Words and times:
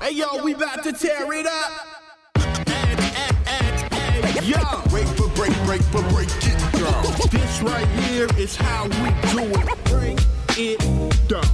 Hey 0.00 0.12
yo, 0.12 0.42
we 0.42 0.54
about 0.54 0.82
to 0.84 0.92
tear 0.92 1.32
it 1.32 1.46
up. 1.46 1.72
Yo, 4.42 4.58
break 4.88 5.06
for 5.08 5.28
break, 5.34 5.54
break 5.64 5.82
for 5.82 6.02
break 6.10 6.28
it 6.28 6.72
down. 6.72 7.02
This 7.30 7.62
right 7.62 7.86
here 7.86 8.28
is 8.38 8.56
how 8.56 8.84
we 8.84 9.10
do 9.32 9.44
it. 9.58 9.84
Break 9.86 10.18
it 10.58 11.28
down. 11.28 11.44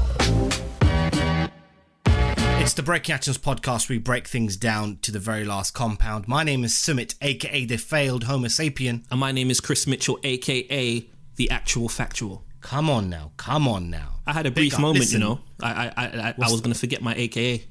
It's 2.61 2.75
the 2.75 2.83
Breaking 2.83 3.14
Atoms 3.14 3.39
podcast. 3.39 3.89
We 3.89 3.99
break 3.99 4.29
things 4.29 4.57
down 4.57 4.99
to 5.03 5.13
the 5.13 5.19
very 5.19 5.45
last 5.45 5.73
compound. 5.73 6.29
My 6.29 6.45
name 6.45 6.65
is 6.65 6.73
Sumit, 6.75 7.15
aka 7.21 7.65
the 7.65 7.77
failed 7.77 8.25
Homo 8.25 8.49
sapien. 8.49 9.05
And 9.11 9.21
my 9.21 9.33
name 9.33 9.51
is 9.51 9.61
Chris 9.61 9.87
Mitchell, 9.87 10.19
aka 10.25 11.07
the 11.37 11.51
actual 11.51 11.89
factual. 11.89 12.45
Come 12.63 12.89
on 12.89 13.11
now, 13.11 13.33
come 13.37 13.69
on 13.69 13.91
now. 13.91 14.21
I 14.27 14.33
had 14.33 14.47
a 14.47 14.51
brief 14.51 14.79
moment, 14.79 15.01
Listen, 15.01 15.21
you 15.21 15.27
know. 15.27 15.41
I 15.61 15.89
I 15.89 15.93
I, 15.97 16.35
I, 16.39 16.51
was 16.51 16.61
going 16.61 16.73
to 16.73 16.79
forget 16.79 17.03
my 17.03 17.15
AKA. 17.15 17.65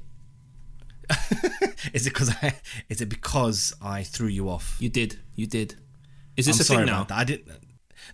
Is 1.93 2.05
it 2.05 2.11
because 2.11 2.29
I? 2.41 2.53
Is 2.89 3.01
it 3.01 3.07
because 3.07 3.73
I 3.81 4.03
threw 4.03 4.27
you 4.27 4.49
off? 4.49 4.77
You 4.79 4.89
did, 4.89 5.17
you 5.35 5.47
did. 5.47 5.75
Is 6.35 6.45
this 6.45 6.57
I'm 6.57 6.61
a 6.61 6.63
sorry 6.65 6.85
thing 6.85 6.93
now? 6.93 7.07
I 7.09 7.23
didn't. 7.23 7.47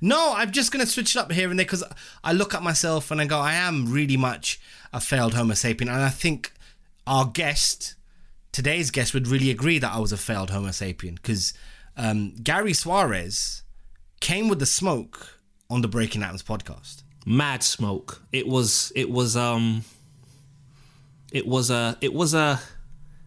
No, 0.02 0.34
I'm 0.36 0.52
just 0.52 0.72
gonna 0.72 0.86
switch 0.86 1.16
it 1.16 1.20
up 1.20 1.32
here 1.32 1.50
and 1.50 1.60
there 1.60 1.66
because 1.66 1.84
I 2.24 2.34
look 2.34 2.54
at 2.54 2.62
myself 2.62 3.10
and 3.10 3.20
I 3.20 3.26
go, 3.26 3.40
I 3.40 3.54
am 3.54 3.92
really 3.92 4.18
much 4.18 4.60
a 4.94 5.00
failed 5.00 5.34
Homo 5.34 5.54
sapien, 5.54 5.82
and 5.82 5.92
I 5.92 6.10
think 6.10 6.54
our 7.08 7.26
guest, 7.26 7.96
today's 8.52 8.92
guest, 8.92 9.16
would 9.16 9.28
really 9.28 9.50
agree 9.50 9.80
that 9.80 9.94
I 9.94 10.00
was 10.00 10.12
a 10.12 10.18
failed 10.18 10.52
Homo 10.52 10.70
sapien 10.70 11.16
because 11.16 11.54
um, 11.96 12.36
Gary 12.44 12.74
Suarez 12.74 13.64
came 14.20 14.48
with 14.48 14.60
the 14.60 14.66
smoke 14.66 15.37
on 15.70 15.82
the 15.82 15.88
Breaking 15.88 16.24
Atoms 16.24 16.44
podcast. 16.44 17.04
Mad 17.26 17.64
smoke. 17.64 18.22
It 18.32 18.48
was. 18.48 18.92
It 18.96 19.10
was. 19.10 19.36
Um. 19.36 19.84
It 21.32 21.46
was 21.46 21.70
a. 21.70 21.98
It 22.02 22.14
was 22.14 22.34
a 22.34 22.60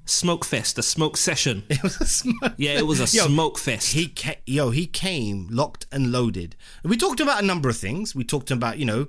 smoke 0.07 0.45
fest. 0.45 0.79
A 0.79 0.83
smoke 0.83 1.17
session. 1.17 1.65
It 1.71 1.83
was 1.83 2.01
a 2.01 2.07
smoke. 2.07 2.55
Yeah, 2.57 2.73
it 2.73 2.87
was 2.87 3.01
a 3.01 3.17
Yo, 3.17 3.27
smoke 3.27 3.59
fest. 3.59 3.93
He 3.93 4.09
ca- 4.09 4.41
yo, 4.47 4.71
he 4.71 4.87
came 4.87 5.49
locked 5.51 5.87
and 5.93 6.11
loaded. 6.13 6.57
We 6.83 6.97
talked 6.97 7.21
about 7.21 7.43
a 7.43 7.47
number 7.47 7.69
of 7.69 7.77
things. 7.77 8.15
We 8.15 8.25
talked 8.25 8.51
about 8.51 8.79
you 8.79 8.85
know, 8.87 9.09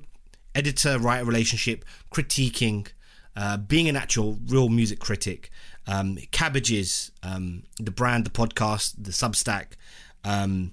editor 0.54 1.00
writer 1.00 1.26
relationship, 1.26 1.86
critiquing, 2.14 2.88
uh, 3.36 3.58
being 3.58 3.88
an 3.88 3.96
actual 3.96 4.38
real 4.48 4.68
music 4.70 5.00
critic, 5.00 5.50
um, 5.88 6.18
cabbages, 6.32 7.12
um, 7.24 7.64
the 7.80 7.92
brand, 7.92 8.26
the 8.26 8.30
podcast, 8.30 8.94
the 8.98 9.12
Substack, 9.12 9.74
um, 10.26 10.72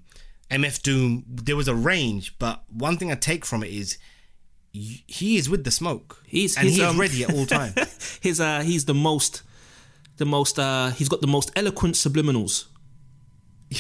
MF 0.50 0.82
Doom. 0.82 1.24
There 1.26 1.56
was 1.56 1.68
a 1.68 1.74
range, 1.74 2.38
but 2.38 2.62
one 2.68 2.96
thing 2.96 3.10
I 3.12 3.14
take 3.14 3.44
from 3.44 3.62
it 3.62 3.70
is. 3.70 3.98
He 4.70 5.38
is 5.38 5.48
with 5.48 5.64
the 5.64 5.70
smoke. 5.70 6.22
He's- 6.26 6.56
and 6.56 6.66
he's, 6.66 6.76
he 6.76 6.82
um, 6.82 7.00
ready 7.00 7.24
at 7.24 7.32
all 7.34 7.46
time. 7.46 7.72
his 8.20 8.38
uh 8.40 8.60
he's 8.60 8.84
the 8.84 8.94
most 8.94 9.42
the 10.18 10.26
most 10.26 10.58
uh 10.58 10.90
he's 10.90 11.08
got 11.08 11.20
the 11.22 11.26
most 11.26 11.50
eloquent 11.56 11.94
subliminals 11.94 12.66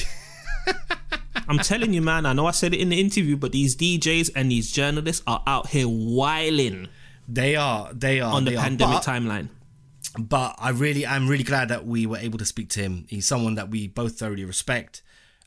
i'm 1.48 1.58
telling 1.58 1.92
you 1.92 2.00
man 2.02 2.26
i 2.26 2.32
know 2.32 2.46
i 2.46 2.50
said 2.50 2.72
it 2.74 2.80
in 2.80 2.88
the 2.88 3.00
interview 3.00 3.36
but 3.36 3.52
these 3.52 3.76
djs 3.76 4.30
and 4.34 4.50
these 4.50 4.70
journalists 4.72 5.22
are 5.26 5.42
out 5.46 5.68
here 5.68 5.86
whiling 5.86 6.88
they 7.30 7.56
are. 7.56 7.92
They 7.92 8.20
are 8.20 8.32
on 8.32 8.44
the 8.46 8.56
pandemic 8.56 9.02
But- 9.02 9.04
timeline 9.04 9.48
but 10.18 10.56
I 10.58 10.70
really, 10.70 11.06
I'm 11.06 11.28
really 11.28 11.44
glad 11.44 11.68
that 11.68 11.86
we 11.86 12.06
were 12.06 12.16
able 12.16 12.38
to 12.38 12.44
speak 12.46 12.70
to 12.70 12.80
him. 12.80 13.04
He's 13.08 13.26
someone 13.28 13.54
that 13.56 13.68
we 13.68 13.86
both 13.86 14.18
thoroughly 14.18 14.44
respect, 14.44 15.02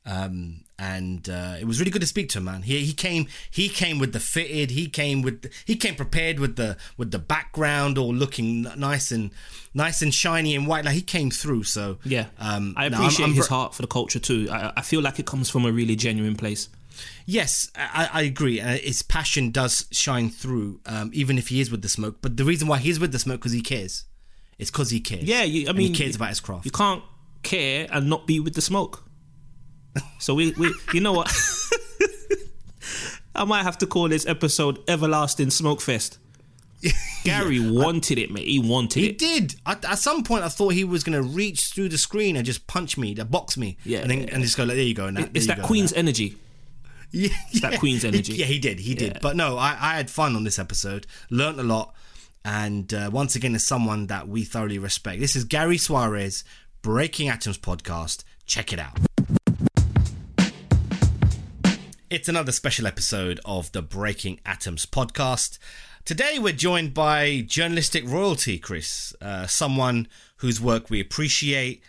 um, 0.05 0.63
and 0.81 1.29
uh, 1.29 1.55
it 1.59 1.65
was 1.65 1.79
really 1.79 1.91
good 1.91 2.01
to 2.01 2.07
speak 2.07 2.27
to 2.29 2.39
him, 2.39 2.45
man. 2.45 2.63
He 2.63 2.83
he 2.83 2.93
came, 2.93 3.27
he 3.51 3.69
came 3.69 3.99
with 3.99 4.13
the 4.13 4.19
fitted, 4.19 4.71
he 4.71 4.87
came 4.87 5.21
with, 5.21 5.51
he 5.65 5.75
came 5.75 5.93
prepared 5.95 6.39
with 6.39 6.55
the 6.55 6.75
with 6.97 7.11
the 7.11 7.19
background 7.19 7.99
all 7.99 8.13
looking 8.13 8.63
nice 8.75 9.11
and 9.11 9.29
nice 9.75 10.01
and 10.01 10.11
shiny 10.13 10.55
and 10.55 10.65
white. 10.65 10.83
Like 10.85 10.95
he 10.95 11.01
came 11.03 11.29
through. 11.29 11.63
So 11.63 11.99
yeah 12.03 12.25
um, 12.39 12.73
i 12.77 12.89
no, 12.89 12.97
I'm- 12.97 13.03
appreciate 13.05 13.25
I'm 13.27 13.33
his 13.35 13.47
ver- 13.47 13.53
heart 13.55 13.75
for 13.75 13.83
the 13.83 13.87
culture 13.87 14.19
too 14.19 14.47
I, 14.51 14.73
I 14.77 14.81
feel 14.81 15.01
like 15.01 15.19
it 15.19 15.25
comes 15.27 15.49
from 15.51 15.65
a 15.65 15.71
really 15.71 15.95
genuine 15.95 16.35
place 16.35 16.67
Yes, 17.25 17.71
I, 17.75 18.09
I 18.13 18.21
agree. 18.23 18.59
Uh, 18.59 18.77
his 18.77 19.01
passion 19.01 19.51
does 19.51 19.87
shine 19.91 20.29
through, 20.29 20.81
um, 20.85 21.09
even 21.13 21.37
if 21.37 21.47
he 21.47 21.61
is 21.61 21.71
with 21.71 21.81
the 21.81 21.89
smoke. 21.89 22.17
But 22.21 22.35
the 22.37 22.43
reason 22.43 22.67
why 22.67 22.77
he's 22.79 22.99
with 22.99 23.11
the 23.11 23.19
smoke 23.19 23.39
because 23.39 23.53
he 23.53 23.61
cares. 23.61 24.05
It's 24.59 24.69
because 24.69 24.89
he 24.91 24.99
cares. 24.99 25.23
yeah 25.23 25.43
you, 25.43 25.69
i 25.69 25.71
mean 25.73 25.87
he 25.87 25.93
cares 25.93 26.15
about 26.15 26.29
his 26.29 26.39
craft. 26.39 26.65
you 26.65 26.71
can't 26.71 27.03
care 27.41 27.87
and 27.91 28.07
not 28.09 28.27
be 28.27 28.39
with 28.39 28.53
the 28.53 28.61
smoke 28.61 29.03
so 30.19 30.33
we, 30.33 30.51
we 30.57 30.73
you 30.93 31.01
know 31.01 31.13
what 31.13 31.31
i 33.35 33.43
might 33.43 33.63
have 33.63 33.77
to 33.77 33.85
call 33.85 34.07
this 34.09 34.25
episode 34.25 34.79
everlasting 34.87 35.49
smoke 35.49 35.81
fest 35.81 36.17
Gary 37.23 37.59
wanted 37.59 38.17
it, 38.17 38.31
mate. 38.31 38.47
He 38.47 38.57
wanted 38.57 38.99
He 39.01 39.09
it. 39.09 39.19
did. 39.19 39.53
At, 39.67 39.85
at 39.85 39.99
some 39.99 40.23
point, 40.23 40.43
I 40.43 40.49
thought 40.49 40.69
he 40.69 40.83
was 40.83 41.03
going 41.03 41.15
to 41.15 41.21
reach 41.21 41.65
through 41.65 41.89
the 41.89 41.97
screen 41.99 42.35
and 42.35 42.43
just 42.43 42.65
punch 42.65 42.97
me, 42.97 43.13
to 43.13 43.23
box 43.23 43.55
me. 43.55 43.77
Yeah. 43.85 43.99
And 43.99 44.09
then 44.09 44.29
and 44.29 44.41
just 44.41 44.57
go 44.57 44.63
like, 44.63 44.77
there 44.77 44.83
you 44.83 44.95
go. 44.95 45.11
That, 45.11 45.29
It's 45.35 45.45
that 45.45 45.57
go, 45.57 45.67
Queen's 45.67 45.91
and 45.91 45.99
energy. 46.07 46.37
Yeah, 47.11 47.27
that. 47.61 47.77
Queen's 47.79 48.03
energy. 48.03 48.33
Yeah, 48.33 48.47
he 48.47 48.57
did. 48.57 48.79
He 48.79 48.95
did. 48.95 49.11
Yeah. 49.13 49.19
But 49.21 49.35
no, 49.35 49.57
I, 49.57 49.77
I 49.79 49.95
had 49.97 50.09
fun 50.09 50.35
on 50.35 50.43
this 50.43 50.57
episode. 50.57 51.05
Learned 51.29 51.59
a 51.59 51.63
lot. 51.63 51.93
And 52.43 52.91
uh, 52.91 53.11
once 53.13 53.35
again, 53.35 53.53
is 53.53 53.63
someone 53.63 54.07
that 54.07 54.27
we 54.27 54.43
thoroughly 54.43 54.79
respect. 54.79 55.19
This 55.19 55.35
is 55.35 55.43
Gary 55.43 55.77
Suarez, 55.77 56.43
Breaking 56.81 57.29
Atoms 57.29 57.59
podcast. 57.59 58.23
Check 58.47 58.73
it 58.73 58.79
out. 58.79 58.97
It's 62.11 62.27
another 62.27 62.51
special 62.51 62.87
episode 62.87 63.39
of 63.45 63.71
the 63.71 63.81
Breaking 63.81 64.41
Atoms 64.45 64.85
podcast. 64.85 65.57
Today 66.03 66.39
we're 66.39 66.51
joined 66.51 66.93
by 66.93 67.45
journalistic 67.47 68.03
royalty, 68.05 68.59
Chris, 68.59 69.15
uh, 69.21 69.47
someone 69.47 70.09
whose 70.35 70.59
work 70.59 70.89
we 70.89 70.99
appreciate. 70.99 71.81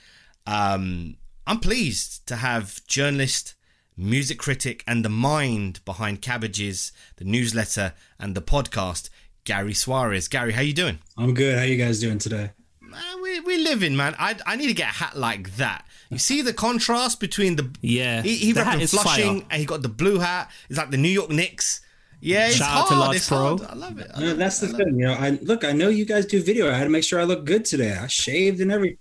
Um, 0.47 1.17
I'm 1.45 1.59
pleased 1.59 2.25
to 2.29 2.37
have 2.37 2.87
journalist, 2.87 3.55
music 3.97 4.39
critic, 4.39 4.85
and 4.87 5.05
the 5.05 5.09
mind 5.09 5.85
behind 5.85 6.23
Cabbages, 6.23 6.93
the 7.17 7.25
newsletter, 7.25 7.93
and 8.21 8.37
the 8.37 8.43
podcast, 8.43 9.11
Gary 9.43 9.75
Suarez. 9.75 10.29
Gary, 10.29 10.53
how 10.53 10.63
you 10.63 10.73
doing? 10.73 11.01
I'm 11.19 11.35
good. 11.35 11.59
How 11.59 11.65
you 11.65 11.77
guys 11.77 11.99
doing 11.99 12.19
today? 12.19 12.53
Man, 12.81 13.23
we 13.23 13.41
we 13.41 13.59
living, 13.59 13.97
man. 13.97 14.15
I 14.21 14.37
I 14.47 14.55
need 14.55 14.69
to 14.69 14.73
get 14.73 14.89
a 14.89 14.99
hat 14.99 15.19
like 15.19 15.57
that. 15.57 15.85
You 16.13 16.19
see 16.19 16.43
the 16.43 16.53
contrast 16.53 17.21
between 17.21 17.57
the 17.57 17.71
Yeah, 17.81 18.23
He, 18.23 18.37
he 18.37 18.53
the 18.53 18.65
hat 18.65 18.79
repping 18.79 18.83
is 18.83 18.91
Flushing 18.93 19.41
fire. 19.41 19.49
and 19.51 19.61
he 19.61 19.67
got 19.67 19.83
the 19.83 19.89
blue 19.89 20.19
hat. 20.19 20.51
It's 20.69 20.79
like 20.79 20.91
the 20.91 20.97
New 20.99 21.09
York 21.09 21.31
Knicks. 21.31 21.81
Yeah, 22.21 22.47
it's 22.49 22.57
Shout 22.57 22.69
out 22.69 22.75
hard. 22.87 22.89
to 22.91 22.99
Large 23.01 23.17
it's 23.17 23.29
Pro. 23.29 23.57
hard. 23.57 23.63
I 23.63 23.75
love 23.75 23.99
it. 23.99 24.11
I 24.15 24.21
No, 24.21 24.27
love 24.29 24.37
that's 24.39 24.63
it. 24.63 24.67
the 24.67 24.75
I 24.75 24.79
love 24.79 24.87
thing. 24.87 24.99
You 24.99 25.07
know, 25.07 25.15
I 25.15 25.31
look. 25.43 25.65
I 25.65 25.73
know 25.73 25.89
you 25.89 26.05
guys 26.05 26.25
do 26.27 26.41
video. 26.43 26.71
I 26.71 26.75
had 26.75 26.85
to 26.85 26.91
make 26.91 27.03
sure 27.03 27.19
I 27.21 27.25
look 27.25 27.45
good 27.45 27.65
today. 27.65 27.93
I 27.97 28.07
shaved 28.07 28.61
and 28.61 28.71
everything. 28.71 28.99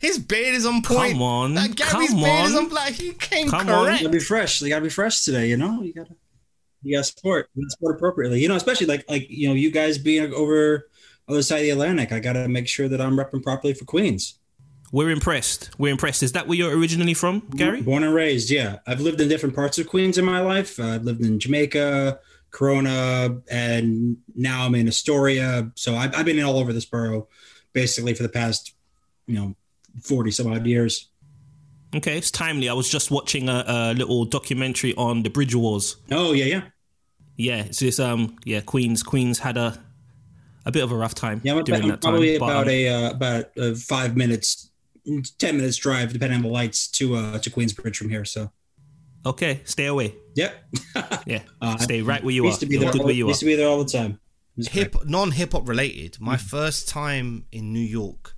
His 0.00 0.18
beard 0.18 0.54
is 0.54 0.66
on 0.66 0.82
point. 0.82 1.12
Come 1.12 1.22
on, 1.22 1.54
Like 1.54 1.74
Gary's 1.76 1.90
come 2.10 2.20
beard 2.22 2.46
is 2.50 2.56
on. 2.56 2.64
on. 2.66 2.70
Like 2.70 2.94
he 2.94 3.12
came 3.12 3.48
Come 3.48 3.68
on. 3.70 3.84
correct. 3.84 4.00
You 4.02 4.08
gotta 4.08 4.18
be 4.18 4.24
fresh. 4.24 4.60
You 4.60 4.68
gotta 4.68 4.82
be 4.82 4.88
fresh 4.90 5.24
today. 5.24 5.48
You 5.48 5.56
know, 5.56 5.82
you 5.82 5.92
gotta 5.94 6.14
you 6.82 6.96
gotta 6.96 7.04
sport. 7.04 7.48
You 7.54 7.62
gotta 7.62 7.70
sport 7.70 7.96
appropriately. 7.96 8.40
You 8.42 8.48
know, 8.48 8.56
especially 8.56 8.86
like 8.86 9.04
like 9.08 9.26
you 9.30 9.48
know, 9.48 9.54
you 9.54 9.70
guys 9.70 9.96
being 9.98 10.32
over 10.34 10.88
other 11.28 11.42
side 11.42 11.58
of 11.58 11.62
the 11.62 11.70
Atlantic. 11.70 12.12
I 12.12 12.18
gotta 12.18 12.48
make 12.48 12.66
sure 12.68 12.88
that 12.88 13.00
I'm 13.00 13.16
repping 13.16 13.42
properly 13.42 13.72
for 13.74 13.84
Queens. 13.84 14.38
We're 14.92 15.10
impressed. 15.10 15.70
We're 15.78 15.92
impressed. 15.92 16.22
Is 16.22 16.32
that 16.32 16.48
where 16.48 16.58
you're 16.58 16.76
originally 16.76 17.14
from, 17.14 17.40
Gary? 17.54 17.80
Born 17.80 18.02
and 18.02 18.14
raised. 18.14 18.50
Yeah, 18.50 18.78
I've 18.86 19.00
lived 19.00 19.20
in 19.20 19.28
different 19.28 19.54
parts 19.54 19.78
of 19.78 19.88
Queens 19.88 20.18
in 20.18 20.24
my 20.24 20.40
life. 20.40 20.80
Uh, 20.80 20.94
I've 20.94 21.04
lived 21.04 21.20
in 21.24 21.38
Jamaica, 21.38 22.18
Corona, 22.50 23.40
and 23.50 24.16
now 24.34 24.66
I'm 24.66 24.74
in 24.74 24.88
Astoria. 24.88 25.70
So 25.76 25.94
I've, 25.94 26.14
I've 26.16 26.24
been 26.24 26.38
in 26.38 26.44
all 26.44 26.58
over 26.58 26.72
this 26.72 26.84
borough, 26.84 27.28
basically 27.72 28.14
for 28.14 28.24
the 28.24 28.28
past, 28.28 28.74
you 29.26 29.36
know, 29.36 29.54
forty 30.02 30.32
some 30.32 30.52
odd 30.52 30.66
years. 30.66 31.08
Okay, 31.94 32.16
it's 32.18 32.30
timely. 32.30 32.68
I 32.68 32.72
was 32.72 32.88
just 32.88 33.10
watching 33.10 33.48
a, 33.48 33.64
a 33.66 33.94
little 33.94 34.24
documentary 34.24 34.94
on 34.96 35.22
the 35.22 35.30
Bridge 35.30 35.54
Wars. 35.54 35.96
Oh 36.10 36.32
yeah, 36.32 36.44
yeah. 36.46 36.62
Yeah, 37.36 37.62
so 37.62 37.66
it's 37.66 37.78
this. 37.78 38.00
Um, 38.00 38.36
yeah, 38.44 38.60
Queens. 38.60 39.02
Queens 39.02 39.38
had 39.38 39.56
a 39.56 39.80
a 40.66 40.72
bit 40.72 40.82
of 40.82 40.92
a 40.92 40.96
rough 40.96 41.14
time 41.14 41.40
Yeah, 41.42 41.54
I'm, 41.54 41.64
during 41.64 41.82
I'm 41.82 41.88
that 41.88 42.00
time. 42.02 42.12
probably 42.12 42.38
but, 42.38 42.44
about 42.46 42.64
um, 42.64 42.68
a 42.68 42.88
uh, 42.88 43.10
about 43.10 43.58
uh, 43.58 43.74
five 43.74 44.16
minutes, 44.16 44.69
ten 45.38 45.56
minutes 45.56 45.76
drive, 45.76 46.12
depending 46.12 46.36
on 46.38 46.42
the 46.42 46.48
lights, 46.48 46.88
to 46.92 47.14
uh 47.16 47.38
to 47.38 47.50
Queensbridge 47.50 47.96
from 47.96 48.08
here. 48.10 48.24
So, 48.24 48.50
okay, 49.26 49.60
stay 49.64 49.86
away. 49.86 50.14
yep. 50.36 50.54
Yeah, 51.26 51.42
Uh, 51.60 51.76
stay 51.78 52.02
right 52.02 52.22
where 52.24 52.34
you 52.34 52.44
are. 52.44 52.46
used 52.48 52.60
to 52.60 52.66
be 52.66 52.74
You're 52.74 52.84
there. 52.84 52.92
good 52.92 53.00
all- 53.02 53.06
where 53.06 53.14
you 53.14 53.26
are. 53.26 53.28
used 53.28 53.40
to 53.40 53.46
be 53.46 53.54
there 53.56 53.68
all 53.68 53.82
the 53.84 53.90
time. 53.90 54.18
Hip 54.70 54.94
non 55.06 55.30
hip 55.30 55.52
hop 55.52 55.66
related. 55.68 56.18
My 56.20 56.36
Hmm. 56.36 56.46
first 56.46 56.88
time 56.88 57.46
in 57.52 57.72
New 57.72 57.80
York, 57.80 58.36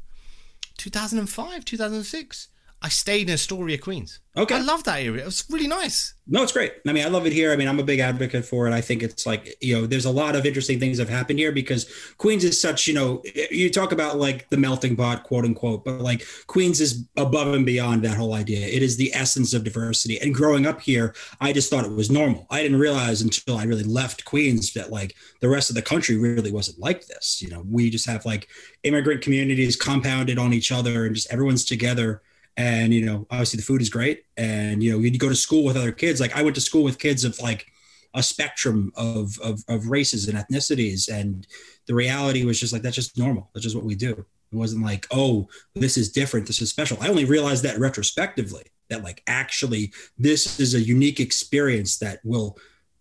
2005, 0.78 1.64
2006. 1.64 2.48
I 2.84 2.88
stayed 2.88 3.28
in 3.28 3.34
Astoria, 3.34 3.78
Queens. 3.78 4.18
Okay. 4.36 4.56
I 4.56 4.60
love 4.60 4.82
that 4.84 5.00
area. 5.00 5.22
It 5.22 5.26
was 5.26 5.44
really 5.50 5.68
nice. 5.68 6.14
No, 6.26 6.42
it's 6.42 6.52
great. 6.52 6.72
I 6.86 6.92
mean, 6.92 7.04
I 7.04 7.08
love 7.08 7.26
it 7.26 7.32
here. 7.32 7.52
I 7.52 7.56
mean, 7.56 7.68
I'm 7.68 7.78
a 7.78 7.84
big 7.84 8.00
advocate 8.00 8.44
for 8.44 8.66
it. 8.66 8.72
I 8.72 8.80
think 8.80 9.02
it's 9.02 9.26
like, 9.26 9.54
you 9.60 9.74
know, 9.74 9.86
there's 9.86 10.06
a 10.06 10.10
lot 10.10 10.34
of 10.34 10.46
interesting 10.46 10.80
things 10.80 10.96
that 10.98 11.06
have 11.08 11.16
happened 11.16 11.38
here 11.38 11.52
because 11.52 11.88
Queens 12.16 12.42
is 12.42 12.60
such, 12.60 12.88
you 12.88 12.94
know, 12.94 13.22
you 13.50 13.70
talk 13.70 13.92
about 13.92 14.18
like 14.18 14.48
the 14.48 14.56
melting 14.56 14.96
pot, 14.96 15.22
quote 15.22 15.44
unquote, 15.44 15.84
but 15.84 16.00
like 16.00 16.26
Queens 16.48 16.80
is 16.80 17.06
above 17.16 17.54
and 17.54 17.66
beyond 17.66 18.02
that 18.02 18.16
whole 18.16 18.34
idea. 18.34 18.66
It 18.66 18.82
is 18.82 18.96
the 18.96 19.14
essence 19.14 19.54
of 19.54 19.64
diversity. 19.64 20.18
And 20.20 20.34
growing 20.34 20.66
up 20.66 20.80
here, 20.80 21.14
I 21.40 21.52
just 21.52 21.70
thought 21.70 21.84
it 21.84 21.92
was 21.92 22.10
normal. 22.10 22.46
I 22.50 22.62
didn't 22.62 22.80
realize 22.80 23.20
until 23.20 23.58
I 23.58 23.64
really 23.64 23.84
left 23.84 24.24
Queens 24.24 24.72
that 24.72 24.90
like 24.90 25.14
the 25.40 25.48
rest 25.48 25.70
of 25.70 25.76
the 25.76 25.82
country 25.82 26.16
really 26.16 26.50
wasn't 26.50 26.80
like 26.80 27.06
this. 27.06 27.40
You 27.42 27.50
know, 27.50 27.64
we 27.68 27.90
just 27.90 28.06
have 28.06 28.24
like 28.24 28.48
immigrant 28.82 29.20
communities 29.20 29.76
compounded 29.76 30.38
on 30.38 30.52
each 30.52 30.72
other 30.72 31.04
and 31.04 31.14
just 31.14 31.32
everyone's 31.32 31.64
together 31.64 32.22
and 32.56 32.92
you 32.92 33.04
know 33.04 33.26
obviously 33.30 33.56
the 33.58 33.62
food 33.62 33.82
is 33.82 33.90
great. 33.90 34.24
And 34.36 34.82
you 34.82 34.92
know 34.92 34.98
you 34.98 35.16
go 35.18 35.28
to 35.28 35.34
school 35.34 35.64
with 35.64 35.76
other 35.76 35.92
kids 35.92 36.20
like 36.20 36.36
i 36.36 36.42
went 36.42 36.54
to 36.54 36.60
school 36.60 36.82
with 36.82 36.98
kids 36.98 37.24
of 37.24 37.38
like 37.40 37.66
a 38.14 38.22
spectrum 38.22 38.92
of, 38.96 39.38
of, 39.42 39.64
of 39.68 39.88
races 39.88 40.28
and 40.28 40.36
ethnicities. 40.36 41.08
And 41.08 41.46
the 41.86 41.94
reality 41.94 42.44
was 42.44 42.60
just 42.60 42.72
like 42.72 42.82
that's 42.82 42.96
just 42.96 43.18
normal. 43.18 43.50
That's 43.54 43.64
just 43.64 43.76
what 43.76 43.84
we 43.84 43.94
do. 43.94 44.12
It 44.52 44.56
wasn't 44.56 44.84
like 44.84 45.06
oh 45.10 45.48
this 45.74 45.96
is 45.96 46.12
different. 46.12 46.46
This 46.46 46.60
is 46.60 46.70
special. 46.70 46.98
I 47.00 47.08
only 47.08 47.24
realized 47.24 47.62
that 47.64 47.78
retrospectively 47.78 48.64
that 48.90 49.02
like 49.02 49.22
actually 49.26 49.92
this 50.18 50.60
is 50.60 50.74
a 50.74 50.80
unique 50.80 51.20
experience 51.20 51.98
that 51.98 52.20
will 52.24 52.58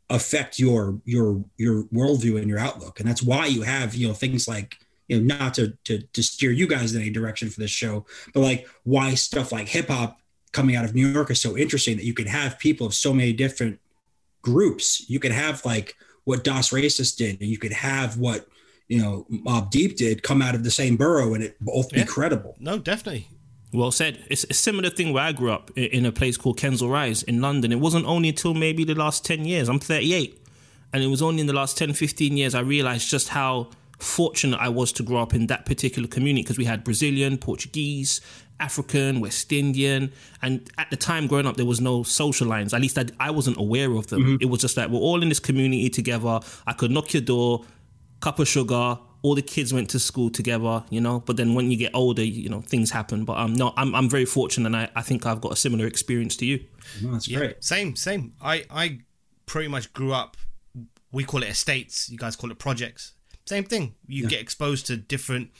affect 0.09 0.59
your 0.59 1.01
your 1.05 1.43
your 1.57 1.83
worldview 1.85 2.39
and 2.39 2.47
your 2.47 2.59
outlook. 2.59 2.99
And 2.99 3.09
that's 3.09 3.23
why 3.23 3.47
you 3.47 3.63
have 3.63 3.95
you 3.95 4.07
know 4.07 4.13
things 4.13 4.47
like 4.47 4.77
you 5.11 5.19
know, 5.21 5.35
not 5.35 5.53
to, 5.55 5.73
to 5.83 6.01
to 6.13 6.23
steer 6.23 6.51
you 6.51 6.65
guys 6.65 6.95
in 6.95 7.01
any 7.01 7.11
direction 7.11 7.49
for 7.49 7.59
this 7.59 7.69
show, 7.69 8.05
but 8.33 8.39
like 8.39 8.65
why 8.83 9.13
stuff 9.13 9.51
like 9.51 9.67
hip 9.67 9.89
hop 9.89 10.19
coming 10.53 10.75
out 10.77 10.85
of 10.85 10.95
New 10.95 11.07
York 11.07 11.29
is 11.29 11.39
so 11.41 11.57
interesting 11.57 11.97
that 11.97 12.05
you 12.05 12.13
can 12.13 12.27
have 12.27 12.57
people 12.59 12.87
of 12.87 12.93
so 12.93 13.13
many 13.13 13.33
different 13.33 13.79
groups. 14.41 15.09
You 15.09 15.19
could 15.19 15.31
have 15.33 15.65
like 15.65 15.95
what 16.23 16.43
Das 16.43 16.69
Racist 16.71 17.17
did, 17.17 17.41
and 17.41 17.49
you 17.49 17.57
could 17.57 17.73
have 17.73 18.17
what 18.17 18.47
you 18.87 19.01
know 19.01 19.25
Mobb 19.29 19.69
Deep 19.69 19.97
did 19.97 20.23
come 20.23 20.41
out 20.41 20.55
of 20.55 20.63
the 20.63 20.71
same 20.71 20.95
borough, 20.95 21.33
and 21.33 21.43
it 21.43 21.57
both 21.59 21.91
Yeah. 21.91 22.03
be 22.03 22.07
credible. 22.09 22.55
No, 22.59 22.79
definitely. 22.79 23.27
Well 23.73 23.91
said. 23.91 24.23
It's 24.29 24.45
a 24.49 24.53
similar 24.53 24.89
thing 24.89 25.11
where 25.13 25.23
I 25.23 25.31
grew 25.33 25.51
up 25.51 25.71
in 25.77 26.05
a 26.05 26.11
place 26.11 26.37
called 26.37 26.57
Kensal 26.57 26.89
Rise 26.91 27.23
in 27.23 27.41
London. 27.41 27.71
It 27.71 27.79
wasn't 27.79 28.05
only 28.05 28.29
until 28.29 28.53
maybe 28.53 28.83
the 28.83 28.95
last 28.95 29.23
10 29.25 29.45
years, 29.45 29.69
I'm 29.69 29.79
38, 29.79 30.37
and 30.93 31.01
it 31.03 31.07
was 31.07 31.21
only 31.21 31.39
in 31.41 31.47
the 31.47 31.53
last 31.53 31.77
10, 31.77 31.93
15 31.93 32.35
years 32.35 32.53
I 32.53 32.59
realized 32.61 33.09
just 33.09 33.29
how 33.29 33.69
fortunate 34.01 34.57
I 34.57 34.69
was 34.69 34.91
to 34.93 35.03
grow 35.03 35.21
up 35.21 35.33
in 35.33 35.47
that 35.47 35.65
particular 35.65 36.07
community 36.07 36.43
because 36.43 36.57
we 36.57 36.65
had 36.65 36.83
Brazilian, 36.83 37.37
Portuguese, 37.37 38.21
African, 38.59 39.19
West 39.19 39.51
Indian, 39.51 40.11
and 40.41 40.69
at 40.77 40.89
the 40.89 40.97
time 40.97 41.27
growing 41.27 41.45
up, 41.45 41.57
there 41.57 41.65
was 41.65 41.81
no 41.81 42.03
social 42.03 42.47
lines. 42.47 42.73
At 42.73 42.81
least 42.81 42.97
I, 42.97 43.05
I 43.19 43.31
wasn't 43.31 43.57
aware 43.57 43.91
of 43.91 44.07
them. 44.07 44.21
Mm-hmm. 44.21 44.35
It 44.41 44.45
was 44.45 44.61
just 44.61 44.77
like 44.77 44.89
we're 44.89 44.99
all 44.99 45.21
in 45.21 45.29
this 45.29 45.39
community 45.39 45.89
together. 45.89 46.39
I 46.67 46.73
could 46.73 46.91
knock 46.91 47.13
your 47.13 47.21
door, 47.21 47.65
cup 48.19 48.39
of 48.39 48.47
sugar. 48.47 48.97
All 49.23 49.35
the 49.35 49.43
kids 49.43 49.71
went 49.71 49.87
to 49.91 49.99
school 49.99 50.31
together, 50.31 50.83
you 50.89 50.99
know. 50.99 51.19
But 51.19 51.37
then 51.37 51.53
when 51.53 51.69
you 51.69 51.77
get 51.77 51.91
older, 51.93 52.23
you 52.23 52.49
know 52.49 52.61
things 52.61 52.89
happen. 52.89 53.23
But 53.23 53.37
um, 53.37 53.51
I'm 53.51 53.53
not. 53.53 53.73
I'm, 53.77 53.93
I'm 53.93 54.09
very 54.09 54.25
fortunate, 54.25 54.65
and 54.67 54.75
I, 54.75 54.89
I 54.95 55.01
think 55.01 55.25
I've 55.27 55.41
got 55.41 55.51
a 55.51 55.55
similar 55.55 55.85
experience 55.85 56.35
to 56.37 56.45
you. 56.45 56.63
No, 57.03 57.11
that's 57.13 57.27
great. 57.27 57.63
Same, 57.63 57.95
same. 57.95 58.33
I 58.41 58.65
I 58.71 58.99
pretty 59.45 59.67
much 59.67 59.93
grew 59.93 60.13
up. 60.13 60.37
We 61.11 61.23
call 61.23 61.43
it 61.43 61.49
estates. 61.49 62.09
You 62.09 62.17
guys 62.17 62.35
call 62.35 62.49
it 62.51 62.57
projects. 62.57 63.13
Same 63.51 63.65
thing. 63.65 63.95
You 64.07 64.29
get 64.29 64.39
exposed 64.39 64.85
to 64.85 64.95
different 64.95 65.51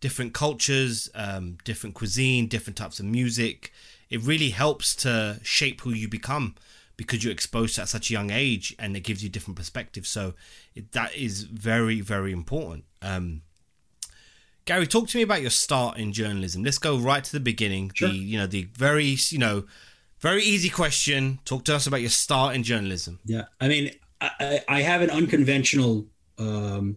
different 0.00 0.32
cultures, 0.32 1.10
um, 1.14 1.58
different 1.64 1.94
cuisine, 1.94 2.46
different 2.46 2.78
types 2.78 2.98
of 2.98 3.04
music. 3.04 3.74
It 4.08 4.22
really 4.22 4.48
helps 4.48 4.96
to 5.04 5.38
shape 5.42 5.82
who 5.82 5.90
you 5.90 6.08
become 6.08 6.54
because 6.96 7.22
you're 7.22 7.34
exposed 7.34 7.74
to 7.74 7.82
at 7.82 7.90
such 7.90 8.08
a 8.08 8.14
young 8.14 8.30
age, 8.30 8.74
and 8.78 8.96
it 8.96 9.00
gives 9.00 9.22
you 9.22 9.28
different 9.28 9.58
perspectives. 9.58 10.08
So 10.08 10.32
it, 10.74 10.92
that 10.92 11.14
is 11.14 11.42
very 11.42 12.00
very 12.00 12.32
important. 12.32 12.84
Um, 13.02 13.42
Gary, 14.64 14.86
talk 14.86 15.06
to 15.08 15.18
me 15.18 15.22
about 15.22 15.42
your 15.42 15.50
start 15.50 15.98
in 15.98 16.14
journalism. 16.14 16.64
Let's 16.64 16.78
go 16.78 16.96
right 16.96 17.22
to 17.22 17.32
the 17.32 17.40
beginning. 17.52 17.90
Sure. 17.92 18.08
The 18.08 18.14
you 18.14 18.38
know 18.38 18.46
the 18.46 18.62
very 18.72 19.14
you 19.28 19.38
know 19.38 19.66
very 20.20 20.42
easy 20.42 20.70
question. 20.70 21.40
Talk 21.44 21.66
to 21.66 21.74
us 21.76 21.86
about 21.86 22.00
your 22.00 22.08
start 22.08 22.54
in 22.54 22.62
journalism. 22.62 23.20
Yeah, 23.26 23.44
I 23.60 23.68
mean, 23.68 23.90
I, 24.22 24.30
I 24.40 24.78
I 24.78 24.80
have 24.80 25.02
an 25.02 25.10
unconventional 25.10 26.06
um, 26.38 26.96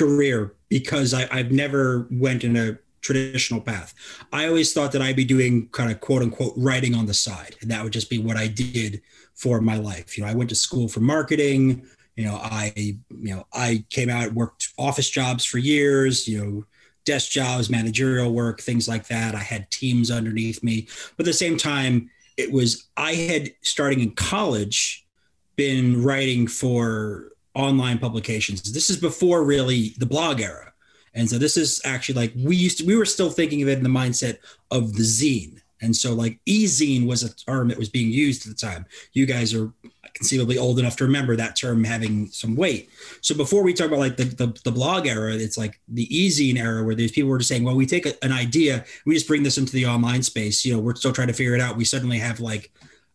career 0.00 0.54
because 0.70 1.12
I, 1.12 1.28
I've 1.30 1.52
never 1.52 2.08
went 2.10 2.42
in 2.42 2.56
a 2.56 2.78
traditional 3.02 3.60
path. 3.60 3.94
I 4.32 4.46
always 4.46 4.72
thought 4.72 4.92
that 4.92 5.02
I'd 5.02 5.16
be 5.16 5.24
doing 5.24 5.68
kind 5.68 5.90
of 5.90 6.00
quote 6.00 6.22
unquote 6.22 6.54
writing 6.56 6.94
on 6.94 7.06
the 7.06 7.14
side, 7.14 7.56
and 7.60 7.70
that 7.70 7.84
would 7.84 7.92
just 7.92 8.08
be 8.08 8.18
what 8.18 8.36
I 8.36 8.46
did 8.46 9.02
for 9.34 9.60
my 9.60 9.76
life. 9.76 10.16
You 10.16 10.24
know, 10.24 10.30
I 10.30 10.34
went 10.34 10.50
to 10.50 10.56
school 10.56 10.88
for 10.88 11.00
marketing. 11.00 11.86
You 12.16 12.24
know, 12.24 12.36
I 12.36 12.72
you 12.76 13.34
know 13.34 13.46
I 13.52 13.84
came 13.90 14.08
out 14.08 14.32
worked 14.32 14.68
office 14.78 15.10
jobs 15.10 15.44
for 15.44 15.58
years. 15.58 16.26
You 16.26 16.44
know, 16.44 16.64
desk 17.04 17.30
jobs, 17.30 17.68
managerial 17.68 18.32
work, 18.32 18.60
things 18.60 18.88
like 18.88 19.06
that. 19.08 19.34
I 19.34 19.38
had 19.38 19.70
teams 19.70 20.10
underneath 20.10 20.62
me, 20.62 20.88
but 21.16 21.24
at 21.24 21.30
the 21.30 21.32
same 21.34 21.58
time, 21.58 22.10
it 22.38 22.52
was 22.52 22.88
I 22.96 23.12
had 23.12 23.50
starting 23.62 24.00
in 24.00 24.12
college 24.12 25.06
been 25.56 26.02
writing 26.02 26.46
for 26.46 27.32
online 27.54 27.98
publications. 27.98 28.72
This 28.72 28.90
is 28.90 28.96
before 28.96 29.44
really 29.44 29.94
the 29.98 30.06
blog 30.06 30.40
era. 30.40 30.72
And 31.14 31.28
so 31.28 31.38
this 31.38 31.56
is 31.56 31.80
actually 31.84 32.14
like 32.14 32.32
we 32.36 32.56
used 32.56 32.78
to, 32.78 32.86
we 32.86 32.96
were 32.96 33.04
still 33.04 33.30
thinking 33.30 33.62
of 33.62 33.68
it 33.68 33.78
in 33.78 33.84
the 33.84 33.90
mindset 33.90 34.38
of 34.70 34.94
the 34.94 35.02
zine. 35.02 35.60
And 35.82 35.96
so 35.96 36.12
like 36.14 36.38
e-zine 36.46 37.06
was 37.06 37.22
a 37.22 37.34
term 37.34 37.68
that 37.68 37.78
was 37.78 37.88
being 37.88 38.12
used 38.12 38.46
at 38.46 38.54
the 38.54 38.66
time. 38.66 38.84
You 39.12 39.26
guys 39.26 39.54
are 39.54 39.72
conceivably 40.14 40.58
old 40.58 40.78
enough 40.78 40.96
to 40.96 41.04
remember 41.04 41.36
that 41.36 41.56
term 41.56 41.84
having 41.84 42.26
some 42.28 42.54
weight. 42.54 42.90
So 43.22 43.34
before 43.34 43.62
we 43.62 43.72
talk 43.72 43.86
about 43.88 44.00
like 44.00 44.16
the, 44.16 44.24
the, 44.24 44.60
the 44.64 44.72
blog 44.72 45.06
era, 45.06 45.34
it's 45.34 45.56
like 45.56 45.80
the 45.88 46.06
e-zine 46.14 46.58
era 46.58 46.84
where 46.84 46.94
these 46.94 47.12
people 47.12 47.30
were 47.30 47.38
just 47.38 47.48
saying, 47.48 47.64
well, 47.64 47.76
we 47.76 47.86
take 47.86 48.06
a, 48.06 48.24
an 48.24 48.32
idea, 48.32 48.84
we 49.06 49.14
just 49.14 49.26
bring 49.26 49.42
this 49.42 49.56
into 49.56 49.72
the 49.72 49.86
online 49.86 50.22
space. 50.22 50.64
You 50.64 50.74
know, 50.74 50.80
we're 50.80 50.96
still 50.96 51.12
trying 51.12 51.28
to 51.28 51.34
figure 51.34 51.54
it 51.54 51.60
out. 51.60 51.76
We 51.76 51.84
suddenly 51.84 52.18
have 52.18 52.40
like 52.40 52.70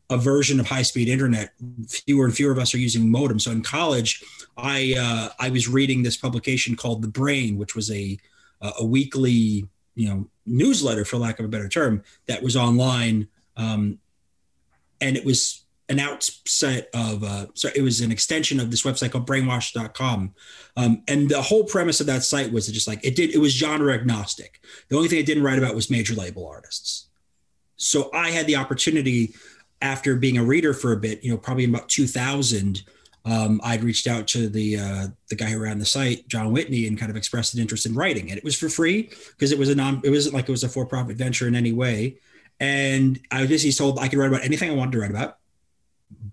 a 0.10 0.18
version 0.18 0.60
of 0.60 0.68
high 0.68 0.82
speed 0.82 1.08
internet. 1.08 1.54
Fewer 1.88 2.26
and 2.26 2.36
fewer 2.36 2.52
of 2.52 2.60
us 2.60 2.74
are 2.74 2.80
using 2.80 3.10
modem. 3.10 3.40
So 3.40 3.52
in 3.52 3.62
college, 3.62 4.24
I 4.58 4.96
uh, 4.98 5.30
I 5.40 5.50
was 5.50 5.68
reading 5.68 6.04
this 6.04 6.18
publication 6.18 6.76
called 6.76 7.02
The 7.02 7.08
Brain, 7.08 7.58
which 7.58 7.76
was 7.76 7.92
a 7.92 8.18
a 8.62 8.86
weekly 8.86 9.68
you 9.96 10.10
know 10.10 10.28
newsletter, 10.46 11.06
for 11.06 11.18
lack 11.18 11.40
of 11.40 11.46
a 11.46 11.50
better 11.50 11.70
term, 11.70 12.04
that 12.28 12.44
was 12.44 12.56
online, 12.56 13.28
um, 13.58 14.00
and 15.02 15.18
it 15.18 15.26
was 15.26 15.66
an 15.88 16.00
outset 16.00 16.90
of 16.94 17.24
uh, 17.24 17.46
so 17.54 17.70
it 17.76 17.82
was 17.82 18.02
an 18.02 18.12
extension 18.12 18.60
of 18.60 18.72
this 18.72 18.84
website 18.84 19.12
called 19.12 19.28
brainwashed.com 19.28 20.34
um, 20.78 21.04
and 21.08 21.30
the 21.30 21.42
whole 21.42 21.64
premise 21.64 22.02
of 22.02 22.08
that 22.08 22.24
site 22.24 22.52
was 22.52 22.68
just 22.68 22.88
like 22.88 23.04
it 23.06 23.16
did 23.16 23.34
it 23.36 23.38
was 23.38 23.54
genre 23.54 23.94
agnostic 23.94 24.60
the 24.90 24.96
only 24.96 25.08
thing 25.08 25.20
it 25.20 25.28
didn't 25.28 25.44
write 25.44 25.60
about 25.60 25.76
was 25.76 25.92
major 25.92 26.16
label 26.16 26.48
artists 26.48 27.08
so 27.76 28.10
i 28.16 28.32
had 28.32 28.48
the 28.48 28.56
opportunity 28.56 29.36
after 29.82 30.16
being 30.16 30.38
a 30.38 30.44
reader 30.44 30.74
for 30.74 30.92
a 30.92 30.98
bit, 30.98 31.24
you 31.24 31.32
know, 31.32 31.38
probably 31.38 31.66
about 31.66 31.90
2000, 31.90 32.84
um, 33.26 33.60
I'd 33.64 33.84
reached 33.84 34.08
out 34.08 34.28
to 34.30 34.48
the 34.48 34.78
uh, 34.78 35.08
the 35.30 35.36
guy 35.36 35.48
who 35.48 35.60
ran 35.60 35.80
the 35.80 35.86
site, 35.86 36.28
Jon 36.28 36.52
Whitney, 36.52 36.86
and 36.88 36.98
kind 36.98 37.10
of 37.10 37.18
expressed 37.18 37.56
an 37.56 37.60
interest 37.60 37.86
in 37.86 37.96
writing. 37.96 38.30
And 38.30 38.38
it 38.38 38.44
was 38.44 38.58
for 38.58 38.70
free 38.70 39.10
because 39.30 39.52
it 39.52 39.58
was 39.58 39.70
a 39.70 39.76
non, 39.76 40.02
it 40.04 40.12
wasn't 40.12 40.36
like 40.36 40.48
it 40.48 40.52
was 40.52 40.64
a 40.64 40.70
for 40.70 40.86
profit 40.86 41.18
venture 41.18 41.48
in 41.48 41.56
any 41.56 41.72
way. 41.72 42.18
And 42.60 43.20
I 43.32 43.42
was 43.42 43.50
basically 43.50 43.74
told 43.74 44.00
I 44.00 44.08
could 44.08 44.20
write 44.20 44.30
about 44.30 44.44
anything 44.44 44.70
I 44.70 44.76
wanted 44.76 44.92
to 44.94 45.00
write 45.00 45.10
about, 45.10 45.38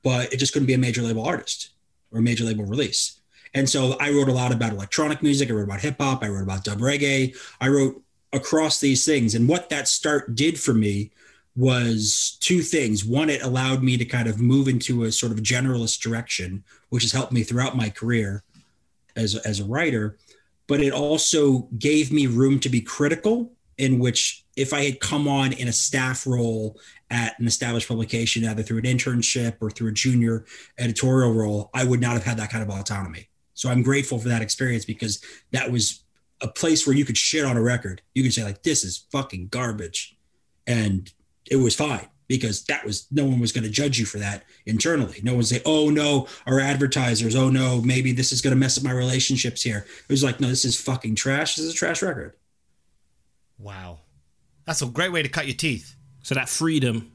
but 0.03 0.33
it 0.33 0.37
just 0.37 0.53
couldn't 0.53 0.67
be 0.67 0.75
a 0.75 0.79
major 0.79 1.03
label 1.03 1.25
artist 1.25 1.71
or 2.13 2.19
a 2.19 2.23
major 2.23 2.45
label 2.45 2.65
release. 2.65 3.21
And 3.55 3.69
so 3.69 3.97
I 3.99 4.11
wrote 4.11 4.29
a 4.29 4.33
lot 4.33 4.53
about 4.53 4.73
electronic 4.73 5.23
music. 5.23 5.51
I 5.51 5.55
wrote 5.55 5.65
about 5.65 5.81
hip 5.81 5.97
hop. 5.99 6.23
I 6.23 6.29
wrote 6.29 6.43
about 6.43 6.65
dub 6.65 6.79
reggae. 6.79 7.37
I 7.61 7.69
wrote 7.69 8.03
across 8.33 8.81
these 8.81 9.05
things. 9.05 9.35
And 9.35 9.49
what 9.49 9.71
that 9.71 9.89
start 9.89 10.35
did 10.35 10.59
for 10.59 10.73
me 10.73 11.11
was 11.55 12.39
two 12.41 12.63
things. 12.63 13.05
One, 13.05 13.29
it 13.29 13.43
allowed 13.43 13.83
me 13.83 13.97
to 13.97 14.05
kind 14.05 14.29
of 14.29 14.41
move 14.41 14.69
into 14.69 15.05
a 15.05 15.13
sort 15.13 15.33
of 15.33 15.39
generalist 15.39 16.01
direction, 16.01 16.65
which 16.89 17.03
has 17.03 17.13
helped 17.13 17.33
me 17.33 17.43
throughout 17.43 17.77
my 17.77 17.91
career 17.91 18.43
as, 19.17 19.37
as 19.37 19.61
a 19.61 19.65
writer. 19.65 20.17
But 20.67 20.81
it 20.81 20.93
also 20.93 21.69
gave 21.79 22.13
me 22.13 22.27
room 22.27 22.59
to 22.61 22.69
be 22.69 22.81
critical, 22.81 23.53
in 23.77 23.99
which 23.99 24.45
if 24.57 24.73
I 24.73 24.85
had 24.85 25.01
come 25.01 25.29
on 25.29 25.53
in 25.53 25.69
a 25.69 25.73
staff 25.73 26.27
role 26.27 26.79
at 27.11 27.39
an 27.39 27.47
established 27.47 27.89
publication, 27.89 28.47
either 28.47 28.63
through 28.63 28.79
an 28.79 28.85
internship 28.85 29.57
or 29.61 29.71
through 29.71 29.89
a 29.89 29.93
junior 29.93 30.47
editorial 30.79 31.33
role, 31.33 31.71
I 31.75 31.85
would 31.85 32.01
not 32.01 32.13
have 32.13 32.25
had 32.25 32.39
that 32.39 32.51
kind 32.51 32.63
of 32.63 32.71
autonomy. 32.71 33.29
So 33.55 33.69
I'm 33.69 33.83
grateful 33.83 34.19
for 34.19 34.29
that 34.29 34.41
experience 34.41 34.85
because 34.85 35.23
that 35.51 35.71
was 35.71 36.05
a 36.41 36.49
place 36.49 36.87
where 36.87 36.97
you 36.97 37.05
could 37.05 37.19
shit 37.19 37.45
on 37.45 37.57
a 37.57 37.63
record. 37.63 38.03
You 38.15 38.23
could 38.23 38.33
say, 38.33 38.45
like, 38.45 38.63
this 38.63 38.85
is 38.85 39.07
fucking 39.13 39.49
garbage. 39.49 40.17
And 40.67 41.13
it 41.51 41.57
was 41.57 41.75
fine 41.75 42.09
because 42.29 42.65
that 42.65 42.85
was 42.85 43.07
no 43.11 43.25
one 43.25 43.41
was 43.41 43.53
going 43.53 43.65
to 43.65 43.71
judge 43.71 43.99
you 43.99 44.07
for 44.07 44.19
that 44.19 44.45
internally. 44.65 45.21
No 45.23 45.35
one 45.35 45.43
say, 45.45 45.61
"Oh 45.67 45.91
no, 45.91 46.29
our 46.47 46.61
advertisers. 46.61 47.37
Oh 47.37 47.51
no, 47.51 47.81
maybe 47.83 48.13
this 48.13 48.33
is 48.33 48.41
going 48.41 48.53
to 48.53 48.59
mess 48.59 48.79
up 48.79 48.85
my 48.85 48.93
relationships 48.93 49.63
here." 49.63 49.87
It 50.03 50.09
was 50.09 50.25
like, 50.25 50.41
"No, 50.41 50.49
this 50.49 50.65
is 50.65 50.81
fucking 50.81 51.15
trash. 51.15 51.57
This 51.57 51.67
is 51.67 51.75
a 51.75 51.77
trash 51.77 52.03
record." 52.03 52.35
Wow, 53.59 54.01
that's 54.67 54.83
a 54.83 54.87
great 54.87 55.13
way 55.13 55.23
to 55.23 55.29
cut 55.29 55.47
your 55.47 55.57
teeth. 55.57 55.95
So 56.23 56.35
that 56.35 56.49
freedom. 56.49 57.13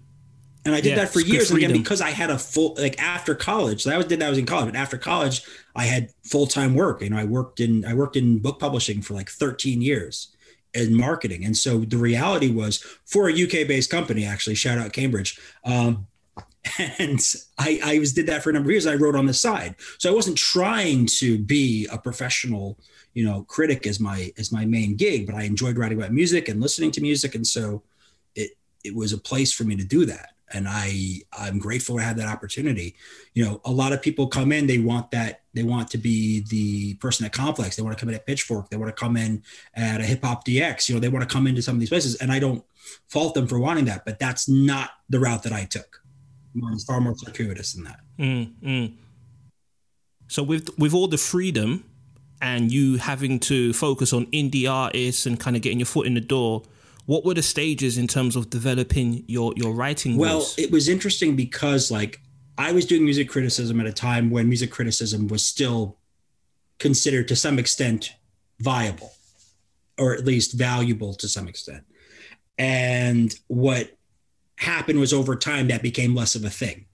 And 0.65 0.75
I 0.75 0.81
did 0.81 0.89
Yeah, 0.89 0.95
that 0.97 1.09
for 1.13 1.21
years. 1.21 1.49
And 1.49 1.57
again, 1.57 1.71
because 1.71 2.01
I 2.01 2.09
had 2.09 2.29
a 2.29 2.37
full 2.37 2.75
like 2.77 3.01
after 3.01 3.33
college, 3.33 3.83
so 3.83 3.91
I 3.91 3.97
was 3.97 4.05
did 4.05 4.19
that 4.19 4.27
I 4.27 4.29
was 4.29 4.37
in 4.37 4.45
college, 4.45 4.65
but 4.65 4.75
after 4.75 4.97
college, 4.97 5.41
I 5.75 5.85
had 5.85 6.09
full 6.23 6.45
time 6.45 6.75
work. 6.75 7.01
You 7.01 7.09
know, 7.09 7.17
I 7.17 7.23
worked 7.23 7.59
in 7.59 7.85
I 7.85 7.93
worked 7.93 8.17
in 8.17 8.39
book 8.39 8.59
publishing 8.59 9.01
for 9.01 9.13
like 9.13 9.29
13 9.29 9.81
years 9.81 10.35
in 10.73 10.95
marketing. 10.95 11.45
And 11.45 11.55
so 11.55 11.79
the 11.79 11.97
reality 11.97 12.51
was 12.51 12.77
for 13.05 13.29
a 13.29 13.33
UK 13.33 13.67
based 13.67 13.89
company, 13.89 14.25
actually, 14.25 14.55
shout 14.55 14.77
out 14.77 14.93
Cambridge. 14.93 15.39
Um, 15.63 16.07
and 16.99 17.19
I, 17.57 17.79
I 17.83 17.99
was 17.99 18.13
did 18.13 18.27
that 18.27 18.43
for 18.43 18.49
a 18.49 18.53
number 18.53 18.69
of 18.69 18.71
years. 18.71 18.87
I 18.87 18.95
wrote 18.95 19.15
on 19.15 19.25
the 19.25 19.33
side, 19.33 19.75
so 19.97 20.09
I 20.09 20.13
wasn't 20.13 20.37
trying 20.37 21.05
to 21.17 21.37
be 21.37 21.87
a 21.91 21.97
professional, 21.97 22.77
you 23.13 23.25
know, 23.25 23.43
critic 23.43 23.87
as 23.87 23.99
my 23.99 24.31
as 24.37 24.51
my 24.51 24.65
main 24.65 24.95
gig. 24.95 25.25
But 25.25 25.35
I 25.35 25.43
enjoyed 25.43 25.77
writing 25.77 25.97
about 25.97 26.11
music 26.11 26.49
and 26.49 26.61
listening 26.61 26.91
to 26.91 27.01
music, 27.01 27.35
and 27.35 27.45
so 27.45 27.83
it 28.35 28.51
it 28.83 28.95
was 28.95 29.13
a 29.13 29.17
place 29.17 29.51
for 29.51 29.63
me 29.63 29.75
to 29.75 29.83
do 29.83 30.05
that. 30.05 30.33
And 30.53 30.67
I 30.67 31.21
I'm 31.37 31.59
grateful 31.59 31.97
to 31.97 32.03
have 32.03 32.17
that 32.17 32.27
opportunity. 32.27 32.95
You 33.33 33.45
know, 33.45 33.61
a 33.65 33.71
lot 33.71 33.93
of 33.93 34.01
people 34.01 34.27
come 34.27 34.51
in, 34.51 34.67
they 34.67 34.79
want 34.79 35.11
that 35.11 35.41
they 35.53 35.63
want 35.63 35.89
to 35.91 35.97
be 35.97 36.41
the 36.49 36.93
person 36.95 37.25
at 37.25 37.33
Complex, 37.33 37.75
they 37.75 37.83
want 37.83 37.97
to 37.97 37.99
come 37.99 38.09
in 38.09 38.15
at 38.15 38.25
Pitchfork, 38.25 38.69
they 38.69 38.77
want 38.77 38.95
to 38.95 38.99
come 38.99 39.17
in 39.17 39.43
at 39.73 39.99
a 39.99 40.03
Hip 40.03 40.23
Hop 40.23 40.45
DX. 40.45 40.87
You 40.87 40.95
know, 40.95 41.01
they 41.01 41.09
want 41.09 41.27
to 41.27 41.33
come 41.33 41.47
into 41.47 41.61
some 41.61 41.75
of 41.75 41.79
these 41.79 41.89
places, 41.89 42.15
and 42.15 42.31
I 42.31 42.39
don't 42.39 42.63
fault 43.09 43.33
them 43.33 43.47
for 43.47 43.59
wanting 43.59 43.85
that, 43.85 44.05
but 44.05 44.19
that's 44.19 44.47
not 44.47 44.91
the 45.09 45.19
route 45.19 45.43
that 45.43 45.53
I 45.53 45.65
took. 45.65 46.01
It's 46.55 46.85
far 46.85 46.99
more 47.01 47.15
circuitous 47.15 47.73
than 47.73 47.83
that. 47.83 47.99
Mm, 48.17 48.53
mm. 48.63 48.93
So 50.27 50.43
with 50.43 50.77
with 50.77 50.93
all 50.93 51.07
the 51.07 51.17
freedom 51.17 51.83
and 52.41 52.71
you 52.71 52.97
having 52.97 53.39
to 53.39 53.73
focus 53.73 54.13
on 54.13 54.25
indie 54.27 54.71
artists 54.71 55.25
and 55.25 55.39
kind 55.39 55.55
of 55.55 55.61
getting 55.61 55.79
your 55.79 55.85
foot 55.85 56.07
in 56.07 56.13
the 56.13 56.21
door, 56.21 56.63
what 57.07 57.25
were 57.25 57.33
the 57.33 57.41
stages 57.41 57.97
in 57.97 58.05
terms 58.05 58.35
of 58.35 58.49
developing 58.51 59.23
your 59.27 59.53
your 59.55 59.73
writing 59.73 60.17
Well, 60.17 60.39
voice? 60.39 60.59
it 60.59 60.71
was 60.71 60.87
interesting 60.87 61.35
because 61.35 61.89
like 61.89 62.21
I 62.57 62.71
was 62.71 62.85
doing 62.85 63.03
music 63.03 63.29
criticism 63.29 63.79
at 63.79 63.87
a 63.87 63.93
time 63.93 64.29
when 64.29 64.47
music 64.47 64.69
criticism 64.71 65.27
was 65.27 65.43
still 65.43 65.97
considered 66.79 67.27
to 67.29 67.35
some 67.35 67.57
extent 67.57 68.13
viable 68.59 69.13
or 69.97 70.13
at 70.13 70.25
least 70.25 70.53
valuable 70.53 71.13
to 71.15 71.27
some 71.27 71.47
extent. 71.47 71.83
And 72.57 73.33
what 73.47 73.97
happened 74.57 74.99
was 74.99 75.13
over 75.13 75.35
time 75.35 75.67
that 75.69 75.81
became 75.81 76.13
less 76.13 76.35
of 76.35 76.43
a 76.43 76.49
thing. 76.49 76.85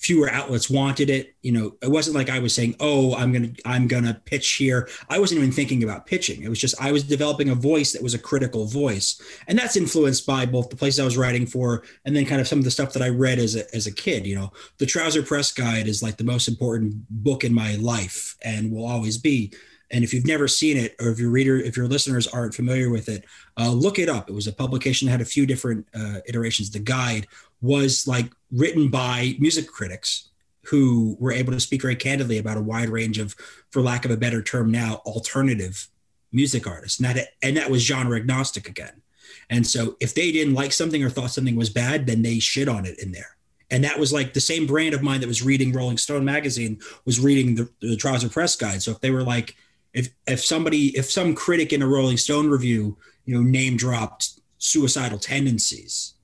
Fewer 0.00 0.30
outlets 0.30 0.70
wanted 0.70 1.10
it. 1.10 1.34
You 1.42 1.52
know, 1.52 1.76
it 1.82 1.90
wasn't 1.90 2.16
like 2.16 2.30
I 2.30 2.38
was 2.38 2.54
saying, 2.54 2.74
"Oh, 2.80 3.14
I'm 3.14 3.32
gonna, 3.32 3.50
I'm 3.66 3.86
gonna 3.86 4.20
pitch 4.24 4.52
here." 4.52 4.88
I 5.10 5.18
wasn't 5.18 5.40
even 5.40 5.52
thinking 5.52 5.84
about 5.84 6.06
pitching. 6.06 6.42
It 6.42 6.48
was 6.48 6.58
just 6.58 6.74
I 6.80 6.90
was 6.90 7.04
developing 7.04 7.50
a 7.50 7.54
voice 7.54 7.92
that 7.92 8.02
was 8.02 8.14
a 8.14 8.18
critical 8.18 8.64
voice, 8.64 9.20
and 9.46 9.58
that's 9.58 9.76
influenced 9.76 10.26
by 10.26 10.46
both 10.46 10.70
the 10.70 10.76
places 10.76 11.00
I 11.00 11.04
was 11.04 11.18
writing 11.18 11.44
for, 11.44 11.82
and 12.06 12.16
then 12.16 12.24
kind 12.24 12.40
of 12.40 12.48
some 12.48 12.58
of 12.58 12.64
the 12.64 12.70
stuff 12.70 12.94
that 12.94 13.02
I 13.02 13.10
read 13.10 13.38
as 13.38 13.56
a 13.56 13.74
as 13.76 13.86
a 13.86 13.94
kid. 13.94 14.26
You 14.26 14.36
know, 14.36 14.52
the 14.78 14.86
Trouser 14.86 15.22
Press 15.22 15.52
Guide 15.52 15.86
is 15.86 16.02
like 16.02 16.16
the 16.16 16.24
most 16.24 16.48
important 16.48 16.94
book 17.10 17.44
in 17.44 17.52
my 17.52 17.76
life, 17.76 18.36
and 18.42 18.72
will 18.72 18.86
always 18.86 19.18
be. 19.18 19.52
And 19.90 20.04
if 20.04 20.14
you've 20.14 20.26
never 20.26 20.46
seen 20.46 20.76
it, 20.76 20.94
or 21.00 21.08
if 21.10 21.18
your 21.18 21.30
reader, 21.30 21.56
if 21.56 21.76
your 21.76 21.88
listeners 21.88 22.28
aren't 22.28 22.54
familiar 22.54 22.90
with 22.90 23.08
it, 23.08 23.24
uh, 23.58 23.70
look 23.70 23.98
it 23.98 24.08
up. 24.08 24.28
It 24.28 24.34
was 24.34 24.46
a 24.46 24.52
publication 24.52 25.06
that 25.06 25.12
had 25.12 25.20
a 25.20 25.24
few 25.24 25.46
different 25.46 25.86
uh, 25.94 26.20
iterations. 26.26 26.70
The 26.70 26.78
guide 26.78 27.26
was 27.60 28.06
like 28.06 28.30
written 28.52 28.88
by 28.88 29.34
music 29.38 29.66
critics 29.66 30.28
who 30.64 31.16
were 31.18 31.32
able 31.32 31.52
to 31.52 31.60
speak 31.60 31.82
very 31.82 31.96
candidly 31.96 32.38
about 32.38 32.56
a 32.56 32.62
wide 32.62 32.88
range 32.88 33.18
of, 33.18 33.34
for 33.70 33.82
lack 33.82 34.04
of 34.04 34.10
a 34.10 34.16
better 34.16 34.42
term 34.42 34.70
now, 34.70 35.02
alternative 35.06 35.88
music 36.32 36.66
artists. 36.66 37.00
And 37.00 37.08
that, 37.08 37.28
and 37.42 37.56
that 37.56 37.70
was 37.70 37.82
genre 37.82 38.16
agnostic 38.16 38.68
again. 38.68 39.02
And 39.48 39.66
so 39.66 39.96
if 40.00 40.14
they 40.14 40.30
didn't 40.30 40.54
like 40.54 40.72
something 40.72 41.02
or 41.02 41.10
thought 41.10 41.32
something 41.32 41.56
was 41.56 41.70
bad, 41.70 42.06
then 42.06 42.22
they 42.22 42.38
shit 42.38 42.68
on 42.68 42.86
it 42.86 43.00
in 43.00 43.10
there. 43.10 43.36
And 43.70 43.84
that 43.84 43.98
was 43.98 44.12
like 44.12 44.34
the 44.34 44.40
same 44.40 44.66
brand 44.66 44.94
of 44.94 45.02
mine 45.02 45.20
that 45.20 45.28
was 45.28 45.42
reading 45.42 45.72
Rolling 45.72 45.98
Stone 45.98 46.24
magazine 46.24 46.80
was 47.04 47.20
reading 47.20 47.54
the, 47.54 47.68
the 47.80 47.96
Trouser 47.96 48.28
Press 48.28 48.56
Guide. 48.56 48.82
So 48.82 48.90
if 48.90 49.00
they 49.00 49.10
were 49.10 49.22
like, 49.22 49.56
if 49.92 50.10
if 50.26 50.44
somebody 50.44 50.96
if 50.96 51.10
some 51.10 51.34
critic 51.34 51.72
in 51.72 51.82
a 51.82 51.86
Rolling 51.86 52.16
Stone 52.16 52.48
review, 52.48 52.96
you 53.24 53.34
know, 53.34 53.42
name 53.42 53.76
dropped 53.76 54.40
suicidal 54.58 55.18
tendencies, 55.18 56.14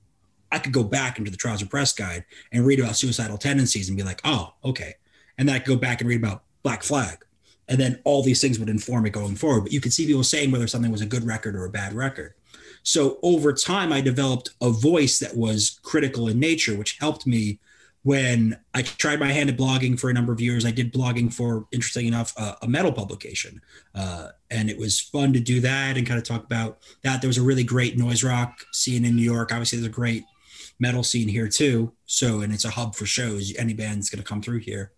I 0.51 0.59
could 0.59 0.73
go 0.73 0.83
back 0.83 1.17
into 1.17 1.31
the 1.31 1.37
Trouser 1.37 1.65
Press 1.65 1.93
Guide 1.93 2.25
and 2.51 2.65
read 2.65 2.79
about 2.79 2.95
suicidal 2.95 3.37
tendencies 3.37 3.89
and 3.89 3.97
be 3.97 4.03
like, 4.03 4.21
oh, 4.23 4.53
okay. 4.63 4.95
And 5.37 5.47
then 5.47 5.55
I 5.55 5.59
could 5.59 5.67
go 5.67 5.75
back 5.75 6.01
and 6.01 6.09
read 6.09 6.23
about 6.23 6.43
Black 6.63 6.83
Flag. 6.83 7.23
And 7.67 7.79
then 7.79 7.99
all 8.05 8.23
these 8.23 8.41
things 8.41 8.59
would 8.59 8.69
inform 8.69 9.05
it 9.05 9.11
going 9.11 9.35
forward. 9.35 9.61
But 9.61 9.73
you 9.73 9.81
could 9.81 9.91
see 9.91 10.07
people 10.07 10.23
saying 10.23 10.51
whether 10.51 10.67
something 10.67 10.91
was 10.91 11.01
a 11.01 11.05
good 11.05 11.25
record 11.25 11.55
or 11.55 11.65
a 11.65 11.69
bad 11.69 11.93
record. 11.93 12.33
So 12.83 13.19
over 13.21 13.51
time, 13.51 13.91
I 13.91 13.99
developed 13.99 14.51
a 14.61 14.69
voice 14.69 15.19
that 15.19 15.35
was 15.35 15.79
critical 15.83 16.29
in 16.29 16.39
nature, 16.39 16.77
which 16.77 16.97
helped 16.99 17.27
me 17.27 17.59
when 18.03 18.57
I 18.73 18.83
tried 18.83 19.19
my 19.19 19.31
hand 19.31 19.49
at 19.49 19.57
blogging 19.57 19.99
for 19.99 20.09
a 20.09 20.13
number 20.13 20.31
of 20.31 20.39
years. 20.39 20.65
I 20.65 20.71
did 20.71 20.93
blogging 20.93 21.33
for, 21.33 21.67
interesting 21.71 22.07
enough, 22.07 22.33
uh, 22.37 22.55
a 22.61 22.67
metal 22.67 22.91
publication. 22.91 23.61
Uh, 23.93 24.29
and 24.49 24.69
it 24.69 24.77
was 24.77 24.99
fun 24.99 25.33
to 25.33 25.39
do 25.39 25.59
that 25.61 25.97
and 25.97 26.07
kind 26.07 26.17
of 26.17 26.23
talk 26.23 26.43
about 26.43 26.79
that. 27.03 27.21
There 27.21 27.27
was 27.27 27.37
a 27.37 27.43
really 27.43 27.63
great 27.63 27.97
noise 27.97 28.23
rock 28.23 28.63
scene 28.71 29.03
in 29.03 29.15
New 29.15 29.23
York. 29.23 29.51
Obviously, 29.51 29.79
there's 29.79 29.89
a 29.89 29.93
great 29.93 30.23
metal 30.79 31.03
scene 31.03 31.27
here 31.27 31.49
too. 31.49 31.91
So, 32.05 32.41
and 32.41 32.53
it's 32.53 32.65
a 32.65 32.69
hub 32.69 32.95
for 32.95 33.05
shows. 33.05 33.53
Any 33.57 33.73
band's 33.73 34.09
going 34.09 34.23
to 34.23 34.27
come 34.27 34.41
through 34.41 34.59
here. 34.59 34.91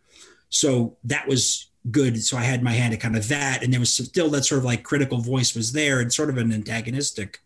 So 0.49 0.97
that 1.05 1.27
was 1.27 1.67
good. 1.89 2.21
So 2.23 2.37
I 2.37 2.43
had 2.43 2.61
my 2.61 2.71
hand 2.73 2.93
at 2.93 2.99
kind 2.99 3.15
of 3.15 3.27
that. 3.29 3.63
And 3.63 3.71
there 3.71 3.79
was 3.79 3.93
still 3.93 4.29
that 4.29 4.45
sort 4.45 4.59
of 4.59 4.65
like 4.65 4.83
critical 4.83 5.19
voice 5.19 5.55
was 5.55 5.71
there 5.71 5.99
and 5.99 6.11
sort 6.11 6.29
of 6.29 6.37
an 6.37 6.51
antagonistic 6.51 7.39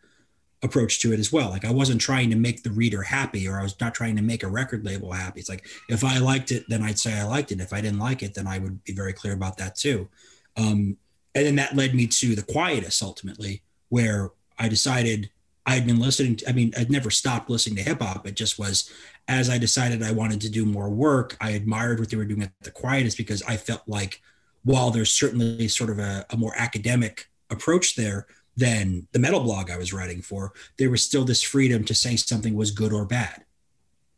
approach 0.63 0.99
to 1.01 1.13
it 1.13 1.19
as 1.19 1.31
well. 1.31 1.49
Like 1.49 1.65
I 1.65 1.71
wasn't 1.71 2.01
trying 2.01 2.29
to 2.29 2.35
make 2.35 2.63
the 2.63 2.71
reader 2.71 3.03
happy 3.03 3.47
or 3.47 3.59
I 3.59 3.63
was 3.63 3.79
not 3.79 3.93
trying 3.93 4.15
to 4.15 4.21
make 4.21 4.43
a 4.43 4.47
record 4.47 4.85
label 4.85 5.11
happy. 5.11 5.41
It's 5.41 5.49
like 5.49 5.67
if 5.89 6.03
I 6.03 6.17
liked 6.19 6.51
it, 6.51 6.63
then 6.69 6.81
I'd 6.81 6.97
say 6.97 7.13
I 7.13 7.23
liked 7.23 7.51
it. 7.51 7.59
If 7.59 7.73
I 7.73 7.81
didn't 7.81 7.99
like 7.99 8.23
it, 8.23 8.33
then 8.33 8.47
I 8.47 8.59
would 8.59 8.83
be 8.83 8.93
very 8.93 9.13
clear 9.13 9.33
about 9.33 9.57
that 9.57 9.75
too. 9.75 10.09
Um, 10.55 10.97
and 11.35 11.45
then 11.45 11.55
that 11.57 11.75
led 11.75 11.93
me 11.93 12.07
to 12.07 12.35
the 12.35 12.43
quietus 12.43 13.01
ultimately, 13.01 13.61
where 13.89 14.31
I 14.57 14.69
decided 14.69 15.29
I 15.65 15.75
had 15.75 15.85
been 15.85 15.99
listening 15.99 16.37
to, 16.37 16.49
I 16.49 16.53
mean, 16.53 16.73
I'd 16.77 16.91
never 16.91 17.09
stopped 17.09 17.49
listening 17.49 17.77
to 17.77 17.83
hip 17.83 18.01
hop. 18.01 18.27
It 18.27 18.35
just 18.35 18.57
was 18.57 18.89
as 19.27 19.49
I 19.49 19.57
decided 19.57 20.03
I 20.03 20.11
wanted 20.11 20.41
to 20.41 20.49
do 20.49 20.65
more 20.65 20.89
work, 20.89 21.37
I 21.39 21.51
admired 21.51 21.99
what 21.99 22.09
they 22.09 22.17
were 22.17 22.25
doing 22.25 22.43
at 22.43 22.51
the 22.61 22.71
quietus 22.71 23.15
because 23.15 23.41
I 23.43 23.57
felt 23.57 23.83
like 23.87 24.21
while 24.63 24.91
there's 24.91 25.13
certainly 25.13 25.67
sort 25.67 25.89
of 25.89 25.99
a, 25.99 26.25
a 26.29 26.37
more 26.37 26.53
academic 26.57 27.29
approach 27.49 27.95
there, 27.95 28.27
than 28.55 29.07
the 29.11 29.19
metal 29.19 29.39
blog 29.39 29.71
I 29.71 29.77
was 29.77 29.93
writing 29.93 30.21
for, 30.21 30.53
there 30.77 30.89
was 30.89 31.03
still 31.03 31.25
this 31.25 31.41
freedom 31.41 31.83
to 31.85 31.93
say 31.93 32.15
something 32.15 32.55
was 32.55 32.71
good 32.71 32.93
or 32.93 33.05
bad. 33.05 33.43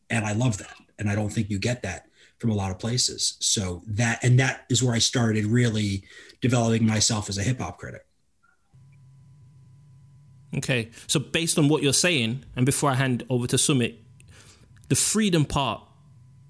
And 0.10 0.26
I 0.26 0.34
love 0.34 0.58
that. 0.58 0.76
And 1.00 1.10
I 1.10 1.16
don't 1.16 1.30
think 1.30 1.50
you 1.50 1.60
get 1.60 1.84
that 1.84 2.08
from 2.38 2.50
a 2.50 2.54
lot 2.54 2.72
of 2.72 2.80
places. 2.80 3.38
So 3.40 3.82
that, 3.88 4.24
and 4.24 4.40
that 4.40 4.66
is 4.70 4.84
where 4.84 4.94
I 4.94 5.00
started 5.00 5.46
really 5.46 6.04
developing 6.42 6.86
myself 6.86 7.30
as 7.30 7.38
a 7.38 7.44
hip 7.44 7.60
hop 7.60 7.78
critic. 7.78 8.06
Okay. 10.58 10.90
So 11.08 11.20
based 11.20 11.58
on 11.58 11.68
what 11.68 11.84
you're 11.84 11.94
saying, 11.94 12.44
and 12.56 12.66
before 12.66 12.90
I 12.90 12.96
hand 12.96 13.26
over 13.30 13.48
to 13.48 13.56
Sumit, 13.56 13.96
the 14.90 14.96
freedom 14.96 15.46
part 15.46 15.82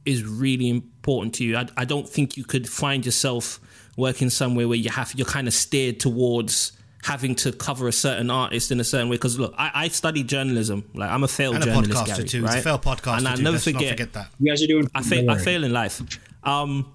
is 0.06 0.24
really 0.24 0.70
important 0.70 1.34
to 1.36 1.44
you. 1.44 1.58
I, 1.58 1.68
I 1.78 1.86
don't 1.86 2.08
think 2.08 2.38
you 2.38 2.44
could 2.44 2.70
find 2.70 3.06
yourself 3.06 3.60
working 3.98 4.30
somewhere 4.30 4.68
where 4.68 4.78
you 4.78 4.90
have 4.92 5.14
you're 5.16 5.26
kind 5.26 5.48
of 5.48 5.54
steered 5.54 6.00
towards 6.00 6.74
having 7.06 7.36
to 7.36 7.52
cover 7.52 7.88
a 7.88 7.92
certain 7.92 8.32
artist 8.32 8.72
in 8.72 8.80
a 8.80 8.84
certain 8.84 9.10
way. 9.10 9.16
Because 9.16 9.38
look, 9.38 9.54
I, 9.58 9.72
I 9.76 9.88
studied 9.90 10.28
journalism. 10.28 10.90
Like 10.96 11.12
I'm 11.12 11.24
a 11.24 11.28
failed 11.28 11.56
And 11.56 11.64
a 11.64 11.68
journalist, 11.68 11.92
podcaster 11.92 12.16
Gary, 12.18 12.28
too. 12.28 12.44
Right? 12.44 12.58
It's 12.58 12.62
a 12.62 12.64
failed 12.64 12.82
podcaster 12.82 13.18
and 13.18 13.28
I 13.28 13.36
too. 13.36 13.44
never 13.44 13.54
Let's 13.54 13.68
not 13.68 13.74
forget, 13.76 13.90
forget 13.92 14.14
that. 14.14 14.28
You 14.40 14.52
guys 14.52 14.64
are 14.64 14.68
doing. 14.68 14.90
I 14.96 15.04
fail. 15.04 15.30
I 15.30 15.38
fail 15.38 15.64
in 15.64 15.72
life. 15.72 16.02
Um, 16.44 16.92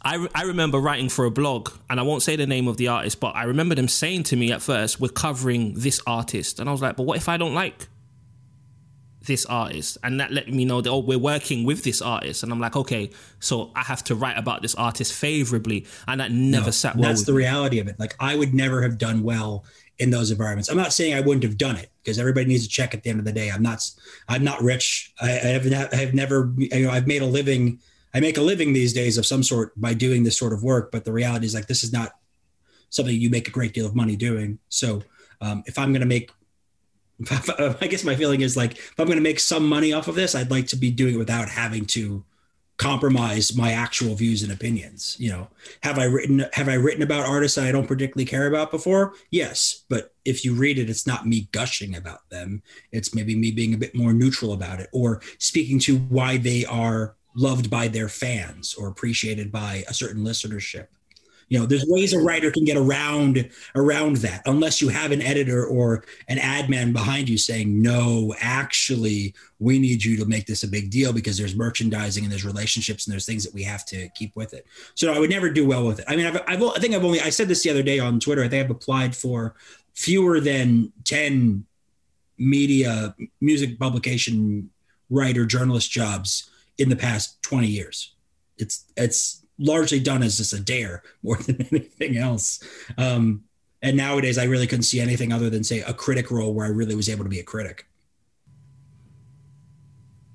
I, 0.00 0.14
re- 0.14 0.28
I 0.34 0.42
remember 0.44 0.78
writing 0.78 1.08
for 1.08 1.24
a 1.24 1.30
blog, 1.30 1.70
and 1.90 1.98
I 2.00 2.02
won't 2.02 2.22
say 2.22 2.36
the 2.36 2.46
name 2.46 2.68
of 2.68 2.76
the 2.76 2.88
artist, 2.88 3.20
but 3.20 3.34
I 3.34 3.44
remember 3.44 3.74
them 3.74 3.88
saying 3.88 4.22
to 4.24 4.36
me 4.36 4.52
at 4.52 4.62
first, 4.62 5.00
"We're 5.00 5.08
covering 5.08 5.74
this 5.74 6.00
artist," 6.06 6.60
and 6.60 6.68
I 6.68 6.72
was 6.72 6.80
like, 6.80 6.96
"But 6.96 7.02
what 7.02 7.16
if 7.16 7.28
I 7.28 7.36
don't 7.36 7.54
like 7.54 7.88
this 9.28 9.46
artist?" 9.46 9.98
And 10.02 10.18
that 10.18 10.32
let 10.32 10.52
me 10.52 10.64
know 10.64 10.80
that 10.80 10.90
oh, 10.90 10.98
we're 10.98 11.18
working 11.20 11.64
with 11.64 11.84
this 11.84 12.02
artist, 12.02 12.42
and 12.42 12.50
I'm 12.50 12.58
like, 12.58 12.74
"Okay, 12.74 13.10
so 13.38 13.70
I 13.76 13.84
have 13.84 14.02
to 14.04 14.16
write 14.16 14.36
about 14.36 14.62
this 14.62 14.74
artist 14.74 15.12
favorably," 15.12 15.86
and 16.08 16.20
that 16.20 16.32
never 16.32 16.72
sat 16.72 16.96
well. 16.96 17.08
That's 17.08 17.24
the 17.24 17.32
me. 17.32 17.38
reality 17.38 17.78
of 17.78 17.86
it. 17.86 18.00
Like 18.00 18.16
I 18.18 18.34
would 18.34 18.52
never 18.54 18.82
have 18.82 18.98
done 18.98 19.22
well 19.22 19.64
in 19.98 20.10
those 20.10 20.30
environments. 20.30 20.68
I'm 20.68 20.76
not 20.76 20.92
saying 20.92 21.14
I 21.14 21.20
wouldn't 21.20 21.42
have 21.42 21.58
done 21.58 21.76
it 21.76 21.90
because 22.02 22.18
everybody 22.18 22.46
needs 22.46 22.64
a 22.64 22.68
check 22.68 22.94
at 22.94 23.02
the 23.02 23.10
end 23.10 23.18
of 23.18 23.24
the 23.24 23.32
day. 23.32 23.50
I'm 23.50 23.62
not. 23.62 23.88
I'm 24.28 24.44
not 24.44 24.62
rich. 24.62 25.12
I, 25.20 25.30
I 25.30 25.46
have. 25.48 25.92
I 25.92 25.96
have 25.96 26.14
never. 26.14 26.52
You 26.56 26.84
know, 26.86 26.90
I've 26.90 27.06
made 27.06 27.22
a 27.22 27.26
living. 27.26 27.80
I 28.14 28.20
make 28.20 28.38
a 28.38 28.42
living 28.42 28.72
these 28.72 28.92
days 28.92 29.18
of 29.18 29.26
some 29.26 29.42
sort 29.42 29.78
by 29.78 29.94
doing 29.94 30.24
this 30.24 30.36
sort 30.36 30.52
of 30.52 30.62
work. 30.62 30.90
But 30.90 31.04
the 31.04 31.12
reality 31.12 31.46
is, 31.46 31.54
like, 31.54 31.66
this 31.66 31.84
is 31.84 31.92
not 31.92 32.12
something 32.90 33.14
you 33.14 33.28
make 33.28 33.48
a 33.48 33.50
great 33.50 33.74
deal 33.74 33.86
of 33.86 33.94
money 33.94 34.16
doing. 34.16 34.58
So, 34.70 35.02
um, 35.40 35.62
if 35.66 35.78
I'm 35.78 35.92
going 35.92 36.00
to 36.00 36.06
make, 36.06 36.30
I 37.80 37.86
guess 37.88 38.04
my 38.04 38.14
feeling 38.14 38.42
is 38.42 38.56
like, 38.56 38.78
if 38.78 38.94
I'm 38.98 39.06
going 39.06 39.18
to 39.18 39.22
make 39.22 39.40
some 39.40 39.68
money 39.68 39.92
off 39.92 40.08
of 40.08 40.14
this, 40.14 40.34
I'd 40.34 40.50
like 40.50 40.68
to 40.68 40.76
be 40.76 40.90
doing 40.90 41.14
it 41.14 41.18
without 41.18 41.48
having 41.48 41.84
to 41.86 42.24
compromise 42.78 43.56
my 43.56 43.72
actual 43.72 44.14
views 44.14 44.44
and 44.44 44.52
opinions 44.52 45.16
you 45.18 45.28
know? 45.28 45.48
Have 45.82 45.98
i 45.98 46.04
written 46.04 46.46
have 46.52 46.68
i 46.68 46.74
written 46.74 47.02
about 47.02 47.26
artists 47.26 47.56
that 47.56 47.66
i 47.66 47.72
don't 47.72 47.88
particularly 47.88 48.24
care 48.24 48.46
about 48.46 48.70
before? 48.70 49.14
Yes 49.30 49.84
but 49.88 50.14
if 50.24 50.44
you 50.44 50.54
read 50.54 50.78
it 50.78 50.88
it's 50.88 51.06
not 51.06 51.26
me 51.26 51.48
gushing 51.50 51.96
about 51.96 52.30
them. 52.30 52.62
It's 52.92 53.14
maybe 53.14 53.34
me 53.34 53.50
being 53.50 53.74
a 53.74 53.78
bit 53.78 53.96
more 53.96 54.12
neutral 54.12 54.52
about 54.52 54.78
it 54.78 54.88
or 54.92 55.20
speaking 55.38 55.80
to 55.80 55.98
why 55.98 56.36
they 56.36 56.64
are 56.66 57.16
loved 57.34 57.68
by 57.68 57.88
their 57.88 58.08
fans 58.08 58.74
or 58.74 58.86
appreciated 58.88 59.50
by 59.50 59.84
a 59.88 59.94
certain 59.94 60.24
listenership 60.24 60.86
you 61.48 61.58
know 61.58 61.66
there's 61.66 61.84
ways 61.86 62.12
a 62.12 62.18
writer 62.18 62.50
can 62.50 62.64
get 62.64 62.76
around 62.76 63.48
around 63.74 64.16
that 64.16 64.42
unless 64.46 64.80
you 64.80 64.88
have 64.88 65.12
an 65.12 65.22
editor 65.22 65.64
or 65.66 66.04
an 66.28 66.38
ad 66.38 66.68
man 66.68 66.92
behind 66.92 67.28
you 67.28 67.38
saying 67.38 67.80
no 67.80 68.34
actually 68.40 69.34
we 69.58 69.78
need 69.78 70.02
you 70.04 70.16
to 70.16 70.24
make 70.24 70.46
this 70.46 70.62
a 70.62 70.68
big 70.68 70.90
deal 70.90 71.12
because 71.12 71.36
there's 71.36 71.56
merchandising 71.56 72.22
and 72.22 72.30
there's 72.30 72.44
relationships 72.44 73.06
and 73.06 73.12
there's 73.12 73.26
things 73.26 73.44
that 73.44 73.54
we 73.54 73.62
have 73.62 73.84
to 73.84 74.08
keep 74.10 74.34
with 74.36 74.54
it. 74.54 74.66
So 74.94 75.12
i 75.12 75.18
would 75.18 75.30
never 75.30 75.50
do 75.50 75.66
well 75.66 75.86
with 75.86 76.00
it. 76.00 76.04
I 76.08 76.16
mean 76.16 76.26
I've, 76.26 76.42
I've 76.46 76.62
i 76.62 76.78
think 76.78 76.94
i've 76.94 77.04
only 77.04 77.20
i 77.20 77.30
said 77.30 77.48
this 77.48 77.62
the 77.62 77.70
other 77.70 77.82
day 77.82 77.98
on 77.98 78.20
twitter 78.20 78.42
i 78.42 78.48
think 78.48 78.64
i've 78.64 78.70
applied 78.70 79.16
for 79.16 79.54
fewer 79.94 80.40
than 80.40 80.92
10 81.04 81.64
media 82.38 83.14
music 83.40 83.78
publication 83.78 84.70
writer 85.10 85.44
journalist 85.44 85.90
jobs 85.90 86.50
in 86.78 86.88
the 86.88 86.96
past 86.96 87.42
20 87.42 87.66
years. 87.66 88.14
It's 88.56 88.84
it's 88.96 89.44
largely 89.58 90.00
done 90.00 90.22
as 90.22 90.36
just 90.36 90.52
a 90.52 90.60
dare 90.60 91.02
more 91.22 91.36
than 91.46 91.66
anything 91.70 92.16
else. 92.16 92.60
Um, 92.96 93.44
and 93.82 93.96
nowadays, 93.96 94.38
I 94.38 94.44
really 94.44 94.66
couldn't 94.66 94.84
see 94.84 95.00
anything 95.00 95.32
other 95.32 95.50
than 95.50 95.62
say 95.62 95.80
a 95.80 95.94
critic 95.94 96.30
role 96.30 96.52
where 96.52 96.66
I 96.66 96.70
really 96.70 96.94
was 96.94 97.08
able 97.08 97.24
to 97.24 97.30
be 97.30 97.38
a 97.38 97.44
critic. 97.44 97.86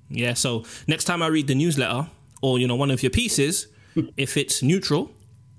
Yeah. 0.08 0.34
So 0.34 0.64
next 0.86 1.04
time 1.04 1.22
I 1.22 1.26
read 1.26 1.46
the 1.46 1.54
newsletter 1.54 2.08
or 2.40 2.58
you 2.58 2.66
know 2.66 2.76
one 2.76 2.90
of 2.90 3.02
your 3.02 3.10
pieces, 3.10 3.66
if 4.16 4.36
it's 4.36 4.62
neutral 4.62 5.10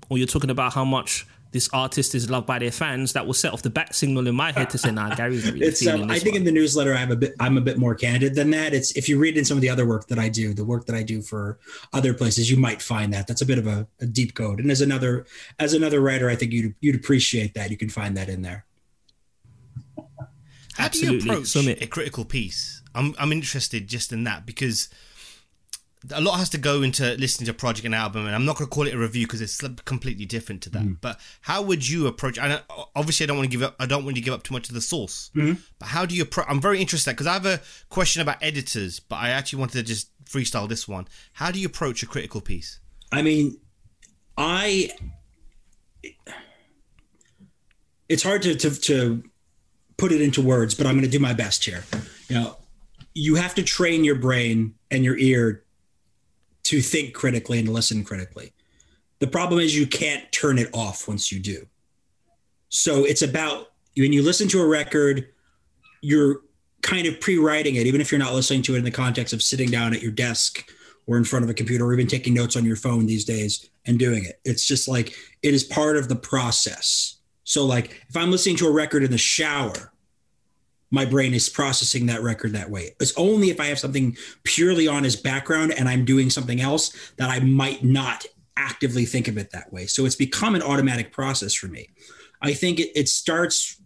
or 0.08 0.18
you're 0.18 0.26
talking 0.26 0.50
about 0.50 0.72
how 0.72 0.84
much 0.84 1.26
this 1.56 1.70
artist 1.72 2.14
is 2.14 2.28
loved 2.28 2.46
by 2.46 2.58
their 2.58 2.70
fans, 2.70 3.14
that 3.14 3.24
will 3.26 3.32
set 3.32 3.54
off 3.54 3.62
the 3.62 3.70
bat 3.70 3.94
signal 3.94 4.28
in 4.28 4.34
my 4.34 4.52
head 4.52 4.68
to 4.70 4.76
say, 4.76 4.90
"Nah, 4.90 5.14
Gary's 5.14 5.46
really 5.46 5.66
it's, 5.66 5.86
um, 5.86 6.10
I 6.10 6.18
think 6.18 6.34
one. 6.34 6.42
in 6.42 6.44
the 6.44 6.52
newsletter, 6.52 6.94
I'm 6.94 7.10
a 7.10 7.16
bit, 7.16 7.34
I'm 7.40 7.56
a 7.56 7.62
bit 7.62 7.78
more 7.78 7.94
candid 7.94 8.34
than 8.34 8.50
that. 8.50 8.74
It's 8.74 8.94
if 8.94 9.08
you 9.08 9.18
read 9.18 9.38
in 9.38 9.44
some 9.46 9.56
of 9.56 9.62
the 9.62 9.70
other 9.70 9.86
work 9.86 10.08
that 10.08 10.18
I 10.18 10.28
do, 10.28 10.52
the 10.52 10.66
work 10.66 10.84
that 10.86 10.94
I 10.94 11.02
do 11.02 11.22
for 11.22 11.58
other 11.94 12.12
places, 12.12 12.50
you 12.50 12.58
might 12.58 12.82
find 12.82 13.12
that 13.14 13.26
that's 13.26 13.40
a 13.40 13.46
bit 13.46 13.58
of 13.58 13.66
a, 13.66 13.86
a 14.00 14.06
deep 14.06 14.34
code. 14.34 14.60
And 14.60 14.70
as 14.70 14.82
another, 14.82 15.24
as 15.58 15.72
another 15.72 16.00
writer, 16.02 16.28
I 16.28 16.36
think 16.36 16.52
you'd 16.52 16.74
you'd 16.80 16.94
appreciate 16.94 17.54
that. 17.54 17.70
You 17.70 17.78
can 17.78 17.88
find 17.88 18.16
that 18.18 18.28
in 18.28 18.42
there. 18.42 18.66
How 19.96 20.84
Absolutely. 20.84 21.20
do 21.20 21.24
you 21.24 21.32
approach 21.32 21.46
Sumit. 21.46 21.80
a 21.80 21.86
critical 21.86 22.26
piece? 22.26 22.82
I'm 22.94 23.14
I'm 23.18 23.32
interested 23.32 23.88
just 23.88 24.12
in 24.12 24.24
that 24.24 24.44
because 24.44 24.90
a 26.12 26.20
lot 26.20 26.38
has 26.38 26.50
to 26.50 26.58
go 26.58 26.82
into 26.82 27.14
listening 27.16 27.46
to 27.46 27.50
a 27.52 27.54
project 27.54 27.84
and 27.84 27.94
album, 27.94 28.26
and 28.26 28.34
I'm 28.34 28.44
not 28.44 28.56
going 28.56 28.68
to 28.68 28.74
call 28.74 28.86
it 28.86 28.94
a 28.94 28.98
review 28.98 29.26
because 29.26 29.40
it's 29.40 29.60
completely 29.84 30.24
different 30.24 30.62
to 30.62 30.70
that. 30.70 30.82
Mm-hmm. 30.82 30.94
But 31.00 31.20
how 31.42 31.62
would 31.62 31.88
you 31.88 32.06
approach? 32.06 32.38
And 32.38 32.62
obviously, 32.94 33.24
I 33.24 33.26
don't 33.26 33.36
want 33.36 33.50
to 33.50 33.56
give 33.56 33.62
up. 33.62 33.76
I 33.78 33.86
don't 33.86 34.04
want 34.04 34.16
to 34.16 34.22
give 34.22 34.34
up 34.34 34.42
too 34.42 34.54
much 34.54 34.68
of 34.68 34.74
the 34.74 34.80
source. 34.80 35.30
Mm-hmm. 35.34 35.60
But 35.78 35.88
how 35.88 36.06
do 36.06 36.14
you? 36.14 36.24
Appro- 36.24 36.46
I'm 36.48 36.60
very 36.60 36.80
interested 36.80 37.10
because 37.12 37.26
I 37.26 37.32
have 37.32 37.46
a 37.46 37.60
question 37.88 38.22
about 38.22 38.36
editors, 38.42 39.00
but 39.00 39.16
I 39.16 39.30
actually 39.30 39.60
wanted 39.60 39.78
to 39.78 39.82
just 39.82 40.10
freestyle 40.24 40.68
this 40.68 40.86
one. 40.86 41.08
How 41.34 41.50
do 41.50 41.58
you 41.58 41.66
approach 41.66 42.02
a 42.02 42.06
critical 42.06 42.40
piece? 42.40 42.80
I 43.12 43.22
mean, 43.22 43.58
I. 44.36 44.90
It's 48.08 48.22
hard 48.22 48.42
to, 48.42 48.54
to 48.54 48.70
to 48.70 49.24
put 49.96 50.12
it 50.12 50.20
into 50.20 50.40
words, 50.40 50.74
but 50.74 50.86
I'm 50.86 50.94
going 50.94 51.04
to 51.04 51.10
do 51.10 51.18
my 51.18 51.34
best 51.34 51.64
here. 51.64 51.84
You 52.28 52.36
know, 52.36 52.56
you 53.14 53.36
have 53.36 53.54
to 53.56 53.62
train 53.62 54.04
your 54.04 54.14
brain 54.14 54.74
and 54.90 55.04
your 55.04 55.16
ear 55.16 55.64
to 56.68 56.80
think 56.80 57.14
critically 57.14 57.58
and 57.58 57.68
listen 57.68 58.04
critically. 58.04 58.52
The 59.18 59.26
problem 59.26 59.60
is 59.60 59.76
you 59.76 59.86
can't 59.86 60.30
turn 60.32 60.58
it 60.58 60.68
off 60.72 61.08
once 61.08 61.32
you 61.32 61.40
do. 61.40 61.66
So 62.68 63.04
it's 63.04 63.22
about 63.22 63.68
when 63.96 64.12
you 64.12 64.22
listen 64.22 64.48
to 64.48 64.60
a 64.60 64.66
record, 64.66 65.28
you're 66.02 66.42
kind 66.82 67.06
of 67.06 67.20
pre-writing 67.20 67.76
it, 67.76 67.86
even 67.86 68.00
if 68.00 68.12
you're 68.12 68.18
not 68.18 68.34
listening 68.34 68.62
to 68.62 68.74
it 68.74 68.78
in 68.78 68.84
the 68.84 68.90
context 68.90 69.32
of 69.32 69.42
sitting 69.42 69.70
down 69.70 69.94
at 69.94 70.02
your 70.02 70.12
desk 70.12 70.70
or 71.06 71.16
in 71.16 71.24
front 71.24 71.44
of 71.44 71.50
a 71.50 71.54
computer 71.54 71.84
or 71.84 71.92
even 71.94 72.06
taking 72.06 72.34
notes 72.34 72.56
on 72.56 72.64
your 72.64 72.76
phone 72.76 73.06
these 73.06 73.24
days 73.24 73.70
and 73.86 73.98
doing 73.98 74.24
it. 74.24 74.40
It's 74.44 74.66
just 74.66 74.88
like 74.88 75.14
it 75.42 75.54
is 75.54 75.64
part 75.64 75.96
of 75.96 76.08
the 76.08 76.16
process. 76.16 77.18
So 77.44 77.64
like 77.64 78.04
if 78.08 78.16
I'm 78.16 78.30
listening 78.30 78.56
to 78.56 78.66
a 78.66 78.72
record 78.72 79.02
in 79.02 79.10
the 79.10 79.18
shower, 79.18 79.92
my 80.90 81.04
brain 81.04 81.34
is 81.34 81.48
processing 81.48 82.06
that 82.06 82.22
record 82.22 82.52
that 82.52 82.70
way. 82.70 82.94
It's 83.00 83.16
only 83.16 83.50
if 83.50 83.60
I 83.60 83.66
have 83.66 83.78
something 83.78 84.16
purely 84.44 84.86
on 84.86 85.04
as 85.04 85.16
background 85.16 85.74
and 85.76 85.88
I'm 85.88 86.04
doing 86.04 86.30
something 86.30 86.60
else 86.60 87.12
that 87.16 87.28
I 87.28 87.40
might 87.40 87.82
not 87.82 88.24
actively 88.56 89.04
think 89.04 89.28
of 89.28 89.36
it 89.36 89.50
that 89.50 89.72
way. 89.72 89.86
So 89.86 90.06
it's 90.06 90.14
become 90.14 90.54
an 90.54 90.62
automatic 90.62 91.12
process 91.12 91.54
for 91.54 91.66
me. 91.66 91.88
I 92.40 92.52
think 92.54 92.80
it, 92.80 92.90
it 92.94 93.08
starts 93.08 93.80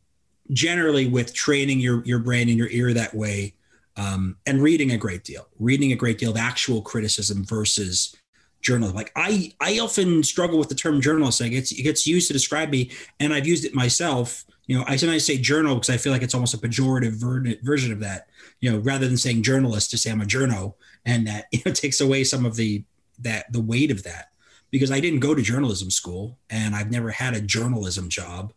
generally 0.52 1.06
with 1.06 1.32
training 1.32 1.80
your 1.80 2.04
your 2.04 2.18
brain 2.18 2.48
and 2.48 2.58
your 2.58 2.68
ear 2.68 2.92
that 2.92 3.14
way, 3.14 3.54
um, 3.96 4.36
and 4.46 4.62
reading 4.62 4.90
a 4.90 4.96
great 4.96 5.24
deal, 5.24 5.46
reading 5.58 5.92
a 5.92 5.96
great 5.96 6.18
deal 6.18 6.32
of 6.32 6.36
actual 6.36 6.82
criticism 6.82 7.44
versus 7.44 8.14
journalism. 8.60 8.96
Like 8.96 9.12
I 9.16 9.52
I 9.60 9.78
often 9.78 10.22
struggle 10.22 10.58
with 10.58 10.68
the 10.68 10.74
term 10.74 11.00
journalist. 11.00 11.40
Like 11.40 11.52
it's, 11.52 11.72
it 11.72 11.82
gets 11.82 12.06
used 12.06 12.26
to 12.28 12.32
describe 12.32 12.70
me, 12.70 12.90
and 13.18 13.32
I've 13.32 13.46
used 13.46 13.64
it 13.64 13.74
myself. 13.74 14.44
You 14.70 14.78
know, 14.78 14.84
I 14.86 14.94
sometimes 14.94 15.24
say 15.24 15.36
journal 15.36 15.74
because 15.74 15.90
I 15.90 15.96
feel 15.96 16.12
like 16.12 16.22
it's 16.22 16.32
almost 16.32 16.54
a 16.54 16.58
pejorative 16.58 17.14
ver- 17.14 17.56
version 17.60 17.90
of 17.90 17.98
that. 17.98 18.28
You 18.60 18.70
know, 18.70 18.78
rather 18.78 19.08
than 19.08 19.16
saying 19.16 19.42
journalist, 19.42 19.90
to 19.90 19.98
say 19.98 20.12
I'm 20.12 20.20
a 20.20 20.24
journo, 20.24 20.74
and 21.04 21.26
that 21.26 21.46
you 21.50 21.60
know 21.66 21.72
takes 21.72 22.00
away 22.00 22.22
some 22.22 22.46
of 22.46 22.54
the 22.54 22.84
that 23.18 23.52
the 23.52 23.60
weight 23.60 23.90
of 23.90 24.04
that 24.04 24.28
because 24.70 24.92
I 24.92 25.00
didn't 25.00 25.18
go 25.18 25.34
to 25.34 25.42
journalism 25.42 25.90
school 25.90 26.38
and 26.50 26.76
I've 26.76 26.92
never 26.92 27.10
had 27.10 27.34
a 27.34 27.40
journalism 27.40 28.08
job. 28.08 28.52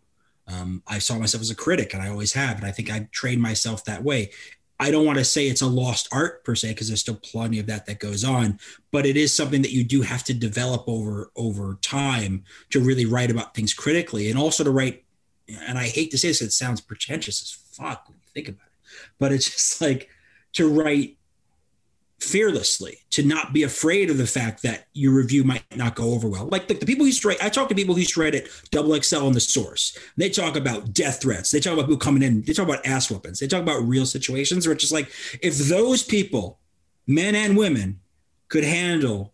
Um, 0.47 0.83
I 0.85 0.99
saw 0.99 1.17
myself 1.17 1.41
as 1.41 1.49
a 1.49 1.55
critic, 1.55 1.95
and 1.95 2.03
I 2.03 2.09
always 2.09 2.33
have, 2.33 2.57
and 2.57 2.65
I 2.67 2.69
think 2.69 2.91
I 2.91 3.07
trained 3.11 3.41
myself 3.41 3.83
that 3.85 4.03
way. 4.03 4.29
I 4.79 4.91
don't 4.91 5.07
want 5.07 5.17
to 5.17 5.25
say 5.25 5.47
it's 5.47 5.61
a 5.61 5.67
lost 5.67 6.09
art 6.11 6.43
per 6.43 6.53
se 6.53 6.69
because 6.69 6.89
there's 6.89 6.99
still 6.99 7.15
plenty 7.23 7.57
of 7.57 7.65
that 7.65 7.87
that 7.87 7.97
goes 7.97 8.23
on, 8.23 8.59
but 8.91 9.07
it 9.07 9.17
is 9.17 9.35
something 9.35 9.63
that 9.63 9.71
you 9.71 9.83
do 9.83 10.03
have 10.03 10.23
to 10.25 10.33
develop 10.35 10.83
over 10.85 11.31
over 11.35 11.79
time 11.81 12.43
to 12.69 12.79
really 12.79 13.07
write 13.07 13.31
about 13.31 13.55
things 13.55 13.73
critically, 13.73 14.29
and 14.29 14.37
also 14.37 14.63
to 14.63 14.69
write. 14.69 15.02
And 15.47 15.77
I 15.77 15.87
hate 15.87 16.11
to 16.11 16.17
say 16.17 16.29
this, 16.29 16.41
it 16.41 16.51
sounds 16.51 16.81
pretentious 16.81 17.41
as 17.41 17.51
fuck 17.51 18.07
when 18.07 18.17
you 18.17 18.27
think 18.33 18.47
about 18.47 18.67
it, 18.67 18.99
but 19.19 19.31
it's 19.31 19.45
just 19.45 19.81
like 19.81 20.09
to 20.53 20.69
write 20.69 21.17
fearlessly 22.23 22.99
to 23.09 23.23
not 23.23 23.53
be 23.53 23.63
afraid 23.63 24.09
of 24.09 24.17
the 24.17 24.25
fact 24.25 24.63
that 24.63 24.87
your 24.93 25.11
review 25.11 25.43
might 25.43 25.63
not 25.75 25.95
go 25.95 26.13
over 26.13 26.27
well. 26.27 26.47
Like 26.47 26.67
the, 26.67 26.73
the 26.73 26.85
people 26.85 27.03
who 27.03 27.07
used 27.07 27.21
to 27.23 27.27
write, 27.27 27.43
I 27.43 27.49
talk 27.49 27.69
to 27.69 27.75
people 27.75 27.93
who 27.93 27.99
used 27.99 28.13
to 28.13 28.21
write 28.21 28.35
at 28.35 28.47
Double 28.71 28.99
XL 28.99 29.25
on 29.25 29.33
the 29.33 29.39
source. 29.39 29.97
They 30.15 30.29
talk 30.29 30.55
about 30.55 30.93
death 30.93 31.21
threats. 31.21 31.51
They 31.51 31.59
talk 31.59 31.73
about 31.73 31.83
people 31.83 31.97
coming 31.97 32.23
in. 32.23 32.41
They 32.43 32.53
talk 32.53 32.67
about 32.67 32.85
ass 32.85 33.11
weapons. 33.11 33.39
They 33.39 33.47
talk 33.47 33.61
about 33.61 33.85
real 33.87 34.05
situations 34.05 34.65
where 34.65 34.73
it's 34.73 34.81
just 34.81 34.93
like, 34.93 35.11
if 35.41 35.57
those 35.57 36.03
people, 36.03 36.59
men 37.07 37.35
and 37.35 37.57
women, 37.57 37.99
could 38.47 38.63
handle 38.63 39.33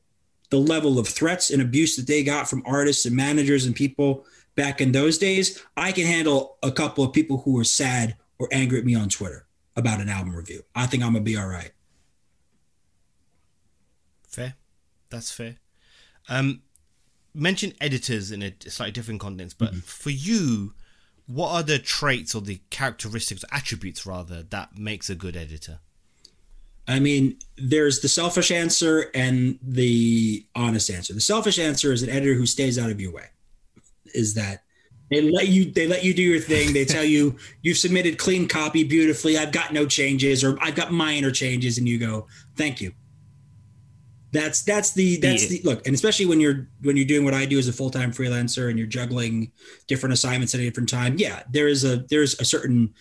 the 0.49 0.57
level 0.57 0.97
of 0.97 1.07
threats 1.07 1.51
and 1.51 1.61
abuse 1.61 1.95
that 1.95 2.07
they 2.07 2.23
got 2.23 2.49
from 2.49 2.63
artists 2.65 3.05
and 3.05 3.15
managers 3.15 3.65
and 3.65 3.75
people 3.75 4.25
back 4.59 4.81
in 4.81 4.91
those 4.91 5.17
days, 5.17 5.63
I 5.77 5.93
can 5.93 6.05
handle 6.05 6.57
a 6.61 6.69
couple 6.69 7.05
of 7.05 7.13
people 7.13 7.37
who 7.37 7.57
are 7.57 7.63
sad 7.63 8.17
or 8.39 8.49
angry 8.51 8.79
at 8.79 8.83
me 8.83 8.93
on 8.93 9.07
Twitter 9.07 9.47
about 9.77 10.01
an 10.01 10.09
album 10.09 10.35
review. 10.35 10.63
I 10.75 10.85
think 10.85 11.01
I'm 11.01 11.13
gonna 11.13 11.23
be 11.23 11.37
all 11.37 11.47
right. 11.47 11.71
Fair. 14.27 14.55
That's 15.09 15.31
fair. 15.31 15.55
Um, 16.27 16.61
mention 17.33 17.71
editors 17.79 18.31
in 18.33 18.43
a 18.43 18.53
slightly 18.67 18.91
different 18.91 19.21
context, 19.21 19.57
but 19.57 19.73
for 19.75 20.09
you, 20.09 20.73
what 21.25 21.51
are 21.51 21.63
the 21.63 21.79
traits 21.79 22.35
or 22.35 22.41
the 22.41 22.59
characteristics, 22.69 23.45
attributes 23.53 24.05
rather, 24.05 24.43
that 24.43 24.77
makes 24.77 25.09
a 25.09 25.15
good 25.15 25.37
editor? 25.37 25.79
I 26.85 26.99
mean, 26.99 27.37
there's 27.55 28.01
the 28.01 28.09
selfish 28.09 28.51
answer 28.51 29.09
and 29.15 29.57
the 29.61 30.45
honest 30.53 30.89
answer. 30.89 31.13
The 31.13 31.21
selfish 31.21 31.59
answer 31.59 31.93
is 31.93 32.03
an 32.03 32.09
editor 32.09 32.33
who 32.33 32.45
stays 32.45 32.77
out 32.77 32.89
of 32.89 32.99
your 32.99 33.13
way. 33.13 33.27
Is 34.13 34.33
that 34.35 34.63
they 35.09 35.21
let 35.21 35.47
you 35.47 35.71
they 35.71 35.87
let 35.87 36.03
you 36.03 36.13
do 36.13 36.21
your 36.21 36.39
thing. 36.39 36.73
They 36.73 36.85
tell 36.85 37.03
you 37.03 37.37
you've 37.61 37.77
submitted 37.77 38.17
clean 38.17 38.47
copy 38.47 38.83
beautifully. 38.83 39.37
I've 39.37 39.51
got 39.51 39.73
no 39.73 39.85
changes 39.85 40.43
or 40.43 40.57
I've 40.61 40.75
got 40.75 40.91
minor 40.91 41.31
changes, 41.31 41.77
and 41.77 41.87
you 41.87 41.97
go, 41.97 42.27
thank 42.55 42.81
you. 42.81 42.93
That's 44.31 44.61
that's 44.61 44.93
the 44.93 45.17
that's 45.17 45.47
the 45.47 45.61
look, 45.63 45.87
and 45.87 45.95
especially 45.95 46.27
when 46.27 46.39
you're 46.39 46.67
when 46.83 46.95
you're 46.95 47.05
doing 47.07 47.25
what 47.25 47.33
I 47.33 47.45
do 47.45 47.57
as 47.57 47.67
a 47.67 47.73
full 47.73 47.89
time 47.89 48.11
freelancer 48.11 48.69
and 48.69 48.77
you're 48.77 48.87
juggling 48.87 49.51
different 49.87 50.13
assignments 50.13 50.53
at 50.53 50.61
a 50.61 50.63
different 50.63 50.89
time. 50.89 51.15
Yeah, 51.17 51.41
there 51.49 51.67
is 51.67 51.83
a 51.83 52.05
there's 52.09 52.39
a 52.39 52.45
certain 52.45 52.93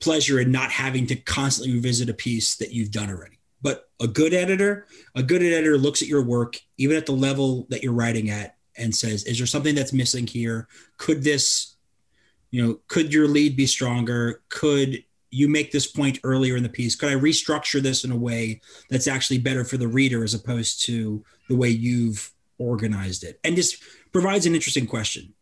pleasure 0.00 0.40
in 0.40 0.50
not 0.50 0.70
having 0.70 1.06
to 1.08 1.16
constantly 1.16 1.74
revisit 1.74 2.08
a 2.08 2.14
piece 2.14 2.56
that 2.56 2.72
you've 2.72 2.90
done 2.90 3.10
already. 3.10 3.38
But 3.60 3.88
a 4.00 4.06
good 4.06 4.32
editor, 4.32 4.86
a 5.14 5.22
good 5.22 5.42
editor 5.42 5.76
looks 5.76 6.00
at 6.00 6.08
your 6.08 6.22
work, 6.22 6.58
even 6.78 6.96
at 6.96 7.06
the 7.06 7.12
level 7.12 7.66
that 7.70 7.82
you're 7.82 7.92
writing 7.92 8.30
at, 8.30 8.55
and 8.76 8.94
says, 8.94 9.24
"Is 9.24 9.38
there 9.38 9.46
something 9.46 9.74
that's 9.74 9.92
missing 9.92 10.26
here? 10.26 10.68
Could 10.98 11.22
this, 11.22 11.76
you 12.50 12.62
know, 12.64 12.80
could 12.88 13.12
your 13.12 13.28
lead 13.28 13.56
be 13.56 13.66
stronger? 13.66 14.42
Could 14.48 15.04
you 15.36 15.48
make 15.48 15.70
this 15.70 15.86
point 15.86 16.18
earlier 16.24 16.56
in 16.56 16.62
the 16.62 16.68
piece. 16.68 16.94
Could 16.94 17.10
I 17.10 17.14
restructure 17.14 17.82
this 17.82 18.04
in 18.04 18.10
a 18.10 18.16
way 18.16 18.60
that's 18.88 19.06
actually 19.06 19.38
better 19.38 19.64
for 19.64 19.76
the 19.76 19.88
reader 19.88 20.24
as 20.24 20.34
opposed 20.34 20.82
to 20.86 21.22
the 21.48 21.56
way 21.56 21.68
you've 21.68 22.32
organized 22.58 23.24
it? 23.24 23.38
And 23.44 23.56
this 23.56 23.76
provides 24.12 24.46
an 24.46 24.54
interesting 24.54 24.86
question. 24.86 25.34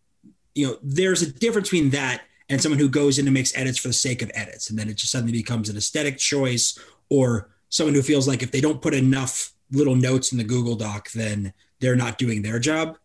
You 0.54 0.66
know, 0.66 0.78
there's 0.82 1.22
a 1.22 1.32
difference 1.32 1.68
between 1.68 1.90
that 1.90 2.22
and 2.48 2.60
someone 2.60 2.78
who 2.78 2.88
goes 2.88 3.18
in 3.18 3.26
and 3.26 3.34
makes 3.34 3.56
edits 3.56 3.78
for 3.78 3.88
the 3.88 3.94
sake 3.94 4.20
of 4.20 4.30
edits, 4.34 4.68
and 4.68 4.78
then 4.78 4.88
it 4.88 4.96
just 4.96 5.12
suddenly 5.12 5.32
becomes 5.32 5.68
an 5.68 5.76
aesthetic 5.76 6.18
choice, 6.18 6.78
or 7.08 7.50
someone 7.68 7.94
who 7.94 8.02
feels 8.02 8.28
like 8.28 8.42
if 8.42 8.50
they 8.50 8.60
don't 8.60 8.82
put 8.82 8.94
enough 8.94 9.52
little 9.70 9.96
notes 9.96 10.32
in 10.32 10.38
the 10.38 10.44
Google 10.44 10.76
Doc, 10.76 11.10
then 11.12 11.52
they're 11.80 11.96
not 11.96 12.18
doing 12.18 12.42
their 12.42 12.58
job. 12.58 12.98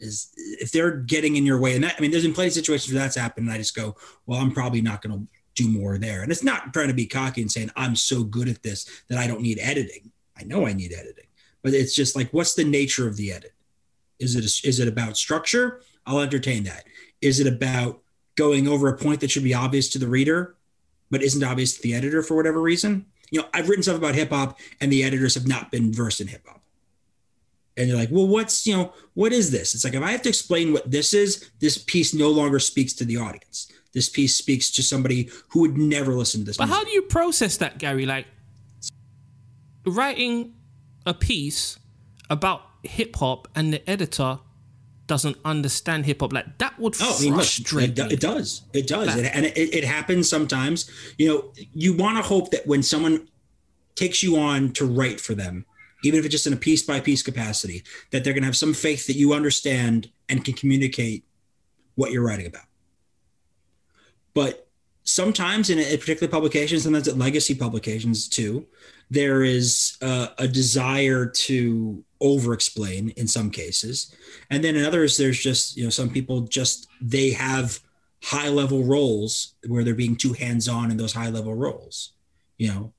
Is 0.00 0.32
if 0.36 0.72
they're 0.72 0.96
getting 0.96 1.36
in 1.36 1.46
your 1.46 1.58
way, 1.58 1.74
and 1.74 1.84
that 1.84 1.94
I 1.96 2.00
mean, 2.00 2.10
there's 2.10 2.24
been 2.24 2.34
plenty 2.34 2.48
of 2.48 2.54
situations 2.54 2.92
where 2.92 3.02
that's 3.02 3.16
happened, 3.16 3.46
and 3.46 3.54
I 3.54 3.58
just 3.58 3.76
go, 3.76 3.96
well, 4.26 4.40
I'm 4.40 4.52
probably 4.52 4.80
not 4.80 5.02
going 5.02 5.18
to 5.18 5.26
do 5.54 5.68
more 5.68 5.98
there. 5.98 6.22
And 6.22 6.32
it's 6.32 6.42
not 6.42 6.72
trying 6.72 6.88
to 6.88 6.94
be 6.94 7.06
cocky 7.06 7.40
and 7.40 7.50
saying 7.50 7.70
I'm 7.76 7.96
so 7.96 8.24
good 8.24 8.48
at 8.48 8.62
this 8.62 8.88
that 9.08 9.18
I 9.18 9.26
don't 9.26 9.40
need 9.40 9.58
editing. 9.60 10.10
I 10.36 10.44
know 10.44 10.66
I 10.66 10.72
need 10.72 10.92
editing, 10.92 11.26
but 11.62 11.74
it's 11.74 11.94
just 11.94 12.16
like, 12.16 12.30
what's 12.32 12.54
the 12.54 12.64
nature 12.64 13.06
of 13.06 13.16
the 13.16 13.32
edit? 13.32 13.52
Is 14.18 14.34
it 14.34 14.42
a, 14.42 14.68
is 14.68 14.80
it 14.80 14.88
about 14.88 15.16
structure? 15.16 15.80
I'll 16.06 16.20
entertain 16.20 16.64
that. 16.64 16.84
Is 17.20 17.40
it 17.40 17.46
about 17.46 18.02
going 18.34 18.66
over 18.66 18.88
a 18.88 18.96
point 18.96 19.20
that 19.20 19.30
should 19.30 19.44
be 19.44 19.54
obvious 19.54 19.88
to 19.90 19.98
the 19.98 20.08
reader, 20.08 20.56
but 21.10 21.22
isn't 21.22 21.42
obvious 21.42 21.76
to 21.76 21.82
the 21.82 21.94
editor 21.94 22.22
for 22.22 22.34
whatever 22.34 22.60
reason? 22.60 23.06
You 23.30 23.40
know, 23.40 23.48
I've 23.54 23.68
written 23.68 23.82
stuff 23.82 23.96
about 23.96 24.14
hip 24.14 24.30
hop, 24.30 24.58
and 24.80 24.90
the 24.90 25.04
editors 25.04 25.34
have 25.34 25.46
not 25.46 25.70
been 25.70 25.92
versed 25.92 26.20
in 26.20 26.26
hip 26.26 26.46
hop. 26.46 26.62
And 27.76 27.88
you're 27.88 27.96
like, 27.96 28.10
well, 28.10 28.26
what's 28.26 28.66
you 28.66 28.76
know, 28.76 28.92
what 29.14 29.32
is 29.32 29.50
this? 29.50 29.74
It's 29.74 29.84
like 29.84 29.94
if 29.94 30.02
I 30.02 30.12
have 30.12 30.22
to 30.22 30.28
explain 30.28 30.72
what 30.72 30.90
this 30.90 31.12
is, 31.12 31.50
this 31.60 31.76
piece 31.78 32.14
no 32.14 32.30
longer 32.30 32.58
speaks 32.60 32.92
to 32.94 33.04
the 33.04 33.16
audience. 33.16 33.70
This 33.92 34.08
piece 34.08 34.36
speaks 34.36 34.70
to 34.72 34.82
somebody 34.82 35.30
who 35.48 35.60
would 35.60 35.76
never 35.76 36.14
listen 36.14 36.40
to 36.40 36.46
this. 36.46 36.56
But 36.56 36.66
music. 36.66 36.78
how 36.78 36.84
do 36.84 36.90
you 36.92 37.02
process 37.02 37.56
that, 37.58 37.78
Gary? 37.78 38.06
Like 38.06 38.26
writing 39.86 40.54
a 41.06 41.14
piece 41.14 41.78
about 42.30 42.62
hip 42.82 43.16
hop 43.16 43.48
and 43.54 43.72
the 43.72 43.88
editor 43.88 44.38
doesn't 45.06 45.36
understand 45.44 46.06
hip 46.06 46.20
hop. 46.20 46.32
Like 46.32 46.58
that 46.58 46.78
would 46.78 46.94
Oh, 47.00 47.16
I 47.18 47.20
mean, 47.22 47.30
look, 47.32 47.40
frustrate 47.40 47.98
it, 47.98 48.12
it 48.12 48.20
does. 48.20 48.62
It 48.72 48.86
does. 48.86 49.08
Like- 49.08 49.24
It- 49.26 49.32
and 49.34 49.44
it, 49.46 49.74
it 49.74 49.84
happens 49.84 50.28
sometimes. 50.28 50.90
You 51.18 51.28
know, 51.28 51.52
you 51.72 51.94
want 51.96 52.16
to 52.18 52.22
hope 52.22 52.50
that 52.52 52.66
when 52.66 52.82
someone 52.82 53.28
takes 53.94 54.22
you 54.22 54.36
on 54.36 54.72
to 54.72 54.86
write 54.86 55.20
for 55.20 55.34
them, 55.34 55.66
even 56.04 56.18
if 56.18 56.24
it's 56.24 56.32
just 56.32 56.46
in 56.46 56.52
a 56.52 56.56
piece 56.56 56.82
by 56.82 57.00
piece 57.00 57.22
capacity, 57.22 57.82
that 58.10 58.24
they're 58.24 58.32
going 58.32 58.42
to 58.42 58.48
have 58.48 58.56
some 58.56 58.74
faith 58.74 59.06
that 59.06 59.16
you 59.16 59.32
understand 59.32 60.10
and 60.28 60.44
can 60.44 60.54
communicate 60.54 61.24
what 61.94 62.12
you're 62.12 62.26
writing 62.26 62.46
about. 62.46 62.66
But 64.34 64.68
sometimes 65.04 65.70
in, 65.70 65.78
a 65.78 65.96
particular 65.96 66.30
publication, 66.30 66.80
sometimes 66.80 67.08
at 67.08 67.16
legacy 67.16 67.54
publications 67.54 68.28
too, 68.28 68.66
there 69.10 69.42
is 69.42 69.96
uh, 70.02 70.28
a 70.38 70.48
desire 70.48 71.26
to 71.26 72.04
over 72.20 72.54
explain 72.54 73.10
in 73.10 73.28
some 73.28 73.50
cases 73.50 74.14
and 74.50 74.64
then 74.64 74.76
in 74.76 74.84
others 74.84 75.18
there's 75.18 75.38
just 75.38 75.76
you 75.76 75.84
know 75.84 75.90
some 75.90 76.08
people 76.08 76.40
just 76.40 76.88
they 77.00 77.30
have 77.30 77.80
high 78.22 78.48
level 78.48 78.82
roles 78.82 79.54
where 79.66 79.84
they're 79.84 79.94
being 79.94 80.16
too 80.16 80.32
hands 80.32 80.68
on 80.68 80.90
in 80.90 80.96
those 80.96 81.12
high 81.12 81.28
level 81.28 81.54
roles 81.54 82.12
you 82.56 82.66
know 82.66 82.93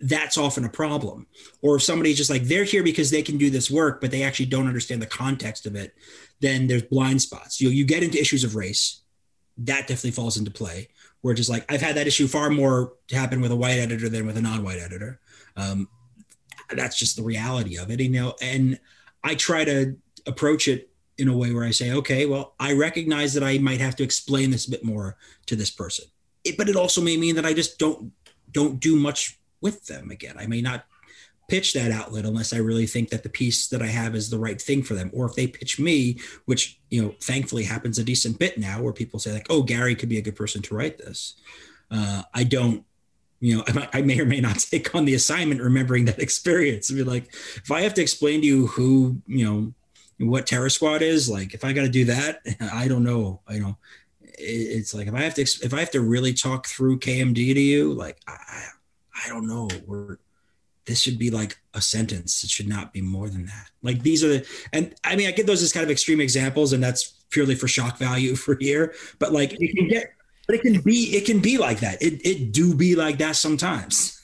that's 0.00 0.38
often 0.38 0.64
a 0.64 0.68
problem. 0.68 1.26
Or 1.60 1.76
if 1.76 1.82
somebody's 1.82 2.16
just 2.16 2.30
like 2.30 2.42
they're 2.42 2.64
here 2.64 2.82
because 2.82 3.10
they 3.10 3.22
can 3.22 3.38
do 3.38 3.50
this 3.50 3.70
work 3.70 4.00
but 4.00 4.10
they 4.10 4.22
actually 4.22 4.46
don't 4.46 4.66
understand 4.66 5.02
the 5.02 5.06
context 5.06 5.66
of 5.66 5.76
it 5.76 5.94
then 6.40 6.66
there's 6.66 6.82
blind 6.82 7.22
spots. 7.22 7.60
You 7.60 7.68
you 7.68 7.84
get 7.84 8.02
into 8.02 8.20
issues 8.20 8.44
of 8.44 8.56
race. 8.56 9.02
That 9.58 9.86
definitely 9.86 10.12
falls 10.12 10.38
into 10.38 10.50
play 10.50 10.88
where 11.22 11.34
just 11.34 11.50
like 11.50 11.70
i've 11.70 11.80
had 11.80 11.96
that 11.96 12.06
issue 12.06 12.26
far 12.26 12.50
more 12.50 12.94
happen 13.10 13.40
with 13.40 13.50
a 13.50 13.56
white 13.56 13.78
editor 13.78 14.08
than 14.08 14.26
with 14.26 14.36
a 14.36 14.42
non-white 14.42 14.78
editor. 14.78 15.20
Um, 15.56 15.88
that's 16.70 16.96
just 16.96 17.16
the 17.16 17.22
reality 17.22 17.76
of 17.76 17.90
it 17.90 18.00
you 18.00 18.08
know 18.08 18.34
and 18.40 18.78
i 19.24 19.34
try 19.34 19.64
to 19.64 19.96
approach 20.26 20.68
it 20.68 20.88
in 21.18 21.26
a 21.26 21.36
way 21.36 21.52
where 21.52 21.64
i 21.64 21.70
say 21.72 21.92
okay 21.92 22.26
well 22.26 22.54
i 22.60 22.72
recognize 22.72 23.34
that 23.34 23.42
i 23.42 23.58
might 23.58 23.80
have 23.80 23.96
to 23.96 24.04
explain 24.04 24.52
this 24.52 24.68
a 24.68 24.70
bit 24.70 24.84
more 24.84 25.16
to 25.46 25.56
this 25.56 25.70
person. 25.70 26.04
It, 26.44 26.56
but 26.56 26.68
it 26.68 26.76
also 26.76 27.00
may 27.00 27.16
mean 27.16 27.34
that 27.34 27.44
i 27.44 27.52
just 27.52 27.78
don't 27.78 28.12
don't 28.52 28.78
do 28.78 28.94
much 28.94 29.39
with 29.60 29.86
them 29.86 30.10
again 30.10 30.36
i 30.38 30.46
may 30.46 30.60
not 30.60 30.84
pitch 31.48 31.72
that 31.72 31.90
outlet 31.90 32.24
unless 32.24 32.52
i 32.52 32.58
really 32.58 32.86
think 32.86 33.08
that 33.08 33.22
the 33.22 33.28
piece 33.28 33.68
that 33.68 33.82
i 33.82 33.86
have 33.86 34.14
is 34.14 34.30
the 34.30 34.38
right 34.38 34.60
thing 34.60 34.82
for 34.82 34.94
them 34.94 35.10
or 35.12 35.26
if 35.26 35.34
they 35.34 35.46
pitch 35.46 35.78
me 35.78 36.18
which 36.44 36.78
you 36.90 37.02
know 37.02 37.14
thankfully 37.20 37.64
happens 37.64 37.98
a 37.98 38.04
decent 38.04 38.38
bit 38.38 38.58
now 38.58 38.80
where 38.80 38.92
people 38.92 39.18
say 39.18 39.32
like 39.32 39.46
oh 39.50 39.62
gary 39.62 39.94
could 39.94 40.08
be 40.08 40.18
a 40.18 40.22
good 40.22 40.36
person 40.36 40.62
to 40.62 40.74
write 40.74 40.98
this 40.98 41.34
uh, 41.90 42.22
i 42.34 42.44
don't 42.44 42.84
you 43.40 43.56
know, 43.56 43.64
I, 43.68 43.88
I 43.94 44.02
may 44.02 44.20
or 44.20 44.26
may 44.26 44.40
not 44.40 44.58
take 44.58 44.94
on 44.94 45.04
the 45.04 45.14
assignment, 45.14 45.60
remembering 45.60 46.04
that 46.04 46.20
experience. 46.20 46.90
And 46.90 46.98
be 46.98 47.04
like, 47.04 47.34
if 47.56 47.70
I 47.70 47.80
have 47.82 47.94
to 47.94 48.02
explain 48.02 48.42
to 48.42 48.46
you 48.46 48.66
who, 48.68 49.20
you 49.26 49.44
know, 49.44 49.72
what 50.28 50.46
Terror 50.46 50.68
Squad 50.68 51.02
is, 51.02 51.28
like, 51.28 51.54
if 51.54 51.64
I 51.64 51.72
got 51.72 51.82
to 51.82 51.88
do 51.88 52.04
that, 52.06 52.40
I 52.72 52.86
don't 52.88 53.04
know. 53.04 53.40
I 53.48 53.58
know 53.58 53.78
it, 54.22 54.78
it's 54.78 54.94
like 54.94 55.08
if 55.08 55.14
I 55.14 55.22
have 55.22 55.34
to, 55.34 55.42
if 55.42 55.74
I 55.74 55.80
have 55.80 55.90
to 55.92 56.02
really 56.02 56.34
talk 56.34 56.66
through 56.66 57.00
KMD 57.00 57.54
to 57.54 57.60
you, 57.60 57.92
like, 57.94 58.18
I, 58.28 58.66
I 59.24 59.28
don't 59.28 59.46
know. 59.46 59.68
We're 59.86 60.16
this 60.86 61.00
should 61.00 61.18
be 61.18 61.30
like 61.30 61.58
a 61.74 61.80
sentence. 61.80 62.42
It 62.42 62.50
should 62.50 62.66
not 62.68 62.92
be 62.92 63.00
more 63.02 63.28
than 63.28 63.46
that. 63.46 63.70
Like 63.82 64.02
these 64.02 64.24
are 64.24 64.28
the, 64.28 64.46
and 64.72 64.94
I 65.04 65.14
mean, 65.14 65.28
I 65.28 65.30
get 65.32 65.46
those 65.46 65.62
as 65.62 65.72
kind 65.72 65.84
of 65.84 65.90
extreme 65.90 66.20
examples, 66.20 66.72
and 66.72 66.82
that's 66.82 67.12
purely 67.30 67.54
for 67.54 67.68
shock 67.68 67.98
value 67.98 68.34
for 68.44 68.56
here. 68.58 68.94
But 69.18 69.32
like, 69.32 69.58
you 69.60 69.72
can 69.74 69.88
get 69.88 70.12
but 70.46 70.56
it 70.56 70.62
can 70.62 70.80
be 70.80 71.14
it 71.16 71.26
can 71.26 71.40
be 71.40 71.58
like 71.58 71.80
that. 71.80 72.02
It 72.02 72.24
it 72.26 72.52
do 72.52 72.74
be 72.74 72.96
like 72.96 73.18
that 73.18 73.36
sometimes. 73.36 74.20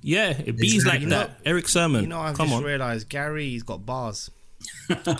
yeah, 0.00 0.30
it 0.30 0.56
bees 0.56 0.84
like 0.86 1.00
You 1.00 1.06
know- 1.08 1.18
that. 1.18 1.38
Erick 1.44 1.68
Sermon. 1.68 2.02
You 2.02 2.08
know, 2.08 2.20
I've 2.20 2.36
Come 2.36 2.48
just 2.48 2.56
on. 2.58 2.64
realized 2.64 3.08
Gary's 3.08 3.62
got 3.62 3.84
bars. 3.86 4.30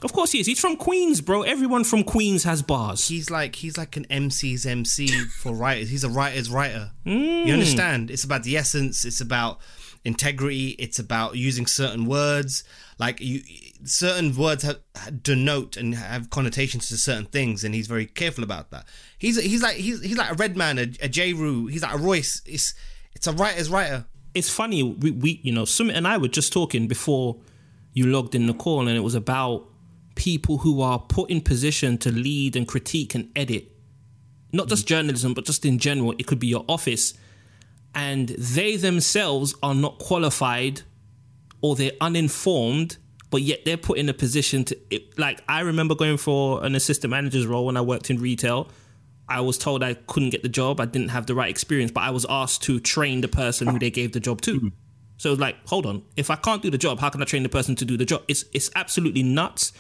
Of 0.02 0.12
course 0.12 0.32
he 0.32 0.40
is. 0.40 0.46
He's 0.46 0.60
from 0.60 0.76
Queens, 0.76 1.20
bro. 1.20 1.42
Everyone 1.42 1.84
from 1.84 2.04
Queens 2.04 2.44
has 2.44 2.62
bars. 2.62 3.08
He's 3.08 3.30
like 3.30 3.56
he's 3.56 3.78
like 3.78 3.96
an 3.96 4.06
MC's 4.10 4.66
MC 4.66 5.08
for 5.40 5.54
writers. 5.54 5.90
He's 5.90 6.04
a 6.04 6.08
writer's 6.08 6.50
writer. 6.50 6.90
Mm. 7.06 7.46
You 7.46 7.52
understand? 7.52 8.10
It's 8.10 8.24
about 8.24 8.42
the 8.42 8.56
essence. 8.56 9.04
It's 9.04 9.20
about 9.20 9.60
integrity. 10.04 10.70
It's 10.78 10.98
about 10.98 11.36
using 11.36 11.66
certain 11.66 12.06
words. 12.06 12.64
Like 12.98 13.20
you, 13.20 13.42
certain 13.84 14.36
words 14.36 14.62
have, 14.62 14.78
denote 15.22 15.76
and 15.76 15.94
have 15.94 16.30
connotations 16.30 16.88
to 16.88 16.96
certain 16.96 17.26
things, 17.26 17.64
and 17.64 17.74
he's 17.74 17.86
very 17.86 18.06
careful 18.06 18.44
about 18.44 18.70
that. 18.70 18.86
He's 19.18 19.40
he's 19.40 19.62
like 19.62 19.76
he's 19.76 20.02
he's 20.02 20.16
like 20.16 20.32
a 20.32 20.34
Redman, 20.34 20.78
a, 20.78 20.82
a 21.00 21.08
J. 21.08 21.32
Rue. 21.32 21.66
He's 21.66 21.82
like 21.82 21.94
a 21.94 21.98
Royce. 21.98 22.42
It's 22.46 22.74
it's 23.14 23.26
a 23.26 23.32
writer's 23.32 23.70
writer. 23.70 24.06
it's 24.34 24.48
funny 24.48 24.82
we, 24.82 25.10
we 25.10 25.40
you 25.42 25.52
know 25.52 25.62
Sumit 25.62 25.94
and 25.94 26.06
I 26.08 26.18
were 26.18 26.28
just 26.28 26.52
talking 26.52 26.88
before 26.88 27.36
you 27.92 28.06
logged 28.06 28.34
in 28.34 28.46
the 28.46 28.54
call 28.54 28.86
and 28.88 28.96
it 28.96 29.00
was 29.00 29.14
about 29.14 29.66
people 30.14 30.58
who 30.58 30.80
are 30.80 30.98
put 30.98 31.30
in 31.30 31.40
position 31.40 31.96
to 31.98 32.10
lead 32.10 32.56
and 32.56 32.68
critique 32.68 33.14
and 33.14 33.30
edit 33.34 33.70
not 34.52 34.68
just 34.68 34.86
journalism 34.86 35.32
but 35.34 35.44
just 35.44 35.64
in 35.64 35.78
general 35.78 36.14
it 36.18 36.26
could 36.26 36.38
be 36.38 36.46
your 36.46 36.64
office 36.68 37.14
and 37.94 38.30
they 38.30 38.76
themselves 38.76 39.54
are 39.62 39.74
not 39.74 39.98
qualified 39.98 40.82
or 41.60 41.74
they're 41.76 41.92
uninformed 42.00 42.96
but 43.30 43.40
yet 43.40 43.64
they're 43.64 43.78
put 43.78 43.96
in 43.96 44.10
a 44.10 44.14
position 44.14 44.62
to 44.62 44.78
it, 44.90 45.18
like 45.18 45.42
I 45.48 45.60
remember 45.60 45.94
going 45.94 46.18
for 46.18 46.62
an 46.64 46.74
assistant 46.74 47.10
manager's 47.10 47.46
role 47.46 47.64
when 47.64 47.78
I 47.78 47.80
worked 47.80 48.10
in 48.10 48.18
retail 48.18 48.68
I 49.32 49.40
was 49.40 49.56
told 49.56 49.82
I 49.82 49.94
couldn't 49.94 50.30
get 50.30 50.42
the 50.42 50.48
job. 50.48 50.80
I 50.80 50.84
didn't 50.84 51.08
have 51.08 51.26
the 51.26 51.34
right 51.34 51.48
experience, 51.48 51.90
but 51.90 52.02
I 52.02 52.10
was 52.10 52.26
asked 52.28 52.62
to 52.64 52.78
train 52.80 53.22
the 53.22 53.28
person 53.28 53.66
who 53.66 53.78
they 53.78 53.90
gave 53.90 54.12
the 54.12 54.20
job 54.20 54.42
to. 54.42 54.56
Mm-hmm. 54.56 54.68
So 55.22 55.34
it 55.34 55.38
like, 55.38 55.54
hold 55.68 55.86
on, 55.86 56.02
if 56.16 56.30
I 56.30 56.34
can't 56.34 56.60
do 56.62 56.68
the 56.68 56.76
job, 56.76 56.98
how 56.98 57.08
can 57.08 57.22
I 57.22 57.24
train 57.24 57.44
the 57.44 57.48
person 57.48 57.76
to 57.76 57.84
do 57.84 57.96
the 57.96 58.04
job? 58.04 58.24
It's 58.26 58.44
it's 58.52 58.72
absolutely 58.74 59.22
nuts, 59.22 59.72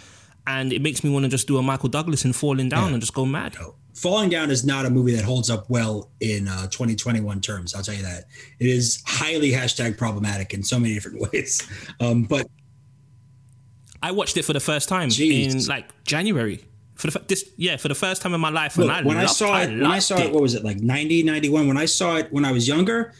and 0.46 0.72
it 0.72 0.80
makes 0.80 1.02
me 1.02 1.10
want 1.10 1.24
to 1.24 1.28
just 1.28 1.48
do 1.48 1.58
a 1.58 1.62
Michael 1.64 1.88
Douglas 1.88 2.24
and 2.24 2.34
falling 2.34 2.68
down 2.68 2.92
and 2.92 3.02
just 3.02 3.12
go 3.12 3.26
mad. 3.26 3.56
Falling 3.96 4.30
Down 4.30 4.52
is 4.52 4.64
not 4.64 4.86
a 4.86 4.90
movie 4.90 5.16
that 5.16 5.24
holds 5.24 5.50
up 5.50 5.68
well 5.68 6.12
in 6.20 6.46
uh, 6.46 6.68
2021 6.68 7.40
terms. 7.40 7.74
I'll 7.74 7.82
tell 7.82 7.96
you 7.96 8.04
that. 8.04 8.26
It 8.60 8.68
is 8.68 9.02
highly 9.04 9.50
hashtag 9.50 9.98
problematic 9.98 10.54
in 10.54 10.62
so 10.62 10.78
many 10.78 10.94
different 10.94 11.20
ways. 11.32 11.60
Um, 11.98 12.22
but 12.22 12.46
I 14.00 14.12
watched 14.12 14.36
it 14.36 14.44
for 14.44 14.52
the 14.52 14.60
first 14.60 14.88
time 14.88 15.08
Jeez. 15.08 15.54
in 15.54 15.66
like 15.66 16.04
January. 16.04 16.64
For 16.94 17.10
the 17.10 17.18
this 17.26 17.50
yeah, 17.56 17.78
for 17.78 17.88
the 17.88 17.96
first 17.96 18.22
time 18.22 18.32
in 18.32 18.40
my 18.40 18.50
life, 18.50 18.76
look, 18.78 18.88
and 18.88 18.96
I 18.96 19.02
when 19.02 19.16
I 19.16 19.22
loved- 19.22 19.34
saw 19.34 19.60
it, 19.60 19.70
when 19.70 19.86
I 19.86 19.98
saw 19.98 20.18
it, 20.18 20.32
what 20.32 20.40
was 20.40 20.54
it 20.54 20.62
like 20.62 20.78
90, 20.78 21.24
91? 21.24 21.66
When 21.66 21.76
I 21.76 21.86
saw 21.86 22.16
it 22.18 22.32
when 22.32 22.44
I 22.44 22.52
was 22.52 22.68
younger, 22.68 23.12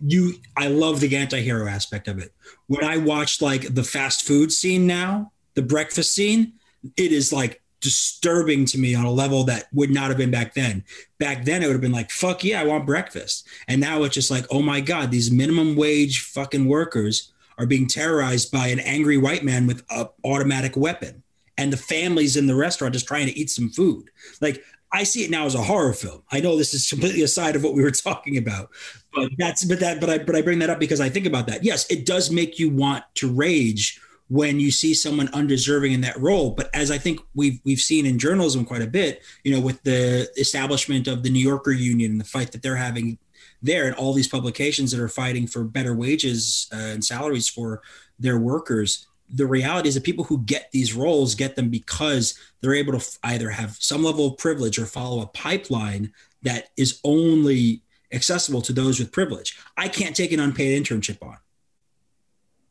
you, 0.00 0.34
I 0.56 0.68
love 0.68 1.00
the 1.00 1.16
anti-hero 1.16 1.66
aspect 1.66 2.08
of 2.08 2.18
it. 2.18 2.32
When 2.66 2.84
I 2.84 2.96
watched 2.96 3.42
like 3.42 3.74
the 3.74 3.84
fast 3.84 4.26
food 4.26 4.52
scene 4.52 4.86
now, 4.86 5.32
the 5.54 5.62
breakfast 5.62 6.14
scene, 6.14 6.54
it 6.96 7.12
is 7.12 7.32
like 7.32 7.62
disturbing 7.80 8.64
to 8.66 8.78
me 8.78 8.94
on 8.94 9.04
a 9.04 9.10
level 9.10 9.44
that 9.44 9.66
would 9.72 9.90
not 9.90 10.08
have 10.08 10.18
been 10.18 10.30
back 10.30 10.54
then. 10.54 10.84
Back 11.18 11.44
then, 11.44 11.62
it 11.62 11.66
would 11.66 11.72
have 11.72 11.80
been 11.80 11.92
like, 11.92 12.10
fuck 12.10 12.44
yeah, 12.44 12.60
I 12.60 12.64
want 12.64 12.86
breakfast. 12.86 13.46
And 13.68 13.80
now 13.80 14.02
it's 14.02 14.14
just 14.14 14.30
like, 14.30 14.46
oh 14.50 14.62
my 14.62 14.80
God, 14.80 15.10
these 15.10 15.30
minimum 15.30 15.76
wage 15.76 16.20
fucking 16.20 16.66
workers 16.66 17.32
are 17.58 17.66
being 17.66 17.86
terrorized 17.86 18.50
by 18.50 18.68
an 18.68 18.80
angry 18.80 19.18
white 19.18 19.44
man 19.44 19.66
with 19.66 19.82
a 19.90 20.08
automatic 20.24 20.76
weapon. 20.76 21.22
And 21.58 21.72
the 21.72 21.76
families 21.76 22.36
in 22.36 22.46
the 22.46 22.54
restaurant 22.54 22.94
just 22.94 23.06
trying 23.06 23.26
to 23.26 23.38
eat 23.38 23.50
some 23.50 23.68
food. 23.68 24.10
Like 24.40 24.62
I 24.92 25.04
see 25.04 25.24
it 25.24 25.30
now 25.30 25.46
as 25.46 25.54
a 25.54 25.62
horror 25.62 25.92
film. 25.92 26.22
I 26.32 26.40
know 26.40 26.56
this 26.56 26.74
is 26.74 26.88
completely 26.88 27.22
aside 27.22 27.54
of 27.56 27.62
what 27.62 27.74
we 27.74 27.82
were 27.82 27.90
talking 27.90 28.36
about, 28.36 28.70
but 29.14 29.30
that's 29.38 29.64
but 29.64 29.80
that 29.80 30.00
but 30.00 30.10
I 30.10 30.18
but 30.18 30.36
I 30.36 30.42
bring 30.42 30.58
that 30.60 30.70
up 30.70 30.80
because 30.80 31.00
I 31.00 31.08
think 31.08 31.26
about 31.26 31.46
that. 31.46 31.64
Yes, 31.64 31.88
it 31.90 32.06
does 32.06 32.30
make 32.30 32.58
you 32.58 32.70
want 32.70 33.04
to 33.16 33.32
rage 33.32 34.00
when 34.28 34.60
you 34.60 34.70
see 34.70 34.94
someone 34.94 35.28
undeserving 35.32 35.92
in 35.92 36.00
that 36.02 36.18
role. 36.18 36.50
But 36.52 36.70
as 36.74 36.90
I 36.90 36.98
think 36.98 37.20
we've 37.34 37.60
we've 37.64 37.80
seen 37.80 38.06
in 38.06 38.18
journalism 38.18 38.64
quite 38.64 38.82
a 38.82 38.86
bit, 38.86 39.22
you 39.44 39.52
know, 39.54 39.60
with 39.60 39.82
the 39.82 40.30
establishment 40.38 41.08
of 41.08 41.22
the 41.22 41.30
New 41.30 41.40
Yorker 41.40 41.72
Union 41.72 42.12
and 42.12 42.20
the 42.20 42.24
fight 42.24 42.52
that 42.52 42.62
they're 42.62 42.76
having 42.76 43.18
there, 43.62 43.86
and 43.86 43.94
all 43.96 44.12
these 44.12 44.28
publications 44.28 44.90
that 44.90 45.00
are 45.00 45.08
fighting 45.08 45.46
for 45.46 45.64
better 45.64 45.94
wages 45.94 46.68
uh, 46.72 46.76
and 46.76 47.04
salaries 47.04 47.48
for 47.48 47.82
their 48.18 48.38
workers 48.38 49.06
the 49.32 49.46
reality 49.46 49.88
is 49.88 49.94
that 49.94 50.04
people 50.04 50.24
who 50.24 50.38
get 50.38 50.70
these 50.72 50.94
roles 50.94 51.34
get 51.34 51.56
them 51.56 51.68
because 51.68 52.38
they're 52.60 52.74
able 52.74 52.98
to 52.98 53.18
either 53.24 53.50
have 53.50 53.76
some 53.78 54.02
level 54.02 54.28
of 54.28 54.38
privilege 54.38 54.78
or 54.78 54.86
follow 54.86 55.22
a 55.22 55.26
pipeline 55.26 56.12
that 56.42 56.70
is 56.76 57.00
only 57.04 57.82
accessible 58.12 58.62
to 58.62 58.72
those 58.72 58.98
with 58.98 59.12
privilege. 59.12 59.58
I 59.76 59.88
can't 59.88 60.16
take 60.16 60.32
an 60.32 60.40
unpaid 60.40 60.82
internship 60.82 61.22
on. 61.22 61.36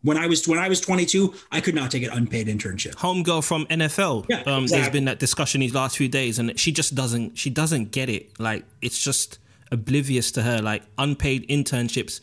When 0.01 0.17
I 0.17 0.27
was 0.27 0.47
when 0.47 0.59
I 0.59 0.69
was 0.69 0.79
22, 0.79 1.33
I 1.51 1.59
could 1.59 1.75
not 1.75 1.91
take 1.91 2.03
an 2.03 2.11
unpaid 2.11 2.47
internship. 2.47 2.95
Homegirl 2.95 3.43
from 3.45 3.65
NFL. 3.65 4.27
Yeah, 4.29 4.37
um, 4.37 4.43
There's 4.43 4.71
exactly. 4.71 4.91
been 4.91 5.05
that 5.05 5.19
discussion 5.19 5.59
these 5.59 5.73
last 5.73 5.97
few 5.97 6.07
days, 6.07 6.39
and 6.39 6.57
she 6.57 6.71
just 6.71 6.95
doesn't. 6.95 7.37
She 7.37 7.49
doesn't 7.49 7.91
get 7.91 8.07
it. 8.07 8.39
Like 8.39 8.63
it's 8.81 9.03
just 9.03 9.39
oblivious 9.71 10.31
to 10.33 10.41
her. 10.41 10.61
Like 10.61 10.83
unpaid 10.97 11.49
internships. 11.49 12.21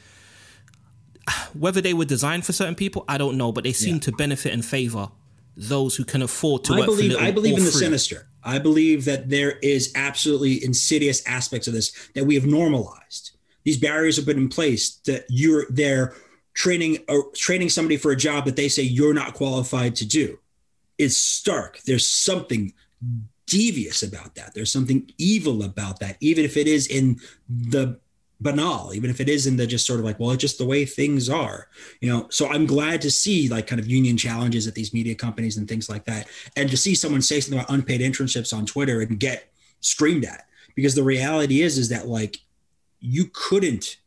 Whether 1.54 1.80
they 1.80 1.94
were 1.94 2.04
designed 2.04 2.44
for 2.46 2.52
certain 2.52 2.74
people, 2.74 3.04
I 3.08 3.18
don't 3.18 3.36
know, 3.36 3.50
but 3.52 3.64
they 3.64 3.72
seem 3.72 3.96
Yeah. 3.96 4.00
to 4.02 4.12
benefit 4.12 4.52
and 4.52 4.64
favor 4.64 5.08
those 5.56 5.96
who 5.96 6.04
can 6.04 6.22
afford 6.22 6.64
to 6.64 6.74
I 6.74 6.78
work 6.78 6.86
for 6.86 6.92
believe 6.96 7.10
little 7.12 7.26
I 7.26 7.30
believe 7.30 7.56
in 7.58 7.64
the 7.64 7.70
free. 7.70 7.80
sinister. 7.80 8.28
I 8.44 8.58
believe 8.58 9.04
that 9.06 9.30
there 9.30 9.52
is 9.62 9.90
absolutely 9.94 10.62
insidious 10.62 11.22
aspects 11.26 11.66
of 11.66 11.74
this 11.74 11.92
that 12.14 12.26
we 12.26 12.34
have 12.34 12.44
normalized. 12.46 13.30
These 13.64 13.78
barriers 13.78 14.16
have 14.16 14.26
been 14.26 14.36
in 14.38 14.48
place 14.48 14.90
that 15.06 15.24
you're 15.28 15.66
there 15.70 16.14
training 16.54 16.98
or 17.08 17.30
training 17.34 17.70
somebody 17.70 17.96
for 17.96 18.12
a 18.12 18.16
job 18.16 18.44
that 18.44 18.56
they 18.56 18.68
say 18.68 18.82
you're 18.82 19.14
not 19.14 19.34
qualified 19.34 19.96
to 19.96 20.06
do. 20.06 20.38
It's 20.98 21.16
stark. 21.16 21.80
There's 21.86 22.06
something 22.06 22.72
devious 23.46 24.02
about 24.02 24.34
that. 24.36 24.54
There's 24.54 24.70
something 24.72 25.10
evil 25.18 25.62
about 25.62 26.00
that, 26.00 26.16
even 26.20 26.44
if 26.44 26.56
it 26.56 26.66
is 26.66 26.86
in 26.86 27.18
the 27.48 27.98
banal, 28.40 28.92
even 28.94 29.08
if 29.08 29.20
it 29.20 29.28
is 29.28 29.46
in 29.46 29.56
the 29.56 29.66
just 29.66 29.86
sort 29.86 29.98
of 29.98 30.04
like, 30.04 30.20
well, 30.20 30.30
it's 30.30 30.40
just 30.40 30.58
the 30.58 30.66
way 30.66 30.84
things 30.84 31.28
are, 31.30 31.68
you 32.00 32.10
know. 32.10 32.26
So 32.30 32.48
I'm 32.48 32.66
glad 32.66 33.00
to 33.02 33.10
see 33.10 33.48
like 33.48 33.66
kind 33.66 33.80
of 33.80 33.86
union 33.86 34.16
challenges 34.16 34.66
at 34.66 34.74
these 34.74 34.92
media 34.92 35.14
companies 35.14 35.56
and 35.56 35.68
things 35.68 35.88
like 35.88 36.04
that, 36.04 36.28
and 36.56 36.70
to 36.70 36.76
see 36.76 36.94
someone 36.94 37.22
say 37.22 37.40
something 37.40 37.58
about 37.58 37.72
unpaid 37.72 38.00
internships 38.00 38.56
on 38.56 38.66
Twitter 38.66 39.00
and 39.00 39.18
get 39.18 39.50
screamed 39.80 40.24
at, 40.24 40.46
because 40.74 40.94
the 40.94 41.02
reality 41.02 41.62
is 41.62 41.78
is 41.78 41.88
that 41.88 42.08
like 42.08 42.38
you 43.00 43.30
couldn't. 43.32 43.98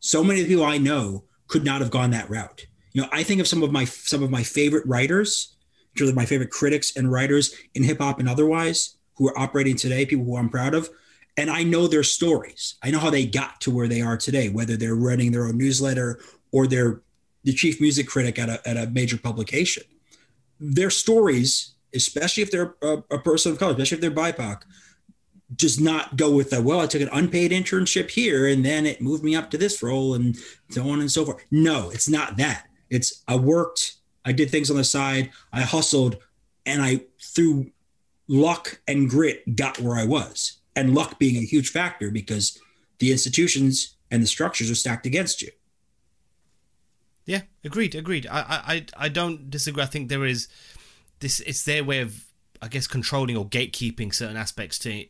So 0.00 0.24
many 0.24 0.44
people 0.44 0.64
I 0.64 0.78
know 0.78 1.24
could 1.46 1.64
not 1.64 1.80
have 1.80 1.90
gone 1.90 2.10
that 2.10 2.28
route. 2.28 2.66
You 2.92 3.02
know, 3.02 3.08
I 3.12 3.22
think 3.22 3.40
of 3.40 3.46
some 3.46 3.62
of 3.62 3.70
my 3.70 3.84
some 3.84 4.22
of 4.22 4.30
my 4.30 4.42
favorite 4.42 4.86
writers, 4.86 5.54
which 5.92 6.02
are 6.02 6.12
my 6.14 6.26
favorite 6.26 6.50
critics 6.50 6.96
and 6.96 7.12
writers 7.12 7.54
in 7.74 7.84
hip 7.84 8.00
hop 8.00 8.18
and 8.18 8.28
otherwise, 8.28 8.96
who 9.14 9.28
are 9.28 9.38
operating 9.38 9.76
today, 9.76 10.04
people 10.04 10.24
who 10.24 10.36
I'm 10.36 10.48
proud 10.48 10.74
of 10.74 10.90
and 11.36 11.50
I 11.50 11.62
know 11.62 11.86
their 11.86 12.02
stories. 12.02 12.74
I 12.82 12.90
know 12.90 12.98
how 12.98 13.10
they 13.10 13.24
got 13.24 13.60
to 13.62 13.70
where 13.70 13.88
they 13.88 14.00
are 14.00 14.16
today, 14.16 14.48
whether 14.48 14.76
they're 14.76 14.94
running 14.94 15.32
their 15.32 15.46
own 15.46 15.56
newsletter 15.56 16.20
or 16.50 16.66
they're 16.66 17.00
the 17.44 17.52
chief 17.52 17.80
music 17.80 18.06
critic 18.06 18.38
at 18.38 18.48
a, 18.48 18.68
at 18.68 18.76
a 18.76 18.90
major 18.90 19.16
publication. 19.16 19.82
Their 20.60 20.90
stories, 20.90 21.74
especially 21.94 22.42
if 22.42 22.50
they're 22.50 22.74
a, 22.82 23.02
a 23.10 23.18
person 23.18 23.52
of 23.52 23.58
color, 23.58 23.72
especially 23.72 23.96
if 23.96 24.00
they're 24.00 24.10
BIPOC, 24.10 24.62
does 25.56 25.80
not 25.80 26.16
go 26.16 26.30
with 26.30 26.50
that. 26.50 26.62
well, 26.62 26.80
I 26.80 26.86
took 26.86 27.02
an 27.02 27.08
unpaid 27.12 27.50
internship 27.50 28.10
here 28.10 28.46
and 28.46 28.64
then 28.64 28.86
it 28.86 29.00
moved 29.02 29.24
me 29.24 29.34
up 29.34 29.50
to 29.50 29.58
this 29.58 29.82
role 29.82 30.14
and 30.14 30.36
so 30.70 30.88
on 30.88 31.00
and 31.00 31.10
so 31.10 31.24
forth. 31.24 31.44
No, 31.50 31.90
it's 31.90 32.08
not 32.08 32.36
that. 32.36 32.68
It's 32.90 33.22
I 33.26 33.36
worked, 33.36 33.96
I 34.24 34.32
did 34.32 34.50
things 34.50 34.70
on 34.70 34.76
the 34.76 34.84
side, 34.84 35.30
I 35.52 35.62
hustled, 35.62 36.18
and 36.64 36.80
I, 36.82 37.00
through 37.20 37.70
luck 38.28 38.80
and 38.86 39.10
grit, 39.10 39.56
got 39.56 39.80
where 39.80 39.96
I 39.96 40.04
was 40.04 40.61
and 40.74 40.94
luck 40.94 41.18
being 41.18 41.36
a 41.36 41.44
huge 41.46 41.70
factor 41.70 42.10
because 42.10 42.58
the 42.98 43.12
institutions 43.12 43.94
and 44.10 44.22
the 44.22 44.26
structures 44.26 44.70
are 44.70 44.74
stacked 44.74 45.06
against 45.06 45.42
you. 45.42 45.50
Yeah, 47.24 47.42
agreed, 47.64 47.94
agreed. 47.94 48.26
I, 48.26 48.40
I, 48.40 48.86
I- 48.96 49.08
don't 49.08 49.48
disagree. 49.50 49.82
I 49.82 49.86
think 49.86 50.08
there 50.08 50.24
is 50.24 50.48
this. 51.20 51.40
It's 51.40 51.64
their 51.64 51.84
way 51.84 52.00
of, 52.00 52.24
I 52.60 52.68
guess, 52.68 52.86
controlling 52.86 53.36
or 53.36 53.46
gatekeeping 53.46 54.12
certain 54.14 54.36
aspects 54.36 54.78
to 54.80 55.04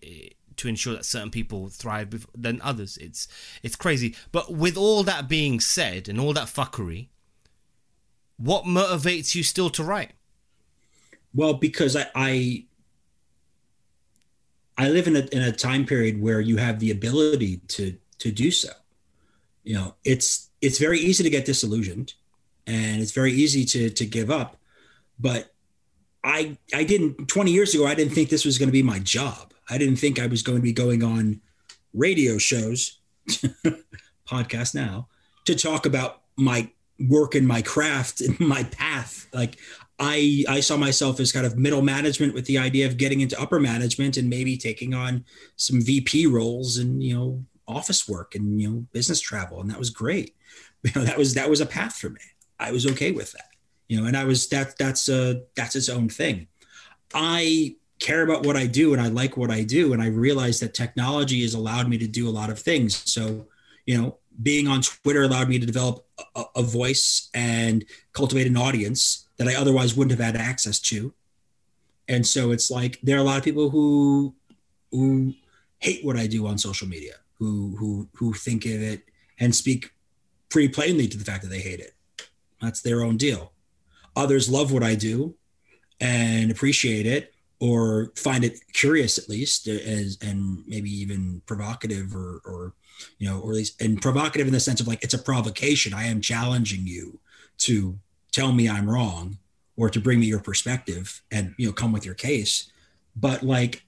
to 0.56 0.68
ensure 0.68 0.92
that 0.94 1.06
certain 1.06 1.30
people 1.30 1.68
thrive 1.68 2.26
than 2.36 2.60
others. 2.60 2.98
It's 2.98 3.28
it's 3.62 3.76
crazy. 3.76 4.14
But 4.30 4.52
with 4.52 4.76
all 4.76 5.02
that 5.04 5.26
being 5.26 5.58
said 5.58 6.06
and 6.08 6.20
all 6.20 6.34
that 6.34 6.48
fuckery, 6.48 7.08
what 8.36 8.64
motivates 8.64 9.34
you 9.34 9.42
still 9.42 9.70
to 9.70 9.82
write? 9.82 10.12
Well, 11.34 11.54
because 11.54 11.96
I 11.96 12.06
I, 12.14 12.66
I 14.78 14.88
live 14.88 15.06
in 15.06 15.16
a 15.16 15.26
in 15.32 15.42
a 15.42 15.52
time 15.52 15.84
period 15.84 16.20
where 16.20 16.40
you 16.40 16.56
have 16.56 16.78
the 16.78 16.90
ability 16.90 17.58
to 17.68 17.96
to 18.18 18.32
do 18.32 18.50
so. 18.50 18.70
You 19.64 19.74
know, 19.74 19.94
it's 20.04 20.50
it's 20.60 20.78
very 20.78 20.98
easy 20.98 21.22
to 21.24 21.30
get 21.30 21.44
disillusioned, 21.44 22.14
and 22.66 23.00
it's 23.00 23.12
very 23.12 23.32
easy 23.32 23.64
to 23.66 23.90
to 23.90 24.06
give 24.06 24.30
up. 24.30 24.56
But 25.18 25.52
I 26.24 26.56
I 26.74 26.84
didn't 26.84 27.28
20 27.28 27.50
years 27.50 27.74
ago. 27.74 27.86
I 27.86 27.94
didn't 27.94 28.14
think 28.14 28.28
this 28.28 28.44
was 28.44 28.58
going 28.58 28.68
to 28.68 28.72
be 28.72 28.82
my 28.82 28.98
job. 28.98 29.52
I 29.68 29.78
didn't 29.78 29.96
think 29.96 30.18
I 30.18 30.26
was 30.26 30.42
going 30.42 30.58
to 30.58 30.62
be 30.62 30.72
going 30.72 31.02
on 31.02 31.40
radio 31.94 32.38
shows, 32.38 32.98
podcast 34.28 34.74
now, 34.74 35.08
to 35.44 35.54
talk 35.54 35.86
about 35.86 36.22
my 36.36 36.70
work 36.98 37.34
and 37.34 37.46
my 37.46 37.62
craft 37.62 38.20
and 38.20 38.38
my 38.40 38.64
path. 38.64 39.28
Like 39.32 39.58
I 40.04 40.44
I 40.48 40.58
saw 40.58 40.76
myself 40.76 41.20
as 41.20 41.30
kind 41.30 41.46
of 41.46 41.56
middle 41.56 41.80
management 41.80 42.34
with 42.34 42.44
the 42.46 42.58
idea 42.58 42.86
of 42.86 42.96
getting 42.96 43.20
into 43.20 43.40
upper 43.40 43.60
management 43.60 44.16
and 44.16 44.28
maybe 44.28 44.56
taking 44.56 44.94
on 44.94 45.24
some 45.54 45.80
VP 45.80 46.26
roles 46.26 46.78
and 46.78 47.00
you 47.00 47.14
know 47.14 47.44
office 47.68 48.08
work 48.08 48.34
and 48.34 48.60
you 48.60 48.68
know 48.68 48.86
business 48.92 49.20
travel 49.20 49.60
and 49.60 49.70
that 49.70 49.78
was 49.78 49.90
great. 49.90 50.34
You 50.84 50.90
know 50.96 51.04
that 51.04 51.16
was 51.16 51.34
that 51.34 51.48
was 51.48 51.60
a 51.60 51.66
path 51.66 51.94
for 51.94 52.10
me. 52.10 52.20
I 52.58 52.72
was 52.72 52.88
okay 52.88 53.12
with 53.12 53.30
that. 53.32 53.50
You 53.86 54.00
know, 54.00 54.08
and 54.08 54.16
I 54.16 54.24
was 54.24 54.48
that 54.48 54.76
that's 54.76 55.08
uh 55.08 55.34
that's 55.54 55.76
its 55.76 55.88
own 55.88 56.08
thing. 56.08 56.48
I 57.14 57.76
care 58.00 58.22
about 58.22 58.44
what 58.44 58.56
I 58.56 58.66
do 58.66 58.92
and 58.92 59.00
I 59.00 59.06
like 59.06 59.36
what 59.36 59.52
I 59.52 59.62
do 59.62 59.92
and 59.92 60.02
I 60.02 60.08
realize 60.08 60.58
that 60.58 60.74
technology 60.74 61.42
has 61.42 61.54
allowed 61.54 61.88
me 61.88 61.98
to 61.98 62.08
do 62.08 62.28
a 62.28 62.34
lot 62.40 62.50
of 62.50 62.58
things. 62.58 63.00
So, 63.08 63.46
you 63.86 63.96
know, 63.96 64.18
being 64.42 64.68
on 64.68 64.82
Twitter 64.82 65.22
allowed 65.22 65.48
me 65.48 65.58
to 65.58 65.66
develop 65.66 66.06
a, 66.34 66.44
a 66.56 66.62
voice 66.62 67.28
and 67.34 67.84
cultivate 68.12 68.46
an 68.46 68.56
audience 68.56 69.28
that 69.36 69.48
I 69.48 69.54
otherwise 69.54 69.94
wouldn't 69.94 70.18
have 70.18 70.34
had 70.34 70.40
access 70.40 70.78
to. 70.80 71.12
And 72.08 72.26
so 72.26 72.50
it's 72.50 72.70
like 72.70 72.98
there 73.02 73.16
are 73.16 73.20
a 73.20 73.24
lot 73.24 73.38
of 73.38 73.44
people 73.44 73.70
who 73.70 74.34
who 74.90 75.34
hate 75.78 76.04
what 76.04 76.16
I 76.16 76.26
do 76.26 76.46
on 76.46 76.58
social 76.58 76.88
media, 76.88 77.14
who 77.38 77.76
who 77.78 78.08
who 78.14 78.32
think 78.32 78.64
of 78.64 78.82
it 78.82 79.04
and 79.38 79.54
speak 79.54 79.92
pretty 80.48 80.68
plainly 80.68 81.08
to 81.08 81.16
the 81.16 81.24
fact 81.24 81.42
that 81.42 81.48
they 81.48 81.60
hate 81.60 81.80
it. 81.80 81.94
That's 82.60 82.82
their 82.82 83.02
own 83.02 83.16
deal. 83.16 83.52
Others 84.14 84.50
love 84.50 84.72
what 84.72 84.82
I 84.82 84.94
do 84.94 85.34
and 86.00 86.50
appreciate 86.50 87.06
it 87.06 87.34
or 87.60 88.12
find 88.16 88.44
it 88.44 88.58
curious 88.72 89.18
at 89.18 89.28
least 89.28 89.68
uh, 89.68 89.72
as 89.72 90.18
and 90.20 90.66
maybe 90.66 90.90
even 90.90 91.40
provocative 91.46 92.14
or 92.14 92.42
or 92.44 92.74
you 93.18 93.28
know 93.28 93.40
or 93.40 93.50
at 93.50 93.56
least 93.56 93.80
and 93.80 94.00
provocative 94.00 94.46
in 94.46 94.52
the 94.52 94.60
sense 94.60 94.80
of 94.80 94.88
like 94.88 95.02
it's 95.02 95.14
a 95.14 95.18
provocation. 95.18 95.94
I 95.94 96.04
am 96.04 96.20
challenging 96.20 96.86
you 96.86 97.18
to 97.58 97.98
tell 98.32 98.52
me 98.52 98.68
i'm 98.68 98.88
wrong 98.88 99.38
or 99.76 99.88
to 99.90 100.00
bring 100.00 100.18
me 100.18 100.26
your 100.26 100.40
perspective 100.40 101.22
and 101.30 101.54
you 101.58 101.66
know 101.66 101.72
come 101.72 101.92
with 101.92 102.04
your 102.04 102.14
case. 102.14 102.70
But 103.14 103.42
like 103.42 103.84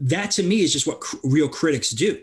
that 0.00 0.32
to 0.32 0.42
me 0.42 0.60
is 0.62 0.72
just 0.72 0.86
what 0.86 1.00
cr- 1.00 1.16
real 1.22 1.48
critics 1.48 1.90
do. 1.90 2.22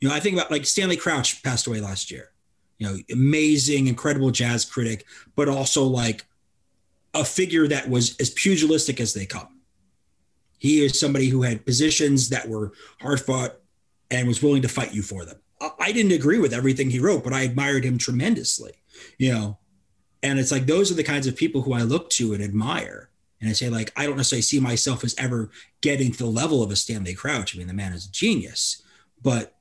You 0.00 0.08
know 0.08 0.14
i 0.14 0.20
think 0.20 0.36
about 0.36 0.50
like 0.50 0.66
stanley 0.66 0.96
crouch 0.96 1.42
passed 1.42 1.66
away 1.66 1.80
last 1.80 2.10
year. 2.10 2.30
You 2.78 2.88
know 2.88 2.98
amazing 3.10 3.86
incredible 3.86 4.30
jazz 4.30 4.64
critic 4.64 5.04
but 5.36 5.48
also 5.48 5.84
like 5.84 6.24
a 7.14 7.24
figure 7.24 7.68
that 7.68 7.88
was 7.88 8.16
as 8.18 8.30
pugilistic 8.30 9.00
as 9.00 9.12
they 9.14 9.26
come. 9.26 9.60
He 10.58 10.84
is 10.84 10.98
somebody 10.98 11.28
who 11.28 11.42
had 11.42 11.66
positions 11.66 12.28
that 12.30 12.48
were 12.48 12.72
hard 13.00 13.20
fought 13.20 13.56
and 14.10 14.28
was 14.28 14.42
willing 14.42 14.62
to 14.62 14.68
fight 14.68 14.94
you 14.94 15.02
for 15.02 15.24
them. 15.24 15.41
I- 15.78 15.92
didn't 15.92 16.12
agree 16.12 16.38
with 16.38 16.52
everything 16.54 16.90
he 16.90 16.98
wrote, 16.98 17.24
but 17.24 17.32
I 17.32 17.42
admired 17.42 17.84
him 17.84 17.98
tremendously, 17.98 18.72
you 19.18 19.32
know. 19.32 19.58
And 20.22 20.38
it's 20.38 20.52
like 20.52 20.66
those 20.66 20.90
are 20.90 20.94
the 20.94 21.02
kinds 21.02 21.26
of 21.26 21.36
people 21.36 21.62
who 21.62 21.72
I 21.72 21.82
look 21.82 22.10
to 22.10 22.32
and 22.32 22.42
admire. 22.42 23.10
And 23.40 23.50
I 23.50 23.54
say, 23.54 23.68
like, 23.68 23.92
I 23.96 24.06
don't 24.06 24.16
necessarily 24.16 24.42
see 24.42 24.60
myself 24.60 25.02
as 25.02 25.16
ever 25.18 25.50
getting 25.80 26.12
to 26.12 26.18
the 26.18 26.26
level 26.26 26.62
of 26.62 26.70
a 26.70 26.76
Stanley 26.76 27.14
Crouch. 27.14 27.54
I 27.54 27.58
mean, 27.58 27.66
the 27.66 27.74
man 27.74 27.92
is 27.92 28.06
a 28.06 28.12
genius, 28.12 28.82
but 29.20 29.56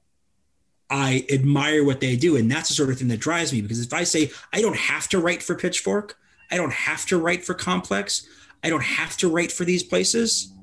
I 0.92 1.26
admire 1.32 1.84
what 1.84 2.00
they 2.00 2.16
do. 2.16 2.36
And 2.36 2.52
that's 2.52 2.70
the 2.70 2.76
sort 2.76 2.92
of 2.92 3.00
thing 3.00 3.08
that 3.08 3.20
drives 3.20 3.52
me 3.52 3.62
because 3.62 3.80
if 3.80 3.94
I 3.94 4.04
say 4.04 4.32
I 4.54 4.62
don't 4.62 4.76
have 4.76 5.08
to 5.10 5.20
write 5.20 5.42
for 5.42 5.56
Pitchfork, 5.56 6.18
I 6.52 6.58
don't 6.58 6.74
have 6.74 7.06
to 7.08 7.18
write 7.18 7.46
for 7.46 7.54
Complex, 7.54 8.28
I 8.64 8.70
don't 8.70 8.84
have 8.84 9.18
to 9.18 9.30
write 9.30 9.52
for 9.52 9.64
these 9.64 9.84
places, 9.84 10.54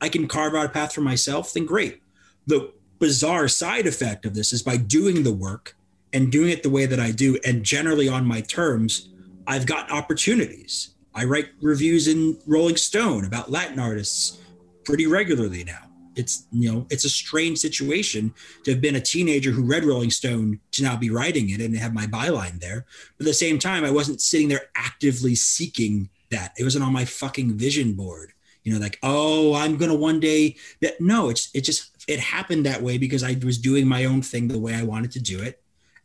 I 0.00 0.08
can 0.08 0.26
carve 0.26 0.54
out 0.54 0.66
a 0.66 0.70
path 0.70 0.92
for 0.92 1.02
myself, 1.02 1.52
then 1.52 1.66
great. 1.66 2.02
The 2.46 2.72
bizarre 3.04 3.48
side 3.48 3.86
effect 3.86 4.24
of 4.24 4.34
this 4.34 4.50
is 4.50 4.62
by 4.62 4.78
doing 4.78 5.24
the 5.24 5.32
work 5.32 5.76
and 6.14 6.32
doing 6.32 6.48
it 6.48 6.62
the 6.62 6.70
way 6.70 6.86
that 6.86 6.98
I 6.98 7.10
do, 7.10 7.38
and 7.44 7.62
generally 7.62 8.08
on 8.08 8.24
my 8.24 8.40
terms, 8.40 9.10
I've 9.46 9.66
got 9.66 9.90
opportunities. 9.90 10.94
I 11.14 11.24
write 11.24 11.50
reviews 11.60 12.08
in 12.08 12.38
Rolling 12.46 12.78
Stone 12.78 13.26
about 13.26 13.50
Latin 13.50 13.78
artists 13.78 14.40
pretty 14.86 15.06
regularly 15.06 15.64
now. 15.64 15.82
It's 16.16 16.46
you 16.50 16.72
know 16.72 16.86
it's 16.88 17.04
a 17.04 17.10
strange 17.10 17.58
situation 17.58 18.32
to 18.62 18.70
have 18.70 18.80
been 18.80 18.96
a 18.96 19.02
teenager 19.02 19.50
who 19.50 19.66
read 19.66 19.84
Rolling 19.84 20.10
Stone 20.10 20.60
to 20.70 20.82
now 20.82 20.96
be 20.96 21.10
writing 21.10 21.50
it 21.50 21.60
and 21.60 21.76
have 21.76 21.92
my 21.92 22.06
byline 22.06 22.58
there. 22.58 22.86
But 23.18 23.26
at 23.26 23.28
the 23.28 23.34
same 23.34 23.58
time, 23.58 23.84
I 23.84 23.90
wasn't 23.90 24.22
sitting 24.22 24.48
there 24.48 24.70
actively 24.76 25.34
seeking 25.34 26.08
that. 26.30 26.54
It 26.58 26.64
wasn't 26.64 26.84
on 26.84 26.92
my 26.94 27.04
fucking 27.04 27.58
vision 27.58 27.92
board. 27.92 28.32
You 28.62 28.72
know, 28.72 28.80
like 28.80 28.98
oh, 29.02 29.54
I'm 29.54 29.76
gonna 29.76 29.94
one 29.94 30.20
day. 30.20 30.56
That 30.80 30.98
no, 31.00 31.28
it's 31.28 31.50
it 31.52 31.64
just 31.64 31.93
it 32.06 32.20
happened 32.20 32.66
that 32.66 32.82
way 32.82 32.98
because 32.98 33.22
I 33.22 33.36
was 33.44 33.58
doing 33.58 33.86
my 33.86 34.04
own 34.04 34.22
thing 34.22 34.48
the 34.48 34.58
way 34.58 34.74
I 34.74 34.82
wanted 34.82 35.12
to 35.12 35.20
do 35.20 35.42
it, 35.42 35.62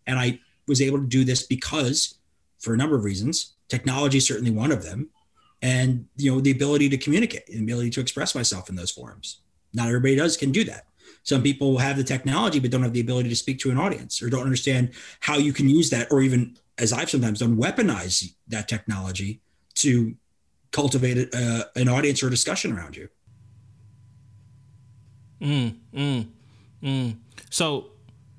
and 0.08 0.20
I 0.20 0.40
was 0.68 0.82
able 0.82 1.00
to 1.00 1.08
do 1.08 1.24
this 1.24 1.44
because 1.44 2.20
for 2.60 2.74
a 2.74 2.78
number 2.78 2.96
of 2.96 3.04
reasons. 3.04 3.54
Technology 3.68 4.18
is 4.18 4.28
certainly 4.28 4.52
one 4.52 4.72
of 4.72 4.84
them, 4.84 5.10
and 5.62 6.08
you 6.18 6.32
know 6.32 6.42
the 6.42 6.52
ability 6.52 6.90
to 6.90 6.98
communicate, 6.98 7.46
the 7.48 7.60
ability 7.60 7.90
to 7.92 8.02
express 8.02 8.36
myself 8.36 8.70
in 8.70 8.76
those 8.76 8.92
forums. 8.92 9.42
Not 9.74 9.88
everybody 9.88 10.16
does 10.16 10.38
can 10.38 10.52
do 10.52 10.64
that. 10.66 10.86
Some 11.24 11.44
people 11.44 11.78
have 11.78 11.98
the 11.98 12.04
technology 12.04 12.60
but 12.60 12.72
don't 12.72 12.84
have 12.84 12.94
the 12.94 13.02
ability 13.02 13.30
to 13.30 13.36
speak 13.36 13.60
to 13.60 13.72
an 13.72 13.78
audience 13.78 14.22
or 14.22 14.30
don't 14.30 14.44
understand 14.44 14.92
how 15.20 15.38
you 15.38 15.54
can 15.54 15.70
use 15.70 15.90
that, 15.92 16.12
or 16.12 16.22
even 16.22 16.58
as 16.78 16.94
I've 16.94 17.10
sometimes 17.10 17.40
done, 17.40 17.58
weaponize 17.58 18.34
that 18.48 18.68
technology 18.68 19.42
to 19.76 20.16
cultivate 20.72 21.34
uh, 21.34 21.66
an 21.76 21.90
audience 21.90 22.24
or 22.24 22.28
a 22.28 22.32
discussion 22.32 22.76
around 22.76 22.96
you. 22.96 23.10
Mm, 25.42 25.76
mm, 25.94 26.28
mm. 26.84 27.16
So, 27.50 27.88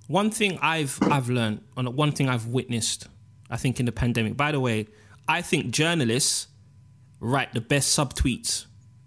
one 0.06 0.30
thing 0.30 0.58
I've 0.60 0.98
I've 1.02 1.28
learned, 1.28 1.62
and 1.76 1.88
one 1.94 2.12
thing 2.12 2.28
I've 2.28 2.46
witnessed, 2.46 3.06
I 3.50 3.56
think 3.56 3.80
in 3.80 3.86
the 3.86 3.92
pandemic. 3.92 4.36
By 4.36 4.52
the 4.52 4.60
way, 4.60 4.86
I 5.28 5.42
think 5.42 5.70
journalists 5.70 6.48
write 7.20 7.52
the 7.54 7.60
best 7.60 7.96
subtweets 7.96 8.66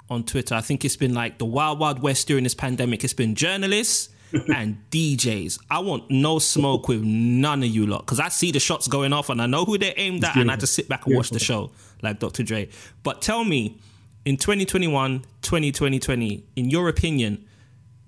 on 0.09 0.23
Twitter. 0.23 0.55
I 0.55 0.61
think 0.61 0.85
it's 0.85 0.95
been 0.95 1.13
like 1.13 1.37
the 1.37 1.45
wild, 1.45 1.79
wild 1.79 2.01
west 2.01 2.27
during 2.27 2.43
this 2.43 2.55
pandemic. 2.55 3.03
It's 3.03 3.13
been 3.13 3.35
journalists 3.35 4.09
and 4.55 4.77
DJs. 4.91 5.59
I 5.69 5.79
want 5.79 6.09
no 6.09 6.39
smoke 6.39 6.87
with 6.87 7.03
none 7.03 7.63
of 7.63 7.69
you 7.69 7.85
lot 7.85 8.01
because 8.05 8.19
I 8.19 8.29
see 8.29 8.51
the 8.51 8.59
shots 8.59 8.87
going 8.87 9.13
off 9.13 9.29
and 9.29 9.41
I 9.41 9.45
know 9.45 9.65
who 9.65 9.77
they're 9.77 9.93
aimed 9.97 10.23
at, 10.23 10.35
and 10.35 10.49
I 10.49 10.55
just 10.55 10.73
sit 10.73 10.89
back 10.89 11.05
and 11.05 11.15
watch 11.15 11.29
the 11.29 11.39
show 11.39 11.71
like 12.01 12.19
Dr. 12.19 12.43
Dre. 12.43 12.69
But 13.03 13.21
tell 13.21 13.43
me, 13.43 13.79
in 14.25 14.37
2021, 14.37 15.25
2020, 15.41 16.43
in 16.55 16.69
your 16.69 16.87
opinion, 16.89 17.45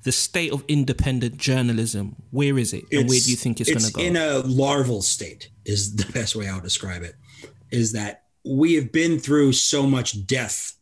the 0.05 0.11
state 0.11 0.53
of 0.53 0.63
independent 0.67 1.35
journalism, 1.37 2.15
where 2.31 2.57
is 2.57 2.73
it, 2.73 2.83
and 2.91 2.93
It's- 3.01 3.09
where 3.09 3.19
do 3.19 3.29
you 3.31 3.35
think 3.35 3.59
it's, 3.59 3.69
going 3.69 3.83
to 3.83 3.91
go? 3.91 4.01
in 4.01 4.15
a 4.15 4.37
larval 4.39 5.01
state 5.01 5.49
is 5.65 5.95
the 5.95 6.05
best 6.13 6.35
way 6.35 6.47
I'll 6.47 6.61
describe 6.61 7.01
it. 7.03 7.15
Is 7.71 7.91
that 7.93 8.23
we 8.45 8.75
have 8.75 8.91
been 8.91 9.19
through 9.19 9.53
so 9.53 9.87
much 9.87 10.25
death 10.27 10.73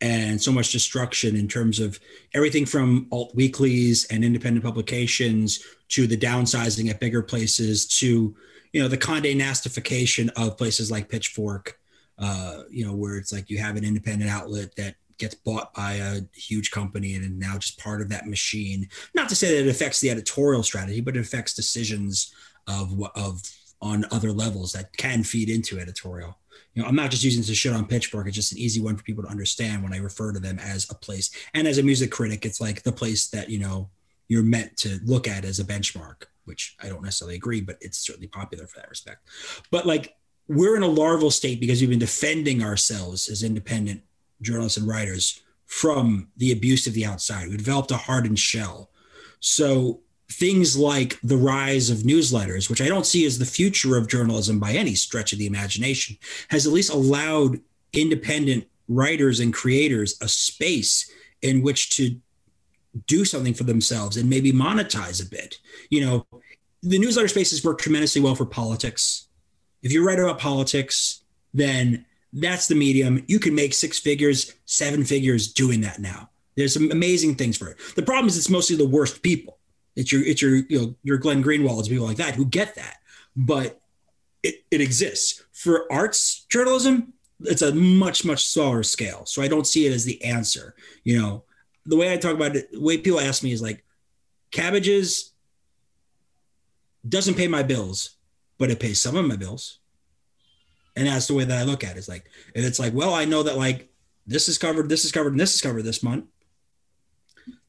and 0.00 0.42
so 0.42 0.50
much 0.50 0.72
destruction 0.72 1.36
in 1.36 1.46
terms 1.46 1.78
of 1.78 2.00
everything 2.34 2.66
from 2.66 3.06
alt 3.12 3.32
weeklies 3.36 4.04
and 4.06 4.24
independent 4.24 4.64
publications 4.64 5.60
to 5.90 6.08
the 6.08 6.16
downsizing 6.16 6.90
at 6.90 6.98
bigger 6.98 7.22
places 7.22 7.86
to 7.86 8.34
you 8.72 8.82
know 8.82 8.88
the 8.88 8.96
Conde 8.96 9.36
nastification 9.38 10.30
of 10.30 10.56
places 10.58 10.90
like 10.90 11.08
Pitchfork, 11.08 11.78
uh, 12.18 12.62
you 12.70 12.84
know 12.84 12.94
where 12.94 13.16
it's 13.18 13.32
like 13.32 13.48
you 13.50 13.58
have 13.58 13.76
an 13.76 13.84
independent 13.84 14.28
outlet 14.28 14.74
that 14.76 14.96
gets 15.22 15.34
bought 15.36 15.72
by 15.72 15.94
a 15.94 16.20
huge 16.34 16.70
company 16.72 17.14
and 17.14 17.38
now 17.38 17.56
just 17.56 17.78
part 17.78 18.02
of 18.02 18.08
that 18.08 18.26
machine. 18.26 18.88
Not 19.14 19.28
to 19.28 19.36
say 19.36 19.54
that 19.54 19.66
it 19.66 19.70
affects 19.70 20.00
the 20.00 20.10
editorial 20.10 20.64
strategy, 20.64 21.00
but 21.00 21.16
it 21.16 21.20
affects 21.20 21.54
decisions 21.54 22.34
of 22.66 23.00
of 23.14 23.40
on 23.80 24.04
other 24.10 24.32
levels 24.32 24.72
that 24.72 24.96
can 24.96 25.22
feed 25.22 25.48
into 25.48 25.78
editorial. 25.78 26.38
You 26.74 26.82
know, 26.82 26.88
I'm 26.88 26.94
not 26.94 27.10
just 27.10 27.24
using 27.24 27.40
this 27.40 27.48
to 27.48 27.54
shit 27.54 27.72
on 27.72 27.86
Pitchfork. 27.86 28.26
It's 28.26 28.36
just 28.36 28.52
an 28.52 28.58
easy 28.58 28.80
one 28.80 28.96
for 28.96 29.02
people 29.02 29.24
to 29.24 29.30
understand 29.30 29.82
when 29.82 29.92
I 29.92 29.98
refer 29.98 30.32
to 30.32 30.40
them 30.40 30.58
as 30.58 30.88
a 30.90 30.94
place. 30.94 31.30
And 31.54 31.66
as 31.66 31.78
a 31.78 31.82
music 31.82 32.10
critic, 32.10 32.44
it's 32.44 32.60
like 32.60 32.82
the 32.82 32.92
place 32.92 33.28
that 33.28 33.48
you 33.48 33.60
know 33.60 33.90
you're 34.28 34.42
meant 34.42 34.76
to 34.78 34.98
look 35.04 35.28
at 35.28 35.44
as 35.44 35.60
a 35.60 35.64
benchmark, 35.64 36.24
which 36.44 36.76
I 36.82 36.88
don't 36.88 37.02
necessarily 37.02 37.36
agree, 37.36 37.60
but 37.60 37.76
it's 37.80 37.98
certainly 37.98 38.28
popular 38.28 38.66
for 38.66 38.80
that 38.80 38.90
respect. 38.90 39.28
But 39.70 39.86
like 39.86 40.16
we're 40.48 40.76
in 40.76 40.82
a 40.82 40.88
larval 40.88 41.30
state 41.30 41.60
because 41.60 41.80
we've 41.80 41.90
been 41.90 41.98
defending 41.98 42.62
ourselves 42.62 43.28
as 43.28 43.44
independent 43.44 44.02
journalists 44.42 44.78
and 44.78 44.86
writers 44.86 45.40
from 45.66 46.28
the 46.36 46.52
abuse 46.52 46.86
of 46.86 46.94
the 46.94 47.06
outside. 47.06 47.48
We 47.48 47.56
developed 47.56 47.90
a 47.90 47.96
hardened 47.96 48.38
shell. 48.38 48.90
So 49.40 50.00
things 50.30 50.76
like 50.76 51.18
the 51.22 51.36
rise 51.36 51.90
of 51.90 51.98
newsletters, 51.98 52.68
which 52.68 52.80
I 52.80 52.88
don't 52.88 53.06
see 53.06 53.24
as 53.26 53.38
the 53.38 53.46
future 53.46 53.96
of 53.96 54.08
journalism 54.08 54.58
by 54.58 54.72
any 54.72 54.94
stretch 54.94 55.32
of 55.32 55.38
the 55.38 55.46
imagination, 55.46 56.16
has 56.48 56.66
at 56.66 56.72
least 56.72 56.92
allowed 56.92 57.60
independent 57.92 58.66
writers 58.88 59.40
and 59.40 59.52
creators 59.52 60.16
a 60.20 60.28
space 60.28 61.10
in 61.40 61.62
which 61.62 61.90
to 61.96 62.16
do 63.06 63.24
something 63.24 63.54
for 63.54 63.64
themselves 63.64 64.16
and 64.16 64.28
maybe 64.28 64.52
monetize 64.52 65.24
a 65.24 65.28
bit. 65.28 65.58
You 65.90 66.04
know, 66.04 66.26
the 66.82 66.98
newsletter 66.98 67.28
spaces 67.28 67.64
work 67.64 67.78
tremendously 67.78 68.20
well 68.20 68.34
for 68.34 68.46
politics. 68.46 69.28
If 69.82 69.92
you 69.92 70.06
write 70.06 70.18
about 70.18 70.38
politics, 70.38 71.22
then 71.54 72.04
that's 72.32 72.68
the 72.68 72.74
medium. 72.74 73.24
You 73.26 73.38
can 73.38 73.54
make 73.54 73.74
six 73.74 73.98
figures, 73.98 74.54
seven 74.64 75.04
figures 75.04 75.52
doing 75.52 75.82
that 75.82 75.98
now. 75.98 76.30
There's 76.56 76.74
some 76.74 76.90
amazing 76.90 77.36
things 77.36 77.56
for 77.56 77.68
it. 77.68 77.78
The 77.94 78.02
problem 78.02 78.26
is 78.26 78.36
it's 78.36 78.48
mostly 78.50 78.76
the 78.76 78.88
worst 78.88 79.22
people. 79.22 79.58
It's 79.96 80.10
your 80.10 80.24
it's 80.24 80.40
your 80.40 80.56
you 80.56 80.80
know 80.80 80.94
your 81.02 81.18
Glenn 81.18 81.42
Greenwalds, 81.42 81.88
people 81.88 82.06
like 82.06 82.16
that 82.16 82.34
who 82.34 82.46
get 82.46 82.74
that. 82.76 82.98
But 83.36 83.80
it, 84.42 84.64
it 84.70 84.80
exists. 84.80 85.42
For 85.52 85.90
arts 85.92 86.44
journalism, 86.48 87.12
it's 87.40 87.62
a 87.62 87.74
much, 87.74 88.24
much 88.24 88.46
smaller 88.46 88.82
scale. 88.82 89.24
So 89.26 89.42
I 89.42 89.48
don't 89.48 89.66
see 89.66 89.86
it 89.86 89.92
as 89.92 90.04
the 90.04 90.22
answer. 90.24 90.74
You 91.04 91.20
know, 91.20 91.44
the 91.86 91.96
way 91.96 92.12
I 92.12 92.16
talk 92.16 92.34
about 92.34 92.56
it, 92.56 92.72
the 92.72 92.80
way 92.80 92.98
people 92.98 93.20
ask 93.20 93.42
me 93.42 93.52
is 93.52 93.62
like, 93.62 93.84
cabbages 94.50 95.32
doesn't 97.08 97.34
pay 97.34 97.48
my 97.48 97.62
bills, 97.62 98.16
but 98.58 98.70
it 98.70 98.80
pays 98.80 99.00
some 99.00 99.16
of 99.16 99.24
my 99.26 99.36
bills. 99.36 99.78
And 100.96 101.06
that's 101.06 101.26
the 101.26 101.34
way 101.34 101.44
that 101.44 101.58
I 101.58 101.62
look 101.62 101.84
at 101.84 101.96
it. 101.96 101.98
It's 101.98 102.08
like, 102.08 102.30
and 102.54 102.64
it's 102.64 102.78
like, 102.78 102.92
well, 102.92 103.14
I 103.14 103.24
know 103.24 103.42
that 103.42 103.56
like 103.56 103.88
this 104.26 104.48
is 104.48 104.58
covered, 104.58 104.88
this 104.88 105.04
is 105.04 105.12
covered, 105.12 105.32
and 105.32 105.40
this 105.40 105.54
is 105.54 105.60
covered 105.60 105.84
this 105.84 106.02
month. 106.02 106.26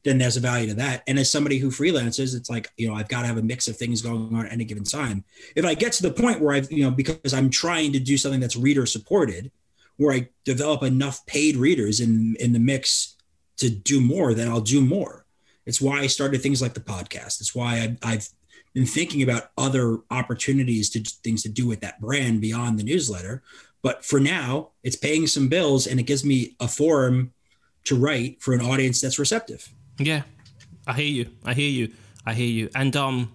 Then 0.04 0.18
there's 0.18 0.36
a 0.36 0.40
value 0.40 0.68
to 0.68 0.74
that. 0.74 1.02
And 1.06 1.18
as 1.18 1.30
somebody 1.30 1.58
who 1.58 1.70
freelances, 1.70 2.36
it's 2.36 2.50
like, 2.50 2.70
you 2.76 2.86
know, 2.86 2.94
I've 2.94 3.08
got 3.08 3.22
to 3.22 3.26
have 3.26 3.38
a 3.38 3.42
mix 3.42 3.68
of 3.68 3.76
things 3.76 4.02
going 4.02 4.34
on 4.34 4.46
at 4.46 4.52
any 4.52 4.64
given 4.64 4.84
time. 4.84 5.24
If 5.56 5.64
I 5.64 5.72
get 5.72 5.92
to 5.94 6.02
the 6.02 6.10
point 6.10 6.40
where 6.40 6.54
I've, 6.54 6.70
you 6.70 6.84
know, 6.84 6.90
because 6.90 7.32
I'm 7.32 7.48
trying 7.48 7.92
to 7.92 7.98
do 7.98 8.18
something 8.18 8.40
that's 8.40 8.56
reader 8.56 8.84
supported, 8.84 9.50
where 9.96 10.12
I 10.14 10.28
develop 10.44 10.82
enough 10.82 11.24
paid 11.26 11.56
readers 11.56 12.00
in 12.00 12.36
in 12.40 12.52
the 12.52 12.58
mix 12.58 13.16
to 13.58 13.70
do 13.70 14.00
more, 14.00 14.34
then 14.34 14.48
I'll 14.48 14.60
do 14.60 14.80
more. 14.80 15.24
It's 15.66 15.80
why 15.80 16.00
I 16.00 16.08
started 16.08 16.42
things 16.42 16.60
like 16.60 16.74
the 16.74 16.80
podcast. 16.80 17.40
It's 17.40 17.54
why 17.54 17.96
I, 18.02 18.12
I've 18.12 18.28
been 18.74 18.86
thinking 18.86 19.22
about 19.22 19.50
other 19.56 19.98
opportunities 20.10 20.90
to 20.90 21.00
things 21.00 21.42
to 21.44 21.48
do 21.48 21.66
with 21.66 21.80
that 21.80 22.00
brand 22.00 22.40
beyond 22.40 22.78
the 22.78 22.82
newsletter. 22.82 23.42
But 23.82 24.04
for 24.04 24.18
now, 24.18 24.70
it's 24.82 24.96
paying 24.96 25.26
some 25.26 25.48
bills 25.48 25.86
and 25.86 26.00
it 26.00 26.04
gives 26.04 26.24
me 26.24 26.56
a 26.58 26.66
forum 26.66 27.32
to 27.84 27.94
write 27.94 28.42
for 28.42 28.52
an 28.52 28.60
audience 28.60 29.00
that's 29.00 29.18
receptive. 29.18 29.68
Yeah, 29.98 30.22
I 30.86 30.94
hear 30.94 31.06
you. 31.06 31.30
I 31.44 31.54
hear 31.54 31.70
you. 31.70 31.92
I 32.26 32.34
hear 32.34 32.48
you. 32.48 32.70
And 32.74 32.96
um, 32.96 33.32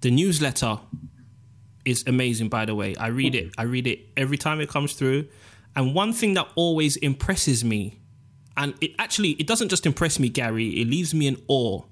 the 0.00 0.10
newsletter 0.10 0.80
is 1.84 2.04
amazing. 2.06 2.48
By 2.48 2.64
the 2.64 2.74
way, 2.74 2.96
I 2.96 3.08
read 3.08 3.34
it. 3.34 3.54
I 3.56 3.62
read 3.62 3.86
it 3.86 4.00
every 4.16 4.38
time 4.38 4.60
it 4.60 4.68
comes 4.68 4.94
through. 4.94 5.28
And 5.76 5.94
one 5.94 6.12
thing 6.12 6.34
that 6.34 6.48
always 6.54 6.96
impresses 6.96 7.64
me, 7.64 8.00
and 8.56 8.74
it 8.80 8.92
actually 8.98 9.30
it 9.32 9.46
doesn't 9.46 9.68
just 9.68 9.84
impress 9.84 10.18
me, 10.18 10.28
Gary. 10.28 10.80
It 10.80 10.88
leaves 10.88 11.12
me 11.12 11.26
in 11.26 11.42
awe. 11.48 11.82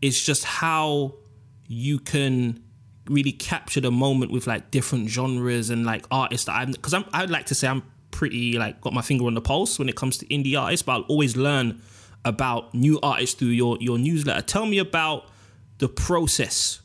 It's 0.00 0.22
just 0.22 0.44
how 0.44 1.14
you 1.66 1.98
can 1.98 2.62
really 3.06 3.32
capture 3.32 3.80
the 3.80 3.90
moment 3.90 4.30
with 4.30 4.46
like 4.46 4.70
different 4.70 5.08
genres 5.08 5.70
and 5.70 5.84
like 5.84 6.06
artists 6.10 6.46
that 6.46 6.52
I'm 6.52 6.70
because 6.70 6.94
I'm 6.94 7.04
I'd 7.12 7.30
like 7.30 7.46
to 7.46 7.54
say 7.54 7.68
I'm 7.68 7.82
pretty 8.10 8.58
like 8.58 8.80
got 8.80 8.92
my 8.92 9.02
finger 9.02 9.26
on 9.26 9.34
the 9.34 9.40
pulse 9.40 9.78
when 9.78 9.88
it 9.88 9.96
comes 9.96 10.18
to 10.18 10.26
indie 10.26 10.58
artists, 10.58 10.84
but 10.84 10.92
I'll 10.92 11.02
always 11.02 11.36
learn 11.36 11.82
about 12.24 12.72
new 12.74 13.00
artists 13.02 13.34
through 13.34 13.48
your 13.48 13.76
your 13.80 13.98
newsletter. 13.98 14.42
Tell 14.42 14.66
me 14.66 14.78
about 14.78 15.26
the 15.78 15.88
process 15.88 16.80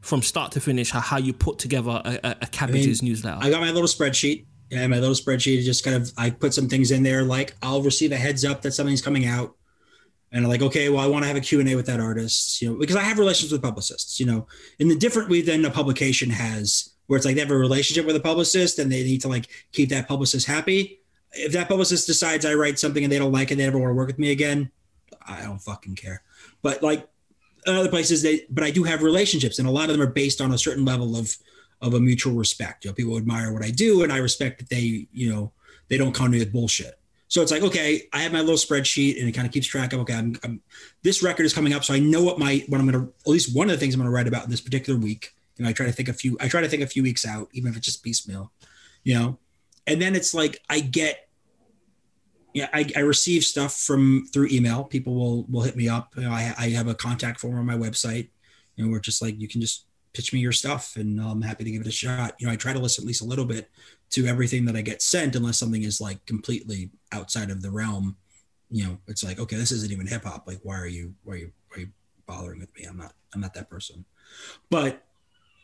from 0.00 0.22
start 0.22 0.52
to 0.52 0.60
finish, 0.60 0.90
how, 0.90 1.00
how 1.00 1.18
you 1.18 1.32
put 1.32 1.58
together 1.58 2.00
a, 2.04 2.20
a, 2.24 2.36
a 2.42 2.46
cabbages 2.46 3.02
newsletter. 3.02 3.38
I 3.40 3.50
got 3.50 3.60
my 3.60 3.70
little 3.70 3.88
spreadsheet. 3.88 4.46
Yeah, 4.70 4.86
my 4.86 4.98
little 4.98 5.14
spreadsheet. 5.14 5.62
Just 5.64 5.84
kind 5.84 5.96
of, 5.96 6.10
I 6.16 6.30
put 6.30 6.54
some 6.54 6.68
things 6.68 6.90
in 6.90 7.02
there. 7.02 7.22
Like 7.22 7.54
I'll 7.62 7.82
receive 7.82 8.12
a 8.12 8.16
heads 8.16 8.44
up 8.44 8.62
that 8.62 8.72
something's 8.72 9.02
coming 9.02 9.26
out, 9.26 9.56
and 10.32 10.48
like, 10.48 10.62
okay, 10.62 10.88
well, 10.88 11.00
I 11.00 11.06
want 11.06 11.24
to 11.24 11.28
have 11.28 11.36
a 11.36 11.40
Q 11.40 11.60
and 11.60 11.68
A 11.68 11.74
with 11.74 11.86
that 11.86 12.00
artist, 12.00 12.62
you 12.62 12.70
know, 12.70 12.78
because 12.78 12.96
I 12.96 13.02
have 13.02 13.18
relations 13.18 13.50
with 13.50 13.62
publicists, 13.62 14.20
you 14.20 14.26
know, 14.26 14.46
in 14.78 14.88
the 14.88 14.96
different 14.96 15.28
way 15.28 15.40
than 15.40 15.64
a 15.64 15.70
publication 15.70 16.30
has, 16.30 16.90
where 17.06 17.16
it's 17.16 17.26
like 17.26 17.34
they 17.34 17.40
have 17.40 17.50
a 17.50 17.56
relationship 17.56 18.06
with 18.06 18.16
a 18.16 18.20
publicist 18.20 18.78
and 18.78 18.90
they 18.90 19.02
need 19.02 19.20
to 19.22 19.28
like 19.28 19.48
keep 19.72 19.88
that 19.88 20.06
publicist 20.06 20.46
happy. 20.46 21.00
if 21.32 21.52
that 21.52 21.68
publicist 21.68 22.06
decides 22.06 22.44
I 22.44 22.54
write 22.54 22.78
something 22.78 23.02
and 23.02 23.12
they 23.12 23.18
don't 23.18 23.32
like 23.32 23.50
it, 23.50 23.56
they 23.56 23.64
never 23.64 23.78
want 23.78 23.90
to 23.90 23.94
work 23.94 24.08
with 24.08 24.18
me 24.18 24.30
again, 24.30 24.70
I 25.26 25.42
don't 25.42 25.58
fucking 25.58 25.96
care. 25.96 26.22
But 26.62 26.82
like 26.82 27.08
other 27.66 27.88
places, 27.88 28.22
they 28.22 28.46
but 28.50 28.64
I 28.64 28.70
do 28.70 28.84
have 28.84 29.02
relationships, 29.02 29.58
and 29.58 29.68
a 29.68 29.70
lot 29.70 29.90
of 29.90 29.98
them 29.98 30.06
are 30.06 30.12
based 30.12 30.40
on 30.40 30.52
a 30.52 30.58
certain 30.58 30.84
level 30.84 31.16
of 31.16 31.36
of 31.80 31.94
a 31.94 32.00
mutual 32.00 32.34
respect. 32.34 32.84
You 32.84 32.90
know, 32.90 32.94
people 32.94 33.16
admire 33.16 33.52
what 33.52 33.64
I 33.64 33.70
do, 33.70 34.02
and 34.02 34.12
I 34.12 34.18
respect 34.18 34.58
that 34.58 34.68
they, 34.68 35.08
you 35.12 35.32
know, 35.32 35.52
they 35.88 35.96
don't 35.96 36.14
come 36.14 36.26
to 36.26 36.32
me 36.32 36.38
with 36.38 36.52
bullshit. 36.52 36.99
So 37.30 37.40
it's 37.42 37.52
like, 37.52 37.62
okay, 37.62 38.08
I 38.12 38.22
have 38.22 38.32
my 38.32 38.40
little 38.40 38.56
spreadsheet, 38.56 39.20
and 39.20 39.28
it 39.28 39.32
kind 39.32 39.46
of 39.46 39.52
keeps 39.52 39.68
track 39.68 39.92
of, 39.92 40.00
okay, 40.00 40.14
I'm, 40.14 40.36
I'm 40.42 40.60
this 41.04 41.22
record 41.22 41.46
is 41.46 41.54
coming 41.54 41.72
up, 41.72 41.84
so 41.84 41.94
I 41.94 42.00
know 42.00 42.24
what 42.24 42.40
my 42.40 42.64
what 42.68 42.80
I'm 42.80 42.90
gonna 42.90 43.04
at 43.04 43.28
least 43.28 43.56
one 43.56 43.68
of 43.68 43.72
the 43.72 43.78
things 43.78 43.94
I'm 43.94 44.00
gonna 44.00 44.10
write 44.10 44.26
about 44.26 44.44
in 44.44 44.50
this 44.50 44.60
particular 44.60 44.98
week. 44.98 45.32
You 45.56 45.64
know, 45.64 45.70
I 45.70 45.72
try 45.72 45.86
to 45.86 45.92
think 45.92 46.08
a 46.08 46.12
few, 46.12 46.36
I 46.40 46.48
try 46.48 46.60
to 46.60 46.68
think 46.68 46.82
a 46.82 46.88
few 46.88 47.04
weeks 47.04 47.24
out, 47.24 47.48
even 47.52 47.70
if 47.70 47.76
it's 47.76 47.86
just 47.86 48.02
piecemeal. 48.02 48.50
You 49.04 49.14
know, 49.14 49.38
and 49.86 50.02
then 50.02 50.16
it's 50.16 50.34
like 50.34 50.60
I 50.68 50.80
get 50.80 51.28
yeah, 52.52 52.68
I, 52.72 52.90
I 52.96 53.00
receive 53.00 53.44
stuff 53.44 53.76
from 53.76 54.26
through 54.32 54.48
email. 54.50 54.82
People 54.82 55.14
will 55.14 55.44
will 55.44 55.62
hit 55.62 55.76
me 55.76 55.88
up. 55.88 56.12
You 56.16 56.24
know, 56.24 56.32
I, 56.32 56.52
I 56.58 56.68
have 56.70 56.88
a 56.88 56.94
contact 56.94 57.38
form 57.38 57.58
on 57.58 57.64
my 57.64 57.76
website. 57.76 58.28
You 58.74 58.84
know, 58.84 58.90
we're 58.90 58.98
just 58.98 59.22
like 59.22 59.40
you 59.40 59.46
can 59.46 59.60
just 59.60 59.84
pitch 60.12 60.32
me 60.32 60.40
your 60.40 60.52
stuff, 60.52 60.96
and 60.96 61.20
I'm 61.20 61.42
happy 61.42 61.64
to 61.64 61.70
give 61.70 61.82
it 61.82 61.86
a 61.86 61.92
shot. 61.92 62.34
You 62.38 62.46
know, 62.46 62.52
I 62.52 62.56
try 62.56 62.72
to 62.72 62.78
listen 62.78 63.04
at 63.04 63.06
least 63.06 63.22
a 63.22 63.26
little 63.26 63.44
bit 63.44 63.70
to 64.10 64.26
everything 64.26 64.64
that 64.64 64.76
I 64.76 64.80
get 64.80 65.02
sent, 65.02 65.36
unless 65.36 65.58
something 65.58 65.82
is 65.82 66.00
like 66.00 66.24
completely 66.26 66.90
outside 67.12 67.50
of 67.50 67.62
the 67.62 67.70
realm. 67.70 68.16
You 68.70 68.84
know, 68.84 68.98
it's 69.06 69.24
like 69.24 69.38
okay, 69.38 69.56
this 69.56 69.72
isn't 69.72 69.92
even 69.92 70.06
hip 70.06 70.24
hop. 70.24 70.46
Like, 70.46 70.60
why 70.62 70.78
are 70.78 70.86
you 70.86 71.14
why 71.24 71.34
are 71.34 71.38
you 71.38 71.52
why 71.68 71.76
are 71.76 71.80
you 71.80 71.88
bothering 72.26 72.60
with 72.60 72.74
me? 72.76 72.84
I'm 72.84 72.96
not 72.96 73.14
I'm 73.34 73.40
not 73.40 73.54
that 73.54 73.70
person. 73.70 74.04
But 74.70 75.04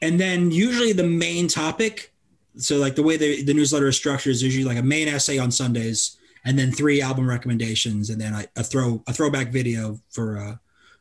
and 0.02 0.20
then 0.20 0.50
usually 0.50 0.92
the 0.92 1.04
main 1.06 1.48
topic. 1.48 2.12
So 2.58 2.78
like 2.78 2.94
the 2.94 3.02
way 3.02 3.16
the, 3.16 3.42
the 3.42 3.52
newsletter 3.52 3.88
is 3.88 3.96
structured 3.96 4.30
is 4.30 4.42
usually 4.42 4.64
like 4.64 4.78
a 4.78 4.82
main 4.82 5.08
essay 5.08 5.38
on 5.38 5.50
Sundays 5.50 6.16
and 6.44 6.58
then 6.58 6.70
three 6.70 7.02
album 7.02 7.28
recommendations, 7.28 8.08
and 8.08 8.20
then 8.20 8.32
I, 8.32 8.46
a 8.56 8.62
throw 8.62 9.02
a 9.06 9.12
throwback 9.12 9.48
video 9.48 10.00
for 10.10 10.38
uh, 10.38 10.56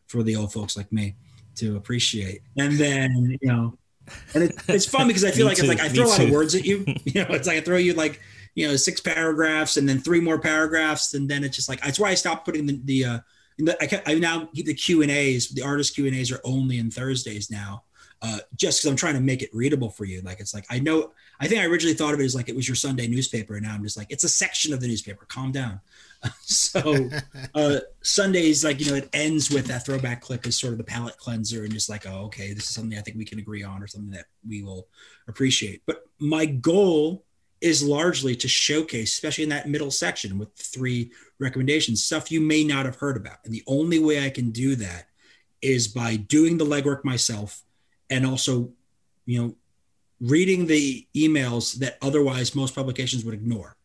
for 0.08 0.24
the 0.24 0.36
old 0.36 0.52
folks 0.52 0.76
like 0.76 0.91
me 0.91 1.16
to 1.58 1.78
appreciate. 1.78 2.41
And 2.58 2.78
then 2.78 3.38
you 3.41 3.47
know, 3.47 3.78
and 4.34 4.43
it, 4.43 4.56
it's 4.68 4.86
fun 4.86 5.08
because 5.08 5.24
I 5.24 5.32
feel 5.32 5.45
like 5.47 5.58
too, 5.58 5.64
it's 5.64 5.70
like 5.70 5.80
I 5.80 5.89
throw 5.89 6.06
a 6.06 6.08
lot 6.08 6.20
of 6.22 6.30
words 6.30 6.56
at 6.56 6.66
you. 6.66 6.86
You 7.06 7.24
know, 7.24 7.34
it's 7.36 7.47
like 7.47 7.58
I 7.58 7.62
throw 7.62 7.78
you 7.78 7.93
like 7.93 8.20
you 8.56 8.68
know 8.68 8.76
six 8.76 8.99
paragraphs 9.01 9.78
and 9.78 9.88
then 9.88 9.99
three 9.99 10.20
more 10.20 10.39
paragraphs, 10.39 11.14
and 11.14 11.30
then 11.30 11.43
it's 11.43 11.56
just 11.56 11.70
like 11.70 11.82
that's 11.82 11.99
why 11.99 12.10
I 12.10 12.16
stopped 12.16 12.45
putting 12.45 12.66
the 12.66 12.80
the. 12.84 13.06
Uh, 13.06 13.20
in 13.58 13.66
the 13.66 14.06
I, 14.08 14.12
I 14.12 14.16
now 14.16 14.49
keep 14.53 14.66
the 14.66 14.74
Q 14.74 15.01
and 15.01 15.12
A's. 15.12 15.49
The 15.49 15.62
artist 15.62 15.95
Q 15.95 16.08
and 16.08 16.16
A's 16.16 16.32
are 16.32 16.41
only 16.43 16.78
in 16.78 16.91
Thursdays 16.91 17.49
now, 17.49 17.84
uh, 18.22 18.39
just 18.56 18.80
because 18.80 18.89
I'm 18.89 18.97
trying 18.97 19.14
to 19.14 19.22
make 19.22 19.41
it 19.41 19.49
readable 19.53 19.89
for 19.89 20.06
you. 20.06 20.22
Like 20.22 20.39
it's 20.39 20.53
like 20.53 20.66
I 20.70 20.80
know. 20.80 21.12
I 21.39 21.47
think 21.47 21.62
I 21.62 21.66
originally 21.66 21.95
thought 21.95 22.14
of 22.14 22.20
it 22.20 22.26
as 22.26 22.36
like 22.36 22.49
it 22.49 22.56
was 22.56 22.68
your 22.68 22.76
Sunday 22.76 23.08
newspaper, 23.08 23.56
and 23.56 23.66
now 23.66 23.74
I'm 23.74 23.84
just 23.84 23.97
like 23.97 24.08
it's 24.10 24.24
a 24.24 24.30
section 24.30 24.74
of 24.74 24.82
the 24.82 24.88
newspaper. 24.88 25.26
Calm 25.26 25.51
down. 25.51 25.80
so 26.41 27.09
uh, 27.53 27.80
Sundays, 28.01 28.63
like 28.63 28.80
you 28.80 28.91
know, 28.91 28.97
it 28.97 29.09
ends 29.13 29.49
with 29.49 29.67
that 29.67 29.86
throwback 29.86 30.21
clip 30.21 30.45
as 30.45 30.57
sort 30.59 30.73
of 30.73 30.78
the 30.78 30.84
palate 30.84 31.17
cleanser, 31.17 31.63
and 31.63 31.73
just 31.73 31.89
like, 31.89 32.05
oh, 32.07 32.26
okay, 32.26 32.53
this 32.53 32.65
is 32.65 32.76
something 32.76 32.97
I 32.97 33.01
think 33.01 33.17
we 33.17 33.26
can 33.26 33.39
agree 33.39 33.63
on, 33.63 33.82
or 33.82 33.88
something 33.88 34.11
that 34.11 34.26
we 34.47 34.63
will 34.63 34.88
appreciate. 35.28 35.82
But 35.86 36.05
my 36.19 36.45
goal 36.45 37.23
is 37.61 37.84
largely 37.84 38.36
to 38.36 38.47
showcase, 38.47 39.13
especially 39.13 39.43
in 39.43 39.49
that 39.49 39.67
middle 39.67 39.91
section 39.91 40.38
with 40.38 40.53
three 40.55 41.11
recommendations, 41.39 42.03
stuff 42.03 42.32
you 42.32 42.41
may 42.41 42.63
not 42.63 42.86
have 42.86 42.97
heard 42.97 43.17
about. 43.17 43.38
And 43.43 43.53
the 43.53 43.63
only 43.65 43.99
way 43.99 44.23
I 44.23 44.30
can 44.30 44.51
do 44.51 44.76
that 44.76 45.07
is 45.61 45.88
by 45.88 46.15
doing 46.15 46.57
the 46.57 46.65
legwork 46.65 47.03
myself 47.03 47.63
and 48.09 48.26
also, 48.26 48.69
you 49.26 49.41
know, 49.41 49.55
reading 50.21 50.67
the 50.67 51.07
emails 51.15 51.76
that 51.80 51.97
otherwise 52.01 52.55
most 52.55 52.76
publications 52.76 53.26
would 53.26 53.34
ignore. 53.34 53.76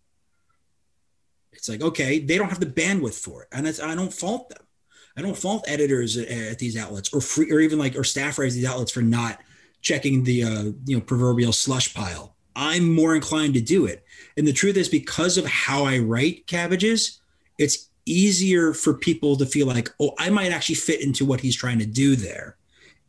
It's 1.61 1.69
like, 1.69 1.83
okay, 1.83 2.19
they 2.19 2.39
don't 2.39 2.49
have 2.49 2.59
the 2.59 2.67
bandwidth 2.67 3.21
for 3.21 3.43
it. 3.43 3.49
And 3.53 3.69
I 3.69 3.95
don't 3.95 4.13
fault 4.13 4.49
them. 4.49 4.67
I 5.15 5.21
don't 5.21 5.37
fault 5.37 5.65
editors 5.69 6.17
at, 6.17 6.59
these 6.59 6.75
outlets 6.75 7.13
or 7.13 7.21
free, 7.21 7.53
or 7.53 7.61
even 7.61 7.79
like, 7.79 7.97
or 7.97 8.05
staff 8.05 8.39
writers 8.39 8.55
at 8.55 8.61
these 8.61 8.69
outlets 8.69 8.93
for 8.93 9.03
not 9.03 9.39
checking 9.83 10.25
the, 10.25 10.43
uh, 10.43 10.63
you 10.87 10.97
know, 10.97 11.01
proverbial 11.01 11.53
slush 11.53 11.93
pile. 11.93 12.35
I'm 12.57 12.95
more 12.95 13.15
inclined 13.15 13.55
to 13.55 13.61
do 13.61 13.85
it. 13.85 14.05
And 14.39 14.47
the 14.47 14.55
truth 14.55 14.79
is, 14.79 14.89
because 14.89 15.37
of 15.37 15.45
how 15.45 15.85
I 15.85 15.99
write 15.99 16.47
cabbages, 16.47 17.21
it's 17.59 17.91
easier 18.07 18.73
for 18.73 18.95
people 18.95 19.37
to 19.37 19.45
feel 19.45 19.67
like, 19.67 19.91
oh, 20.01 20.15
I 20.19 20.31
might 20.31 20.53
actually 20.53 20.77
fit 20.77 21.03
into 21.03 21.27
what 21.27 21.41
he's 21.41 21.57
trying 21.57 21.79
to 21.81 21.87
do 21.87 22.17
there. 22.17 22.57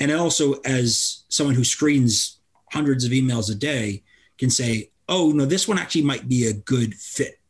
And 0.02 0.12
also, 0.12 0.56
as 0.66 1.24
someone 1.30 1.56
who 1.56 1.64
screens 1.64 2.40
hundreds 2.72 3.06
of 3.06 3.12
emails 3.12 3.50
a 3.50 3.56
day, 3.56 4.04
can 4.38 4.50
say, 4.50 4.92
oh, 5.08 5.32
no, 5.32 5.46
this 5.46 5.68
one 5.68 5.78
actually 5.78 6.02
might 6.02 6.28
be 6.28 6.48
a 6.48 6.54
good 6.54 6.96
fit. 6.96 7.41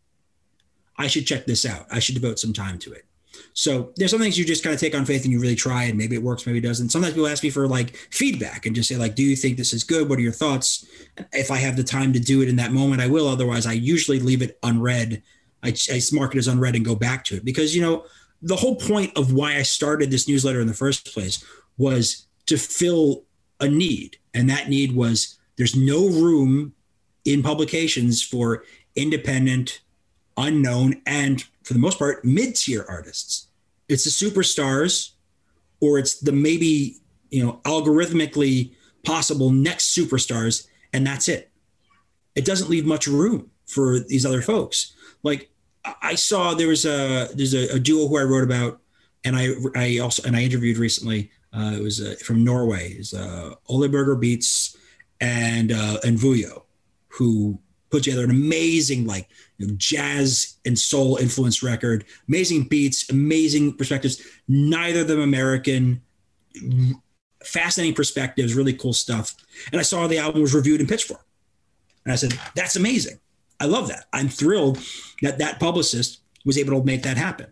I 1.02 1.08
should 1.08 1.26
check 1.26 1.46
this 1.46 1.66
out. 1.66 1.88
I 1.92 2.00
should 2.00 2.16
devote 2.16 2.40
some 2.40 2.54
time 2.54 2.78
to 2.80 2.94
it. 2.94 3.06
So 3.54 3.92
there's 3.96 4.12
some 4.12 4.20
things 4.20 4.38
you 4.38 4.46
just 4.46 4.64
kind 4.64 4.74
of 4.74 4.80
take 4.80 4.96
on 4.96 5.06
faith 5.06 5.24
and 5.24 5.34
you 5.34 5.40
really 5.40 5.56
try, 5.56 5.84
and 5.84 5.98
maybe 5.98 6.16
it 6.16 6.24
works, 6.24 6.46
maybe 6.46 6.60
it 6.60 6.64
doesn't. 6.64 6.90
Sometimes 6.90 7.14
people 7.14 7.28
ask 7.28 7.44
me 7.44 7.50
for 7.50 7.68
like 7.68 7.96
feedback 8.12 8.66
and 8.66 8.76
just 8.76 8.88
say 8.88 8.96
like, 8.96 9.16
"Do 9.16 9.24
you 9.24 9.36
think 9.36 9.58
this 9.58 9.74
is 9.74 9.84
good? 9.84 10.08
What 10.08 10.20
are 10.20 10.22
your 10.22 10.32
thoughts?" 10.32 10.86
If 11.34 11.52
I 11.52 11.58
have 11.58 11.76
the 11.76 11.84
time 11.84 12.14
to 12.14 12.20
do 12.20 12.42
it 12.42 12.50
in 12.50 12.56
that 12.58 12.72
moment, 12.72 13.02
I 13.02 13.08
will. 13.08 13.28
Otherwise, 13.28 13.66
I 13.66 13.74
usually 13.74 14.20
leave 14.20 14.42
it 14.42 14.58
unread. 14.64 15.22
I, 15.64 15.76
I 15.92 16.02
mark 16.14 16.34
it 16.34 16.40
as 16.40 16.48
unread 16.48 16.76
and 16.76 16.86
go 16.86 16.96
back 16.96 17.24
to 17.26 17.36
it 17.36 17.46
because 17.46 17.76
you 17.76 17.82
know 17.82 18.06
the 18.42 18.56
whole 18.56 18.76
point 18.76 19.16
of 19.18 19.34
why 19.34 19.56
I 19.56 19.64
started 19.64 20.12
this 20.12 20.28
newsletter 20.28 20.62
in 20.62 20.68
the 20.68 20.74
first 20.74 21.14
place 21.14 21.44
was 21.78 22.28
to 22.46 22.58
fill 22.58 23.24
a 23.60 23.68
need, 23.68 24.18
and 24.34 24.50
that 24.50 24.70
need 24.70 24.96
was 24.96 25.38
there's 25.58 25.76
no 25.76 26.08
room 26.08 26.74
in 27.26 27.44
publications 27.44 28.24
for 28.24 28.64
independent, 28.96 29.82
unknown, 30.42 31.02
and 31.06 31.44
for 31.64 31.74
the 31.74 31.80
most 31.80 32.00
part, 32.00 32.26
mid-tier 32.26 32.86
artists. 32.88 33.48
It's 33.88 34.04
the 34.04 34.10
superstars, 34.10 35.12
or 35.80 36.00
it's 36.00 36.20
the 36.20 36.32
maybe 36.32 36.98
you 37.30 37.44
know 37.44 37.62
algorithmically 37.64 38.74
possible 39.04 39.50
next 39.50 39.96
superstars, 39.96 40.68
and 40.94 41.06
that's 41.06 41.28
it. 41.28 41.52
It 42.36 42.46
doesn't 42.46 42.70
leave 42.70 42.86
much 42.86 43.08
room 43.08 43.52
for 43.68 44.00
these 44.00 44.26
other 44.26 44.42
folks. 44.42 44.94
Like 45.24 45.50
I 46.02 46.16
saw 46.16 46.54
there 46.54 46.68
was 46.68 46.86
a 46.86 47.30
there's 47.34 47.54
a, 47.54 47.76
a 47.76 47.80
duo 47.80 48.08
who 48.08 48.18
I 48.18 48.24
wrote 48.24 48.44
about, 48.44 48.80
and 49.24 49.36
I 49.36 49.50
I 49.76 49.98
also 50.00 50.24
and 50.28 50.36
I 50.36 50.44
interviewed 50.44 50.78
recently. 50.78 51.32
Uh, 51.54 51.74
it 51.76 51.84
was 51.84 52.00
uh, 52.02 52.16
from 52.24 52.44
Norway. 52.44 52.94
Is 52.94 53.14
uh, 53.14 53.56
Ole 53.68 53.88
Berger 53.88 54.16
Beats 54.16 54.78
and 55.20 55.72
uh, 55.72 55.98
and 56.04 56.18
Vuyo, 56.18 56.64
who 57.10 57.60
put 57.90 58.04
together 58.04 58.24
an 58.24 58.32
amazing 58.32 59.06
like 59.06 59.28
jazz 59.78 60.58
and 60.66 60.78
soul 60.78 61.18
influenced 61.18 61.64
record. 61.64 62.06
Amazing 62.28 62.68
beats, 62.68 63.10
amazing 63.10 63.78
perspectives. 63.78 64.22
Neither 64.48 65.02
of 65.02 65.08
them 65.08 65.20
American. 65.20 66.02
Fascinating 67.44 67.96
perspectives, 67.96 68.54
really 68.54 68.74
cool 68.74 68.94
stuff. 68.94 69.34
And 69.72 69.80
I 69.80 69.84
saw 69.84 70.08
the 70.08 70.20
album 70.20 70.42
was 70.42 70.54
reviewed 70.54 70.80
in 70.80 70.88
Pitchfork, 70.88 71.26
and 72.06 72.14
I 72.14 72.16
said, 72.16 72.38
"That's 72.56 72.76
amazing. 72.76 73.20
I 73.60 73.66
love 73.66 73.88
that. 73.88 74.06
I'm 74.14 74.30
thrilled 74.30 74.80
that 75.22 75.38
that 75.40 75.60
publicist 75.60 76.20
was 76.46 76.58
able 76.58 76.80
to 76.80 76.86
make 76.86 77.04
that 77.04 77.18
happen. 77.18 77.48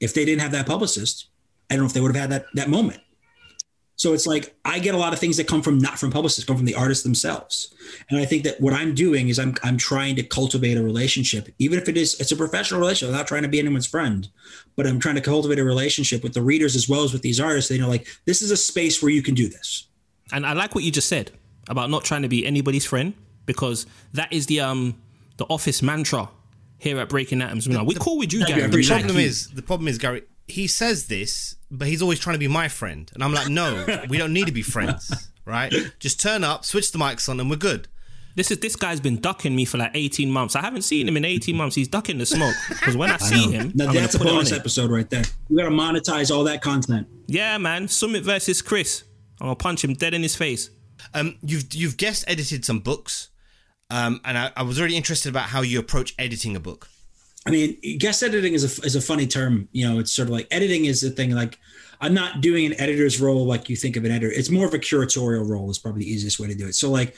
If 0.00 0.14
they 0.14 0.24
didn't 0.24 0.42
have 0.42 0.52
that 0.52 0.66
publicist, 0.66 1.26
I 1.70 1.74
don't 1.74 1.84
know 1.84 1.86
if 1.86 1.92
they 1.92 2.00
would 2.00 2.14
have 2.14 2.30
had 2.30 2.30
that 2.30 2.46
that 2.54 2.68
moment. 2.70 3.00
So 3.98 4.12
it's 4.12 4.28
like 4.28 4.54
I 4.64 4.78
get 4.78 4.94
a 4.94 4.98
lot 4.98 5.12
of 5.12 5.18
things 5.18 5.36
that 5.38 5.48
come 5.48 5.60
from 5.60 5.78
not 5.78 5.98
from 5.98 6.12
publicists, 6.12 6.44
come 6.44 6.56
from 6.56 6.66
the 6.66 6.74
artists 6.76 7.02
themselves. 7.02 7.74
And 8.08 8.18
I 8.18 8.24
think 8.24 8.44
that 8.44 8.60
what 8.60 8.72
I'm 8.72 8.94
doing 8.94 9.28
is 9.28 9.38
I'm 9.40 9.56
I'm 9.64 9.76
trying 9.76 10.14
to 10.16 10.22
cultivate 10.22 10.76
a 10.78 10.82
relationship, 10.82 11.48
even 11.58 11.80
if 11.80 11.88
it 11.88 11.96
is 11.96 12.18
it's 12.20 12.30
a 12.30 12.36
professional 12.36 12.78
relationship, 12.78 13.10
without 13.12 13.26
trying 13.26 13.42
to 13.42 13.48
be 13.48 13.58
anyone's 13.58 13.88
friend. 13.88 14.28
But 14.76 14.86
I'm 14.86 15.00
trying 15.00 15.16
to 15.16 15.20
cultivate 15.20 15.58
a 15.58 15.64
relationship 15.64 16.22
with 16.22 16.32
the 16.32 16.42
readers 16.42 16.76
as 16.76 16.88
well 16.88 17.02
as 17.02 17.12
with 17.12 17.22
these 17.22 17.40
artists. 17.40 17.68
They 17.68 17.76
know 17.78 17.88
like 17.88 18.06
this 18.24 18.40
is 18.40 18.52
a 18.52 18.56
space 18.56 19.02
where 19.02 19.10
you 19.10 19.20
can 19.22 19.34
do 19.34 19.48
this. 19.48 19.88
And 20.32 20.46
I 20.46 20.52
like 20.52 20.76
what 20.76 20.84
you 20.84 20.92
just 20.92 21.08
said 21.08 21.32
about 21.68 21.90
not 21.90 22.04
trying 22.04 22.22
to 22.22 22.28
be 22.28 22.46
anybody's 22.46 22.84
friend 22.86 23.14
because 23.46 23.84
that 24.12 24.32
is 24.32 24.46
the 24.46 24.60
um 24.60 24.94
the 25.38 25.44
office 25.46 25.82
mantra 25.82 26.28
here 26.78 27.00
at 27.00 27.08
Breaking 27.08 27.42
Atoms. 27.42 27.66
Now, 27.66 27.82
we 27.82 27.94
cool 27.96 28.18
with 28.18 28.32
you, 28.32 28.46
Gary. 28.46 28.62
I 28.62 28.66
The 28.66 28.68
appreciate 28.68 28.94
like 28.94 29.04
problem 29.06 29.20
you. 29.20 29.26
is, 29.26 29.48
the 29.48 29.62
problem 29.62 29.88
is, 29.88 29.98
Gary. 29.98 30.22
He 30.48 30.66
says 30.66 31.06
this, 31.06 31.56
but 31.70 31.88
he's 31.88 32.02
always 32.02 32.18
trying 32.18 32.34
to 32.34 32.38
be 32.40 32.48
my 32.48 32.68
friend, 32.68 33.10
and 33.14 33.22
I'm 33.22 33.32
like, 33.34 33.48
no, 33.48 33.84
we 34.08 34.16
don't 34.18 34.32
need 34.32 34.46
to 34.46 34.52
be 34.52 34.62
friends, 34.62 35.30
right? 35.44 35.72
Just 36.00 36.20
turn 36.20 36.42
up, 36.44 36.64
switch 36.64 36.90
the 36.92 36.98
mics 36.98 37.28
on, 37.28 37.38
and 37.38 37.48
we're 37.50 37.56
good. 37.56 37.86
This 38.34 38.50
is 38.52 38.58
this 38.60 38.76
guy's 38.76 39.00
been 39.00 39.20
ducking 39.20 39.56
me 39.56 39.64
for 39.64 39.78
like 39.78 39.90
18 39.94 40.30
months. 40.30 40.54
I 40.54 40.60
haven't 40.60 40.82
seen 40.82 41.08
him 41.08 41.16
in 41.16 41.24
18 41.24 41.56
months. 41.56 41.74
He's 41.74 41.88
ducking 41.88 42.18
the 42.18 42.26
smoke 42.26 42.54
because 42.68 42.96
when 42.96 43.10
I 43.10 43.16
see 43.16 43.50
him, 43.50 43.72
Now 43.74 43.86
I'm 43.86 43.88
gonna 43.88 44.00
that's 44.02 44.14
a 44.14 44.18
put 44.18 44.28
on 44.28 44.34
bonus 44.34 44.52
him. 44.52 44.58
episode 44.60 44.90
right 44.92 45.10
there. 45.10 45.24
We 45.48 45.56
got 45.56 45.64
to 45.64 45.74
monetize 45.74 46.30
all 46.34 46.44
that 46.44 46.62
content. 46.62 47.08
Yeah, 47.26 47.58
man. 47.58 47.86
Sumit 47.88 48.22
versus 48.22 48.62
Chris. 48.62 49.02
I'm 49.40 49.46
gonna 49.46 49.56
punch 49.56 49.82
him 49.82 49.94
dead 49.94 50.14
in 50.14 50.22
his 50.22 50.36
face. 50.36 50.70
Um, 51.14 51.36
you've 51.42 51.74
you've 51.74 51.96
guest 51.96 52.24
edited 52.28 52.64
some 52.64 52.78
books, 52.78 53.28
um, 53.90 54.20
and 54.24 54.38
I, 54.38 54.52
I 54.56 54.62
was 54.62 54.80
really 54.80 54.96
interested 54.96 55.30
about 55.30 55.46
how 55.48 55.62
you 55.62 55.80
approach 55.80 56.14
editing 56.16 56.54
a 56.54 56.60
book. 56.60 56.88
I 57.48 57.50
mean, 57.50 57.98
guest 57.98 58.22
editing 58.22 58.52
is 58.52 58.62
a 58.62 58.84
is 58.84 58.94
a 58.94 59.00
funny 59.00 59.26
term. 59.26 59.68
You 59.72 59.88
know, 59.88 59.98
it's 59.98 60.12
sort 60.12 60.28
of 60.28 60.32
like 60.32 60.46
editing 60.50 60.84
is 60.84 61.00
the 61.00 61.10
thing. 61.10 61.30
Like, 61.30 61.58
I'm 62.00 62.14
not 62.14 62.40
doing 62.40 62.66
an 62.66 62.78
editor's 62.80 63.20
role 63.20 63.46
like 63.46 63.68
you 63.68 63.76
think 63.76 63.96
of 63.96 64.04
an 64.04 64.10
editor. 64.10 64.30
It's 64.30 64.50
more 64.50 64.66
of 64.66 64.74
a 64.74 64.78
curatorial 64.78 65.48
role. 65.48 65.70
Is 65.70 65.78
probably 65.78 66.04
the 66.04 66.10
easiest 66.10 66.38
way 66.38 66.48
to 66.48 66.54
do 66.54 66.66
it. 66.66 66.74
So, 66.74 66.90
like, 66.90 67.16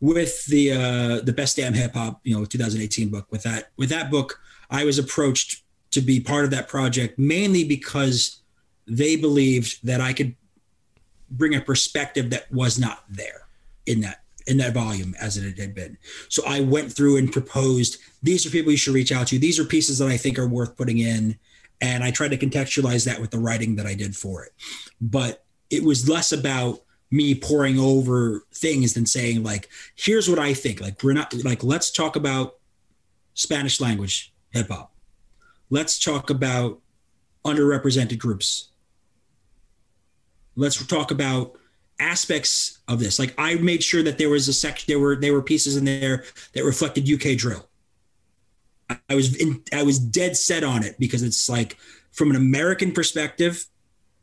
with 0.00 0.46
the 0.46 0.72
uh, 0.72 1.20
the 1.22 1.32
best 1.32 1.56
damn 1.56 1.74
hip 1.74 1.94
hop, 1.94 2.20
you 2.22 2.38
know, 2.38 2.44
2018 2.44 3.08
book. 3.08 3.26
With 3.30 3.42
that 3.42 3.70
with 3.76 3.88
that 3.90 4.10
book, 4.10 4.40
I 4.70 4.84
was 4.84 4.98
approached 4.98 5.62
to 5.92 6.00
be 6.00 6.20
part 6.20 6.44
of 6.44 6.50
that 6.50 6.68
project 6.68 7.18
mainly 7.18 7.64
because 7.64 8.40
they 8.86 9.16
believed 9.16 9.86
that 9.86 10.00
I 10.00 10.12
could 10.12 10.34
bring 11.30 11.54
a 11.54 11.60
perspective 11.60 12.30
that 12.30 12.50
was 12.50 12.78
not 12.78 13.04
there 13.08 13.46
in 13.86 14.00
that 14.00 14.21
in 14.46 14.56
that 14.58 14.74
volume 14.74 15.14
as 15.20 15.36
it 15.36 15.58
had 15.58 15.74
been. 15.74 15.96
So 16.28 16.42
I 16.46 16.60
went 16.60 16.92
through 16.92 17.16
and 17.16 17.32
proposed 17.32 17.98
these 18.22 18.46
are 18.46 18.50
people 18.50 18.72
you 18.72 18.78
should 18.78 18.94
reach 18.94 19.12
out 19.12 19.28
to. 19.28 19.38
These 19.38 19.58
are 19.58 19.64
pieces 19.64 19.98
that 19.98 20.08
I 20.08 20.16
think 20.16 20.38
are 20.38 20.48
worth 20.48 20.76
putting 20.76 20.98
in. 20.98 21.38
And 21.80 22.04
I 22.04 22.10
tried 22.10 22.30
to 22.30 22.38
contextualize 22.38 23.04
that 23.06 23.20
with 23.20 23.30
the 23.30 23.38
writing 23.38 23.76
that 23.76 23.86
I 23.86 23.94
did 23.94 24.14
for 24.16 24.44
it. 24.44 24.52
But 25.00 25.44
it 25.70 25.82
was 25.82 26.08
less 26.08 26.32
about 26.32 26.80
me 27.10 27.34
pouring 27.34 27.78
over 27.78 28.44
things 28.54 28.94
than 28.94 29.04
saying, 29.04 29.42
like, 29.42 29.68
here's 29.96 30.30
what 30.30 30.38
I 30.38 30.54
think. 30.54 30.80
Like, 30.80 31.02
we're 31.02 31.12
not 31.12 31.34
like, 31.44 31.62
let's 31.62 31.90
talk 31.90 32.16
about 32.16 32.54
Spanish 33.34 33.80
language 33.80 34.32
hip 34.50 34.68
hop. 34.68 34.94
Let's 35.70 35.98
talk 35.98 36.30
about 36.30 36.80
underrepresented 37.44 38.18
groups. 38.18 38.68
Let's 40.54 40.84
talk 40.86 41.10
about 41.10 41.58
aspects 42.02 42.80
of 42.88 42.98
this. 42.98 43.18
Like 43.18 43.34
I 43.38 43.54
made 43.54 43.82
sure 43.82 44.02
that 44.02 44.18
there 44.18 44.28
was 44.28 44.48
a 44.48 44.52
section, 44.52 44.86
there 44.88 44.98
were 44.98 45.16
there 45.16 45.32
were 45.32 45.42
pieces 45.42 45.76
in 45.76 45.84
there 45.84 46.24
that 46.52 46.64
reflected 46.64 47.08
UK 47.08 47.38
drill. 47.38 47.66
I 49.08 49.14
was 49.14 49.34
in, 49.36 49.62
I 49.72 49.82
was 49.82 49.98
dead 49.98 50.36
set 50.36 50.64
on 50.64 50.82
it 50.82 50.96
because 50.98 51.22
it's 51.22 51.48
like 51.48 51.78
from 52.10 52.30
an 52.30 52.36
American 52.36 52.92
perspective, 52.92 53.64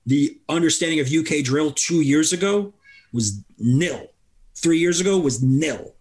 the 0.06 0.40
understanding 0.48 1.00
of 1.00 1.08
UK 1.08 1.44
drill 1.44 1.72
two 1.72 2.02
years 2.02 2.34
ago 2.34 2.74
was 3.12 3.44
nil. 3.58 4.08
Three 4.56 4.78
years 4.78 5.00
ago 5.00 5.18
was 5.18 5.42
nil. 5.42 5.96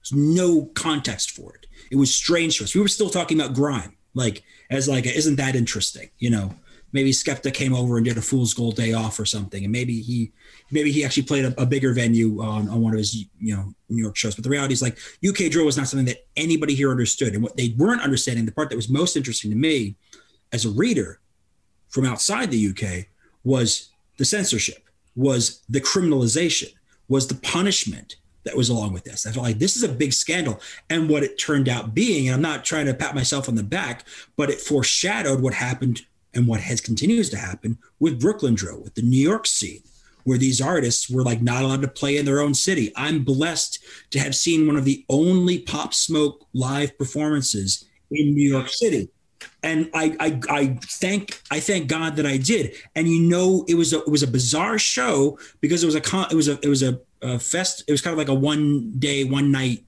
There's 0.00 0.12
no 0.12 0.66
context 0.74 1.32
for 1.32 1.54
it. 1.54 1.66
It 1.90 1.96
was 1.96 2.14
strange 2.14 2.58
to 2.58 2.64
us. 2.64 2.74
We 2.74 2.80
were 2.80 2.88
still 2.88 3.10
talking 3.10 3.40
about 3.40 3.54
grime, 3.54 3.96
like 4.14 4.42
as 4.70 4.88
like, 4.88 5.06
isn't 5.06 5.36
that 5.36 5.56
interesting? 5.56 6.10
You 6.18 6.30
know, 6.30 6.54
maybe 6.92 7.10
Skepta 7.10 7.52
came 7.52 7.74
over 7.74 7.96
and 7.96 8.06
did 8.06 8.16
a 8.16 8.22
Fool's 8.22 8.54
Gold 8.54 8.76
Day 8.76 8.92
off 8.92 9.18
or 9.18 9.24
something, 9.24 9.64
and 9.64 9.72
maybe 9.72 10.00
he 10.00 10.32
maybe 10.70 10.90
he 10.90 11.04
actually 11.04 11.24
played 11.24 11.44
a, 11.44 11.60
a, 11.60 11.66
bigger 11.66 11.92
venue 11.92 12.42
on, 12.42 12.68
on 12.68 12.80
one 12.80 12.92
of 12.92 12.98
his 12.98 13.14
you 13.14 13.54
know 13.54 13.74
New 13.88 14.02
York 14.02 14.16
shows. 14.16 14.34
But 14.34 14.44
the 14.44 14.50
reality 14.50 14.74
is 14.74 14.82
like 14.82 14.98
UK 15.26 15.50
drill 15.50 15.66
was 15.66 15.76
not 15.76 15.88
something 15.88 16.06
that 16.06 16.26
anybody 16.36 16.74
here 16.74 16.90
understood, 16.90 17.34
and 17.34 17.42
what 17.42 17.56
they 17.56 17.74
weren't 17.76 18.02
understanding, 18.02 18.46
the 18.46 18.52
part 18.52 18.70
that 18.70 18.76
was 18.76 18.88
most 18.88 19.16
interesting 19.16 19.50
to 19.50 19.56
me 19.56 19.96
as 20.52 20.64
a 20.64 20.70
reader 20.70 21.20
from 21.88 22.04
outside 22.04 22.50
the 22.50 22.68
UK 22.68 23.06
was 23.44 23.90
the 24.18 24.24
censorship, 24.24 24.88
was 25.16 25.62
the 25.68 25.80
criminalization, 25.80 26.72
was 27.08 27.28
the 27.28 27.34
punishment 27.34 28.16
that 28.44 28.56
was 28.56 28.68
along 28.68 28.92
with 28.92 29.04
this. 29.04 29.26
I 29.26 29.32
felt 29.32 29.44
like 29.44 29.58
this 29.58 29.76
is 29.76 29.82
a 29.82 29.88
big 29.88 30.12
scandal. 30.12 30.60
And 30.88 31.08
what 31.08 31.22
it 31.22 31.38
turned 31.38 31.68
out 31.68 31.94
being, 31.94 32.28
and 32.28 32.34
I'm 32.34 32.42
not 32.42 32.64
trying 32.64 32.86
to 32.86 32.94
pat 32.94 33.14
myself 33.14 33.48
on 33.48 33.56
the 33.56 33.62
back, 33.62 34.04
but 34.36 34.48
it 34.48 34.60
foreshadowed 34.60 35.40
what 35.40 35.54
happened 35.54 36.02
and 36.34 36.46
what 36.46 36.60
has 36.60 36.80
continues 36.80 37.30
to 37.30 37.36
happen 37.36 37.78
with 37.98 38.20
Brooklyn 38.20 38.54
Drill, 38.54 38.82
with 38.82 38.94
the 38.94 39.02
New 39.02 39.20
York 39.20 39.46
scene, 39.46 39.82
where 40.24 40.38
these 40.38 40.60
artists 40.60 41.08
were 41.08 41.22
like 41.22 41.40
not 41.40 41.64
allowed 41.64 41.82
to 41.82 41.88
play 41.88 42.16
in 42.16 42.26
their 42.26 42.40
own 42.40 42.54
city. 42.54 42.92
I'm 42.96 43.24
blessed 43.24 43.78
to 44.10 44.18
have 44.18 44.34
seen 44.34 44.66
one 44.66 44.76
of 44.76 44.84
the 44.84 45.04
only 45.08 45.60
Pop 45.60 45.94
Smoke 45.94 46.46
live 46.52 46.96
performances 46.98 47.86
in 48.10 48.34
New 48.34 48.48
York 48.48 48.68
City. 48.68 49.08
And 49.62 49.90
I, 49.94 50.16
I, 50.20 50.40
I 50.50 50.78
thank 50.82 51.40
I 51.50 51.60
thank 51.60 51.88
God 51.88 52.16
that 52.16 52.26
I 52.26 52.36
did. 52.36 52.74
And 52.94 53.08
you 53.08 53.20
know, 53.20 53.64
it 53.68 53.74
was 53.74 53.92
a 53.92 54.00
it 54.00 54.08
was 54.08 54.22
a 54.22 54.26
bizarre 54.26 54.78
show 54.78 55.38
because 55.60 55.82
it 55.82 55.86
was 55.86 55.94
a 55.94 56.00
con, 56.00 56.26
it 56.30 56.34
was 56.34 56.48
a 56.48 56.58
it 56.62 56.68
was 56.68 56.82
a, 56.82 57.00
a 57.22 57.38
fest. 57.38 57.84
It 57.88 57.92
was 57.92 58.00
kind 58.00 58.12
of 58.12 58.18
like 58.18 58.28
a 58.28 58.34
one 58.34 58.92
day, 58.98 59.24
one 59.24 59.50
night, 59.50 59.84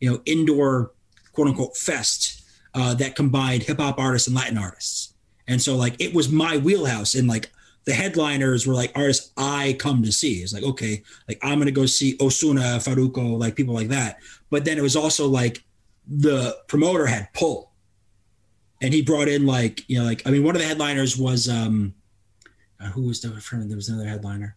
you 0.00 0.10
know, 0.10 0.20
indoor 0.26 0.92
quote 1.32 1.48
unquote 1.48 1.76
fest 1.76 2.42
uh, 2.74 2.94
that 2.94 3.16
combined 3.16 3.62
hip 3.62 3.78
hop 3.78 3.98
artists 3.98 4.28
and 4.28 4.36
Latin 4.36 4.58
artists. 4.58 5.13
And 5.46 5.60
so 5.60 5.76
like 5.76 6.00
it 6.00 6.14
was 6.14 6.30
my 6.30 6.56
wheelhouse 6.56 7.14
and 7.14 7.28
like 7.28 7.50
the 7.84 7.92
headliners 7.92 8.66
were 8.66 8.74
like 8.74 8.92
artists 8.94 9.30
I 9.36 9.76
come 9.78 10.02
to 10.02 10.12
see. 10.12 10.36
It's 10.36 10.54
like, 10.54 10.62
okay, 10.62 11.02
like 11.28 11.38
I'm 11.42 11.58
gonna 11.58 11.70
go 11.70 11.86
see 11.86 12.16
Ozuna, 12.18 12.78
Farruko, 12.82 13.38
like 13.38 13.56
people 13.56 13.74
like 13.74 13.88
that. 13.88 14.18
But 14.50 14.64
then 14.64 14.78
it 14.78 14.82
was 14.82 14.96
also 14.96 15.26
like 15.26 15.62
the 16.06 16.56
promoter 16.66 17.06
had 17.06 17.32
pull. 17.32 17.70
And 18.80 18.92
he 18.92 19.02
brought 19.02 19.28
in 19.28 19.46
like, 19.46 19.88
you 19.88 19.98
know, 19.98 20.04
like 20.04 20.26
I 20.26 20.30
mean, 20.30 20.44
one 20.44 20.56
of 20.56 20.62
the 20.62 20.68
headliners 20.68 21.16
was 21.16 21.48
um 21.48 21.94
uh, 22.80 22.86
who 22.86 23.02
was 23.02 23.20
the 23.20 23.28
friend? 23.40 23.70
There 23.70 23.76
was 23.76 23.88
another 23.88 24.08
headliner. 24.08 24.56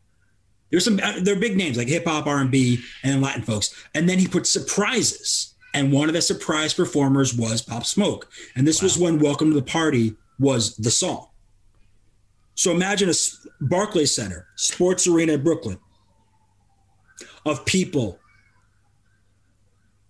There's 0.70 0.84
some 0.84 1.00
uh, 1.02 1.20
they're 1.22 1.40
big 1.40 1.58
names 1.58 1.78
like 1.78 1.88
hip 1.88 2.06
hop, 2.06 2.28
R 2.28 2.40
and 2.40 2.52
B, 2.52 2.80
and 3.04 3.14
then 3.14 3.22
Latin 3.22 3.44
folks. 3.44 3.74
And 3.94 4.08
then 4.08 4.20
he 4.20 4.28
put 4.28 4.48
surprises. 4.48 5.54
And 5.74 5.92
one 5.92 6.08
of 6.08 6.14
the 6.14 6.22
surprise 6.22 6.74
performers 6.74 7.36
was 7.36 7.62
Pop 7.62 7.86
Smoke. 7.86 8.32
And 8.56 8.66
this 8.66 8.82
wow. 8.82 8.86
was 8.86 8.98
when 8.98 9.20
Welcome 9.20 9.50
to 9.50 9.56
the 9.56 9.62
Party 9.62 10.16
was 10.40 10.76
the 10.78 10.92
song. 10.92 11.28
So 12.56 12.72
imagine 12.72 13.10
a 13.10 13.14
Barclays 13.62 14.14
Center, 14.14 14.48
sports 14.56 15.08
arena 15.08 15.34
in 15.34 15.44
Brooklyn, 15.44 15.78
of 17.46 17.64
people 17.66 18.20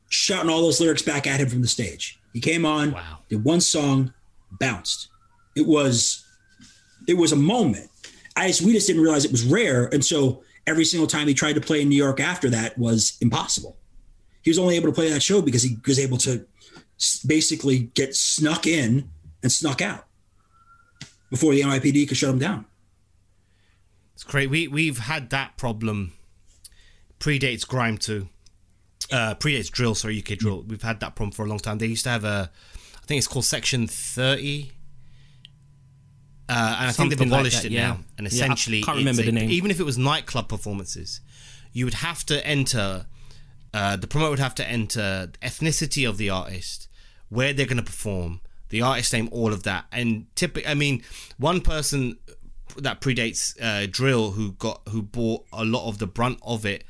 shouting 0.10 0.50
all 0.50 0.62
those 0.62 0.80
lyrics 0.80 1.02
back 1.02 1.28
at 1.28 1.42
him 1.42 1.50
from 1.50 1.62
the 1.62 1.68
stage. 1.68 2.20
He 2.34 2.40
came 2.40 2.66
on, 2.66 2.92
wow. 2.92 3.20
did 3.28 3.44
one 3.44 3.60
song, 3.60 4.14
bounced. 4.60 5.10
It 5.56 5.68
was, 5.68 6.26
it 7.08 7.16
was 7.16 7.34
a 7.34 7.36
moment. 7.36 7.90
I 8.38 8.48
just, 8.48 8.62
we 8.62 8.72
just 8.72 8.88
didn't 8.88 9.02
realize 9.02 9.26
it 9.26 9.32
was 9.32 9.46
rare, 9.46 9.88
and 9.88 10.04
so 10.04 10.44
every 10.68 10.86
single 10.86 11.08
time 11.08 11.28
he 11.28 11.34
tried 11.34 11.54
to 11.54 11.62
play 11.62 11.82
in 11.82 11.90
New 11.90 11.96
York 11.96 12.20
after 12.20 12.50
that 12.52 12.78
was 12.78 13.18
impossible. 13.20 13.76
He 14.44 14.50
was 14.50 14.60
only 14.60 14.78
able 14.78 14.88
to 14.88 14.94
play 14.94 15.10
that 15.10 15.22
show 15.22 15.42
because 15.42 15.64
he 15.64 15.78
was 15.86 16.00
able 16.00 16.18
to 16.20 16.46
basically 17.26 17.80
get 17.94 18.16
snuck 18.16 18.68
in 18.68 19.10
and 19.44 19.52
snuck 19.52 19.82
out 19.82 20.07
before 21.30 21.54
the 21.54 21.62
NYPD 21.62 22.08
could 22.08 22.18
shut 22.18 22.30
them 22.30 22.40
down. 22.40 22.66
It's 24.14 24.24
great. 24.24 24.50
We 24.50 24.68
we've 24.68 24.98
had 24.98 25.30
that 25.30 25.58
problem. 25.58 26.14
Predates 27.20 27.68
grime 27.68 27.98
too. 27.98 28.30
Uh, 29.12 29.36
predates 29.36 29.70
drill. 29.70 29.96
Sorry, 29.96 30.18
UK 30.18 30.38
drill. 30.38 30.64
We've 30.64 30.82
had 30.82 31.00
that 31.02 31.16
problem 31.16 31.32
for 31.32 31.46
a 31.46 31.48
long 31.48 31.60
time. 31.60 31.78
They 31.78 31.86
used 31.86 32.04
to 32.06 32.10
have 32.10 32.24
a, 32.24 32.52
I 32.96 33.06
think 33.06 33.20
it's 33.20 33.28
called 33.28 33.46
Section 33.46 33.88
Thirty. 33.88 34.72
Uh, 36.50 36.78
and 36.80 36.90
I 36.90 36.92
think 36.94 37.10
they've 37.10 37.28
abolished 37.28 37.58
like 37.58 37.64
that, 37.64 37.72
it 37.72 37.76
yeah. 37.76 37.88
now. 37.88 38.00
And 38.18 38.26
essentially, 38.26 38.78
yeah, 38.78 38.84
I 38.84 38.86
can't 38.86 38.98
remember 39.00 39.22
the 39.22 39.30
a, 39.30 39.34
name. 39.34 39.52
Even 39.52 39.70
if 39.70 39.80
it 39.80 39.84
was 39.84 39.98
nightclub 39.98 40.48
performances, 40.48 41.22
you 41.74 41.86
would 41.86 41.96
have 41.96 42.26
to 42.26 42.46
enter. 42.46 43.06
Uh, 43.74 43.98
the 43.98 44.08
promoter 44.08 44.32
would 44.32 44.40
have 44.40 44.56
to 44.56 44.68
enter 44.68 45.30
ethnicity 45.42 46.10
of 46.10 46.18
the 46.18 46.30
artist, 46.30 46.88
where 47.30 47.54
they're 47.54 47.66
going 47.66 47.78
to 47.78 47.84
perform, 47.84 48.42
the 48.70 48.82
artist 48.82 49.14
name, 49.14 49.30
all 49.32 49.54
of 49.54 49.64
that. 49.64 49.86
And 49.92 50.28
typically, 50.36 50.70
I 50.70 50.74
mean, 50.74 51.04
one 51.38 51.62
person 51.62 52.18
that 52.78 53.02
predates 53.02 53.60
uh, 53.62 53.88
drill 53.90 54.32
who 54.32 54.52
got 54.54 54.82
who 54.90 55.02
bought 55.02 55.46
a 55.52 55.66
lot 55.66 55.88
of 55.88 55.98
the 55.98 56.08
brunt 56.08 56.40
of 56.42 56.66
it 56.66 56.84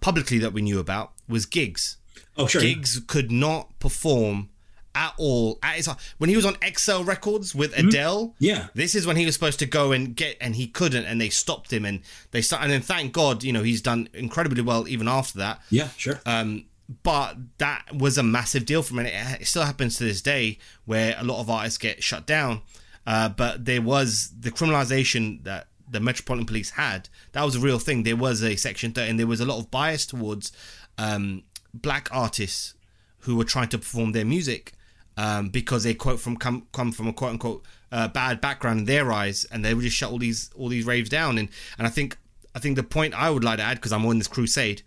publicly 0.00 0.38
that 0.38 0.52
we 0.52 0.62
knew 0.62 0.78
about 0.78 1.12
was 1.28 1.46
Giggs. 1.46 1.98
Oh, 2.36 2.46
sure. 2.46 2.60
Giggs 2.60 3.00
could 3.06 3.30
not 3.30 3.78
perform 3.78 4.48
at 4.94 5.12
all 5.18 5.58
at 5.62 5.76
his 5.76 5.88
when 6.18 6.30
he 6.30 6.36
was 6.36 6.46
on 6.46 6.56
XL 6.76 7.02
Records 7.02 7.54
with 7.54 7.74
mm-hmm. 7.74 7.88
Adele. 7.88 8.34
Yeah, 8.38 8.68
this 8.74 8.94
is 8.94 9.06
when 9.06 9.16
he 9.16 9.24
was 9.24 9.34
supposed 9.34 9.58
to 9.60 9.66
go 9.66 9.92
and 9.92 10.14
get, 10.14 10.36
and 10.40 10.54
he 10.54 10.66
couldn't, 10.66 11.04
and 11.04 11.20
they 11.20 11.30
stopped 11.30 11.72
him, 11.72 11.84
and 11.84 12.00
they 12.30 12.42
start, 12.42 12.62
and 12.62 12.72
then 12.72 12.80
thank 12.80 13.12
God, 13.12 13.42
you 13.42 13.52
know, 13.52 13.62
he's 13.62 13.82
done 13.82 14.08
incredibly 14.14 14.62
well 14.62 14.88
even 14.88 15.08
after 15.08 15.38
that. 15.38 15.60
Yeah, 15.70 15.88
sure. 15.96 16.20
Um, 16.26 16.66
but 17.02 17.36
that 17.58 17.86
was 17.94 18.18
a 18.18 18.22
massive 18.22 18.66
deal 18.66 18.82
for 18.82 18.94
me. 18.94 19.04
It 19.06 19.46
still 19.46 19.64
happens 19.64 19.96
to 19.98 20.04
this 20.04 20.20
day 20.20 20.58
where 20.84 21.16
a 21.18 21.24
lot 21.24 21.40
of 21.40 21.48
artists 21.48 21.78
get 21.78 22.02
shut 22.02 22.26
down. 22.26 22.62
Uh, 23.06 23.28
but 23.28 23.64
there 23.64 23.82
was 23.82 24.32
the 24.38 24.50
criminalization 24.50 25.42
that 25.44 25.68
the 25.88 26.00
Metropolitan 26.00 26.46
Police 26.46 26.70
had. 26.70 27.08
That 27.32 27.44
was 27.44 27.56
a 27.56 27.60
real 27.60 27.78
thing. 27.78 28.02
There 28.02 28.16
was 28.16 28.42
a 28.42 28.56
Section 28.56 28.92
30, 28.92 29.10
and 29.10 29.18
there 29.18 29.26
was 29.26 29.40
a 29.40 29.46
lot 29.46 29.58
of 29.58 29.70
bias 29.70 30.06
towards 30.06 30.52
um, 30.98 31.42
black 31.72 32.08
artists 32.10 32.74
who 33.20 33.36
were 33.36 33.44
trying 33.44 33.68
to 33.68 33.78
perform 33.78 34.12
their 34.12 34.24
music 34.24 34.72
um, 35.16 35.48
because 35.48 35.84
they 35.84 35.94
quote 35.94 36.20
from 36.20 36.36
come 36.36 36.66
come 36.72 36.92
from 36.92 37.08
a 37.08 37.12
quote 37.12 37.30
unquote 37.30 37.64
uh, 37.92 38.08
bad 38.08 38.40
background 38.40 38.80
in 38.80 38.84
their 38.86 39.12
eyes, 39.12 39.46
and 39.50 39.64
they 39.64 39.74
would 39.74 39.84
just 39.84 39.96
shut 39.96 40.10
all 40.10 40.18
these 40.18 40.50
all 40.56 40.68
these 40.68 40.86
raves 40.86 41.08
down. 41.08 41.38
And 41.38 41.48
and 41.78 41.86
I 41.86 41.90
think 41.90 42.16
I 42.54 42.58
think 42.58 42.76
the 42.76 42.82
point 42.82 43.14
I 43.14 43.30
would 43.30 43.44
like 43.44 43.58
to 43.58 43.64
add 43.64 43.76
because 43.76 43.92
I'm 43.92 44.06
on 44.06 44.18
this 44.18 44.28
crusade 44.28 44.82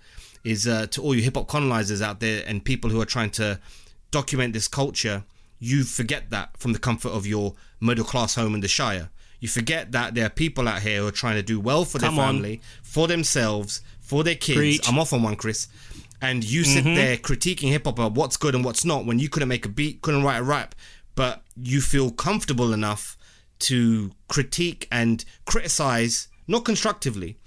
is 0.48 0.68
uh, 0.68 0.88
to 0.88 1.02
all 1.02 1.14
you 1.14 1.22
hip 1.22 1.36
hop 1.36 1.48
colonizers 1.48 2.02
out 2.02 2.20
there 2.20 2.44
and 2.48 2.64
people 2.64 2.90
who 2.90 3.02
are 3.02 3.06
trying 3.06 3.30
to 3.32 3.60
document 4.12 4.54
this 4.54 4.68
culture. 4.68 5.24
You 5.60 5.84
forget 5.84 6.30
that 6.30 6.56
from 6.58 6.74
the 6.74 6.80
comfort 6.80 7.10
of 7.10 7.26
your 7.26 7.56
middle 7.82 8.06
class 8.06 8.36
home 8.36 8.56
in 8.56 8.62
the 8.62 8.68
Shire. 8.68 9.10
You 9.40 9.48
forget 9.48 9.92
that 9.92 10.16
there 10.16 10.26
are 10.26 10.30
people 10.30 10.68
out 10.68 10.82
here 10.82 11.02
who 11.02 11.08
are 11.08 11.12
trying 11.12 11.36
to 11.36 11.44
do 11.44 11.60
well 11.60 11.86
for 11.86 12.00
Come 12.00 12.16
their 12.16 12.26
family, 12.26 12.54
on. 12.54 12.62
for 12.82 13.08
themselves, 13.08 13.82
for 14.00 14.24
their 14.24 14.36
kids. 14.36 14.58
Preach. 14.58 14.90
I'm 14.90 14.98
off 14.98 15.14
on 15.14 15.22
one, 15.22 15.36
Chris. 15.36 15.68
And 16.22 16.44
you 16.44 16.64
sit 16.64 16.84
mm-hmm. 16.84 16.96
there 16.96 17.18
critiquing 17.18 17.70
hip 17.70 17.86
hop 17.86 18.00
about 18.00 18.14
what's 18.14 18.38
good 18.38 18.56
and 18.56 18.66
what's 18.66 18.86
not 18.86 19.06
when 19.06 19.20
you 19.20 19.30
couldn't 19.30 19.50
make 19.50 19.66
a 19.66 19.70
beat, 19.70 20.02
couldn't 20.02 20.24
write 20.24 20.38
a 20.38 20.44
rap, 20.44 20.74
but 21.16 21.44
you 21.56 21.82
feel 21.82 22.10
comfortable 22.12 22.74
enough 22.74 23.18
to 23.60 24.12
critique 24.28 24.88
and 24.92 25.26
criticize, 25.46 26.28
not 26.48 26.64
constructively, 26.66 27.38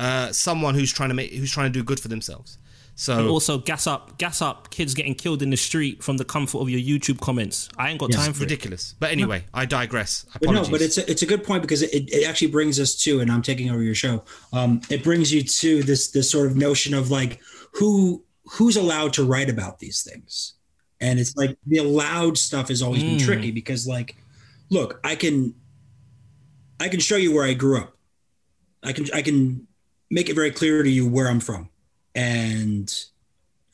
uh, 0.00 0.32
someone 0.32 0.74
who's 0.74 0.92
trying 0.92 1.08
to 1.10 1.14
make 1.14 1.32
who's 1.32 1.50
trying 1.50 1.72
to 1.72 1.78
do 1.78 1.82
good 1.84 2.00
for 2.00 2.08
themselves. 2.08 2.58
So 2.98 3.18
And 3.18 3.28
also, 3.28 3.58
gas 3.58 3.86
up, 3.86 4.16
gas 4.16 4.40
up, 4.40 4.70
kids 4.70 4.94
getting 4.94 5.14
killed 5.14 5.42
in 5.42 5.50
the 5.50 5.56
street 5.58 6.02
from 6.02 6.16
the 6.16 6.24
comfort 6.24 6.60
of 6.60 6.70
your 6.70 6.80
YouTube 6.80 7.20
comments. 7.20 7.68
I 7.76 7.90
ain't 7.90 8.00
got 8.00 8.08
Yes, 8.08 8.24
time 8.24 8.32
for 8.32 8.42
it. 8.42 8.46
ridiculous. 8.46 8.94
But 8.98 9.10
anyway, 9.10 9.44
I 9.52 9.66
digress. 9.66 10.24
But 10.40 10.50
no, 10.50 10.64
but 10.70 10.80
it's 10.80 10.96
a, 10.96 11.10
it's 11.10 11.20
a 11.20 11.26
good 11.26 11.44
point 11.44 11.60
because 11.60 11.82
it, 11.82 11.92
it 11.92 12.26
actually 12.26 12.50
brings 12.52 12.80
us 12.80 12.94
to, 13.04 13.20
and 13.20 13.30
I'm 13.30 13.42
taking 13.42 13.68
over 13.70 13.82
your 13.82 13.94
show. 13.94 14.24
Um, 14.54 14.80
it 14.88 15.04
brings 15.04 15.30
you 15.30 15.42
to 15.42 15.82
this 15.82 16.10
this 16.10 16.30
sort 16.30 16.46
of 16.46 16.56
notion 16.56 16.94
of 16.94 17.10
like 17.10 17.38
who 17.74 18.24
who's 18.52 18.76
allowed 18.78 19.12
to 19.14 19.24
write 19.24 19.50
about 19.50 19.78
these 19.78 20.02
things, 20.02 20.54
and 20.98 21.20
it's 21.20 21.36
like 21.36 21.58
the 21.66 21.76
allowed 21.76 22.38
stuff 22.38 22.68
has 22.68 22.80
always 22.80 23.04
been 23.04 23.18
tricky 23.18 23.50
because 23.50 23.86
like, 23.86 24.16
look, 24.70 25.00
I 25.04 25.16
can 25.16 25.54
I 26.80 26.88
can 26.88 27.00
show 27.00 27.16
you 27.16 27.34
where 27.34 27.44
I 27.44 27.52
grew 27.52 27.78
up. 27.78 27.94
I 28.82 28.92
can 28.92 29.04
I 29.12 29.20
can 29.20 29.65
make 30.10 30.28
it 30.28 30.34
very 30.34 30.50
clear 30.50 30.82
to 30.82 30.90
you 30.90 31.08
where 31.08 31.28
I'm 31.28 31.40
from, 31.40 31.68
and 32.14 32.92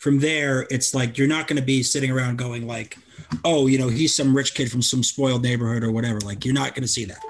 from 0.03 0.19
there 0.19 0.67
it's 0.69 0.97
like 0.97 1.17
you're 1.17 1.29
not 1.29 1.47
going 1.47 1.57
to 1.57 1.65
be 1.65 1.81
sitting 1.81 2.11
around 2.11 2.37
going 2.37 2.67
like 2.67 2.99
oh 3.45 3.69
you 3.69 3.79
know 3.79 3.87
he's 3.87 4.13
some 4.13 4.37
rich 4.37 4.53
kid 4.53 4.69
from 4.69 4.83
some 4.83 5.01
spoiled 5.01 5.45
neighborhood 5.45 5.85
or 5.85 5.93
whatever. 5.93 6.19
Like 6.19 6.45
you're 6.45 6.53
not 6.53 6.75
going 6.75 6.83
to 6.83 6.89
see 6.89 7.05
that. 7.05 7.21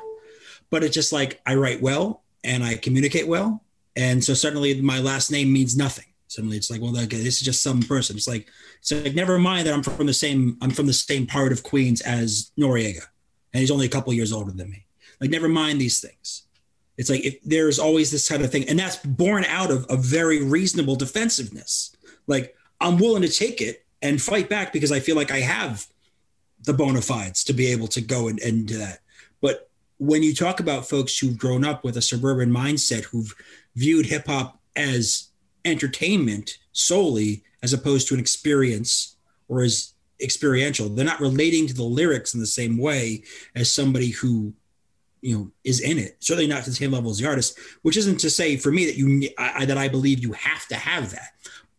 But 0.71 0.83
it's 0.83 0.95
just 0.95 1.13
like 1.13 1.39
i 1.45 1.55
write 1.55 1.83
well 1.83 2.23
and 2.43 2.65
i 2.65 2.77
communicate 2.77 3.29
well. 3.29 3.63
And 3.95 4.25
so 4.25 4.33
suddenly 4.33 4.81
my 4.81 5.01
last 5.01 5.31
name 5.31 5.53
means 5.53 5.77
nothing. 5.77 6.07
Suddenly 6.29 6.57
it's 6.57 6.71
like 6.71 6.81
well 6.81 6.97
okay, 6.97 7.23
this 7.23 7.37
is 7.37 7.43
just 7.43 7.63
some 7.63 7.83
person. 7.83 8.17
It's 8.17 8.27
like 8.27 8.49
it's 8.79 8.91
like 8.91 9.15
never 9.15 9.39
mind 9.39 9.67
that 9.67 9.75
i'm 9.75 9.83
from 9.83 10.07
the 10.07 10.15
same 10.15 10.57
i'm 10.63 10.71
from 10.71 10.87
the 10.87 10.95
same 10.95 11.27
part 11.27 11.53
of 11.53 11.63
queens 11.63 12.01
as 12.01 12.53
Noreaga. 12.59 13.05
And 13.53 13.61
he's 13.61 13.71
only 13.71 13.85
a 13.85 13.91
couple 13.91 14.15
years 14.15 14.33
older 14.33 14.51
than 14.51 14.71
me. 14.71 14.87
Like 15.21 15.29
never 15.29 15.49
mind 15.49 15.79
these 15.79 16.01
things 16.01 16.45
it's 16.99 17.11
like 17.11 17.25
if 17.25 17.43
there's 17.43 17.79
always 17.79 18.11
this 18.11 18.29
kind 18.29 18.43
of 18.43 18.51
thing 18.51 18.69
and 18.69 18.79
that's 18.79 18.97
born 18.97 19.45
out 19.47 19.71
of 19.71 19.87
a 19.89 19.97
very 19.97 20.43
reasonable 20.43 20.97
defensiveness. 20.97 21.95
Like 22.27 22.57
i'm 22.81 22.99
willing 22.99 23.23
to 23.23 23.29
take 23.29 23.61
it 23.61 23.85
and 24.01 24.21
fight 24.21 24.49
back 24.49 24.73
because 24.73 24.93
i 24.93 25.01
feel 25.01 25.17
like 25.17 25.31
i 25.31 25.39
have 25.39 25.87
the 26.65 26.73
bona 26.73 27.01
fides 27.01 27.45
to 27.45 27.53
be 27.53 27.67
able 27.67 27.89
to 27.89 28.01
go 28.01 28.29
and, 28.29 28.41
and 28.41 28.69
do 28.69 28.79
that. 28.79 29.01
But 29.41 29.69
when 29.99 30.23
you 30.23 30.35
talk 30.35 30.61
about 30.61 30.89
folks 30.89 31.19
who've 31.19 31.39
grown 31.39 31.65
up 31.65 31.85
with 31.85 31.97
a 31.97 32.03
suburban 32.03 32.51
mindset 32.51 33.05
who've 33.05 33.35
viewed 33.75 34.07
hip-hop 34.07 34.61
as 34.77 35.29
entertainment 35.65 36.59
solely 36.73 37.43
as 37.63 37.73
opposed 37.73 38.09
to 38.09 38.15
an 38.15 38.21
experience 38.21 39.17
or 39.49 39.63
as 39.63 39.95
experiential 40.21 40.89
they're 40.89 41.05
not 41.05 41.21
relating 41.21 41.67
to 41.67 41.75
the 41.75 41.83
lyrics 41.83 42.33
in 42.33 42.41
the 42.41 42.47
same 42.47 42.79
way 42.79 43.23
as 43.55 43.73
somebody 43.73 44.11
who 44.11 44.53
you 45.23 45.39
know 45.39 45.51
is 45.65 45.81
in 45.81 45.99
it. 45.99 46.17
Certainly 46.21 46.49
not 46.49 46.65
to 46.65 46.71
the 46.71 46.77
same 46.77 46.93
level 46.93 47.11
as 47.11 47.19
the 47.19 47.27
artist 47.27 47.59
which 47.81 47.97
isn't 47.97 48.21
to 48.21 48.29
say 48.29 48.57
for 48.57 48.71
me 48.71 48.85
that 48.85 48.97
you 48.97 49.31
I, 49.39 49.65
that 49.65 49.79
i 49.79 49.89
believe 49.89 50.19
you 50.19 50.33
have 50.33 50.67
to 50.69 50.75
have 50.75 51.11
that 51.13 51.31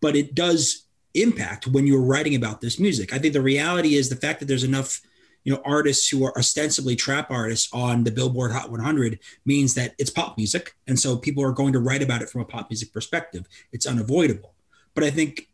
but 0.01 0.15
it 0.15 0.33
does 0.33 0.83
impact 1.13 1.67
when 1.67 1.87
you're 1.87 2.01
writing 2.01 2.35
about 2.35 2.61
this 2.61 2.79
music. 2.79 3.13
I 3.13 3.19
think 3.19 3.33
the 3.33 3.41
reality 3.41 3.95
is 3.95 4.09
the 4.09 4.15
fact 4.15 4.39
that 4.39 4.47
there's 4.47 4.63
enough 4.63 5.01
you 5.43 5.53
know 5.53 5.61
artists 5.65 6.07
who 6.07 6.25
are 6.25 6.37
ostensibly 6.37 6.95
trap 6.95 7.29
artists 7.29 7.69
on 7.73 8.05
the 8.05 8.11
billboard 8.11 8.51
hot 8.51 8.71
100 8.71 9.19
means 9.45 9.73
that 9.73 9.93
it's 9.97 10.09
pop 10.09 10.37
music. 10.37 10.75
And 10.87 10.97
so 10.97 11.17
people 11.17 11.43
are 11.43 11.51
going 11.51 11.73
to 11.73 11.79
write 11.79 12.01
about 12.01 12.21
it 12.21 12.29
from 12.29 12.41
a 12.41 12.45
pop 12.45 12.69
music 12.69 12.93
perspective. 12.93 13.45
It's 13.71 13.85
unavoidable. 13.85 14.53
But 14.95 15.03
i 15.03 15.09
think 15.09 15.49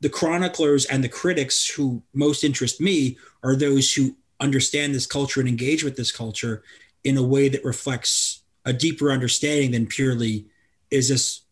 the 0.00 0.08
chroniclers 0.08 0.84
and 0.84 1.02
the 1.02 1.08
critics 1.08 1.68
who 1.70 2.02
most 2.12 2.44
interest 2.44 2.80
me 2.80 3.16
are 3.42 3.56
those 3.56 3.92
who 3.94 4.16
understand 4.40 4.94
this 4.94 5.06
culture 5.06 5.40
and 5.40 5.48
engage 5.48 5.82
with 5.82 5.96
this 5.96 6.12
culture 6.12 6.62
in 7.06 7.16
a 7.16 7.22
way 7.22 7.48
that 7.48 7.64
reflects 7.64 8.42
a 8.64 8.72
deeper 8.72 9.10
understanding 9.10 9.70
than 9.70 9.86
purely 9.86 10.46
is 10.90 11.08
this 11.08 11.42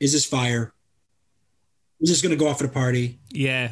is 0.00 0.12
this 0.12 0.24
fire? 0.24 0.72
Is 2.00 2.10
this 2.10 2.20
going 2.20 2.36
to 2.36 2.36
go 2.36 2.48
off 2.48 2.60
at 2.60 2.68
a 2.68 2.72
party? 2.72 3.18
Yeah. 3.30 3.70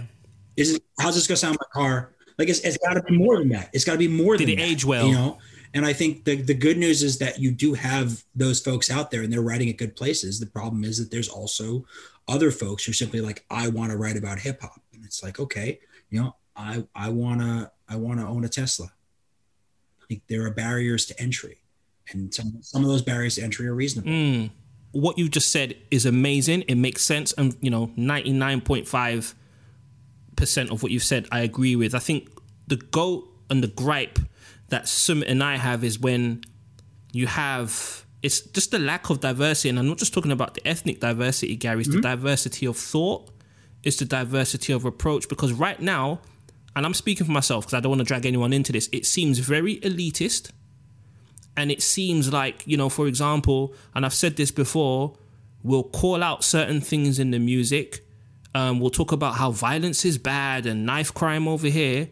is 0.57 0.77
it, 0.77 0.83
how's 0.99 1.15
this 1.17 1.27
going 1.27 1.37
to 1.37 1.41
sound 1.41 1.55
in 1.57 1.59
my 1.61 1.81
car? 1.81 2.13
Like 2.39 2.49
it's, 2.49 2.61
it's 2.61 2.79
got 2.79 2.95
to 2.95 3.03
be 3.03 3.17
more 3.19 3.39
than 3.39 3.49
that. 3.51 3.71
It's 3.73 3.85
got 3.85 3.93
to 3.93 3.99
be 3.99 4.09
more 4.09 4.37
Did 4.37 4.49
than 4.49 4.55
it 4.55 4.57
that, 4.57 4.69
age 4.71 4.85
well? 4.85 5.07
you 5.09 5.15
know? 5.15 5.39
And 5.75 5.87
i 5.87 5.93
think 5.95 6.25
the, 6.25 6.37
the 6.37 6.55
good 6.55 6.77
news 6.77 7.03
is 7.03 7.19
that 7.19 7.39
you 7.41 7.51
do 7.51 7.73
have 7.75 8.23
those 8.35 8.61
folks 8.61 8.91
out 8.91 9.11
there 9.11 9.23
and 9.23 9.33
they're 9.33 9.43
writing 9.51 9.69
at 9.71 9.79
good 9.79 9.97
places. 9.97 10.39
The 10.39 10.47
problem 10.47 10.85
is 10.85 10.99
that 10.99 11.11
there's 11.11 11.29
also 11.29 11.85
other 12.29 12.51
folks 12.51 12.85
who 12.85 12.91
are 12.91 12.95
simply 12.95 13.21
like 13.21 13.45
i 13.51 13.69
want 13.69 13.91
to 13.91 13.97
write 13.97 14.17
about 14.17 14.39
hip-hop 14.39 14.81
and 14.95 15.05
it's 15.05 15.23
like 15.25 15.41
okay 15.41 15.81
you 16.09 16.21
know 16.21 16.37
i 16.55 16.85
i 16.95 17.09
want 17.09 17.41
to 17.41 17.71
i 17.89 17.97
want 17.97 18.21
to 18.21 18.27
own 18.27 18.45
a 18.45 18.49
tesla 18.49 18.89
like 20.11 20.23
there 20.29 20.45
are 20.47 20.51
barriers 20.51 21.07
to 21.07 21.21
entry 21.21 21.59
and 22.11 22.33
some, 22.35 22.59
some 22.63 22.83
of 22.83 22.89
those 22.89 23.03
barriers 23.03 23.37
to 23.37 23.43
entry 23.43 23.67
are 23.67 23.75
reasonable 23.75 24.11
Mm. 24.11 24.51
What 24.93 25.17
you 25.17 25.31
just 25.31 25.51
said 25.51 25.75
is 25.91 26.05
amazing. 26.05 26.63
It 26.69 26.75
makes 26.75 27.03
sense, 27.03 27.33
and 27.33 27.57
you 27.63 27.71
know, 27.71 27.91
ninety 27.97 28.31
nine 28.31 28.61
point 28.61 28.87
five 28.87 29.35
percent 30.37 30.71
of 30.71 30.83
what 30.83 30.93
you've 30.93 31.03
said, 31.03 31.27
I 31.33 31.41
agree 31.41 31.77
with. 31.77 31.95
I 31.95 31.99
think 31.99 32.29
the 32.67 32.77
goat 32.77 33.27
and 33.49 33.63
the 33.63 33.69
gripe 33.69 34.19
that 34.69 34.85
Sumit 34.85 35.31
and 35.31 35.43
I 35.43 35.57
have 35.57 35.83
is 35.83 35.99
when 35.99 36.43
you 37.13 37.27
have 37.27 38.05
it's 38.23 38.41
just 38.41 38.71
the 38.71 38.79
lack 38.79 39.11
of 39.11 39.21
diversity, 39.21 39.69
and 39.69 39.79
I'm 39.79 39.89
not 39.89 39.99
just 39.99 40.15
talking 40.15 40.31
about 40.31 40.55
the 40.55 40.67
ethnic 40.67 41.01
diversity, 41.01 41.57
Gary. 41.57 41.81
It's 41.81 41.89
the 41.91 42.01
diversity 42.01 42.67
of 42.67 42.77
thought. 42.77 43.31
It's 43.83 43.97
the 43.97 44.05
diversity 44.05 44.73
of 44.73 44.85
approach. 44.85 45.29
Because 45.29 45.53
right 45.53 45.81
now, 45.81 46.21
and 46.75 46.87
I'm 46.87 46.95
speaking 46.95 47.27
for 47.27 47.33
myself 47.33 47.65
because 47.67 47.75
I 47.75 47.81
don't 47.81 47.91
want 47.91 48.01
to 48.01 48.05
drag 48.05 48.27
anyone 48.27 48.53
into 48.53 48.73
this. 48.73 48.89
It 48.93 49.07
seems 49.07 49.39
very 49.39 49.77
elitist 49.81 50.51
and 51.57 51.71
it 51.71 51.83
seems 51.83 52.33
like 52.33 52.67
you 52.67 52.77
know 52.77 52.89
for 52.89 53.07
example 53.07 53.75
and 53.95 54.07
i've 54.07 54.15
said 54.15 54.37
this 54.37 54.51
before 54.51 55.15
we'll 55.63 55.85
call 55.85 56.23
out 56.23 56.43
certain 56.43 56.81
things 56.81 57.19
in 57.19 57.31
the 57.31 57.39
music 57.39 58.07
um, 58.55 58.81
we'll 58.81 58.91
talk 58.91 59.13
about 59.13 59.35
how 59.35 59.51
violence 59.51 60.05
is 60.07 60.17
bad 60.17 60.65
and 60.65 60.87
knife 60.87 61.13
crime 61.13 61.47
over 61.47 61.69
here 61.69 62.09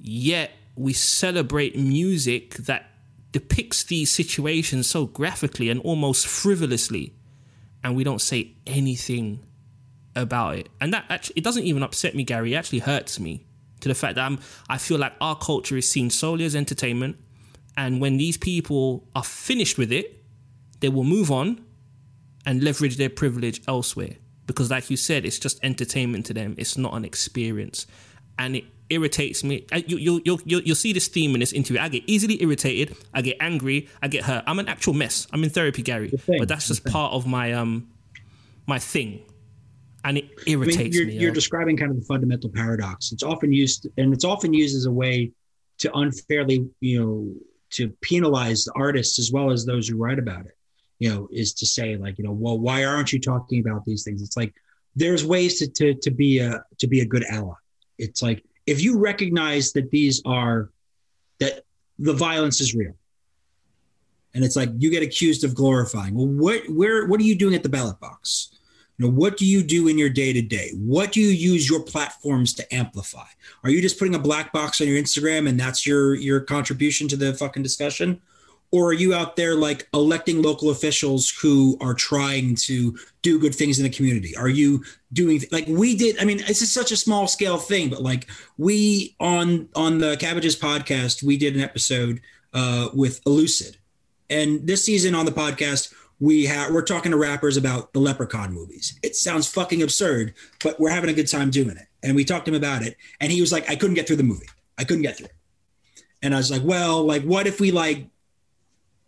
yet 0.00 0.50
we 0.74 0.92
celebrate 0.92 1.76
music 1.76 2.54
that 2.54 2.90
depicts 3.30 3.84
these 3.84 4.10
situations 4.10 4.88
so 4.88 5.06
graphically 5.06 5.68
and 5.68 5.80
almost 5.82 6.26
frivolously 6.26 7.14
and 7.82 7.96
we 7.96 8.04
don't 8.04 8.20
say 8.20 8.52
anything 8.66 9.40
about 10.14 10.56
it. 10.56 10.68
And 10.80 10.92
that 10.92 11.04
actually 11.08 11.34
it 11.36 11.44
doesn't 11.44 11.64
even 11.64 11.82
upset 11.82 12.14
me 12.14 12.24
gary. 12.24 12.54
It 12.54 12.56
actually 12.56 12.80
hurts 12.80 13.18
me 13.18 13.46
to 13.82 13.88
the 13.88 13.94
fact 13.94 14.14
that 14.16 14.24
I'm, 14.24 14.38
i 14.68 14.78
feel 14.78 14.98
like 14.98 15.12
our 15.20 15.36
culture 15.36 15.76
is 15.76 15.88
seen 15.88 16.10
solely 16.10 16.44
as 16.44 16.56
entertainment 16.56 17.16
and 17.76 18.00
when 18.00 18.16
these 18.16 18.36
people 18.36 19.06
are 19.14 19.24
finished 19.24 19.78
with 19.78 19.92
it, 19.92 20.22
they 20.80 20.88
will 20.88 21.04
move 21.04 21.30
on 21.30 21.64
and 22.44 22.62
leverage 22.62 22.96
their 22.96 23.08
privilege 23.08 23.62
elsewhere. 23.66 24.16
Because, 24.46 24.70
like 24.70 24.90
you 24.90 24.96
said, 24.96 25.24
it's 25.24 25.38
just 25.38 25.58
entertainment 25.64 26.26
to 26.26 26.34
them. 26.34 26.54
It's 26.58 26.76
not 26.76 26.94
an 26.94 27.04
experience, 27.04 27.86
and 28.38 28.56
it 28.56 28.64
irritates 28.90 29.44
me. 29.44 29.64
Uh, 29.72 29.80
You 29.86 29.96
you 29.96 30.20
you 30.24 30.38
you 30.44 30.60
you'll 30.64 30.76
see 30.76 30.92
this 30.92 31.08
theme 31.08 31.32
in 31.34 31.40
this 31.40 31.52
interview. 31.52 31.80
I 31.80 31.88
get 31.88 32.02
easily 32.06 32.42
irritated. 32.42 32.96
I 33.14 33.22
get 33.22 33.36
angry. 33.40 33.88
I 34.02 34.08
get 34.08 34.24
hurt. 34.24 34.42
I'm 34.46 34.58
an 34.58 34.68
actual 34.68 34.94
mess. 34.94 35.28
I'm 35.32 35.42
in 35.44 35.50
therapy, 35.50 35.82
Gary. 35.82 36.12
But 36.40 36.48
that's 36.48 36.66
just 36.68 36.84
part 36.84 37.12
of 37.12 37.26
my 37.26 37.52
um 37.52 37.88
my 38.66 38.78
thing, 38.80 39.20
and 40.04 40.18
it 40.18 40.24
I 40.24 40.26
mean, 40.26 40.62
irritates 40.62 40.96
you're, 40.96 41.06
me. 41.06 41.14
you're 41.14 41.30
yo. 41.30 41.34
describing 41.34 41.76
kind 41.76 41.90
of 41.90 41.98
the 41.98 42.04
fundamental 42.04 42.50
paradox. 42.50 43.12
It's 43.12 43.22
often 43.22 43.52
used, 43.52 43.86
and 43.96 44.12
it's 44.12 44.24
often 44.24 44.52
used 44.52 44.76
as 44.76 44.86
a 44.86 44.92
way 44.92 45.32
to 45.78 45.96
unfairly, 45.96 46.68
you 46.80 47.00
know, 47.00 47.34
to 47.70 47.88
penalize 48.02 48.64
the 48.64 48.72
artists 48.76 49.18
as 49.18 49.32
well 49.32 49.50
as 49.50 49.64
those 49.64 49.88
who 49.88 49.96
write 49.96 50.18
about 50.18 50.46
it. 50.46 50.56
You 50.98 51.08
know, 51.08 51.28
is 51.32 51.52
to 51.54 51.66
say 51.66 51.96
like, 51.96 52.18
you 52.18 52.24
know, 52.24 52.32
well, 52.32 52.58
why 52.58 52.84
aren't 52.84 53.12
you 53.12 53.20
talking 53.20 53.60
about 53.60 53.84
these 53.84 54.04
things? 54.04 54.22
It's 54.22 54.36
like 54.36 54.54
there's 54.94 55.24
ways 55.24 55.58
to 55.58 55.68
to 55.68 55.94
to 55.94 56.10
be 56.10 56.38
a 56.38 56.62
to 56.78 56.86
be 56.86 57.00
a 57.00 57.04
good 57.04 57.24
ally. 57.28 57.54
It's 57.98 58.22
like 58.22 58.44
if 58.66 58.82
you 58.82 58.98
recognize 58.98 59.72
that 59.72 59.90
these 59.90 60.22
are 60.24 60.70
that 61.40 61.64
the 61.98 62.12
violence 62.12 62.60
is 62.60 62.74
real, 62.74 62.94
and 64.34 64.44
it's 64.44 64.56
like 64.56 64.70
you 64.78 64.90
get 64.90 65.02
accused 65.02 65.44
of 65.44 65.54
glorifying. 65.54 66.14
Well, 66.14 66.26
what 66.26 66.62
where 66.68 67.06
what 67.06 67.20
are 67.20 67.24
you 67.24 67.36
doing 67.36 67.54
at 67.54 67.62
the 67.62 67.68
ballot 67.68 67.98
box? 68.00 68.50
You 68.98 69.06
know, 69.06 69.12
what 69.12 69.36
do 69.36 69.46
you 69.46 69.62
do 69.62 69.88
in 69.88 69.98
your 69.98 70.10
day 70.10 70.32
to 70.32 70.42
day? 70.42 70.70
What 70.74 71.12
do 71.12 71.20
you 71.20 71.28
use 71.28 71.68
your 71.68 71.80
platforms 71.80 72.52
to 72.54 72.74
amplify? 72.74 73.26
Are 73.64 73.70
you 73.70 73.80
just 73.80 73.98
putting 73.98 74.14
a 74.14 74.18
black 74.18 74.52
box 74.52 74.80
on 74.80 74.86
your 74.86 75.00
Instagram 75.00 75.48
and 75.48 75.58
that's 75.58 75.86
your 75.86 76.14
your 76.14 76.40
contribution 76.40 77.08
to 77.08 77.16
the 77.16 77.34
fucking 77.34 77.62
discussion? 77.62 78.20
Or 78.70 78.86
are 78.86 78.94
you 78.94 79.12
out 79.12 79.36
there 79.36 79.54
like 79.54 79.86
electing 79.92 80.40
local 80.40 80.70
officials 80.70 81.28
who 81.28 81.76
are 81.82 81.92
trying 81.92 82.54
to 82.56 82.98
do 83.20 83.38
good 83.38 83.54
things 83.54 83.78
in 83.78 83.84
the 83.84 83.90
community? 83.90 84.34
Are 84.34 84.48
you 84.48 84.82
doing 85.12 85.42
like 85.50 85.66
we 85.68 85.94
did? 85.94 86.18
I 86.18 86.24
mean, 86.24 86.38
this 86.38 86.62
is 86.62 86.72
such 86.72 86.90
a 86.90 86.96
small 86.96 87.28
scale 87.28 87.58
thing, 87.58 87.90
but 87.90 88.02
like 88.02 88.28
we 88.56 89.14
on 89.20 89.68
on 89.76 89.98
the 89.98 90.16
Cabbages 90.16 90.58
podcast, 90.58 91.22
we 91.22 91.36
did 91.36 91.54
an 91.54 91.60
episode 91.60 92.22
uh, 92.54 92.88
with 92.94 93.22
Elucid, 93.24 93.76
and 94.30 94.66
this 94.66 94.84
season 94.84 95.14
on 95.14 95.26
the 95.26 95.32
podcast, 95.32 95.92
we 96.20 96.44
have 96.46 96.72
we're 96.72 96.82
talking 96.82 97.12
to 97.12 97.18
rappers 97.18 97.56
about 97.56 97.92
the 97.92 98.00
Leprechaun 98.00 98.52
movies. 98.52 98.98
It 99.02 99.16
sounds 99.16 99.46
fucking 99.46 99.82
absurd, 99.82 100.34
but 100.62 100.78
we're 100.78 100.90
having 100.90 101.10
a 101.10 101.14
good 101.14 101.30
time 101.30 101.50
doing 101.50 101.76
it. 101.76 101.86
And 102.02 102.16
we 102.16 102.24
talked 102.24 102.46
to 102.46 102.50
him 102.50 102.56
about 102.56 102.82
it, 102.82 102.96
and 103.20 103.30
he 103.30 103.40
was 103.40 103.52
like, 103.52 103.68
"I 103.68 103.76
couldn't 103.76 103.94
get 103.94 104.06
through 104.06 104.16
the 104.16 104.22
movie. 104.22 104.46
I 104.78 104.84
couldn't 104.84 105.02
get 105.02 105.16
through 105.16 105.26
it." 105.26 105.34
And 106.22 106.34
I 106.34 106.38
was 106.38 106.50
like, 106.50 106.62
"Well, 106.64 107.04
like, 107.04 107.22
what 107.22 107.46
if 107.46 107.60
we 107.60 107.70
like 107.70 108.06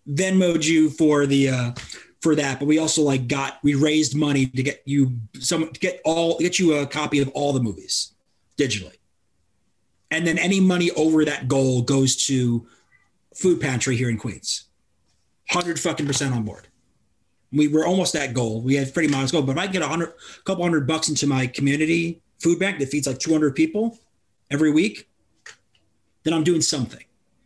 Venmoed 0.08 0.64
you 0.64 0.90
for 0.90 1.26
the 1.26 1.48
uh, 1.48 1.72
for 2.20 2.34
that, 2.34 2.58
but 2.58 2.66
we 2.66 2.78
also 2.78 3.02
like 3.02 3.28
got 3.28 3.58
we 3.62 3.74
raised 3.74 4.16
money 4.16 4.46
to 4.46 4.62
get 4.62 4.82
you 4.84 5.18
some 5.38 5.70
get 5.80 6.00
all 6.04 6.38
get 6.38 6.58
you 6.58 6.74
a 6.74 6.86
copy 6.86 7.20
of 7.20 7.28
all 7.30 7.52
the 7.52 7.60
movies 7.60 8.12
digitally. 8.58 8.96
And 10.10 10.26
then 10.26 10.38
any 10.38 10.60
money 10.60 10.90
over 10.92 11.24
that 11.24 11.48
goal 11.48 11.82
goes 11.82 12.16
to 12.26 12.66
food 13.34 13.60
pantry 13.60 13.96
here 13.96 14.08
in 14.08 14.16
Queens. 14.16 14.64
100 15.52 15.78
fucking 15.80 16.06
percent 16.06 16.34
on 16.34 16.44
board. 16.44 16.68
We 17.52 17.68
were 17.68 17.86
almost 17.86 18.16
at 18.16 18.34
goal. 18.34 18.60
We 18.62 18.74
had 18.74 18.92
pretty 18.92 19.08
modest 19.08 19.32
goal, 19.32 19.42
but 19.42 19.52
if 19.52 19.58
I 19.58 19.66
get 19.66 19.82
a 19.82 19.88
hundred, 19.88 20.14
couple 20.44 20.64
hundred 20.64 20.86
bucks 20.86 21.08
into 21.08 21.26
my 21.26 21.46
community 21.46 22.20
food 22.40 22.58
bank 22.58 22.78
that 22.78 22.88
feeds 22.88 23.06
like 23.06 23.18
200 23.18 23.54
people 23.54 23.98
every 24.50 24.70
week, 24.70 25.08
then 26.24 26.34
I'm 26.34 26.44
doing 26.44 26.60
something. 26.60 27.04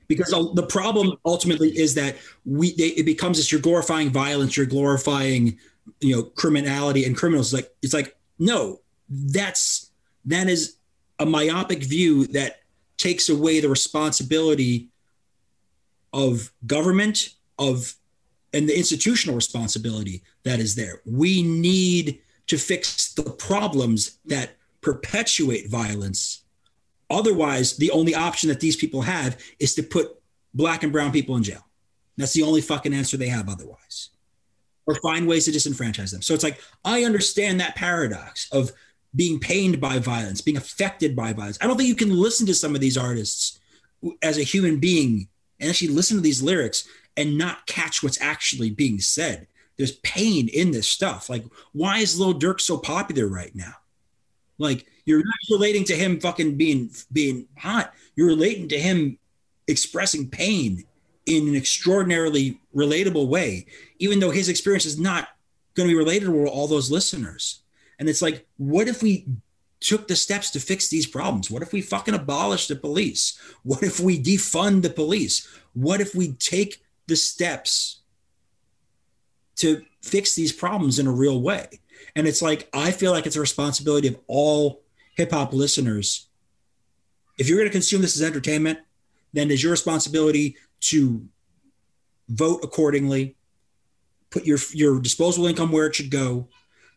Because 0.09 0.31
the 0.55 0.67
problem 0.67 1.19
ultimately 1.27 1.69
is 1.69 1.95
that 1.95 2.17
we 2.47 2.75
they, 2.77 2.89
it 2.89 3.05
becomes 3.05 3.37
this 3.37 3.53
you're 3.53 3.61
glorifying 3.61 4.09
violence, 4.09 4.57
you're 4.57 4.65
glorifying 4.65 5.59
you 6.01 6.17
know 6.17 6.23
criminality 6.23 7.05
and 7.05 7.15
criminals. 7.15 7.53
Like 7.53 7.71
it's 7.83 7.93
like 7.93 8.17
no, 8.39 8.81
that's 9.11 9.91
that 10.25 10.49
is 10.49 10.77
a 11.19 11.27
myopic 11.27 11.83
view 11.83 12.27
that 12.29 12.61
takes 12.97 13.29
away 13.29 13.61
the 13.61 13.69
responsibility 13.69 14.89
of 16.15 16.53
government 16.67 17.35
of 17.59 17.95
and 18.53 18.69
the 18.69 18.77
institutional 18.77 19.37
responsibility 19.37 20.23
that 20.45 20.59
is 20.59 20.75
there. 20.75 21.03
We 21.05 21.43
need 21.43 22.21
to 22.47 22.57
fix 22.57 23.13
the 23.13 23.23
problems 23.23 24.19
that 24.27 24.57
perpetuate 24.81 25.69
violence 25.69 26.45
Otherwise, 27.11 27.77
the 27.77 27.91
only 27.91 28.15
option 28.15 28.49
that 28.49 28.61
these 28.61 28.77
people 28.77 29.03
have 29.03 29.39
is 29.59 29.75
to 29.75 29.83
put 29.83 30.21
black 30.55 30.83
and 30.83 30.93
brown 30.93 31.13
people 31.13 31.37
in 31.37 31.43
jail. 31.43 31.67
That's 32.17 32.35
the 32.35 32.43
only 32.43 32.61
fucking 32.61 32.93
answer 32.93 33.17
they 33.17 33.29
have 33.29 33.49
otherwise. 33.49 34.11
Or 34.87 34.95
find 34.97 35.27
ways 35.27 35.45
to 35.47 35.51
disenfranchise 35.51 36.11
them. 36.11 36.23
So 36.23 36.35
it's 36.35 36.45
like, 36.45 36.61
I 36.85 37.05
understand 37.05 37.61
that 37.61 37.77
paradox 37.77 38.49
of 38.53 38.73
being 39.15 39.39
pained 39.39 39.81
by 39.81 39.99
violence, 39.99 40.41
being 40.41 40.57
affected 40.57 41.17
by 41.17 41.33
violence. 41.33 41.59
I 41.61 41.67
don't 41.67 41.77
think 41.77 41.89
you 41.89 41.95
can 41.95 42.15
listen 42.15 42.47
to 42.47 42.55
some 42.55 42.75
of 42.75 42.81
these 42.81 42.97
artists 42.97 43.59
as 44.23 44.39
a 44.39 44.43
human 44.43 44.79
being 44.79 45.29
and 45.61 45.71
actually 45.71 45.89
listen 45.89 46.17
to 46.17 46.23
these 46.23 46.43
lyrics 46.43 46.87
and 47.19 47.37
not 47.37 47.67
catch 47.67 48.01
what's 48.03 48.21
actually 48.23 48.71
being 48.71 49.01
said. 49.01 49.49
There's 49.77 49.97
pain 49.99 50.49
in 50.49 50.71
this 50.71 50.89
stuff. 50.89 51.29
Like, 51.29 51.45
why 51.73 51.99
is 51.99 52.19
Lil 52.19 52.39
Durk 52.39 52.61
so 52.61 52.79
popular 52.79 53.27
right 53.27 53.55
now? 53.55 53.75
Like, 54.57 54.87
you're 55.05 55.19
not 55.19 55.35
relating 55.51 55.85
to 55.85 55.97
him 55.97 56.21
fucking 56.21 56.57
being 56.57 56.91
being 57.13 57.49
hot. 57.57 57.93
You're 58.15 58.29
relating 58.29 58.69
to 58.69 58.79
him 58.79 59.19
expressing 59.67 60.31
pain 60.31 60.85
in 61.27 61.49
an 61.49 61.57
extraordinarily 61.57 62.61
relatable 62.75 63.29
way, 63.29 63.67
even 63.99 64.21
though 64.21 64.31
his 64.31 64.49
experience 64.49 64.87
is 64.87 64.99
not 64.99 65.29
going 65.75 65.89
to 65.89 65.97
be 65.97 66.03
relatable 66.03 66.45
to 66.45 66.51
all 66.51 66.69
those 66.69 66.91
listeners. 66.91 67.63
And 67.99 68.09
it's 68.09 68.23
like, 68.23 68.47
what 68.57 68.89
if 68.89 69.03
we 69.03 69.27
took 69.81 70.09
the 70.09 70.17
steps 70.17 70.51
to 70.51 70.61
fix 70.61 70.89
these 70.89 71.07
problems? 71.07 71.51
What 71.51 71.63
if 71.63 71.73
we 71.73 71.83
fucking 71.83 72.15
abolish 72.15 72.69
the 72.69 72.77
police? 72.77 73.39
What 73.63 73.83
if 73.83 74.01
we 74.01 74.23
defund 74.23 74.83
the 74.83 74.91
police? 74.91 75.49
What 75.75 76.01
if 76.01 76.15
we 76.15 76.33
take 76.33 76.83
the 77.09 77.17
steps 77.17 78.03
to 79.57 79.83
fix 80.03 80.35
these 80.35 80.53
problems 80.53 80.99
in 80.99 81.07
a 81.07 81.13
real 81.13 81.43
way? 81.43 81.67
And 82.15 82.27
it's 82.27 82.41
like, 82.41 82.69
I 82.73 82.93
feel 82.93 83.13
like 83.13 83.27
it's 83.27 83.37
a 83.37 83.41
responsibility 83.41 84.09
of 84.09 84.19
all 84.29 84.83
hip 85.17 85.33
hop 85.33 85.53
listeners, 85.53 86.29
if 87.39 87.49
you're 87.49 87.59
going 87.59 87.69
to 87.69 87.73
consume 87.73 88.03
this 88.03 88.17
as 88.17 88.23
entertainment, 88.23 88.79
then 89.33 89.51
it's 89.51 89.63
your 89.63 89.73
responsibility 89.73 90.57
to 90.81 91.27
vote 92.29 92.61
accordingly, 92.63 93.37
put 94.31 94.47
your 94.47 94.59
your 94.73 95.01
disposable 95.01 95.47
income 95.47 95.73
where 95.73 95.87
it 95.87 95.95
should 95.95 96.11
go 96.11 96.49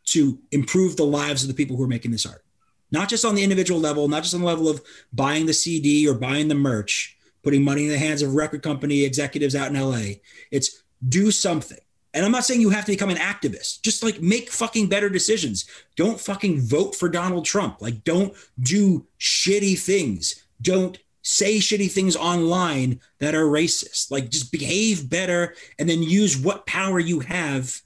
to 0.03 0.39
improve 0.51 0.97
the 0.97 1.03
lives 1.03 1.43
of 1.43 1.47
the 1.47 1.53
people 1.53 1.75
who 1.75 1.83
are 1.83 1.87
making 1.87 2.11
this 2.11 2.25
art. 2.25 2.43
Not 2.91 3.09
just 3.09 3.23
on 3.23 3.35
the 3.35 3.43
individual 3.43 3.79
level, 3.79 4.07
not 4.07 4.23
just 4.23 4.35
on 4.35 4.41
the 4.41 4.47
level 4.47 4.67
of 4.67 4.81
buying 5.13 5.45
the 5.45 5.53
CD 5.53 6.07
or 6.07 6.13
buying 6.13 6.47
the 6.47 6.55
merch, 6.55 7.17
putting 7.43 7.63
money 7.63 7.83
in 7.83 7.89
the 7.89 7.97
hands 7.97 8.21
of 8.21 8.35
record 8.35 8.61
company 8.61 9.03
executives 9.03 9.55
out 9.55 9.73
in 9.73 9.79
LA. 9.79 10.15
It's 10.51 10.83
do 11.07 11.31
something. 11.31 11.79
And 12.13 12.25
I'm 12.25 12.31
not 12.31 12.43
saying 12.43 12.61
you 12.61 12.71
have 12.71 12.85
to 12.85 12.91
become 12.91 13.09
an 13.09 13.17
activist. 13.17 13.81
Just 13.81 14.03
like 14.03 14.21
make 14.21 14.49
fucking 14.49 14.87
better 14.87 15.09
decisions. 15.09 15.65
Don't 15.95 16.19
fucking 16.19 16.61
vote 16.61 16.95
for 16.95 17.07
Donald 17.09 17.45
Trump. 17.45 17.81
Like 17.81 18.03
don't 18.03 18.33
do 18.59 19.05
shitty 19.19 19.79
things. 19.79 20.43
Don't 20.61 20.99
say 21.21 21.57
shitty 21.57 21.89
things 21.91 22.15
online 22.15 22.99
that 23.19 23.35
are 23.35 23.45
racist. 23.45 24.11
Like 24.11 24.29
just 24.29 24.51
behave 24.51 25.09
better 25.09 25.55
and 25.79 25.87
then 25.87 26.03
use 26.03 26.37
what 26.37 26.65
power 26.65 26.99
you 26.99 27.21
have 27.21 27.81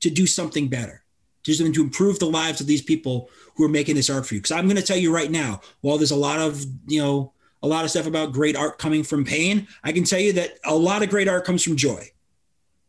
to 0.00 0.10
do 0.10 0.26
something 0.26 0.68
better. 0.68 1.02
Just 1.42 1.60
to 1.60 1.82
improve 1.82 2.18
the 2.18 2.26
lives 2.26 2.62
of 2.62 2.66
these 2.66 2.80
people 2.80 3.28
who 3.54 3.64
are 3.64 3.68
making 3.68 3.96
this 3.96 4.08
art 4.08 4.26
for 4.26 4.34
you. 4.34 4.40
Because 4.40 4.52
I'm 4.52 4.66
going 4.66 4.76
to 4.76 4.82
tell 4.82 4.96
you 4.96 5.14
right 5.14 5.30
now, 5.30 5.60
while 5.82 5.98
there's 5.98 6.10
a 6.10 6.16
lot 6.16 6.40
of, 6.40 6.64
you 6.86 7.02
know, 7.02 7.33
a 7.64 7.66
lot 7.66 7.84
of 7.84 7.90
stuff 7.90 8.06
about 8.06 8.32
great 8.32 8.56
art 8.56 8.78
coming 8.78 9.02
from 9.02 9.24
pain, 9.24 9.66
I 9.82 9.92
can 9.92 10.04
tell 10.04 10.20
you 10.20 10.34
that 10.34 10.58
a 10.64 10.74
lot 10.74 11.02
of 11.02 11.08
great 11.08 11.28
art 11.28 11.46
comes 11.46 11.62
from 11.62 11.76
joy. 11.76 12.10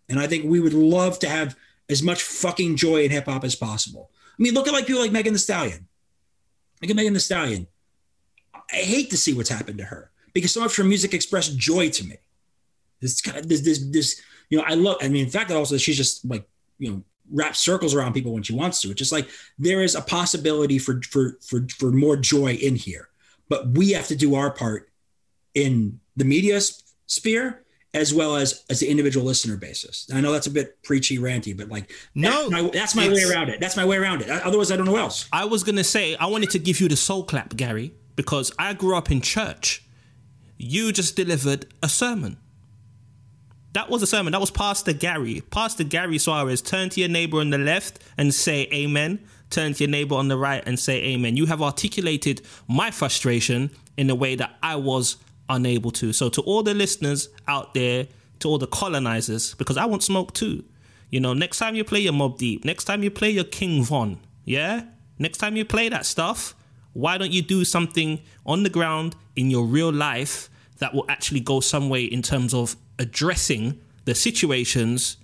And 0.10 0.20
I 0.20 0.28
think 0.28 0.44
we 0.46 0.60
would 0.60 0.74
love 0.74 1.18
to 1.20 1.30
have 1.30 1.56
as 1.90 2.04
much 2.04 2.22
fucking 2.24 2.76
joy 2.76 3.06
in 3.06 3.12
hip 3.12 3.26
hop 3.26 3.46
as 3.46 3.56
possible. 3.56 4.12
I 4.38 4.44
mean, 4.44 4.54
look 4.54 4.68
at 4.68 4.74
like 4.74 4.86
people 4.86 5.02
like 5.02 5.14
Megan 5.14 5.34
Thee 5.34 5.40
Stallion. 5.40 5.88
Look 6.82 6.92
at 6.92 6.96
Megan 6.98 7.14
Thee 7.14 7.20
Stallion. 7.20 7.68
I 8.54 8.78
hate 8.78 9.12
to 9.12 9.18
see 9.18 9.34
what's 9.34 9.50
happened 9.50 9.78
to 9.78 9.86
her 9.86 10.12
because 10.34 10.52
so 10.52 10.60
much 10.60 10.76
her 10.76 10.84
music 10.84 11.14
expressed 11.14 11.58
joy 11.58 11.90
to 11.92 12.04
me. 12.04 12.18
This 13.00 13.22
kind 13.22 13.38
of 13.38 13.48
this 13.48 13.62
this 13.62 13.80
this 13.92 14.22
you 14.50 14.58
know 14.58 14.66
I 14.68 14.74
love. 14.74 14.98
I 15.02 15.08
mean, 15.08 15.24
in 15.24 15.32
fact, 15.32 15.52
also 15.52 15.78
she's 15.78 15.98
just 15.98 16.26
like 16.26 16.46
you 16.80 16.92
know 16.92 17.04
wraps 17.32 17.60
circles 17.60 17.96
around 17.96 18.14
people 18.14 18.34
when 18.34 18.44
she 18.44 18.54
wants 18.54 18.82
to. 18.82 18.90
It's 18.90 19.00
just 19.00 19.14
like 19.14 19.30
there 19.58 19.84
is 19.84 19.96
a 19.96 20.02
possibility 20.02 20.80
for 20.80 21.02
for 21.04 21.38
for 21.48 21.66
for 21.78 21.92
more 21.92 22.18
joy 22.18 22.54
in 22.56 22.76
here, 22.76 23.08
but 23.50 23.68
we 23.70 23.92
have 23.92 24.08
to 24.08 24.16
do 24.16 24.36
our 24.36 24.52
part 24.52 24.90
in 25.54 26.00
the 26.16 26.26
media 26.26 26.60
sphere 27.08 27.66
as 27.94 28.14
well 28.14 28.36
as 28.36 28.64
as 28.70 28.82
the 28.82 28.88
individual 28.88 29.26
listener 29.26 29.56
basis. 29.56 30.08
I 30.14 30.20
know 30.22 30.34
that's 30.34 30.48
a 30.48 30.52
bit 30.52 30.84
preachy, 30.84 31.18
ranty, 31.18 31.58
but 31.58 31.70
like 31.70 31.92
no, 32.14 32.50
that's 32.50 32.52
my, 32.52 32.70
that's 32.72 32.96
my 32.96 33.08
way 33.08 33.24
around 33.24 33.50
it. 33.50 33.60
That's 33.60 33.78
my 33.78 33.86
way 33.86 33.98
around 33.98 34.22
it. 34.22 34.30
Otherwise, 34.30 34.72
I 34.72 34.76
don't 34.76 34.86
know 34.86 34.98
else. 34.98 35.28
I 35.32 35.46
was 35.46 35.64
gonna 35.64 35.84
say 35.84 36.16
I 36.18 36.28
wanted 36.28 36.50
to 36.52 36.60
give 36.60 36.82
you 36.82 36.90
the 36.90 36.98
soul 36.98 37.24
clap, 37.24 37.56
Gary, 37.56 37.94
because 38.16 38.52
I 38.60 38.74
grew 38.74 38.96
up 38.96 39.10
in 39.10 39.22
church. 39.22 39.84
You 40.58 40.92
just 40.92 41.16
delivered 41.16 41.68
a 41.82 41.90
sermon. 41.90 42.38
That 43.74 43.90
was 43.90 44.02
a 44.02 44.08
sermon. 44.08 44.32
That 44.32 44.40
was 44.40 44.52
Pastor 44.52 44.94
Gary. 44.94 45.42
Pastor 45.52 45.84
Gary 45.84 46.18
Suarez. 46.18 46.62
Turn 46.62 46.90
to 46.92 47.00
your 47.02 47.10
neighbor 47.10 47.40
on 47.40 47.50
the 47.50 47.58
left 47.58 48.00
and 48.18 48.34
say 48.34 48.70
amen. 48.74 49.20
Turn 49.50 49.74
to 49.74 49.84
your 49.84 49.92
neighbor 49.92 50.16
on 50.16 50.28
the 50.28 50.38
right 50.38 50.64
and 50.66 50.80
say 50.80 51.02
amen. 51.04 51.38
You 51.38 51.46
have 51.46 51.62
articulated 51.62 52.42
my 52.68 52.92
frustration 52.92 53.70
in 53.98 54.10
a 54.10 54.16
way 54.16 54.36
that 54.36 54.58
I 54.62 54.76
was 54.76 55.18
unable 55.50 55.92
to. 55.92 56.14
So 56.14 56.30
to 56.30 56.42
all 56.42 56.64
the 56.64 56.74
listeners 56.74 57.30
out 57.48 57.74
there, 57.74 58.08
to 58.40 58.48
all 58.48 58.58
the 58.58 58.68
colonizers, 58.68 59.54
because 59.56 59.78
I 59.78 59.86
want 59.86 60.04
smoke 60.04 60.34
too. 60.34 60.64
You 61.10 61.20
know, 61.20 61.34
next 61.34 61.60
time 61.60 61.76
you 61.76 61.84
play 61.84 62.00
your 62.00 62.14
Mobb 62.14 62.38
Deep, 62.38 62.66
next 62.66 62.86
time 62.86 63.04
you 63.04 63.12
play 63.12 63.30
your 63.30 63.44
King 63.44 63.84
Von, 63.84 64.20
yeah? 64.44 64.86
Next 65.20 65.38
time 65.38 65.56
you 65.56 65.64
play 65.64 65.88
that 65.90 66.06
stuff, 66.06 66.56
why 66.94 67.18
don't 67.18 67.32
you 67.32 67.42
do 67.42 67.64
something 67.64 68.20
on 68.46 68.64
the 68.64 68.70
ground 68.70 69.16
in 69.36 69.50
your 69.50 69.66
real 69.66 69.92
life 69.92 70.50
that 70.80 70.94
will 70.94 71.06
actually 71.08 71.40
go 71.40 71.60
some 71.60 71.90
way 71.90 72.04
in 72.04 72.22
terms 72.22 72.54
of 72.54 72.76
addressing 73.00 73.80
the 74.06 74.16
situations 74.16 75.18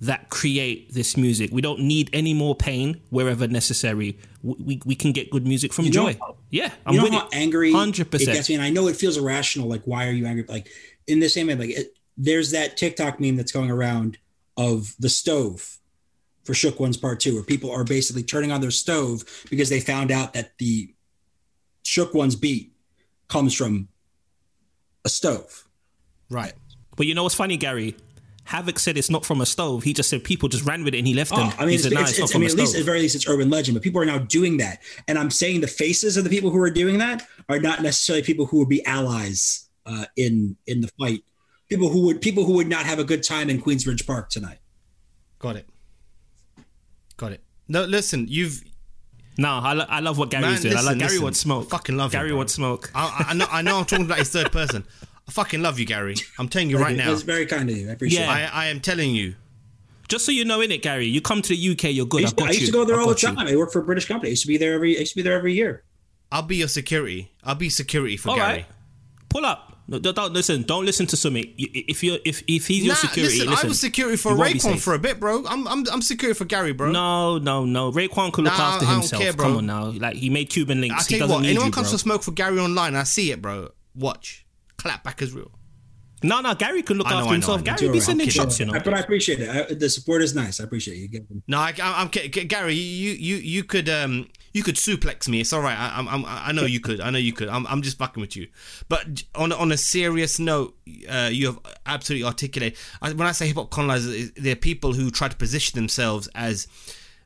that 0.00 0.28
create 0.28 0.92
this 0.92 1.16
music. 1.16 1.50
We 1.52 1.62
don't 1.62 1.80
need 1.80 2.10
any 2.12 2.34
more 2.34 2.54
pain 2.54 3.00
wherever 3.10 3.48
necessary. 3.48 4.18
We, 4.42 4.80
we 4.84 4.94
can 4.94 5.12
get 5.12 5.30
good 5.30 5.46
music 5.46 5.72
from 5.72 5.86
you 5.86 5.90
joy. 5.90 6.18
Yeah, 6.50 6.70
I'm 6.84 6.94
you 6.94 7.10
know 7.10 7.18
how 7.18 7.28
angry 7.32 7.72
100%. 7.72 8.14
it 8.14 8.26
gets 8.26 8.48
me, 8.48 8.56
and 8.56 8.64
I 8.64 8.70
know 8.70 8.88
it 8.88 8.96
feels 8.96 9.16
irrational. 9.16 9.68
Like, 9.68 9.82
why 9.84 10.06
are 10.06 10.12
you 10.12 10.26
angry? 10.26 10.44
Like, 10.48 10.68
in 11.06 11.20
the 11.20 11.28
same 11.28 11.46
way, 11.46 11.54
like, 11.54 11.70
it, 11.70 11.96
there's 12.16 12.50
that 12.50 12.76
TikTok 12.76 13.20
meme 13.20 13.36
that's 13.36 13.52
going 13.52 13.70
around 13.70 14.18
of 14.56 14.94
the 14.98 15.08
stove 15.08 15.78
for 16.44 16.54
Shook 16.54 16.78
Ones 16.78 16.96
Part 16.96 17.20
Two, 17.20 17.34
where 17.34 17.42
people 17.42 17.70
are 17.70 17.84
basically 17.84 18.22
turning 18.22 18.52
on 18.52 18.60
their 18.60 18.70
stove 18.70 19.24
because 19.50 19.68
they 19.68 19.80
found 19.80 20.10
out 20.10 20.34
that 20.34 20.58
the 20.58 20.94
Shook 21.82 22.14
Ones 22.14 22.36
beat 22.36 22.72
comes 23.28 23.54
from 23.54 23.88
a 25.04 25.08
stove. 25.08 25.66
Right. 26.30 26.52
But 26.96 27.06
you 27.06 27.14
know 27.14 27.22
what's 27.22 27.34
funny, 27.34 27.56
Gary? 27.56 27.96
Havoc 28.46 28.78
said 28.78 28.96
it's 28.96 29.10
not 29.10 29.24
from 29.24 29.40
a 29.40 29.46
stove. 29.46 29.82
He 29.82 29.92
just 29.92 30.08
said 30.08 30.22
people 30.22 30.48
just 30.48 30.64
ran 30.64 30.84
with 30.84 30.94
it 30.94 30.98
and 30.98 31.06
he 31.06 31.14
left 31.14 31.30
them. 31.30 31.40
Oh, 31.40 31.54
I 31.58 31.66
mean, 31.66 31.74
it's, 31.74 31.82
said, 31.82 31.92
it's, 31.92 32.18
it's, 32.18 32.34
I 32.34 32.38
mean, 32.38 32.48
at 32.48 32.54
least 32.54 32.76
at 32.76 32.84
very 32.84 33.00
least 33.00 33.16
it's 33.16 33.28
urban 33.28 33.50
legend, 33.50 33.74
but 33.74 33.82
people 33.82 34.00
are 34.00 34.04
now 34.04 34.18
doing 34.18 34.56
that. 34.58 34.82
And 35.08 35.18
I'm 35.18 35.30
saying 35.30 35.60
the 35.60 35.66
faces 35.66 36.16
of 36.16 36.24
the 36.24 36.30
people 36.30 36.50
who 36.50 36.60
are 36.62 36.70
doing 36.70 36.98
that 36.98 37.26
are 37.48 37.58
not 37.58 37.82
necessarily 37.82 38.22
people 38.22 38.46
who 38.46 38.58
would 38.58 38.68
be 38.68 38.84
allies 38.86 39.68
uh, 39.84 40.04
in 40.16 40.56
in 40.66 40.80
the 40.80 40.88
fight. 40.98 41.24
People 41.68 41.88
who 41.88 42.06
would 42.06 42.20
people 42.20 42.44
who 42.44 42.52
would 42.54 42.68
not 42.68 42.86
have 42.86 43.00
a 43.00 43.04
good 43.04 43.24
time 43.24 43.50
in 43.50 43.60
Queensbridge 43.60 44.06
Park 44.06 44.30
tonight. 44.30 44.58
Got 45.40 45.56
it. 45.56 45.68
Got 47.16 47.32
it. 47.32 47.42
No, 47.66 47.84
listen, 47.84 48.26
you've 48.28 48.62
no, 49.38 49.50
I, 49.50 49.72
lo- 49.74 49.86
I 49.88 50.00
love 50.00 50.18
what 50.18 50.30
Gary's 50.30 50.44
Man, 50.44 50.62
doing. 50.62 50.74
Listen, 50.74 50.86
I 50.86 50.90
like 50.90 50.98
Gary 50.98 51.10
listen, 51.10 51.24
wants 51.24 51.40
smoke. 51.40 51.66
I 51.66 51.68
fucking 51.68 51.96
love 51.96 52.12
Gary 52.12 52.30
you, 52.30 52.36
wants 52.36 52.54
smoke. 52.54 52.90
I, 52.94 53.26
I, 53.28 53.34
know, 53.34 53.46
I 53.50 53.62
know 53.62 53.78
I'm 53.78 53.84
talking 53.84 54.06
about 54.06 54.18
his 54.18 54.30
third 54.30 54.50
person. 54.50 54.84
I 55.28 55.32
fucking 55.32 55.60
love 55.62 55.78
you, 55.78 55.86
Gary. 55.86 56.14
I'm 56.38 56.48
telling 56.48 56.70
you 56.70 56.78
right 56.78 56.96
now. 56.96 57.12
It's 57.12 57.22
very 57.22 57.46
kind 57.46 57.68
of 57.68 57.76
you. 57.76 57.88
I 57.88 57.92
appreciate 57.92 58.20
yeah. 58.20 58.36
it. 58.46 58.54
I, 58.54 58.64
I 58.64 58.66
am 58.66 58.80
telling 58.80 59.14
you. 59.14 59.34
Just 60.08 60.24
so 60.24 60.30
you 60.30 60.44
know, 60.44 60.60
in 60.60 60.70
it, 60.70 60.82
Gary, 60.82 61.06
you 61.06 61.20
come 61.20 61.42
to 61.42 61.48
the 61.48 61.70
UK, 61.72 61.92
you're 61.92 62.06
good. 62.06 62.18
I 62.20 62.22
I 62.22 62.26
used, 62.26 62.36
got 62.36 62.48
I 62.48 62.52
used 62.52 62.66
to 62.66 62.72
go 62.72 62.84
there 62.84 63.00
all 63.00 63.08
the 63.08 63.14
got 63.14 63.22
you. 63.24 63.28
time. 63.34 63.38
I 63.48 63.56
work 63.56 63.72
for 63.72 63.80
a 63.80 63.84
British 63.84 64.06
company. 64.06 64.28
I 64.28 64.30
used 64.30 64.42
to 64.42 64.48
be 64.48 64.56
there 64.56 64.74
every. 64.74 64.96
I 64.96 65.00
used 65.00 65.12
to 65.12 65.16
be 65.16 65.22
there 65.22 65.36
every 65.36 65.54
year. 65.54 65.82
I'll 66.30 66.42
be 66.42 66.56
your 66.56 66.68
security. 66.68 67.32
I'll 67.42 67.56
be 67.56 67.70
security 67.70 68.16
for 68.16 68.30
All 68.30 68.36
Gary. 68.36 68.48
right, 68.52 68.66
pull 69.28 69.44
up. 69.44 69.72
No, 69.88 69.98
don't, 70.00 70.14
don't 70.16 70.32
listen. 70.32 70.62
Don't 70.62 70.84
listen 70.84 71.06
to 71.08 71.16
Sumi. 71.16 71.54
You- 71.56 71.68
If 71.72 72.02
you 72.04 72.18
if 72.24 72.42
if 72.46 72.66
he's 72.68 72.84
your 72.84 72.94
security, 72.94 73.34
listen, 73.38 73.50
listen, 73.50 73.66
I 73.66 73.68
was 73.68 73.80
security 73.80 74.16
for 74.16 74.32
you 74.32 74.38
won't 74.38 74.52
be 74.52 74.58
Raekwon 74.60 74.72
safe. 74.74 74.82
for 74.82 74.94
a 74.94 74.98
bit, 75.00 75.18
bro. 75.18 75.44
I'm 75.46 75.66
I'm 75.66 75.84
I'm 75.92 76.02
security 76.02 76.36
for 76.38 76.44
Gary, 76.44 76.72
bro. 76.72 76.90
No, 76.92 77.38
no, 77.38 77.64
no. 77.64 77.90
Raekwon 77.92 78.32
could 78.32 78.44
look 78.44 78.56
Nah, 78.56 78.74
after 78.74 78.86
I 78.86 78.90
don't 78.90 79.00
himself. 79.00 79.22
care, 79.22 79.32
bro. 79.32 79.46
Come 79.46 79.56
on 79.58 79.66
now. 79.66 79.86
Like 79.86 80.14
he 80.16 80.30
made 80.30 80.50
Cuban 80.50 80.80
Linx. 80.80 80.92
I 80.92 80.98
tell 80.98 81.06
you 81.10 81.18
doesn't 81.18 81.34
what, 81.34 81.42
need 81.42 81.48
anyone 81.50 81.66
you, 81.66 81.72
comes 81.72 81.90
to 81.90 81.98
smoke 81.98 82.22
for 82.22 82.30
Gary 82.32 82.58
online, 82.60 82.94
I 82.94 83.02
see 83.04 83.32
it, 83.32 83.42
bro. 83.42 83.70
Watch, 83.96 84.45
clap 84.86 85.04
back 85.04 85.22
as 85.22 85.32
real. 85.32 85.50
No, 86.22 86.40
no. 86.40 86.54
Gary 86.54 86.82
can 86.82 86.96
look 86.96 87.06
I 87.06 87.10
know, 87.10 87.16
after 87.16 87.26
know, 87.26 87.32
himself. 87.32 87.58
Know. 87.58 87.64
Gary 87.64 87.88
be 87.88 87.98
right, 87.98 88.02
sending 88.02 88.26
I'm 88.26 88.30
shots, 88.30 88.58
you 88.58 88.66
know. 88.66 88.72
But 88.72 88.94
I 88.94 89.00
appreciate 89.00 89.40
it. 89.40 89.48
I, 89.50 89.74
the 89.74 89.90
support 89.90 90.22
is 90.22 90.34
nice. 90.34 90.60
I 90.60 90.64
appreciate 90.64 90.96
you. 90.96 91.08
Giving. 91.08 91.42
No, 91.46 91.58
I, 91.58 91.74
I, 91.82 92.00
I'm 92.00 92.10
G- 92.10 92.28
G- 92.28 92.44
Gary. 92.44 92.74
You 92.74 93.12
you 93.12 93.36
you 93.36 93.64
could 93.64 93.88
um 93.88 94.28
you 94.54 94.62
could 94.62 94.76
suplex 94.76 95.28
me. 95.28 95.40
It's 95.40 95.52
all 95.52 95.60
right. 95.60 95.78
I, 95.78 95.98
I'm, 95.98 96.08
I'm 96.08 96.24
I 96.26 96.52
know 96.52 96.64
you 96.64 96.80
could. 96.80 97.00
I 97.00 97.10
know 97.10 97.18
you 97.18 97.34
could. 97.34 97.48
I'm 97.48 97.66
I'm 97.66 97.82
just 97.82 97.98
fucking 97.98 98.20
with 98.20 98.34
you. 98.34 98.48
But 98.88 99.24
on 99.34 99.52
on 99.52 99.70
a 99.72 99.76
serious 99.76 100.38
note, 100.38 100.74
uh, 101.08 101.28
you 101.30 101.46
have 101.48 101.58
absolutely 101.84 102.26
articulated. 102.26 102.78
When 103.00 103.20
I 103.20 103.32
say 103.32 103.46
hip 103.48 103.56
hop 103.56 103.70
colonizers, 103.70 104.32
they're 104.32 104.56
people 104.56 104.94
who 104.94 105.10
try 105.10 105.28
to 105.28 105.36
position 105.36 105.76
themselves 105.76 106.28
as 106.34 106.66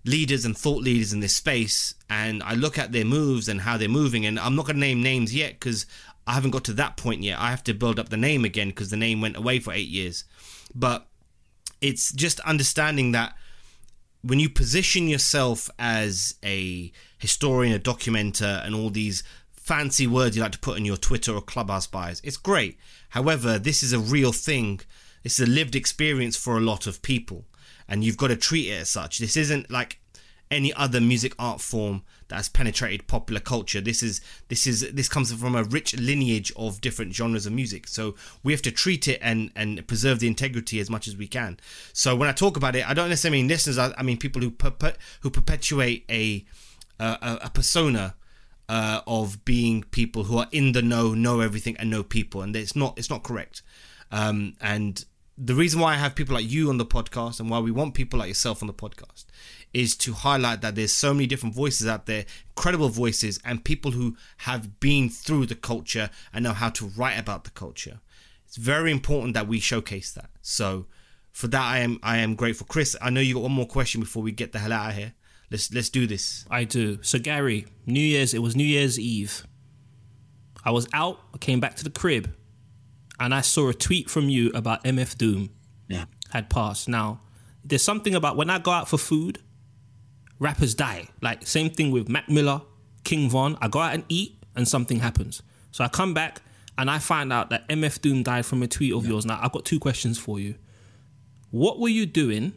leaders 0.04 0.44
and 0.44 0.56
thought 0.56 0.82
leaders 0.82 1.12
in 1.12 1.20
this 1.20 1.36
space. 1.36 1.94
And 2.08 2.42
I 2.42 2.54
look 2.54 2.78
at 2.78 2.90
their 2.90 3.04
moves 3.04 3.48
and 3.48 3.60
how 3.60 3.76
they're 3.76 3.88
moving. 3.88 4.26
And 4.26 4.38
I'm 4.38 4.56
not 4.56 4.66
going 4.66 4.76
to 4.76 4.80
name 4.80 5.02
names 5.02 5.34
yet 5.34 5.52
because 5.52 5.86
I 6.30 6.34
haven't 6.34 6.52
got 6.52 6.62
to 6.66 6.72
that 6.74 6.96
point 6.96 7.24
yet. 7.24 7.40
I 7.40 7.50
have 7.50 7.64
to 7.64 7.74
build 7.74 7.98
up 7.98 8.08
the 8.08 8.16
name 8.16 8.44
again 8.44 8.68
because 8.68 8.90
the 8.90 8.96
name 8.96 9.20
went 9.20 9.36
away 9.36 9.58
for 9.58 9.72
eight 9.72 9.88
years. 9.88 10.22
But 10.72 11.08
it's 11.80 12.12
just 12.12 12.38
understanding 12.40 13.10
that 13.12 13.34
when 14.22 14.38
you 14.38 14.48
position 14.48 15.08
yourself 15.08 15.68
as 15.76 16.36
a 16.44 16.92
historian, 17.18 17.74
a 17.74 17.80
documenter, 17.80 18.64
and 18.64 18.76
all 18.76 18.90
these 18.90 19.24
fancy 19.56 20.06
words 20.06 20.36
you 20.36 20.42
like 20.42 20.52
to 20.52 20.60
put 20.60 20.78
in 20.78 20.84
your 20.84 20.96
Twitter 20.96 21.34
or 21.34 21.42
Clubhouse 21.42 21.88
bios, 21.88 22.20
it's 22.22 22.36
great. 22.36 22.78
However, 23.08 23.58
this 23.58 23.82
is 23.82 23.92
a 23.92 23.98
real 23.98 24.30
thing. 24.30 24.82
This 25.24 25.40
is 25.40 25.48
a 25.48 25.50
lived 25.50 25.74
experience 25.74 26.36
for 26.36 26.56
a 26.56 26.60
lot 26.60 26.86
of 26.86 27.02
people, 27.02 27.44
and 27.88 28.04
you've 28.04 28.16
got 28.16 28.28
to 28.28 28.36
treat 28.36 28.68
it 28.68 28.82
as 28.82 28.88
such. 28.88 29.18
This 29.18 29.36
isn't 29.36 29.68
like 29.68 29.98
any 30.48 30.72
other 30.74 31.00
music 31.00 31.34
art 31.40 31.60
form 31.60 32.02
that 32.30 32.36
has 32.36 32.48
penetrated 32.48 33.06
popular 33.06 33.40
culture. 33.40 33.80
This 33.80 34.02
is 34.02 34.20
this 34.48 34.66
is 34.66 34.90
this 34.92 35.08
comes 35.08 35.32
from 35.32 35.54
a 35.54 35.64
rich 35.64 35.94
lineage 35.96 36.52
of 36.56 36.80
different 36.80 37.14
genres 37.14 37.44
of 37.44 37.52
music. 37.52 37.86
So 37.86 38.14
we 38.42 38.52
have 38.52 38.62
to 38.62 38.70
treat 38.70 39.06
it 39.06 39.18
and 39.20 39.50
and 39.54 39.86
preserve 39.86 40.20
the 40.20 40.28
integrity 40.28 40.80
as 40.80 40.88
much 40.88 41.06
as 41.06 41.16
we 41.16 41.26
can. 41.26 41.60
So 41.92 42.16
when 42.16 42.28
I 42.28 42.32
talk 42.32 42.56
about 42.56 42.74
it, 42.76 42.88
I 42.88 42.94
don't 42.94 43.10
necessarily 43.10 43.42
mean 43.42 43.48
listeners. 43.48 43.78
I, 43.78 43.92
I 43.98 44.02
mean 44.02 44.16
people 44.16 44.40
who 44.40 44.50
perpe- 44.50 44.96
who 45.20 45.30
perpetuate 45.30 46.04
a 46.08 46.44
a, 46.98 47.38
a 47.44 47.50
persona 47.50 48.14
uh, 48.68 49.00
of 49.06 49.44
being 49.44 49.82
people 49.90 50.24
who 50.24 50.38
are 50.38 50.46
in 50.52 50.72
the 50.72 50.82
know, 50.82 51.14
know 51.14 51.40
everything, 51.40 51.76
and 51.78 51.90
know 51.90 52.04
people, 52.04 52.42
and 52.42 52.54
it's 52.54 52.76
not 52.76 52.96
it's 52.96 53.10
not 53.10 53.24
correct. 53.24 53.62
Um, 54.12 54.56
and 54.60 55.04
the 55.36 55.54
reason 55.54 55.80
why 55.80 55.94
I 55.94 55.96
have 55.96 56.14
people 56.14 56.34
like 56.34 56.48
you 56.48 56.68
on 56.68 56.76
the 56.76 56.86
podcast 56.86 57.40
and 57.40 57.48
why 57.48 57.58
we 57.58 57.70
want 57.70 57.94
people 57.94 58.18
like 58.18 58.28
yourself 58.28 58.62
on 58.62 58.66
the 58.66 58.74
podcast 58.74 59.24
is 59.72 59.96
to 59.96 60.12
highlight 60.12 60.60
that 60.62 60.74
there's 60.74 60.92
so 60.92 61.14
many 61.14 61.26
different 61.26 61.54
voices 61.54 61.86
out 61.86 62.06
there, 62.06 62.24
incredible 62.56 62.88
voices, 62.88 63.38
and 63.44 63.64
people 63.64 63.92
who 63.92 64.16
have 64.38 64.80
been 64.80 65.08
through 65.08 65.46
the 65.46 65.54
culture 65.54 66.10
and 66.32 66.42
know 66.42 66.52
how 66.52 66.68
to 66.70 66.86
write 66.96 67.18
about 67.18 67.44
the 67.44 67.50
culture. 67.50 68.00
It's 68.46 68.56
very 68.56 68.90
important 68.90 69.34
that 69.34 69.46
we 69.46 69.60
showcase 69.60 70.10
that. 70.12 70.30
So 70.42 70.86
for 71.30 71.46
that, 71.48 71.62
I 71.62 71.78
am 71.78 72.00
I 72.02 72.16
am 72.18 72.34
grateful. 72.34 72.66
Chris, 72.68 72.96
I 73.00 73.10
know 73.10 73.20
you 73.20 73.34
got 73.34 73.44
one 73.44 73.52
more 73.52 73.66
question 73.66 74.00
before 74.00 74.22
we 74.24 74.32
get 74.32 74.50
the 74.52 74.58
hell 74.58 74.72
out 74.72 74.90
of 74.90 74.96
here. 74.96 75.14
Let's 75.52 75.72
let's 75.72 75.88
do 75.88 76.06
this. 76.08 76.44
I 76.50 76.64
do. 76.64 76.98
So 77.02 77.18
Gary, 77.20 77.66
New 77.86 78.00
Year's. 78.00 78.34
It 78.34 78.40
was 78.42 78.56
New 78.56 78.64
Year's 78.64 78.98
Eve. 78.98 79.46
I 80.64 80.72
was 80.72 80.88
out. 80.92 81.20
I 81.34 81.38
came 81.38 81.60
back 81.60 81.76
to 81.76 81.84
the 81.84 81.90
crib, 81.90 82.34
and 83.20 83.32
I 83.34 83.40
saw 83.40 83.68
a 83.68 83.74
tweet 83.74 84.10
from 84.10 84.28
you 84.28 84.50
about 84.52 84.82
MF 84.84 85.16
Doom 85.16 85.50
Yeah. 85.88 86.04
had 86.30 86.50
passed. 86.50 86.88
Now, 86.88 87.20
there's 87.64 87.82
something 87.82 88.14
about 88.14 88.36
when 88.36 88.50
I 88.50 88.58
go 88.58 88.70
out 88.72 88.88
for 88.88 88.98
food, 88.98 89.38
rappers 90.40 90.74
die. 90.74 91.08
Like 91.22 91.46
same 91.46 91.70
thing 91.70 91.92
with 91.92 92.08
Mac 92.08 92.28
Miller, 92.28 92.62
King 93.04 93.30
Von. 93.30 93.56
I 93.60 93.68
go 93.68 93.78
out 93.78 93.94
and 93.94 94.04
eat, 94.08 94.36
and 94.56 94.66
something 94.66 94.98
happens. 94.98 95.42
So 95.70 95.84
I 95.84 95.88
come 95.88 96.12
back 96.12 96.42
and 96.76 96.90
I 96.90 96.98
find 96.98 97.32
out 97.32 97.50
that 97.50 97.68
MF 97.68 98.00
Doom 98.00 98.22
died 98.24 98.46
from 98.46 98.62
a 98.62 98.66
tweet 98.66 98.92
of 98.92 99.06
yours. 99.06 99.24
Now 99.24 99.38
I've 99.40 99.52
got 99.52 99.64
two 99.64 99.78
questions 99.78 100.18
for 100.18 100.40
you. 100.40 100.56
What 101.50 101.78
were 101.78 101.88
you 101.88 102.06
doing 102.06 102.54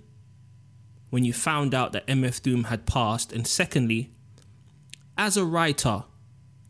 when 1.09 1.23
you 1.25 1.33
found 1.33 1.75
out 1.75 1.91
that 1.93 2.07
MF 2.07 2.41
Doom 2.41 2.65
had 2.65 2.85
passed? 2.85 3.31
And 3.31 3.45
secondly, 3.45 4.11
as 5.17 5.37
a 5.37 5.45
writer, 5.45 6.05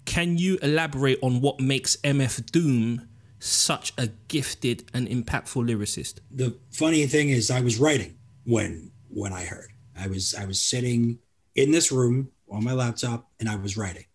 can 0.05 0.37
you 0.37 0.57
elaborate 0.61 1.19
on 1.21 1.41
what 1.41 1.59
makes 1.59 1.95
MF 1.97 2.51
Doom 2.51 3.07
such 3.39 3.93
a 3.97 4.07
gifted 4.27 4.89
and 4.93 5.07
impactful 5.07 5.67
lyricist? 5.69 6.19
the 6.31 6.57
funny 6.71 7.05
thing 7.07 7.29
is 7.29 7.51
I 7.51 7.61
was 7.61 7.77
writing 7.77 8.17
when 8.45 8.91
when 9.09 9.31
I 9.31 9.45
heard. 9.45 9.69
I 9.99 10.07
was 10.07 10.35
I 10.35 10.45
was 10.45 10.59
sitting 10.59 11.19
in 11.55 11.71
this 11.71 11.91
room 11.91 12.31
on 12.49 12.63
my 12.63 12.73
laptop 12.73 13.29
and 13.39 13.49
I 13.49 13.55
was 13.55 13.77
writing. 13.77 14.05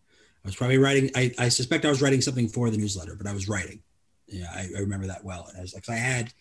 I 0.45 0.49
was 0.49 0.57
probably 0.57 0.79
writing 0.79 1.11
I, 1.14 1.33
I 1.39 1.49
suspect 1.49 1.85
I 1.85 1.91
was 1.91 2.03
writing 2.03 2.20
something 2.20 2.49
for 2.49 2.70
the 2.70 2.79
newsletter, 2.79 3.14
but 3.16 3.26
I 3.26 3.33
was 3.33 3.49
writing. 3.49 3.81
Yeah, 4.26 4.51
I, 4.55 4.68
I 4.76 4.81
remember 4.81 5.07
that 5.07 5.24
well. 5.24 5.47
And 5.49 5.59
I 5.59 5.62
was 5.62 5.74
like, 5.74 5.89
I 5.89 5.97
had 5.97 6.33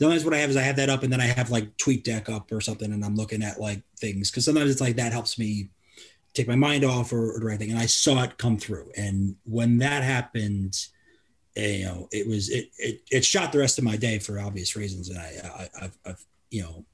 sometimes 0.00 0.24
what 0.24 0.34
I 0.34 0.38
have 0.38 0.50
is 0.50 0.56
I 0.56 0.62
have 0.62 0.76
that 0.76 0.90
up 0.90 1.02
and 1.02 1.12
then 1.12 1.20
I 1.20 1.26
have 1.26 1.50
like 1.50 1.76
TweetDeck 1.76 2.28
up 2.28 2.50
or 2.50 2.60
something 2.60 2.92
and 2.92 3.04
I'm 3.04 3.14
looking 3.14 3.42
at 3.42 3.60
like 3.60 3.82
things 3.98 4.30
because 4.30 4.44
sometimes 4.44 4.70
it's 4.70 4.80
like 4.80 4.96
that 4.96 5.12
helps 5.12 5.38
me 5.38 5.70
take 6.34 6.48
my 6.48 6.56
mind 6.56 6.84
off 6.84 7.12
or, 7.12 7.38
or 7.40 7.50
anything. 7.50 7.70
And 7.70 7.78
I 7.78 7.86
saw 7.86 8.22
it 8.22 8.38
come 8.38 8.58
through. 8.58 8.90
And 8.96 9.36
when 9.44 9.78
that 9.78 10.02
happened, 10.02 10.76
eh, 11.56 11.76
you 11.76 11.84
know, 11.84 12.08
it 12.10 12.26
was 12.26 12.48
it 12.48 12.70
it 12.78 13.02
it 13.10 13.24
shot 13.24 13.52
the 13.52 13.58
rest 13.58 13.78
of 13.78 13.84
my 13.84 13.96
day 13.96 14.18
for 14.18 14.40
obvious 14.40 14.76
reasons. 14.76 15.08
And 15.08 15.18
I, 15.18 15.32
I 15.44 15.84
I've, 15.84 15.98
I've 16.06 16.24
you 16.50 16.62
know, 16.62 16.84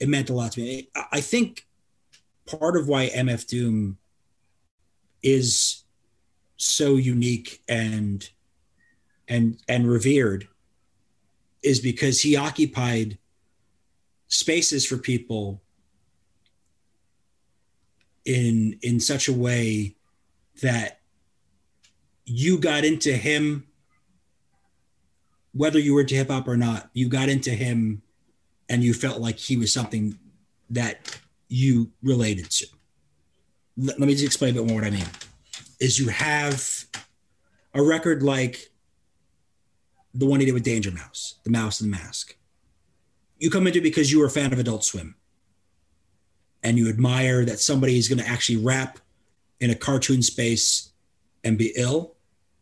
it 0.00 0.08
meant 0.08 0.30
a 0.30 0.34
lot 0.34 0.52
to 0.52 0.60
me. 0.60 0.88
I, 1.12 1.20
think 1.20 1.66
part 2.46 2.76
of 2.76 2.88
why 2.88 3.08
MF 3.08 3.46
Doom 3.46 3.98
is 5.22 5.82
so 6.56 6.96
unique 6.96 7.62
and 7.68 8.28
and 9.28 9.58
and 9.68 9.88
revered 9.88 10.48
is 11.62 11.80
because 11.80 12.20
he 12.20 12.36
occupied 12.36 13.18
spaces 14.28 14.86
for 14.86 14.96
people 14.96 15.60
in 18.24 18.78
in 18.82 19.00
such 19.00 19.28
a 19.28 19.32
way 19.32 19.96
that 20.62 21.00
you 22.24 22.58
got 22.58 22.84
into 22.84 23.12
him 23.12 23.66
whether 25.52 25.78
you 25.78 25.94
were 25.94 26.02
into 26.02 26.14
hip 26.14 26.28
hop 26.28 26.46
or 26.46 26.56
not 26.56 26.90
you 26.92 27.08
got 27.08 27.28
into 27.28 27.50
him 27.50 28.02
and 28.68 28.82
you 28.82 28.94
felt 28.94 29.20
like 29.20 29.38
he 29.38 29.56
was 29.56 29.72
something 29.72 30.18
that 30.70 31.18
you 31.48 31.90
related 32.02 32.50
to. 32.50 32.66
Let, 33.76 33.98
me 33.98 34.12
just 34.12 34.24
explain 34.24 34.50
a 34.50 34.60
bit 34.60 34.66
more 34.66 34.80
what 34.80 34.86
i 34.86 34.90
mean. 34.90 35.06
Is 35.80 35.98
you 35.98 36.08
have 36.08 36.84
a 37.74 37.82
record 37.82 38.22
like 38.22 38.70
the 40.14 40.26
one 40.26 40.40
he 40.40 40.46
did 40.46 40.52
with 40.52 40.64
danger 40.64 40.90
mouse 40.90 41.36
the 41.44 41.50
mouse 41.50 41.80
and 41.80 41.92
the 41.92 41.96
mask. 41.96 42.36
You 43.38 43.50
come 43.50 43.66
into 43.66 43.78
it 43.78 43.82
because 43.82 44.10
you 44.10 44.18
were 44.18 44.26
a 44.26 44.30
fan 44.30 44.52
of 44.52 44.58
adult 44.58 44.84
swim. 44.84 45.14
And 46.62 46.76
you 46.76 46.88
admire 46.88 47.44
that 47.44 47.60
somebody 47.60 47.98
is 47.98 48.08
going 48.08 48.18
to 48.18 48.28
actually 48.28 48.56
rap 48.56 48.98
in 49.60 49.70
a 49.70 49.76
cartoon 49.76 50.22
space 50.22 50.90
and 51.44 51.56
be 51.56 51.72
ill 51.76 52.16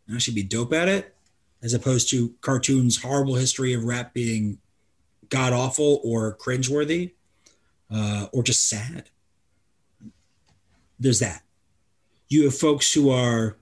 and 0.05 0.15
actually 0.15 0.35
be 0.35 0.43
dope 0.43 0.71
at 0.71 0.87
it, 0.87 1.15
as 1.63 1.73
opposed 1.73 2.09
to 2.11 2.35
cartoons' 2.41 3.01
horrible 3.01 3.35
history 3.35 3.73
of 3.73 3.85
rap 3.85 4.13
being 4.13 4.59
god 5.29 5.53
awful 5.53 6.01
or 6.03 6.35
cringeworthy 6.35 7.11
uh, 7.91 8.27
or 8.31 8.43
just 8.43 8.67
sad. 8.67 9.09
There's 10.99 11.19
that. 11.19 11.43
You 12.27 12.45
have 12.45 12.57
folks 12.57 12.93
who 12.93 13.09
are 13.09 13.57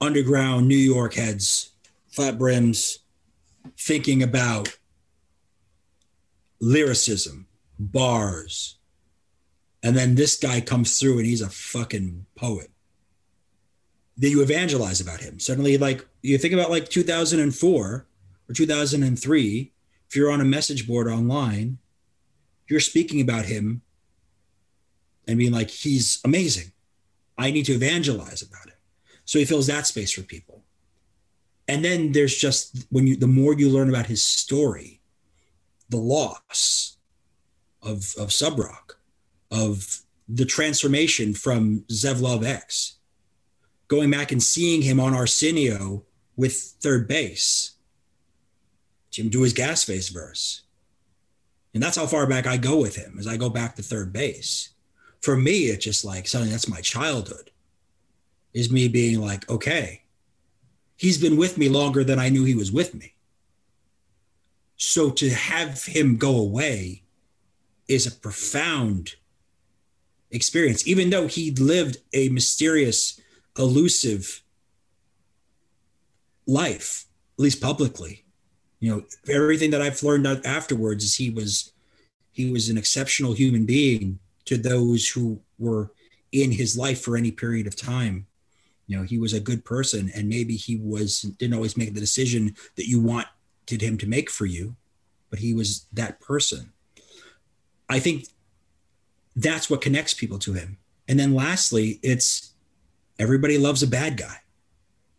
underground 0.00 0.68
New 0.68 0.76
York 0.76 1.14
heads, 1.14 1.70
flat 2.08 2.38
brims, 2.38 2.98
thinking 3.78 4.22
about 4.22 4.76
lyricism, 6.60 7.46
bars, 7.78 8.76
and 9.82 9.96
then 9.96 10.14
this 10.14 10.36
guy 10.36 10.60
comes 10.60 10.98
through 10.98 11.18
and 11.18 11.26
he's 11.26 11.40
a 11.40 11.48
fucking 11.48 12.26
poet. 12.34 12.70
Then 14.16 14.30
you 14.30 14.42
evangelize 14.42 15.00
about 15.00 15.20
him. 15.20 15.38
Suddenly, 15.38 15.78
like 15.78 16.06
you 16.22 16.38
think 16.38 16.54
about 16.54 16.70
like 16.70 16.88
2004 16.88 18.06
or 18.48 18.54
2003, 18.54 19.72
if 20.08 20.16
you're 20.16 20.30
on 20.30 20.40
a 20.40 20.44
message 20.44 20.86
board 20.86 21.08
online, 21.08 21.78
you're 22.68 22.80
speaking 22.80 23.20
about 23.20 23.46
him 23.46 23.82
and 25.26 25.38
being 25.38 25.52
like, 25.52 25.70
he's 25.70 26.20
amazing. 26.24 26.72
I 27.38 27.50
need 27.50 27.66
to 27.66 27.72
evangelize 27.72 28.42
about 28.42 28.66
him. 28.66 28.76
So 29.24 29.38
he 29.38 29.44
fills 29.44 29.66
that 29.66 29.86
space 29.86 30.12
for 30.12 30.22
people. 30.22 30.62
And 31.68 31.84
then 31.84 32.12
there's 32.12 32.36
just 32.36 32.86
when 32.90 33.06
you 33.06 33.16
the 33.16 33.26
more 33.26 33.52
you 33.52 33.68
learn 33.68 33.88
about 33.88 34.06
his 34.06 34.22
story, 34.22 35.00
the 35.88 35.96
loss, 35.96 36.96
of 37.82 38.14
of 38.18 38.28
Subroc, 38.28 38.94
of 39.50 40.02
the 40.28 40.44
transformation 40.44 41.34
from 41.34 41.80
Zev 41.90 42.20
Love 42.20 42.44
X, 42.44 42.96
going 43.88 44.10
back 44.10 44.32
and 44.32 44.42
seeing 44.42 44.82
him 44.82 45.00
on 45.00 45.14
Arsenio 45.14 46.04
with 46.36 46.76
3rd 46.80 47.08
Bass, 47.08 47.75
Do 49.16 49.42
his 49.42 49.52
gas 49.52 49.84
face 49.84 50.08
verse. 50.08 50.62
And 51.74 51.82
that's 51.82 51.96
how 51.96 52.06
far 52.06 52.26
back 52.26 52.46
I 52.46 52.56
go 52.56 52.78
with 52.78 52.96
him 52.96 53.16
as 53.18 53.26
I 53.26 53.36
go 53.36 53.50
back 53.50 53.76
to 53.76 53.82
3rd 53.82 54.12
Bass. 54.12 54.70
For 55.20 55.36
me, 55.36 55.64
it's 55.64 55.84
just 55.84 56.04
like 56.04 56.28
something 56.28 56.50
that's 56.50 56.68
my 56.68 56.80
childhood. 56.80 57.50
Is 58.54 58.70
me 58.70 58.88
being 58.88 59.20
like, 59.20 59.48
okay, 59.50 60.02
he's 60.96 61.18
been 61.18 61.36
with 61.36 61.58
me 61.58 61.68
longer 61.68 62.04
than 62.04 62.18
I 62.18 62.30
knew 62.30 62.44
he 62.44 62.54
was 62.54 62.72
with 62.72 62.94
me. 62.94 63.14
So 64.76 65.10
to 65.10 65.30
have 65.30 65.84
him 65.84 66.16
go 66.16 66.36
away 66.36 67.02
is 67.88 68.06
a 68.06 68.10
profound 68.10 69.16
experience, 70.30 70.86
even 70.86 71.10
though 71.10 71.26
he 71.26 71.50
lived 71.50 71.98
a 72.12 72.28
mysterious, 72.28 73.20
elusive 73.58 74.42
life, 76.46 77.06
at 77.38 77.42
least 77.42 77.60
publicly. 77.60 78.25
You 78.80 78.94
know, 78.94 79.04
everything 79.28 79.70
that 79.70 79.82
I've 79.82 80.02
learned 80.02 80.26
afterwards 80.44 81.04
is 81.04 81.16
he 81.16 81.30
was 81.30 81.72
he 82.32 82.50
was 82.50 82.68
an 82.68 82.76
exceptional 82.76 83.32
human 83.32 83.64
being 83.64 84.18
to 84.44 84.58
those 84.58 85.08
who 85.08 85.40
were 85.58 85.90
in 86.32 86.52
his 86.52 86.76
life 86.76 87.00
for 87.00 87.16
any 87.16 87.30
period 87.30 87.66
of 87.66 87.76
time. 87.76 88.26
You 88.86 88.98
know, 88.98 89.02
he 89.02 89.18
was 89.18 89.32
a 89.32 89.40
good 89.40 89.64
person, 89.64 90.10
and 90.14 90.28
maybe 90.28 90.56
he 90.56 90.76
was 90.76 91.22
didn't 91.22 91.54
always 91.54 91.76
make 91.76 91.94
the 91.94 92.00
decision 92.00 92.54
that 92.76 92.86
you 92.86 93.00
wanted 93.00 93.80
him 93.80 93.98
to 93.98 94.06
make 94.06 94.30
for 94.30 94.46
you, 94.46 94.76
but 95.30 95.38
he 95.38 95.54
was 95.54 95.86
that 95.92 96.20
person. 96.20 96.72
I 97.88 97.98
think 97.98 98.26
that's 99.34 99.68
what 99.68 99.80
connects 99.80 100.14
people 100.14 100.38
to 100.40 100.54
him. 100.54 100.78
And 101.08 101.18
then 101.18 101.34
lastly, 101.34 102.00
it's 102.02 102.52
everybody 103.18 103.58
loves 103.58 103.82
a 103.82 103.86
bad 103.86 104.16
guy. 104.16 104.38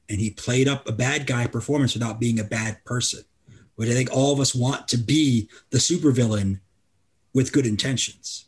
And 0.10 0.20
he 0.20 0.30
played 0.30 0.68
up 0.68 0.88
a 0.88 0.93
bad 0.93 1.28
guy 1.28 1.47
performance 1.47 1.93
without 1.93 2.20
being 2.20 2.39
a 2.39 2.43
bad 2.43 2.84
person, 2.86 3.24
which 3.78 3.89
I 3.89 3.93
think 3.93 4.09
all 4.11 4.34
of 4.34 4.39
us 4.39 4.53
want 4.53 4.88
to 4.89 4.97
be 4.97 5.49
the 5.71 5.78
supervillain 5.78 6.59
with 7.34 7.53
good 7.53 7.65
intentions. 7.65 8.45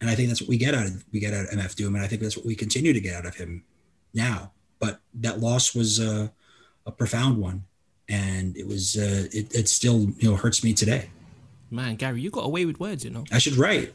And 0.00 0.08
I 0.10 0.14
think 0.14 0.28
that's 0.28 0.40
what 0.42 0.48
we 0.48 0.58
get 0.58 0.74
out 0.74 0.86
of 0.86 1.04
we 1.12 1.18
get 1.20 1.34
out 1.34 1.44
of 1.46 1.50
MF 1.50 1.74
Doom, 1.74 1.94
and 1.96 2.04
I 2.04 2.06
think 2.06 2.22
that's 2.22 2.36
what 2.36 2.46
we 2.46 2.54
continue 2.54 2.92
to 2.92 3.00
get 3.00 3.14
out 3.14 3.26
of 3.26 3.34
him 3.34 3.64
now. 4.14 4.52
But 4.78 5.00
that 5.14 5.40
loss 5.40 5.74
was 5.74 5.98
uh, 5.98 6.28
a 6.84 6.92
profound 6.92 7.38
one, 7.38 7.64
and 8.08 8.54
it 8.58 8.66
was 8.66 8.96
uh, 8.96 9.26
it, 9.32 9.54
it 9.54 9.68
still 9.68 10.00
you 10.18 10.30
know 10.30 10.36
hurts 10.36 10.62
me 10.62 10.74
today. 10.74 11.08
Man, 11.70 11.96
Gary, 11.96 12.20
you 12.20 12.30
got 12.30 12.44
away 12.44 12.66
with 12.66 12.78
words, 12.78 13.04
you 13.04 13.10
know. 13.10 13.24
I 13.32 13.38
should 13.38 13.56
write. 13.56 13.94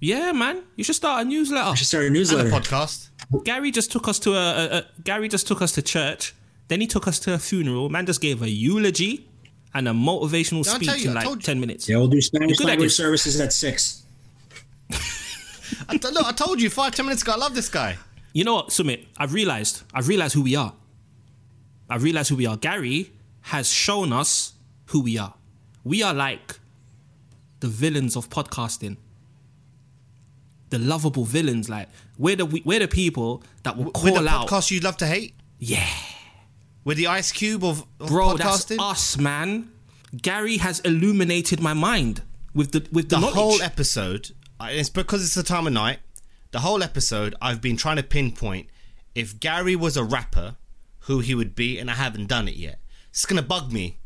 Yeah, 0.00 0.30
man, 0.32 0.62
you 0.76 0.84
should 0.84 0.94
start 0.94 1.22
a 1.22 1.28
newsletter. 1.28 1.70
I 1.70 1.74
should 1.74 1.88
start 1.88 2.04
a 2.04 2.06
And 2.06 2.14
a 2.14 2.18
newsletter. 2.18 2.50
podcast. 2.50 3.08
Gary 3.44 3.70
just 3.72 3.90
took 3.90 4.06
us 4.06 4.18
to 4.20 4.34
a, 4.34 4.36
a, 4.36 4.76
a 4.78 4.84
Gary 5.02 5.28
just 5.28 5.46
took 5.48 5.62
us 5.62 5.72
to 5.72 5.82
church. 5.82 6.34
Then 6.68 6.80
he 6.82 6.86
took 6.86 7.08
us 7.08 7.18
to 7.20 7.32
a 7.32 7.38
funeral. 7.38 7.88
Man 7.88 8.04
just 8.04 8.20
gave 8.20 8.42
a 8.42 8.48
eulogy 8.50 9.27
and 9.78 9.88
a 9.88 9.92
motivational 9.92 10.58
I'll 10.68 10.74
speech 10.74 11.04
you, 11.04 11.10
in 11.10 11.14
like 11.14 11.40
ten 11.40 11.60
minutes. 11.60 11.88
Yeah, 11.88 11.96
we'll 11.98 12.08
do 12.08 12.20
Spanish 12.20 12.58
Good 12.58 12.66
language 12.66 12.86
idea. 12.86 12.90
services 12.90 13.40
at 13.40 13.52
six. 13.52 14.02
I 15.88 15.96
t- 15.96 16.08
look, 16.10 16.26
I 16.26 16.32
told 16.32 16.60
you 16.60 16.68
five 16.70 16.94
ten 16.94 17.06
minutes 17.06 17.22
ago. 17.22 17.32
I 17.32 17.36
love 17.36 17.54
this 17.54 17.68
guy. 17.68 17.96
You 18.32 18.44
know 18.44 18.54
what, 18.54 18.68
Sumit? 18.68 19.06
I've 19.16 19.32
realized. 19.32 19.82
I've 19.94 20.08
realized 20.08 20.34
who 20.34 20.42
we 20.42 20.56
are. 20.56 20.72
I've 21.88 22.02
realized 22.02 22.28
who 22.30 22.36
we 22.36 22.46
are. 22.46 22.56
Gary 22.56 23.12
has 23.42 23.70
shown 23.72 24.12
us 24.12 24.52
who 24.86 25.00
we 25.02 25.16
are. 25.16 25.34
We 25.84 26.02
are 26.02 26.12
like 26.12 26.58
the 27.60 27.68
villains 27.68 28.16
of 28.16 28.28
podcasting. 28.28 28.96
The 30.70 30.78
lovable 30.78 31.24
villains, 31.24 31.68
like 31.70 31.88
we're 32.18 32.36
the 32.36 32.44
we- 32.46 32.62
we're 32.64 32.80
the 32.80 32.88
people 32.88 33.42
that 33.62 33.76
will 33.76 33.84
We're 33.86 33.90
call 33.92 34.22
the 34.22 34.28
out. 34.28 34.48
podcast 34.48 34.70
you'd 34.70 34.84
love 34.84 34.96
to 34.98 35.06
hate. 35.06 35.34
Yeah, 35.58 35.86
We're 36.88 36.94
the 36.94 37.08
Ice 37.08 37.32
Cube 37.32 37.64
of, 37.64 37.84
of 38.00 38.08
bro, 38.08 38.38
that's 38.38 38.64
podcasting. 38.64 38.80
us, 38.80 39.18
man. 39.18 39.70
Gary 40.16 40.56
has 40.56 40.80
illuminated 40.80 41.60
my 41.60 41.74
mind 41.74 42.22
with 42.54 42.72
the 42.72 42.78
with 42.90 43.10
the, 43.10 43.16
the 43.16 43.20
knowledge. 43.20 43.34
whole 43.34 43.60
episode. 43.60 44.30
It's 44.62 44.88
because 44.88 45.22
it's 45.22 45.34
the 45.34 45.42
time 45.42 45.66
of 45.66 45.74
night. 45.74 45.98
The 46.50 46.60
whole 46.60 46.82
episode, 46.82 47.34
I've 47.42 47.60
been 47.60 47.76
trying 47.76 47.96
to 47.96 48.02
pinpoint 48.02 48.68
if 49.14 49.38
Gary 49.38 49.76
was 49.76 49.98
a 49.98 50.02
rapper, 50.02 50.56
who 51.00 51.18
he 51.18 51.34
would 51.34 51.54
be, 51.54 51.78
and 51.78 51.90
I 51.90 51.92
haven't 51.92 52.26
done 52.26 52.48
it 52.48 52.56
yet. 52.56 52.80
It's 53.10 53.26
gonna 53.26 53.42
bug 53.42 53.70
me 53.70 53.98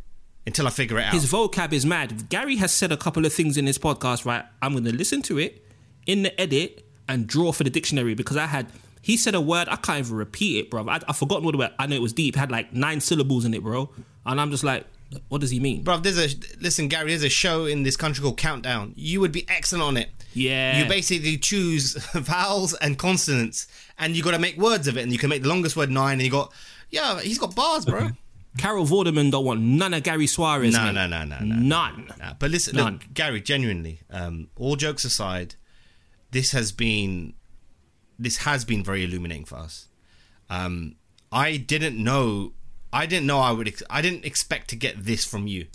until 0.45 0.67
I 0.67 0.71
figure 0.71 0.99
it 0.99 1.05
out. 1.05 1.13
his 1.13 1.31
vocab 1.31 1.73
is 1.73 1.87
mad. 1.87 2.29
Gary 2.31 2.57
has 2.57 2.73
said 2.73 2.91
a 2.91 2.97
couple 2.97 3.25
of 3.25 3.33
things 3.33 3.57
in 3.57 3.69
his 3.69 3.79
podcast, 3.79 4.25
right? 4.25 4.45
I'm 4.61 4.75
to 4.75 4.93
listen 4.93 5.23
to 5.23 5.39
it 5.39 5.65
in 6.05 6.25
the 6.25 6.41
edit 6.41 6.85
and 7.07 7.29
draw 7.29 7.53
for 7.53 7.63
the 7.63 7.71
dictionary 7.71 8.15
because 8.15 8.37
I 8.37 8.47
had. 8.47 8.67
He 9.03 9.17
said 9.17 9.35
a 9.35 9.41
word, 9.41 9.69
I 9.69 9.77
can't 9.77 9.99
even 9.99 10.17
repeat 10.17 10.59
it, 10.59 10.71
bro. 10.71 10.89
I, 10.89 11.01
I 11.07 11.13
forgotten 11.13 11.45
what 11.45 11.53
the 11.53 11.59
word. 11.59 11.73
I 11.79 11.87
know 11.87 11.97
it 11.97 12.03
was 12.03 12.13
deep. 12.13 12.37
It 12.37 12.39
had 12.39 12.51
like 12.51 12.73
nine 12.73 13.01
syllables 13.01 13.45
in 13.45 13.53
it, 13.53 13.63
bro. 13.63 13.91
And 14.25 14.41
I'm 14.41 14.51
just 14.53 14.63
like, 14.63 14.87
what 15.29 15.41
does 15.41 15.51
he 15.51 15.61
mean? 15.61 15.83
Bro, 15.83 15.99
there's 15.99 16.19
a 16.19 16.35
listen, 16.61 16.89
Gary. 16.89 17.11
There's 17.11 17.25
a 17.25 17.29
show 17.29 17.67
in 17.67 17.83
this 17.83 17.97
country 17.97 18.23
called 18.23 18.39
Countdown. 18.39 18.95
You 18.97 19.21
would 19.21 19.33
be 19.33 19.45
excellent 19.49 19.85
on 19.85 19.97
it. 19.97 20.09
Yeah. 20.33 20.79
You 20.79 20.89
basically 20.89 21.37
choose 21.37 21.95
vowels 22.15 22.75
and 22.75 22.99
consonants, 22.99 23.67
and 23.99 24.17
you 24.17 24.23
got 24.23 24.31
to 24.31 24.39
make 24.39 24.57
words 24.57 24.89
of 24.89 24.97
it, 24.97 25.03
and 25.03 25.13
you 25.13 25.19
can 25.19 25.29
make 25.29 25.43
the 25.43 25.49
longest 25.49 25.77
word 25.77 25.91
nine, 25.91 26.15
and 26.15 26.23
you 26.23 26.31
got, 26.31 26.53
yeah, 26.91 27.21
he's 27.21 27.39
got 27.39 27.55
bars, 27.55 27.85
bro. 27.85 28.11
Carol 28.59 28.85
Vorderman 28.85 29.31
don't 29.31 29.45
want 29.45 29.61
none 29.61 29.95
of 29.95 30.03
Gary 30.03 30.27
Suarez. 30.27 30.75
No, 30.75 30.93
no, 30.93 31.07
no, 31.07 31.25
no, 31.25 31.39
no. 31.39 31.55
None. 31.57 32.13
Nah, 32.19 32.35
but 32.39 32.51
listen, 32.51 32.77
look, 32.77 33.03
Gary, 33.15 33.41
genuinely, 33.41 34.01
um, 34.11 34.49
all 34.57 34.77
jokes 34.77 35.05
aside, 35.05 35.55
this 36.33 36.53
has 36.53 36.71
been 36.71 37.33
this 38.19 38.39
has 38.39 38.65
been 38.65 38.83
very 38.85 39.05
illuminating 39.05 39.45
for 39.45 39.57
us. 39.57 39.89
Um, 40.51 40.97
I 41.31 41.57
didn't 41.57 42.03
know, 42.03 42.53
I 42.93 43.07
didn't 43.07 43.27
know 43.27 43.39
I 43.39 43.53
would, 43.53 43.69
ex- 43.69 43.83
I 43.89 44.03
didn't 44.03 44.25
expect 44.25 44.69
to 44.71 44.77
get 44.77 45.05
this 45.05 45.25
from 45.25 45.47
you, 45.47 45.67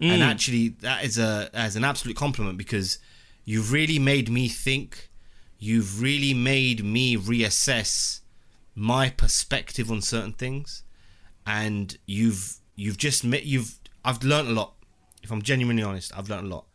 and 0.00 0.22
actually, 0.22 0.68
that 0.80 1.04
is 1.04 1.18
a 1.18 1.50
as 1.54 1.76
an 1.76 1.84
absolute 1.84 2.16
compliment 2.16 2.58
because 2.58 2.98
you've 3.44 3.72
really 3.72 3.98
made 3.98 4.30
me 4.30 4.48
think. 4.48 5.10
You've 5.58 6.02
really 6.02 6.34
made 6.34 6.84
me 6.84 7.16
reassess 7.16 8.20
my 8.74 9.08
perspective 9.08 9.90
on 9.90 10.02
certain 10.02 10.32
things 10.32 10.82
and 11.46 11.96
you've 12.06 12.56
you've 12.76 12.96
just 12.96 13.24
met 13.24 13.44
you've 13.44 13.78
I've 14.04 14.22
learned 14.22 14.48
a 14.48 14.52
lot. 14.52 14.74
If 15.22 15.30
I'm 15.30 15.42
genuinely 15.42 15.82
honest, 15.82 16.12
I've 16.16 16.28
learned 16.28 16.46
a 16.46 16.54
lot. 16.54 16.66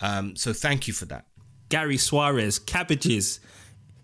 Um, 0.00 0.36
so 0.36 0.52
thank 0.52 0.88
you 0.88 0.94
for 0.94 1.04
that. 1.06 1.26
Gary 1.68 1.98
Suarez, 1.98 2.58
cabbages, 2.58 3.40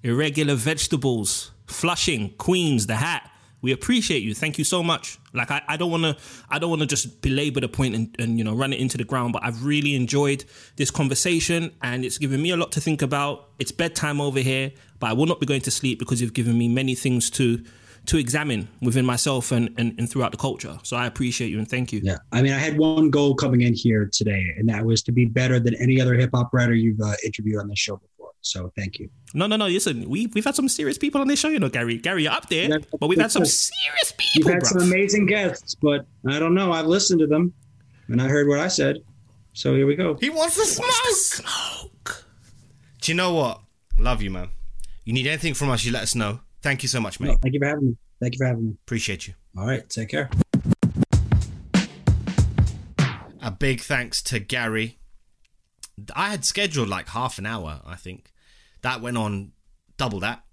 irregular 0.03 0.55
vegetables, 0.55 1.51
Flushing, 1.67 2.35
Queens, 2.39 2.87
the 2.87 2.97
hat. 2.97 3.31
We 3.61 3.73
appreciate 3.73 4.23
you. 4.23 4.35
Thank 4.35 4.57
you 4.57 4.65
so 4.65 4.83
much. 4.83 5.19
Like 5.35 5.51
I, 5.51 5.61
I 5.67 5.77
don't 5.77 5.91
wanna 5.91 6.17
I 6.49 6.61
don't 6.61 6.71
wanna 6.71 6.87
just 6.87 7.21
belabor 7.23 7.61
the 7.61 7.69
point 7.69 7.95
and, 7.95 8.17
and 8.19 8.39
you 8.39 8.45
know 8.45 8.55
run 8.55 8.73
it 8.73 8.81
into 8.81 8.97
the 8.97 9.05
ground, 9.05 9.33
but 9.33 9.45
I've 9.45 9.65
really 9.65 9.95
enjoyed 9.97 10.45
this 10.77 10.91
conversation 10.91 11.73
and 11.83 12.05
it's 12.05 12.19
given 12.19 12.41
me 12.41 12.51
a 12.51 12.57
lot 12.57 12.71
to 12.73 12.81
think 12.81 13.03
about. 13.03 13.49
It's 13.59 13.73
bedtime 13.73 14.21
over 14.21 14.39
here, 14.39 14.71
but 15.01 15.11
I 15.11 15.13
will 15.13 15.27
not 15.27 15.41
be 15.41 15.47
going 15.47 15.63
to 15.63 15.73
sleep 15.73 15.99
because 15.99 16.23
you've 16.23 16.35
given 16.35 16.57
me 16.57 16.69
many 16.69 16.95
things 16.95 17.31
to 17.31 17.65
to 18.07 18.17
examine 18.17 18.69
within 18.81 19.05
myself 19.05 19.53
and, 19.53 19.69
and, 19.77 19.95
and 19.99 20.11
throughout 20.11 20.31
the 20.31 20.39
culture. 20.39 20.79
So 20.83 20.97
I 20.97 21.07
appreciate 21.07 21.51
you 21.51 21.59
and 21.59 21.69
thank 21.69 21.93
you. 21.93 22.01
Yeah. 22.03 22.17
I 22.33 22.41
mean, 22.41 22.55
I 22.55 22.59
had 22.59 22.79
one 22.79 23.11
goal 23.11 23.35
coming 23.35 23.61
in 23.61 23.75
here 23.75 24.09
today, 24.11 24.55
and 24.57 24.67
that 24.71 24.83
was 24.83 25.03
to 25.03 25.13
be 25.13 25.27
better 25.27 25.61
than 25.61 25.75
any 25.75 26.01
other 26.01 26.15
hip 26.15 26.31
hop 26.33 26.55
writer 26.55 26.75
you've 26.75 27.01
uh, 27.01 27.13
interviewed 27.23 27.61
on 27.61 27.69
this 27.69 27.79
show 27.79 27.97
before. 27.97 28.31
So 28.41 28.73
thank 28.77 28.99
you. 28.99 29.11
No, 29.35 29.47
no, 29.47 29.57
no. 29.57 29.67
Listen, 29.67 30.09
we 30.09 30.27
we've 30.29 30.45
had 30.45 30.55
some 30.55 30.69
serious 30.69 30.97
people 30.99 31.21
on 31.21 31.29
this 31.29 31.39
show, 31.39 31.49
you 31.49 31.59
know, 31.59 31.69
Gary. 31.69 31.99
Gary, 31.99 32.23
you're 32.25 32.33
up 32.33 32.49
there, 32.49 32.69
Yeah, 32.71 32.79
but 32.99 33.09
we've 33.09 33.19
had 33.21 33.31
some 33.31 33.43
that's 33.43 33.71
serious 33.73 34.15
You've 34.35 34.47
had 34.47 34.61
bro. 34.61 34.69
some 34.71 34.83
amazing 34.83 35.27
guests, 35.27 35.75
but 35.75 36.07
I 36.27 36.39
don't 36.39 36.55
know. 36.55 36.73
I've 36.73 36.87
listened 36.87 37.21
to 37.21 37.27
them, 37.27 37.53
and 38.09 38.23
I 38.23 38.29
heard 38.29 38.49
what 38.49 38.59
I 38.59 38.69
said. 38.69 38.99
So 39.53 39.75
here 39.75 39.87
we 39.87 39.97
go. 39.97 40.15
He 40.21 40.31
wants 40.31 40.55
to 40.57 40.65
smoke. 40.65 40.91
Smoke. 41.13 42.25
Do 43.01 43.13
you 43.13 43.17
know 43.17 43.35
what? 43.35 43.61
Love 43.99 44.23
you, 44.23 44.31
man. 44.31 44.49
You 45.05 45.13
need 45.13 45.27
anything 45.27 45.55
from 45.55 45.71
us, 45.71 45.85
you 45.85 45.93
let 45.93 46.03
us 46.05 46.15
know. 46.15 46.41
Thank 46.63 46.83
you 46.83 46.89
so 46.89 47.01
much, 47.01 47.19
mate. 47.21 47.29
No, 47.29 47.37
thank 47.43 47.55
you 47.55 47.61
for 47.61 47.67
having 47.67 47.87
me. 47.87 47.97
Thank 48.21 48.35
you 48.35 48.39
for 48.39 48.47
having 48.47 48.65
me. 48.67 48.77
Appreciate 48.87 49.27
you. 49.29 49.35
All 49.57 49.67
right. 49.67 49.89
Take 49.89 50.09
care. 50.11 50.29
A 53.43 53.51
big 53.51 53.81
thanks 53.81 54.21
to 54.23 54.39
Gary. 54.39 54.99
I 56.15 56.31
had 56.31 56.45
scheduled 56.45 56.89
like 56.89 57.09
half 57.09 57.39
an 57.39 57.47
hour, 57.47 57.81
I 57.87 57.97
think. 57.97 58.31
That 58.83 59.01
went 59.01 59.17
on 59.17 59.53
double 59.97 60.21
that, 60.21 60.45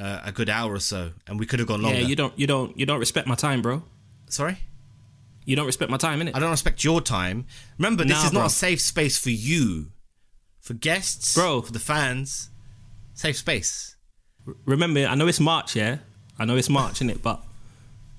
uh, 0.00 0.20
a 0.24 0.32
good 0.32 0.48
hour 0.48 0.72
or 0.74 0.80
so, 0.80 1.12
and 1.26 1.38
we 1.38 1.46
could 1.46 1.58
have 1.58 1.68
gone 1.68 1.82
longer. 1.82 1.98
Yeah, 2.00 2.06
you 2.06 2.16
don't, 2.16 2.38
you 2.38 2.46
don't, 2.46 2.78
you 2.78 2.86
don't 2.86 2.98
respect 2.98 3.26
my 3.28 3.34
time, 3.34 3.60
bro. 3.62 3.82
Sorry? 4.28 4.58
You 5.44 5.56
don't 5.56 5.66
respect 5.66 5.90
my 5.90 5.96
time, 5.96 6.20
innit? 6.20 6.32
I 6.34 6.38
don't 6.40 6.50
respect 6.50 6.84
your 6.84 7.00
time. 7.00 7.46
Remember, 7.78 8.04
this 8.04 8.18
Nah, 8.20 8.26
is 8.26 8.32
not 8.32 8.40
bro. 8.40 8.46
a 8.46 8.50
safe 8.50 8.80
space 8.80 9.18
for 9.18 9.30
you, 9.30 9.92
for 10.60 10.74
guests, 10.74 11.34
Bro. 11.34 11.62
for 11.62 11.72
the 11.72 11.78
fans. 11.78 12.50
Safe 13.14 13.36
space. 13.36 13.96
Remember, 14.66 15.04
I 15.06 15.14
know 15.14 15.26
it's 15.26 15.40
March, 15.40 15.74
yeah. 15.76 15.98
I 16.38 16.44
know 16.44 16.56
it's 16.56 16.68
March, 16.70 17.00
innit? 17.00 17.20
But 17.22 17.42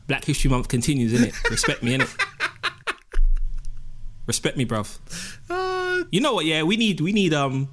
Black 0.07 0.25
History 0.25 0.49
Month 0.49 0.67
continues, 0.67 1.13
innit? 1.13 1.33
Respect 1.51 1.81
me, 1.83 1.97
innit? 1.97 2.09
Respect 4.27 4.57
me, 4.57 4.65
bruv. 4.65 4.99
Oh 5.49 6.05
You 6.11 6.21
know 6.21 6.33
what? 6.33 6.45
Yeah, 6.45 6.63
we 6.63 6.77
need 6.77 7.01
we 7.01 7.11
need 7.13 7.33
um 7.33 7.69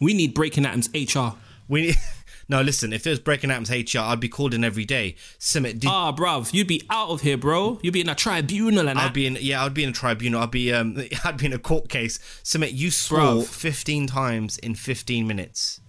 we 0.00 0.14
need 0.14 0.34
breaking 0.34 0.66
atoms 0.66 0.88
HR. 0.94 1.36
We 1.68 1.82
need, 1.82 1.96
no 2.48 2.60
listen. 2.62 2.92
If 2.92 3.02
there 3.04 3.10
was 3.12 3.20
breaking 3.20 3.50
atoms 3.50 3.70
HR, 3.70 4.00
I'd 4.00 4.20
be 4.20 4.28
called 4.28 4.52
in 4.54 4.64
every 4.64 4.84
day. 4.84 5.16
Sumit, 5.38 5.80
did 5.80 5.86
Ah, 5.86 6.12
bruv, 6.12 6.52
you'd 6.52 6.66
be 6.68 6.82
out 6.90 7.08
of 7.10 7.20
here, 7.22 7.36
bro. 7.38 7.78
You'd 7.82 7.92
be 7.94 8.00
in 8.00 8.08
a 8.08 8.14
tribunal 8.14 8.88
and 8.88 8.98
I'd 8.98 9.06
that. 9.08 9.14
be 9.14 9.26
in 9.26 9.38
yeah, 9.40 9.64
I'd 9.64 9.74
be 9.74 9.84
in 9.84 9.90
a 9.90 9.92
tribunal. 9.92 10.42
I'd 10.42 10.50
be 10.50 10.72
um, 10.72 10.96
I'd 11.24 11.38
be 11.38 11.46
in 11.46 11.52
a 11.52 11.58
court 11.58 11.88
case. 11.88 12.18
Sumit, 12.42 12.72
you 12.74 12.90
swore 12.90 13.20
Bruv. 13.20 13.46
fifteen 13.46 14.06
times 14.06 14.58
in 14.58 14.74
fifteen 14.74 15.26
minutes. 15.26 15.80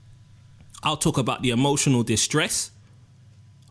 I'll 0.83 0.97
talk 0.97 1.17
about 1.17 1.41
the 1.41 1.49
emotional 1.49 2.03
distress. 2.03 2.71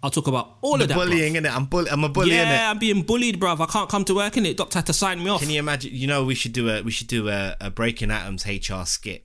I'll 0.03 0.11
talk 0.11 0.27
about 0.27 0.57
all 0.61 0.77
The 0.77 0.83
of 0.85 0.89
that. 0.89 0.95
bullying 0.97 1.37
in 1.37 1.47
it. 1.47 1.57
I'm 1.57 1.65
bull- 1.65 1.87
I'm 1.91 2.05
a 2.05 2.11
bully 2.11 2.33
Yeah. 2.33 2.71
I'm 2.71 2.79
being 2.79 3.03
bullied, 3.03 3.41
bruv. 3.41 3.61
I 3.61 3.67
can't 3.67 3.89
come 3.89 4.05
to 4.07 4.15
work 4.15 4.37
in 4.37 4.45
it. 4.45 4.57
Doctor 4.59 4.79
had 4.81 4.87
to 4.87 4.93
sign 4.93 5.23
me 5.25 5.31
off. 5.31 5.41
Can 5.41 5.49
you 5.49 5.59
imagine? 5.61 5.93
You 5.95 6.07
know, 6.07 6.25
we 6.25 6.35
should 6.35 6.53
do 6.53 6.69
a 6.69 6.83
we 6.83 6.91
should 6.91 7.07
do 7.07 7.29
a, 7.31 7.57
a 7.61 7.71
breaking 7.71 8.11
atoms 8.11 8.45
HR 8.47 8.85
skit. 8.85 9.25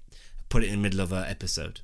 Put 0.50 0.64
it 0.64 0.68
in 0.68 0.74
the 0.74 0.82
middle 0.82 1.02
of 1.02 1.12
an 1.12 1.26
episode. 1.26 1.82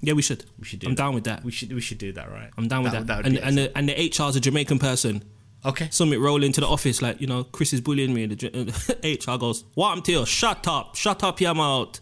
yeah, 0.00 0.14
we 0.14 0.22
should. 0.22 0.44
We 0.58 0.64
should 0.64 0.80
do. 0.80 0.86
I'm 0.88 0.94
that. 0.94 1.02
down 1.02 1.14
with 1.14 1.24
that. 1.24 1.44
We 1.44 1.50
should 1.52 1.72
we 1.72 1.80
should 1.80 1.98
do 1.98 2.12
that, 2.12 2.30
right? 2.30 2.50
I'm 2.56 2.68
down 2.68 2.84
with 2.84 2.92
that. 2.92 3.06
would 3.08 3.26
and 3.26 3.38
and 3.38 3.58
the, 3.58 3.76
and 3.76 3.88
the 3.88 3.94
HR's 3.94 4.36
a 4.36 4.40
Jamaican 4.40 4.78
person. 4.78 5.24
okay. 5.64 5.88
Something 5.90 6.20
roll 6.20 6.42
into 6.42 6.60
the 6.60 6.66
office 6.66 7.00
like, 7.02 7.20
you 7.20 7.26
know, 7.26 7.44
Chris 7.44 7.72
is 7.72 7.80
bullying 7.80 8.12
me. 8.14 8.24
And 8.24 8.32
the 8.32 9.18
HR 9.26 9.36
goes, 9.38 9.64
What 9.74 9.90
I'm 9.92 10.02
tell 10.02 10.20
you, 10.20 10.26
shut 10.26 10.66
up. 10.68 10.96
Shut 10.96 11.22
up 11.24 11.40
your 11.40 11.54
mouth. 11.54 12.00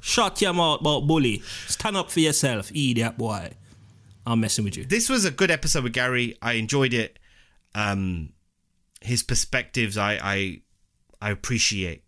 Shut 0.00 0.40
your 0.42 0.52
mouth 0.52 0.80
about 0.80 1.06
bully. 1.06 1.40
Stand 1.66 1.96
up 1.96 2.10
for 2.10 2.20
yourself, 2.20 2.70
idiot 2.72 3.16
boy. 3.16 3.50
I'm 4.26 4.40
messing 4.40 4.64
with 4.64 4.76
you. 4.76 4.84
this 4.84 5.08
was 5.08 5.24
a 5.24 5.30
good 5.30 5.50
episode 5.50 5.84
with 5.84 5.92
Gary. 5.94 6.36
I 6.42 6.54
enjoyed 6.54 6.92
it. 6.94 7.18
Um, 7.74 8.32
his 9.00 9.22
perspectives, 9.22 9.96
I 9.98 10.18
I, 10.22 10.60
I 11.20 11.30
appreciate. 11.30 12.04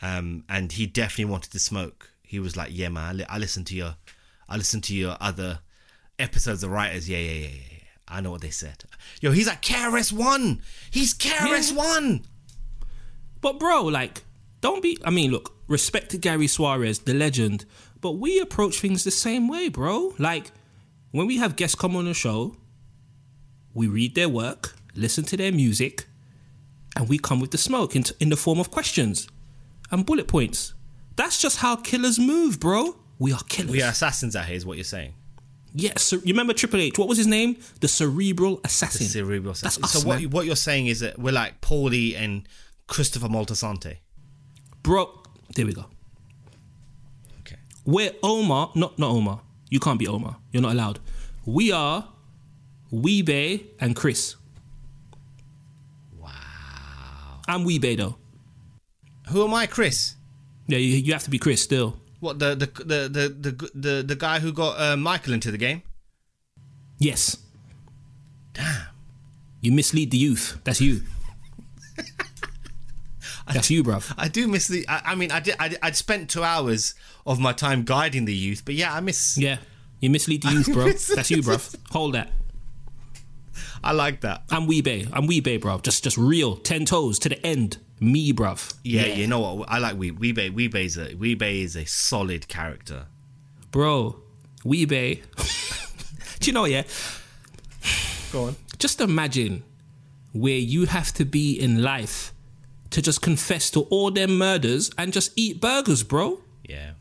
Um, 0.00 0.44
and 0.48 0.72
he 0.72 0.86
definitely 0.86 1.26
wanted 1.26 1.50
to 1.52 1.58
smoke. 1.58 2.10
He 2.28 2.38
was 2.40 2.58
like, 2.58 2.68
"Yeah, 2.72 2.90
man, 2.90 3.04
I, 3.04 3.12
li- 3.12 3.26
I 3.30 3.38
listen 3.38 3.64
to 3.64 3.74
your, 3.74 3.96
I 4.50 4.58
listen 4.58 4.82
to 4.82 4.94
your 4.94 5.16
other 5.18 5.60
episodes 6.18 6.62
of 6.62 6.70
writers. 6.70 7.08
Yeah, 7.08 7.16
yeah, 7.16 7.32
yeah, 7.32 7.48
yeah. 7.48 7.54
yeah. 7.72 7.78
I 8.06 8.20
know 8.20 8.30
what 8.30 8.42
they 8.42 8.50
said. 8.50 8.84
Yo, 9.22 9.32
he's 9.32 9.48
at 9.48 9.62
KRS 9.62 10.12
One. 10.12 10.60
He's 10.90 11.14
KRS 11.14 11.74
One. 11.74 12.24
But 13.40 13.58
bro, 13.58 13.84
like, 13.84 14.24
don't 14.60 14.82
be. 14.82 14.98
I 15.06 15.10
mean, 15.10 15.30
look, 15.30 15.54
respect 15.68 16.10
to 16.10 16.18
Gary 16.18 16.48
Suarez, 16.48 16.98
the 17.00 17.14
legend, 17.14 17.64
but 18.02 18.12
we 18.12 18.38
approach 18.40 18.78
things 18.80 19.04
the 19.04 19.10
same 19.10 19.48
way, 19.48 19.70
bro. 19.70 20.14
Like, 20.18 20.52
when 21.12 21.26
we 21.26 21.38
have 21.38 21.56
guests 21.56 21.76
come 21.76 21.96
on 21.96 22.04
the 22.04 22.14
show, 22.14 22.56
we 23.72 23.86
read 23.86 24.14
their 24.14 24.28
work, 24.28 24.74
listen 24.94 25.24
to 25.24 25.36
their 25.38 25.52
music, 25.52 26.06
and 26.94 27.08
we 27.08 27.18
come 27.18 27.40
with 27.40 27.52
the 27.52 27.58
smoke 27.58 27.96
in, 27.96 28.04
in 28.20 28.28
the 28.28 28.36
form 28.36 28.60
of 28.60 28.70
questions 28.70 29.28
and 29.90 30.04
bullet 30.04 30.28
points. 30.28 30.74
That's 31.18 31.42
just 31.42 31.56
how 31.56 31.74
killers 31.74 32.16
move, 32.16 32.60
bro. 32.60 32.96
We 33.18 33.32
are 33.32 33.40
killers. 33.48 33.72
We 33.72 33.82
are 33.82 33.90
assassins 33.90 34.36
out 34.36 34.46
here, 34.46 34.54
is 34.54 34.64
what 34.64 34.76
you're 34.76 34.84
saying. 34.84 35.14
Yes, 35.74 36.04
so 36.04 36.16
you 36.18 36.32
remember 36.32 36.52
Triple 36.52 36.78
H? 36.78 36.96
What 36.96 37.08
was 37.08 37.18
his 37.18 37.26
name? 37.26 37.56
The 37.80 37.88
Cerebral 37.88 38.60
Assassin. 38.64 39.04
The 39.04 39.10
Cerebral 39.10 39.50
assassin. 39.50 39.82
us, 39.82 39.92
so 39.94 40.06
what 40.06 40.20
man. 40.20 40.30
what 40.30 40.46
you're 40.46 40.54
saying 40.54 40.86
is 40.86 41.00
that 41.00 41.18
we're 41.18 41.32
like 41.32 41.60
Paulie 41.60 42.16
and 42.16 42.48
Christopher 42.86 43.26
Moltisanti. 43.26 43.96
Bro, 44.84 45.10
there 45.56 45.66
we 45.66 45.72
go. 45.72 45.86
Okay. 47.40 47.56
We're 47.84 48.12
Omar, 48.22 48.70
not 48.76 48.96
not 48.96 49.10
Omar. 49.10 49.40
You 49.70 49.80
can't 49.80 49.98
be 49.98 50.06
Omar. 50.06 50.36
You're 50.52 50.62
not 50.62 50.72
allowed. 50.72 51.00
We 51.44 51.72
are 51.72 52.08
Wee-Bey 52.92 53.66
and 53.80 53.96
Chris. 53.96 54.36
Wow. 56.16 56.30
I'm 57.48 57.64
Wee-Bey 57.64 57.96
though. 57.96 58.16
Who 59.30 59.44
am 59.44 59.52
I, 59.52 59.66
Chris? 59.66 60.14
Yeah, 60.68 60.78
you, 60.78 60.96
you 60.96 61.12
have 61.14 61.24
to 61.24 61.30
be 61.30 61.38
Chris 61.38 61.62
still. 61.62 61.96
What 62.20 62.38
the 62.38 62.54
the 62.54 62.66
the 62.66 63.08
the 63.08 63.28
the 63.50 63.70
the, 63.74 64.02
the 64.02 64.16
guy 64.16 64.38
who 64.38 64.52
got 64.52 64.78
uh, 64.80 64.96
Michael 64.96 65.32
into 65.32 65.50
the 65.50 65.58
game? 65.58 65.82
Yes. 66.98 67.38
Damn. 68.52 68.86
You 69.60 69.72
mislead 69.72 70.10
the 70.10 70.18
youth. 70.18 70.60
That's 70.64 70.80
you. 70.80 71.02
That's 73.52 73.70
you, 73.70 73.82
bruv. 73.82 74.12
I 74.18 74.28
do 74.28 74.46
miss 74.46 74.68
the. 74.68 74.86
I, 74.88 75.00
I 75.06 75.14
mean, 75.14 75.32
I 75.32 75.40
did. 75.40 75.56
I, 75.58 75.74
I'd 75.82 75.96
spent 75.96 76.28
two 76.28 76.42
hours 76.42 76.94
of 77.26 77.40
my 77.40 77.52
time 77.52 77.84
guiding 77.84 78.26
the 78.26 78.34
youth, 78.34 78.62
but 78.64 78.74
yeah, 78.74 78.92
I 78.92 79.00
miss. 79.00 79.38
Yeah. 79.38 79.58
You 80.00 80.10
mislead 80.10 80.42
the 80.42 80.50
youth, 80.52 80.72
bro. 80.72 80.84
That's 80.84 81.30
you, 81.30 81.38
bruv. 81.38 81.74
Hold 81.90 82.14
that. 82.14 82.30
I 83.82 83.92
like 83.92 84.20
that. 84.22 84.42
I'm 84.50 84.66
Wee-Bey. 84.66 85.06
I'm 85.12 85.26
Wee-Bey, 85.26 85.56
bro. 85.58 85.78
Just 85.78 86.04
just 86.04 86.18
real. 86.18 86.56
Ten 86.56 86.84
toes 86.84 87.18
to 87.20 87.28
the 87.28 87.44
end. 87.46 87.78
Me, 88.00 88.32
bruv. 88.32 88.74
Yeah, 88.84 89.06
you 89.06 89.26
know 89.26 89.40
what? 89.40 89.68
I 89.70 89.78
like 89.78 89.98
Wee 89.98 90.10
Wee-Bey. 90.10 90.50
Wee-Bey's 90.50 90.96
a 90.96 91.14
Wee-Bey 91.14 91.62
is 91.62 91.76
a 91.76 91.84
solid 91.84 92.48
character. 92.48 93.06
Bro, 93.70 94.16
Wee-Bey. 94.64 95.22
Do 96.40 96.46
you 96.46 96.52
know, 96.52 96.64
yeah? 96.64 96.84
Go 98.32 98.44
on. 98.44 98.56
just 98.78 99.00
imagine 99.00 99.64
where 100.32 100.58
you 100.58 100.86
have 100.86 101.12
to 101.14 101.24
be 101.24 101.58
in 101.58 101.82
life 101.82 102.32
to 102.90 103.02
just 103.02 103.22
confess 103.22 103.70
to 103.70 103.80
all 103.84 104.10
them 104.10 104.38
murders 104.38 104.90
and 104.96 105.12
just 105.12 105.32
eat 105.36 105.60
burgers, 105.60 106.02
bro. 106.02 106.40
Yeah. 106.68 106.92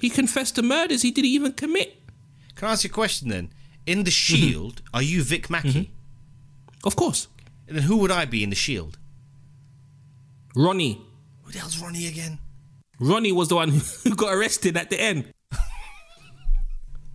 He 0.00 0.10
confessed 0.10 0.56
to 0.56 0.62
murders 0.62 1.02
he 1.02 1.10
didn't 1.10 1.30
even 1.30 1.52
commit. 1.52 2.00
Can 2.54 2.68
I 2.68 2.72
ask 2.72 2.84
you 2.84 2.90
a 2.90 2.92
question 2.92 3.28
then? 3.28 3.50
In 3.86 4.04
the 4.04 4.10
mm-hmm. 4.10 4.36
Shield, 4.36 4.82
are 4.92 5.02
you 5.02 5.22
Vic 5.22 5.50
Mackey? 5.50 5.68
Mm-hmm. 5.68 6.86
Of 6.86 6.96
course. 6.96 7.28
And 7.66 7.76
then 7.76 7.84
who 7.84 7.96
would 7.98 8.10
I 8.10 8.24
be 8.24 8.42
in 8.42 8.50
the 8.50 8.56
Shield? 8.56 8.98
Ronnie. 10.56 11.00
Who 11.42 11.52
the 11.52 11.58
hell's 11.58 11.78
Ronnie 11.78 12.06
again? 12.06 12.38
Ronnie 13.00 13.32
was 13.32 13.48
the 13.48 13.56
one 13.56 13.70
who 14.04 14.14
got 14.14 14.34
arrested 14.34 14.76
at 14.76 14.90
the 14.90 15.00
end. 15.00 15.32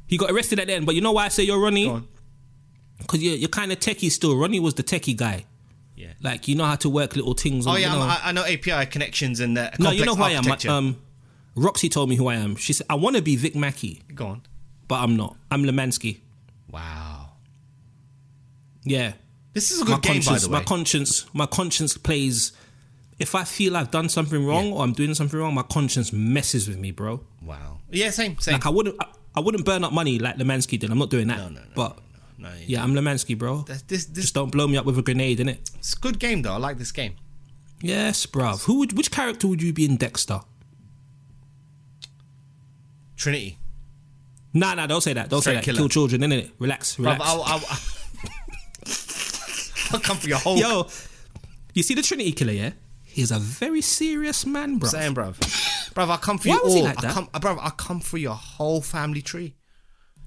he 0.08 0.18
got 0.18 0.32
arrested 0.32 0.60
at 0.60 0.68
the 0.68 0.74
end, 0.74 0.86
but 0.86 0.96
you 0.96 1.02
know 1.02 1.12
why 1.14 1.26
I 1.26 1.30
say 1.30 1.44
you're 1.44 1.60
Ronnie? 1.60 2.04
Because 3.00 3.24
you're, 3.24 3.36
you're 3.36 3.50
kind 3.50 3.72
of 3.72 3.80
techie 3.80 4.12
still. 4.12 4.36
Ronnie 4.36 4.60
was 4.60 4.74
the 4.74 4.84
techie 4.84 5.16
guy. 5.16 5.46
Yeah. 5.96 6.14
Like, 6.22 6.48
you 6.48 6.56
know 6.56 6.66
how 6.66 6.76
to 6.78 6.90
work 6.90 7.16
little 7.16 7.34
things. 7.34 7.66
Oh 7.68 7.72
on, 7.72 7.82
yeah, 7.82 7.94
you 7.94 8.00
know. 8.00 8.06
I, 8.06 8.20
I 8.26 8.32
know 8.32 8.44
API 8.44 8.86
connections 8.90 9.40
and 9.40 9.58
uh, 9.58 9.72
no, 9.80 9.92
you 9.92 10.06
know 10.06 10.16
who 10.16 10.24
I 10.24 10.32
am. 10.32 10.46
Um, 10.70 11.02
Roxy 11.56 11.90
told 11.90 12.10
me 12.10 12.16
who 12.16 12.28
I 12.28 12.36
am. 12.36 12.56
She 12.56 12.74
said, 12.74 12.88
I 12.90 12.96
want 12.96 13.16
to 13.16 13.22
be 13.22 13.36
Vic 13.36 13.56
Mackey, 13.56 14.02
Go 14.16 14.28
on. 14.28 14.42
but 14.88 15.02
I'm 15.02 15.18
not. 15.18 15.36
I'm 15.52 15.64
Lemansky. 15.64 16.20
Wow. 16.70 17.32
Yeah. 18.84 19.14
This 19.54 19.72
is 19.72 19.82
a 19.82 19.86
my 19.86 19.96
good 19.96 20.04
game, 20.04 20.22
by 20.26 20.38
the 20.40 20.48
way. 20.48 20.54
my 20.54 20.64
conscience, 20.64 21.26
my 21.34 21.46
conscience 21.46 21.98
plays. 21.98 22.54
If 23.20 23.36
I 23.36 23.44
feel 23.44 23.76
I've 23.76 23.92
done 23.92 24.08
something 24.10 24.46
wrong 24.46 24.72
or 24.72 24.82
I'm 24.84 24.94
doing 24.94 25.14
something 25.14 25.38
wrong, 25.40 25.54
my 25.54 25.64
conscience 25.64 26.14
messes 26.14 26.68
with 26.68 26.78
me, 26.78 26.92
bro. 26.92 27.22
wow. 27.44 27.80
Yeah, 27.92 28.12
same, 28.12 28.38
same. 28.40 28.54
Like 28.54 28.66
I 28.66 28.70
wouldn't, 28.70 28.96
I, 29.00 29.08
I 29.36 29.40
wouldn't 29.42 29.66
burn 29.66 29.84
up 29.84 29.92
money 29.92 30.20
like 30.20 30.38
Lemansky 30.38 30.80
did. 30.80 30.90
I'm 30.92 30.98
not 31.00 31.10
doing 31.10 31.28
that. 31.28 31.38
no, 31.38 31.50
no, 31.50 31.60
no. 31.60 31.66
but 31.76 32.00
no, 32.38 32.50
yeah, 32.66 32.82
I'm 32.84 32.94
Lemansky, 32.94 33.38
bro. 33.38 33.64
That's, 33.68 33.82
this, 33.84 34.06
this, 34.06 34.24
Just 34.24 34.34
don't 34.36 34.52
blow 34.52 34.68
me 34.68 34.78
up 34.78 34.86
with 34.86 34.98
a 34.98 35.02
grenade, 35.02 35.40
innit? 35.40 35.58
it's 35.78 35.94
a 35.94 36.00
good 36.00 36.18
game 36.20 36.42
though. 36.44 36.54
I 36.54 36.58
like 36.58 36.78
this 36.78 36.92
game. 36.94 37.16
Yes, 37.82 38.26
bruv. 38.26 38.64
Who 38.66 38.80
would? 38.80 38.96
Which 38.98 39.12
character 39.12 39.48
would 39.48 39.62
you 39.62 39.74
be 39.74 39.86
in 39.86 39.98
Dexter? 39.98 40.42
Trinity. 43.18 43.58
Nah, 44.54 44.74
nah. 44.76 44.88
Don't 44.88 45.02
say 45.02 45.14
that. 45.14 45.30
Don't 45.30 45.42
Straight 45.42 45.54
say 45.54 45.56
that. 45.58 45.64
killer. 45.66 45.78
Kill 45.80 45.90
children, 45.90 46.22
innit? 46.22 46.52
Relax, 46.60 46.96
Bruv, 46.96 47.00
relax. 47.00 47.22
I'll, 47.26 47.42
I'll, 47.44 47.62
I'll 49.94 50.00
come 50.02 50.18
for 50.18 50.28
your 50.28 50.38
whole 50.40 50.58
Yo, 50.58 50.88
you 51.74 51.84
see 51.84 51.94
the 51.94 52.02
Trinity 52.02 52.32
killer? 52.32 52.54
Yeah, 52.54 52.72
he's 53.20 53.32
a 53.32 53.40
very 53.40 53.82
serious 53.82 54.46
man, 54.46 54.78
bro. 54.78 54.90
saying, 54.90 55.14
bro, 55.14 55.32
Bruv, 55.32 56.10
I'll 56.10 56.18
come 56.18 56.38
for 56.38 56.50
Why 56.50 56.56
you 56.56 56.62
was 56.64 56.74
all. 56.74 56.80
he 56.80 56.84
like 56.84 57.02
that? 57.02 57.14
come, 57.14 57.28
bruv, 57.28 57.58
I'll 57.62 57.72
come 57.72 58.00
for 58.00 58.18
your 58.18 58.36
whole 58.36 58.82
family 58.82 59.22
tree. 59.22 59.56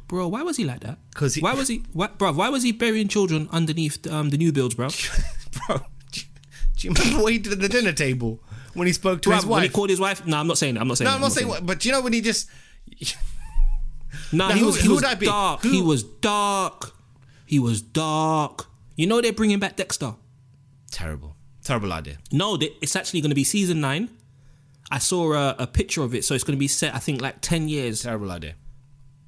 Bro, 0.09 0.29
why 0.29 0.43
was 0.43 0.57
he 0.59 0.65
like 0.65 0.81
that? 0.81 0.99
'Cause 1.15 1.35
he- 1.37 1.41
why 1.41 1.55
was 1.55 1.69
he, 1.69 1.85
why, 1.93 2.09
bro? 2.09 2.33
Why 2.33 2.49
was 2.51 2.63
he 2.63 2.73
burying 2.73 3.09
children 3.09 3.49
underneath 3.51 4.07
um, 4.07 4.29
the 4.31 4.37
new 4.37 4.53
builds, 4.53 4.75
bro? 4.75 4.89
Bro, 5.67 5.79
do 6.13 6.21
you, 6.21 6.27
do 6.77 6.89
you 6.89 6.95
remember 6.95 7.23
what 7.23 7.33
he 7.33 7.39
did 7.39 7.53
at 7.55 7.61
the 7.61 7.69
dinner 7.69 7.93
table 7.93 8.43
when 8.75 8.87
he 8.87 8.93
spoke 8.93 9.23
to 9.23 9.31
his 9.31 9.45
Bruv, 9.45 9.49
when 9.49 9.63
he 9.63 9.69
called 9.69 9.91
his 9.91 10.01
wife. 10.01 10.27
No, 10.27 10.39
I'm 10.39 10.47
not 10.47 10.59
saying 10.59 10.75
that. 10.75 10.81
I'm 10.81 10.89
not 10.89 10.99
saying. 10.99 11.07
no, 11.07 11.11
that. 11.13 11.17
I'm 11.17 11.21
not 11.23 11.33
saying 11.33 11.49
what, 11.49 11.65
but 11.65 11.81
do 11.81 11.89
you 11.89 11.93
know 11.95 12.01
when 12.03 12.13
he 12.13 12.21
just. 12.21 12.49
Nah, 14.35 14.49
Now, 14.49 14.55
he 14.55 14.61
who- 14.61 14.67
was. 14.67 14.81
He 14.81 14.89
was 14.89 15.05
I 15.05 15.15
dark. 15.15 15.61
Who- 15.63 15.71
He 15.71 15.83
was 15.83 16.03
dark. 16.03 16.95
He 17.47 17.59
was 17.59 17.83
dark. 17.83 18.67
You 18.97 19.07
know 19.07 19.21
they're 19.21 19.33
bringing 19.33 19.59
back 19.59 19.77
Dexter. 19.77 20.15
Terrible. 20.91 21.32
Terrible 21.65 21.93
idea. 21.93 22.19
No, 22.33 22.57
they, 22.57 22.71
it's 22.81 22.97
actually 22.97 23.21
going 23.21 23.31
to 23.31 23.37
be 23.37 23.45
season 23.45 23.81
nine. 23.81 24.09
I 24.91 24.99
saw 24.99 25.33
a, 25.33 25.57
a 25.61 25.67
picture 25.67 26.03
of 26.03 26.15
it, 26.15 26.25
so 26.25 26.35
it's 26.35 26.45
going 26.45 26.57
to 26.57 26.61
be 26.61 26.69
set. 26.69 26.95
I 26.95 26.99
think 26.99 27.21
like 27.23 27.41
ten 27.41 27.69
years 27.69 28.03
Terrible 28.03 28.31
idea. 28.31 28.55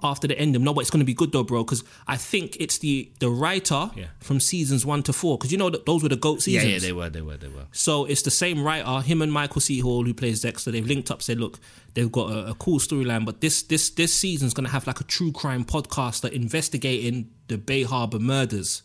after 0.03 0.27
the 0.29 0.39
end. 0.39 0.53
No, 0.61 0.75
but 0.75 0.81
it's 0.83 0.91
going 0.91 1.01
to 1.01 1.07
be 1.07 1.15
good 1.15 1.33
though, 1.33 1.45
bro. 1.45 1.65
Because 1.65 1.85
I 2.07 2.17
think 2.17 2.57
it's 2.61 2.79
the 2.79 3.11
the 3.21 3.31
writer 3.31 3.91
Yeah. 3.97 4.07
from 4.21 4.41
seasons 4.41 4.85
one 4.85 5.03
to 5.05 5.13
four. 5.13 5.39
Because 5.39 5.53
you 5.53 5.59
know 5.59 5.71
that 5.71 5.87
those 5.87 6.03
were 6.03 6.09
the 6.11 6.17
goat 6.17 6.47
Yeah, 6.47 6.61
seasons. 6.61 6.73
yeah, 6.73 6.79
they 6.81 6.93
were, 6.93 7.09
they 7.09 7.23
were, 7.23 7.37
they 7.39 7.49
were. 7.49 7.67
So 7.73 8.05
it's 8.05 8.23
the 8.23 8.31
same 8.33 8.63
writer, 8.63 9.01
him 9.01 9.23
and 9.23 9.33
Michael 9.33 9.61
C. 9.63 9.79
Hall, 9.79 10.05
who 10.05 10.13
plays 10.13 10.43
Dexter. 10.43 10.71
They've 10.73 10.85
linked 10.87 11.11
up, 11.11 11.23
said, 11.23 11.39
look, 11.41 11.59
they've 11.95 12.13
got 12.13 12.31
a, 12.33 12.51
a 12.51 12.55
cool 12.55 12.79
storyline, 12.81 13.25
but 13.25 13.41
this 13.41 13.63
this 13.63 13.89
this 13.91 14.13
season's 14.13 14.53
gonna 14.55 14.69
have 14.71 14.87
like 14.87 15.01
a 15.01 15.05
true 15.05 15.33
crime 15.33 15.65
podcaster 15.65 16.31
investigating 16.31 17.31
the 17.47 17.57
Bay 17.57 17.85
Harbor 17.85 18.19
murders. 18.19 18.83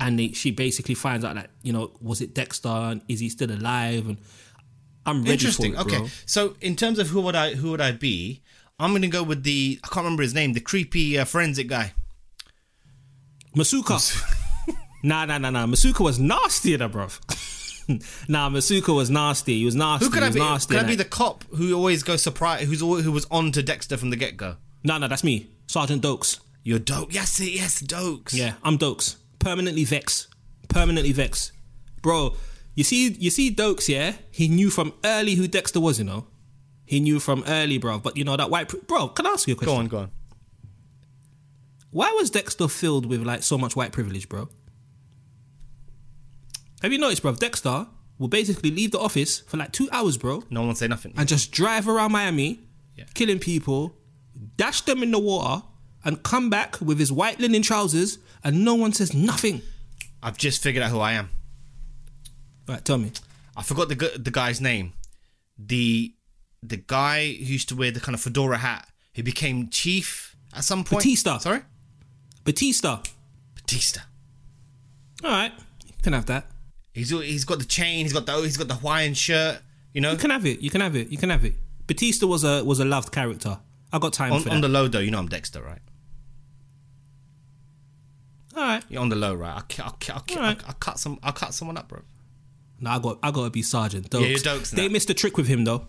And 0.00 0.18
they, 0.18 0.28
she 0.32 0.50
basically 0.50 0.94
finds 0.94 1.24
out 1.24 1.34
that, 1.34 1.50
you 1.62 1.72
know, 1.72 1.92
was 2.00 2.20
it 2.20 2.34
Dexter 2.34 2.68
and 2.68 3.00
is 3.08 3.20
he 3.20 3.28
still 3.28 3.50
alive? 3.50 4.06
And 4.08 4.18
I'm 5.04 5.22
ready 5.22 5.32
Interesting. 5.32 5.74
for 5.74 5.80
it, 5.80 5.86
okay, 5.86 5.98
bro. 5.98 6.08
so 6.26 6.56
in 6.60 6.76
terms 6.76 6.98
of 6.98 7.08
who 7.08 7.20
would 7.22 7.34
I 7.34 7.54
who 7.54 7.70
would 7.70 7.80
I 7.80 7.92
be? 7.92 8.42
I'm 8.78 8.92
gonna 8.92 9.08
go 9.08 9.22
with 9.22 9.42
the 9.42 9.80
I 9.82 9.88
can't 9.88 10.04
remember 10.04 10.22
his 10.22 10.34
name, 10.34 10.52
the 10.52 10.60
creepy 10.60 11.18
uh, 11.18 11.24
forensic 11.24 11.66
guy. 11.66 11.94
Masuka. 13.56 13.98
nah, 15.02 15.24
nah, 15.24 15.38
nah, 15.38 15.50
nah. 15.50 15.66
Masuka 15.66 16.00
was 16.00 16.18
nasty, 16.18 16.74
in 16.74 16.80
that, 16.80 16.92
bruv. 16.92 17.18
nah, 18.28 18.48
Masuka 18.50 18.94
was 18.94 19.10
nasty. 19.10 19.58
He 19.58 19.64
was 19.64 19.74
nasty. 19.74 20.04
Who 20.04 20.12
could 20.12 20.22
I 20.22 20.30
be? 20.30 20.38
nasty. 20.38 20.74
Could 20.74 20.84
I 20.84 20.86
be 20.86 20.94
the 20.94 21.04
cop 21.04 21.44
who 21.54 21.74
always 21.74 22.02
goes 22.02 22.22
surprise? 22.22 22.66
Who's 22.66 22.82
always, 22.82 23.04
who 23.04 23.12
was 23.12 23.26
on 23.30 23.50
to 23.52 23.62
Dexter 23.62 23.96
from 23.96 24.10
the 24.10 24.16
get 24.16 24.36
go? 24.36 24.56
Nah, 24.84 24.98
nah, 24.98 25.08
that's 25.08 25.24
me. 25.24 25.48
Sergeant 25.66 26.02
Dokes. 26.02 26.38
You're 26.62 26.78
dope. 26.78 27.12
Yes, 27.12 27.40
yes, 27.40 27.82
Dokes. 27.82 28.34
Yeah, 28.34 28.54
I'm 28.62 28.78
Dokes. 28.78 29.16
Permanently 29.38 29.84
vex. 29.84 30.28
Permanently 30.68 31.12
vex. 31.12 31.52
Bro, 32.02 32.36
you 32.74 32.84
see 32.84 33.08
you 33.18 33.30
see 33.30 33.54
Dokes, 33.54 33.88
yeah? 33.88 34.14
He 34.30 34.48
knew 34.48 34.70
from 34.70 34.92
early 35.04 35.34
who 35.34 35.48
Dexter 35.48 35.80
was, 35.80 35.98
you 35.98 36.04
know? 36.04 36.26
He 36.84 37.00
knew 37.00 37.20
from 37.20 37.44
early, 37.46 37.78
bro. 37.78 37.98
But 37.98 38.16
you 38.16 38.24
know 38.24 38.36
that 38.36 38.50
white 38.50 38.68
pri- 38.68 38.80
bro, 38.86 39.08
can 39.08 39.26
I 39.26 39.30
ask 39.30 39.46
you 39.46 39.54
a 39.54 39.56
question? 39.56 39.74
Go 39.74 39.80
on, 39.80 39.86
go 39.88 39.98
on. 39.98 40.10
Why 41.90 42.12
was 42.18 42.30
Dexter 42.30 42.68
filled 42.68 43.06
with 43.06 43.22
like 43.22 43.42
so 43.42 43.56
much 43.58 43.74
white 43.76 43.92
privilege, 43.92 44.28
bro? 44.28 44.48
Have 46.82 46.92
you 46.92 46.98
noticed, 46.98 47.22
bro? 47.22 47.32
Dexter 47.34 47.86
will 48.18 48.28
basically 48.28 48.70
leave 48.70 48.90
the 48.92 48.98
office 49.00 49.40
for 49.40 49.56
like 49.56 49.72
two 49.72 49.88
hours, 49.92 50.16
bro, 50.16 50.42
No 50.50 50.62
one 50.62 50.74
say 50.74 50.88
nothing. 50.88 51.14
and 51.16 51.28
just 51.28 51.50
drive 51.52 51.88
around 51.88 52.12
Miami, 52.12 52.60
Yeah. 52.96 53.04
killing 53.14 53.38
people, 53.38 53.96
dash 54.56 54.80
them 54.82 55.02
in 55.02 55.10
the 55.10 55.18
water, 55.18 55.64
and 56.08 56.22
come 56.22 56.48
back 56.48 56.80
with 56.80 56.98
his 56.98 57.12
white 57.12 57.38
linen 57.38 57.60
trousers, 57.60 58.16
and 58.42 58.64
no 58.64 58.74
one 58.74 58.94
says 58.94 59.12
nothing. 59.12 59.60
I've 60.22 60.38
just 60.38 60.62
figured 60.62 60.82
out 60.82 60.90
who 60.90 61.00
I 61.00 61.12
am. 61.12 61.28
Right, 62.66 62.82
tell 62.82 62.96
me. 62.96 63.12
I 63.54 63.62
forgot 63.62 63.90
the 63.90 63.94
the 64.18 64.30
guy's 64.30 64.58
name. 64.58 64.94
The 65.58 66.14
the 66.62 66.78
guy 66.78 67.26
who 67.26 67.44
used 67.44 67.68
to 67.68 67.76
wear 67.76 67.90
the 67.90 68.00
kind 68.00 68.14
of 68.14 68.22
fedora 68.22 68.56
hat 68.56 68.88
who 69.16 69.22
became 69.22 69.68
chief 69.68 70.34
at 70.54 70.64
some 70.64 70.82
point. 70.82 71.02
Batista. 71.02 71.36
Sorry, 71.38 71.60
Batista. 72.42 73.00
Batista. 73.54 74.00
All 75.22 75.30
right, 75.30 75.52
you 75.84 75.92
can 76.02 76.14
have 76.14 76.24
that. 76.26 76.46
He's 76.94 77.10
he's 77.10 77.44
got 77.44 77.58
the 77.58 77.66
chain. 77.66 78.06
He's 78.06 78.14
got 78.14 78.24
the 78.24 78.34
he's 78.40 78.56
got 78.56 78.68
the 78.68 78.76
Hawaiian 78.76 79.12
shirt. 79.12 79.60
You 79.92 80.00
know, 80.00 80.12
You 80.12 80.16
can 80.16 80.30
have 80.30 80.46
it. 80.46 80.60
You 80.60 80.70
can 80.70 80.80
have 80.80 80.96
it. 80.96 81.10
You 81.10 81.18
can 81.18 81.28
have 81.28 81.44
it. 81.44 81.52
Batista 81.86 82.26
was 82.26 82.44
a 82.44 82.64
was 82.64 82.80
a 82.80 82.86
loved 82.86 83.12
character. 83.12 83.58
I 83.92 83.98
got 83.98 84.14
time 84.14 84.32
on, 84.32 84.48
on 84.48 84.60
the 84.62 84.68
low 84.68 84.88
though. 84.88 85.00
You 85.00 85.10
know 85.10 85.18
I'm 85.18 85.28
Dexter, 85.28 85.62
right? 85.62 85.80
All 88.58 88.64
right. 88.64 88.82
You're 88.88 89.00
on 89.02 89.08
the 89.08 89.14
low, 89.16 89.34
right? 89.34 89.54
I'll, 89.54 89.62
ki- 89.62 89.82
I'll, 89.82 89.96
I'll, 90.12 90.20
ki- 90.22 90.36
I'll, 90.36 90.56
I'll 90.66 90.74
cut 90.80 90.98
some. 90.98 91.18
I'll 91.22 91.32
cut 91.32 91.54
someone 91.54 91.76
up, 91.76 91.88
bro. 91.88 92.00
No, 92.80 92.90
I 92.90 92.98
got 92.98 93.18
I 93.22 93.30
got 93.30 93.44
to 93.44 93.50
be 93.50 93.62
Sergeant. 93.62 94.10
Dokes. 94.10 94.20
Yeah, 94.22 94.26
you're 94.28 94.38
Dokes 94.38 94.70
They 94.70 94.86
now. 94.88 94.92
missed 94.92 95.10
a 95.10 95.14
trick 95.14 95.36
with 95.36 95.46
him 95.46 95.64
though. 95.64 95.86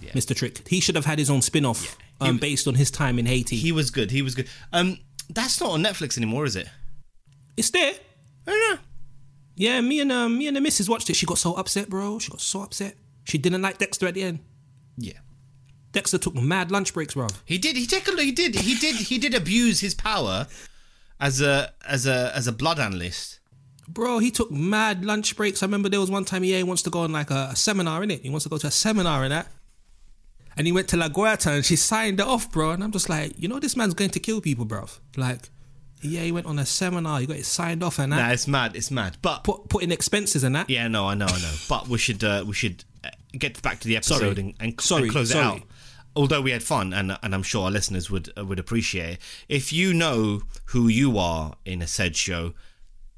Yeah. 0.00 0.10
Missed 0.14 0.30
a 0.32 0.34
trick. 0.34 0.66
He 0.66 0.80
should 0.80 0.96
have 0.96 1.04
had 1.04 1.20
his 1.20 1.30
own 1.30 1.42
spin-off 1.42 1.96
um, 2.20 2.38
based 2.38 2.66
on 2.66 2.74
his 2.74 2.90
time 2.90 3.20
in 3.20 3.26
Haiti. 3.26 3.54
He 3.56 3.70
was 3.70 3.90
good. 3.92 4.10
He 4.10 4.20
was 4.22 4.34
good. 4.34 4.48
Um, 4.72 4.98
that's 5.30 5.60
not 5.60 5.70
on 5.70 5.84
Netflix 5.84 6.16
anymore, 6.16 6.44
is 6.44 6.56
it? 6.56 6.68
it's 7.56 7.70
there. 7.70 7.92
I 8.46 8.50
don't 8.50 8.74
know. 8.74 8.80
Yeah, 9.54 9.80
me 9.80 10.00
and 10.00 10.10
um, 10.10 10.36
me 10.38 10.48
and 10.48 10.56
the 10.56 10.60
missus 10.60 10.88
watched 10.88 11.08
it. 11.10 11.14
She 11.14 11.24
got 11.26 11.38
so 11.38 11.54
upset, 11.54 11.88
bro. 11.88 12.18
She 12.18 12.30
got 12.30 12.40
so 12.40 12.62
upset. 12.62 12.96
She 13.24 13.38
didn't 13.38 13.62
like 13.62 13.78
Dexter 13.78 14.06
at 14.08 14.14
the 14.14 14.22
end. 14.24 14.40
Yeah. 14.96 15.18
Dexter 15.92 16.18
took 16.18 16.34
mad 16.34 16.70
lunch 16.72 16.92
breaks, 16.94 17.14
bro. 17.14 17.28
He 17.44 17.58
did. 17.58 17.76
He 17.76 17.86
take 17.86 18.08
a 18.08 18.10
look. 18.10 18.20
He 18.20 18.32
did. 18.32 18.54
He 18.56 18.74
did. 18.76 18.96
He 18.96 19.18
did 19.18 19.34
abuse 19.34 19.78
his 19.80 19.94
power 19.94 20.46
as 21.22 21.40
a 21.40 21.72
as 21.88 22.06
a 22.06 22.32
as 22.34 22.46
a 22.46 22.52
blood 22.52 22.78
analyst. 22.78 23.38
Bro, 23.88 24.18
he 24.18 24.30
took 24.30 24.50
mad 24.50 25.04
lunch 25.04 25.36
breaks. 25.36 25.62
I 25.62 25.66
remember 25.66 25.88
there 25.88 26.00
was 26.00 26.10
one 26.10 26.24
time 26.24 26.42
he 26.42 26.62
wants 26.62 26.82
to 26.82 26.90
go 26.90 27.00
on 27.00 27.12
like 27.12 27.30
a, 27.30 27.50
a 27.52 27.56
seminar, 27.56 28.02
in 28.02 28.10
it. 28.10 28.22
He 28.22 28.30
wants 28.30 28.44
to 28.44 28.50
go 28.50 28.58
to 28.58 28.66
a 28.66 28.70
seminar 28.70 29.22
and 29.22 29.32
that. 29.32 29.48
And 30.56 30.66
he 30.66 30.72
went 30.72 30.88
to 30.88 30.96
La 30.96 31.08
Guerta 31.08 31.50
and 31.56 31.64
she 31.64 31.76
signed 31.76 32.20
it 32.20 32.26
off, 32.26 32.50
bro. 32.52 32.70
And 32.72 32.84
I'm 32.84 32.92
just 32.92 33.08
like, 33.08 33.32
you 33.38 33.48
know, 33.48 33.58
this 33.58 33.74
man's 33.76 33.94
going 33.94 34.10
to 34.10 34.20
kill 34.20 34.40
people, 34.40 34.64
bro. 34.64 34.86
Like, 35.16 35.48
yeah, 36.02 36.22
he 36.22 36.32
went 36.32 36.46
on 36.46 36.58
a 36.58 36.66
seminar, 36.66 37.20
he 37.20 37.26
got 37.26 37.36
it 37.36 37.44
signed 37.46 37.82
off 37.82 37.98
and 37.98 38.12
that. 38.12 38.16
Nah, 38.16 38.32
it's 38.32 38.46
mad. 38.46 38.76
It's 38.76 38.90
mad. 38.90 39.16
But 39.22 39.44
Put, 39.44 39.68
put 39.68 39.82
in 39.82 39.90
expenses 39.92 40.44
and 40.44 40.54
that. 40.54 40.70
yeah, 40.70 40.88
no, 40.88 41.06
I 41.08 41.14
know, 41.14 41.26
I 41.26 41.38
know. 41.40 41.54
But 41.68 41.88
we 41.88 41.98
should 41.98 42.22
uh, 42.22 42.44
we 42.46 42.54
should 42.54 42.84
uh, 43.04 43.10
get 43.32 43.60
back 43.62 43.80
to 43.80 43.88
the 43.88 43.96
episode 43.96 44.18
Sorry. 44.18 44.30
and, 44.38 44.54
and, 44.60 44.80
Sorry, 44.80 45.02
and 45.04 45.12
close 45.12 45.30
sorry. 45.30 45.56
it 45.56 45.62
out. 45.62 45.68
Although 46.14 46.42
we 46.42 46.50
had 46.50 46.62
fun, 46.62 46.92
and 46.92 47.16
and 47.22 47.34
I'm 47.34 47.42
sure 47.42 47.64
our 47.64 47.70
listeners 47.70 48.10
would 48.10 48.30
uh, 48.36 48.44
would 48.44 48.58
appreciate 48.58 49.14
it. 49.14 49.18
If 49.48 49.72
you 49.72 49.94
know 49.94 50.42
who 50.66 50.88
you 50.88 51.18
are 51.18 51.54
in 51.64 51.80
a 51.82 51.86
said 51.86 52.16
show, 52.16 52.54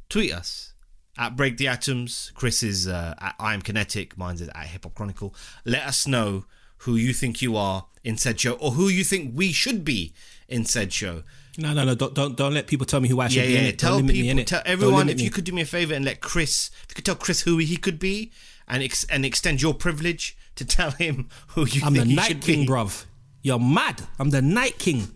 tweet 0.09 0.33
us 0.33 0.73
at 1.19 1.37
Break 1.37 1.57
the 1.57 1.69
Atoms. 1.69 2.33
Chris 2.35 2.63
is 2.63 2.87
uh, 2.87 3.15
at 3.21 3.35
I 3.39 3.55
am 3.55 3.63
Kinetic. 3.63 4.17
Mine's 4.17 4.41
is 4.41 4.49
at 4.49 4.67
Hip 4.67 4.85
Hop 4.85 4.95
Chronicle. 4.95 5.35
Let 5.65 5.83
us 5.87 6.07
know 6.07 6.45
who 6.79 6.97
you 6.97 7.13
think 7.13 7.41
you 7.43 7.57
are 7.57 7.87
in 8.03 8.17
said 8.17 8.39
show, 8.39 8.53
or 8.55 8.73
who 8.73 8.89
you 8.89 9.03
think 9.05 9.33
we 9.35 9.53
should 9.53 9.85
be 9.85 10.13
in 10.49 10.65
said 10.65 10.93
show. 10.93 11.23
No, 11.57 11.73
no, 11.73 11.85
no. 11.85 11.95
Don't, 11.95 12.15
don't, 12.15 12.37
don't 12.37 12.53
let 12.53 12.67
people 12.67 12.85
tell 12.85 13.01
me 13.01 13.09
who 13.09 13.21
I 13.21 13.29
should 13.29 13.43
Yeah, 13.45 13.61
be 13.61 13.67
yeah. 13.67 13.71
Tell 13.73 14.01
people, 14.01 14.15
me 14.15 14.29
in 14.29 14.45
tell 14.45 14.63
everyone 14.67 15.09
if 15.09 15.19
me. 15.19 15.25
you 15.25 15.31
could 15.31 15.45
do 15.45 15.53
me 15.53 15.63
a 15.63 15.67
favor 15.67 15.95
and 15.95 16.05
let 16.05 16.21
Chris, 16.21 16.71
if 16.85 16.91
you 16.91 16.95
could 16.97 17.05
tell 17.05 17.15
Chris 17.15 17.43
who 17.43 17.59
he 17.59 17.77
could 17.77 17.99
be, 17.99 18.33
and 18.69 18.83
ex- 18.83 19.05
and 19.05 19.25
extend 19.25 19.63
your 19.63 19.73
privilege 19.75 20.37
to 20.57 20.65
tell 20.65 20.91
him 20.93 21.29
who 21.49 21.67
you 21.67 21.83
I'm 21.85 21.95
the 21.95 22.05
he 22.05 22.15
Night 22.15 22.41
King, 22.41 22.61
be. 22.61 22.67
bruv. 22.67 23.05
You're 23.43 23.59
mad. 23.59 24.03
I'm 24.19 24.31
the 24.31 24.43
Night 24.43 24.79
King. 24.79 25.09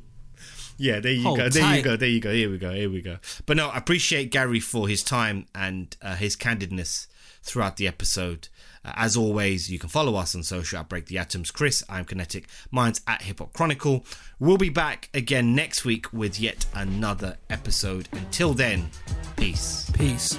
Yeah, 0.77 1.01
there 1.01 1.13
you 1.13 1.25
Hold 1.25 1.39
go. 1.39 1.49
There 1.49 1.77
you 1.77 1.83
go. 1.83 1.97
There 1.97 2.09
you 2.09 2.21
go. 2.21 2.33
Here 2.33 2.49
we 2.51 2.57
go. 2.59 2.73
Here 2.73 2.89
we 2.89 3.03
go. 3.03 3.19
But 3.47 3.57
no, 3.57 3.69
I 3.69 3.79
appreciate 3.79 4.31
Gary 4.31 4.61
for 4.61 4.87
his 4.87 5.03
time 5.03 5.47
and 5.55 5.97
uh, 6.01 6.15
his 6.15 6.37
candidness 6.37 7.09
throughout 7.43 7.77
the 7.79 7.89
episode. 7.89 8.49
Uh, 8.85 8.93
as 8.95 9.17
always, 9.17 9.69
you 9.71 9.79
can 9.79 9.89
follow 9.89 10.15
us 10.15 10.37
on 10.37 10.45
social 10.45 10.79
at 10.79 10.89
Break 10.89 11.07
the 11.07 11.19
Atoms. 11.19 11.51
Chris, 11.51 11.83
I'm 11.89 12.05
Kinetic. 12.05 12.47
Mine's 12.71 13.01
at 13.09 13.23
Hip 13.23 13.41
Hop 13.41 13.53
Chronicle. 13.53 14.05
We'll 14.39 14.57
be 14.57 14.71
back 14.71 15.11
again 15.13 15.53
next 15.55 15.85
week 15.85 16.13
with 16.13 16.39
yet 16.39 16.65
another 16.75 17.39
episode. 17.51 18.09
Until 18.13 18.55
then, 18.55 18.91
peace. 19.37 19.91
Peace. 19.95 20.39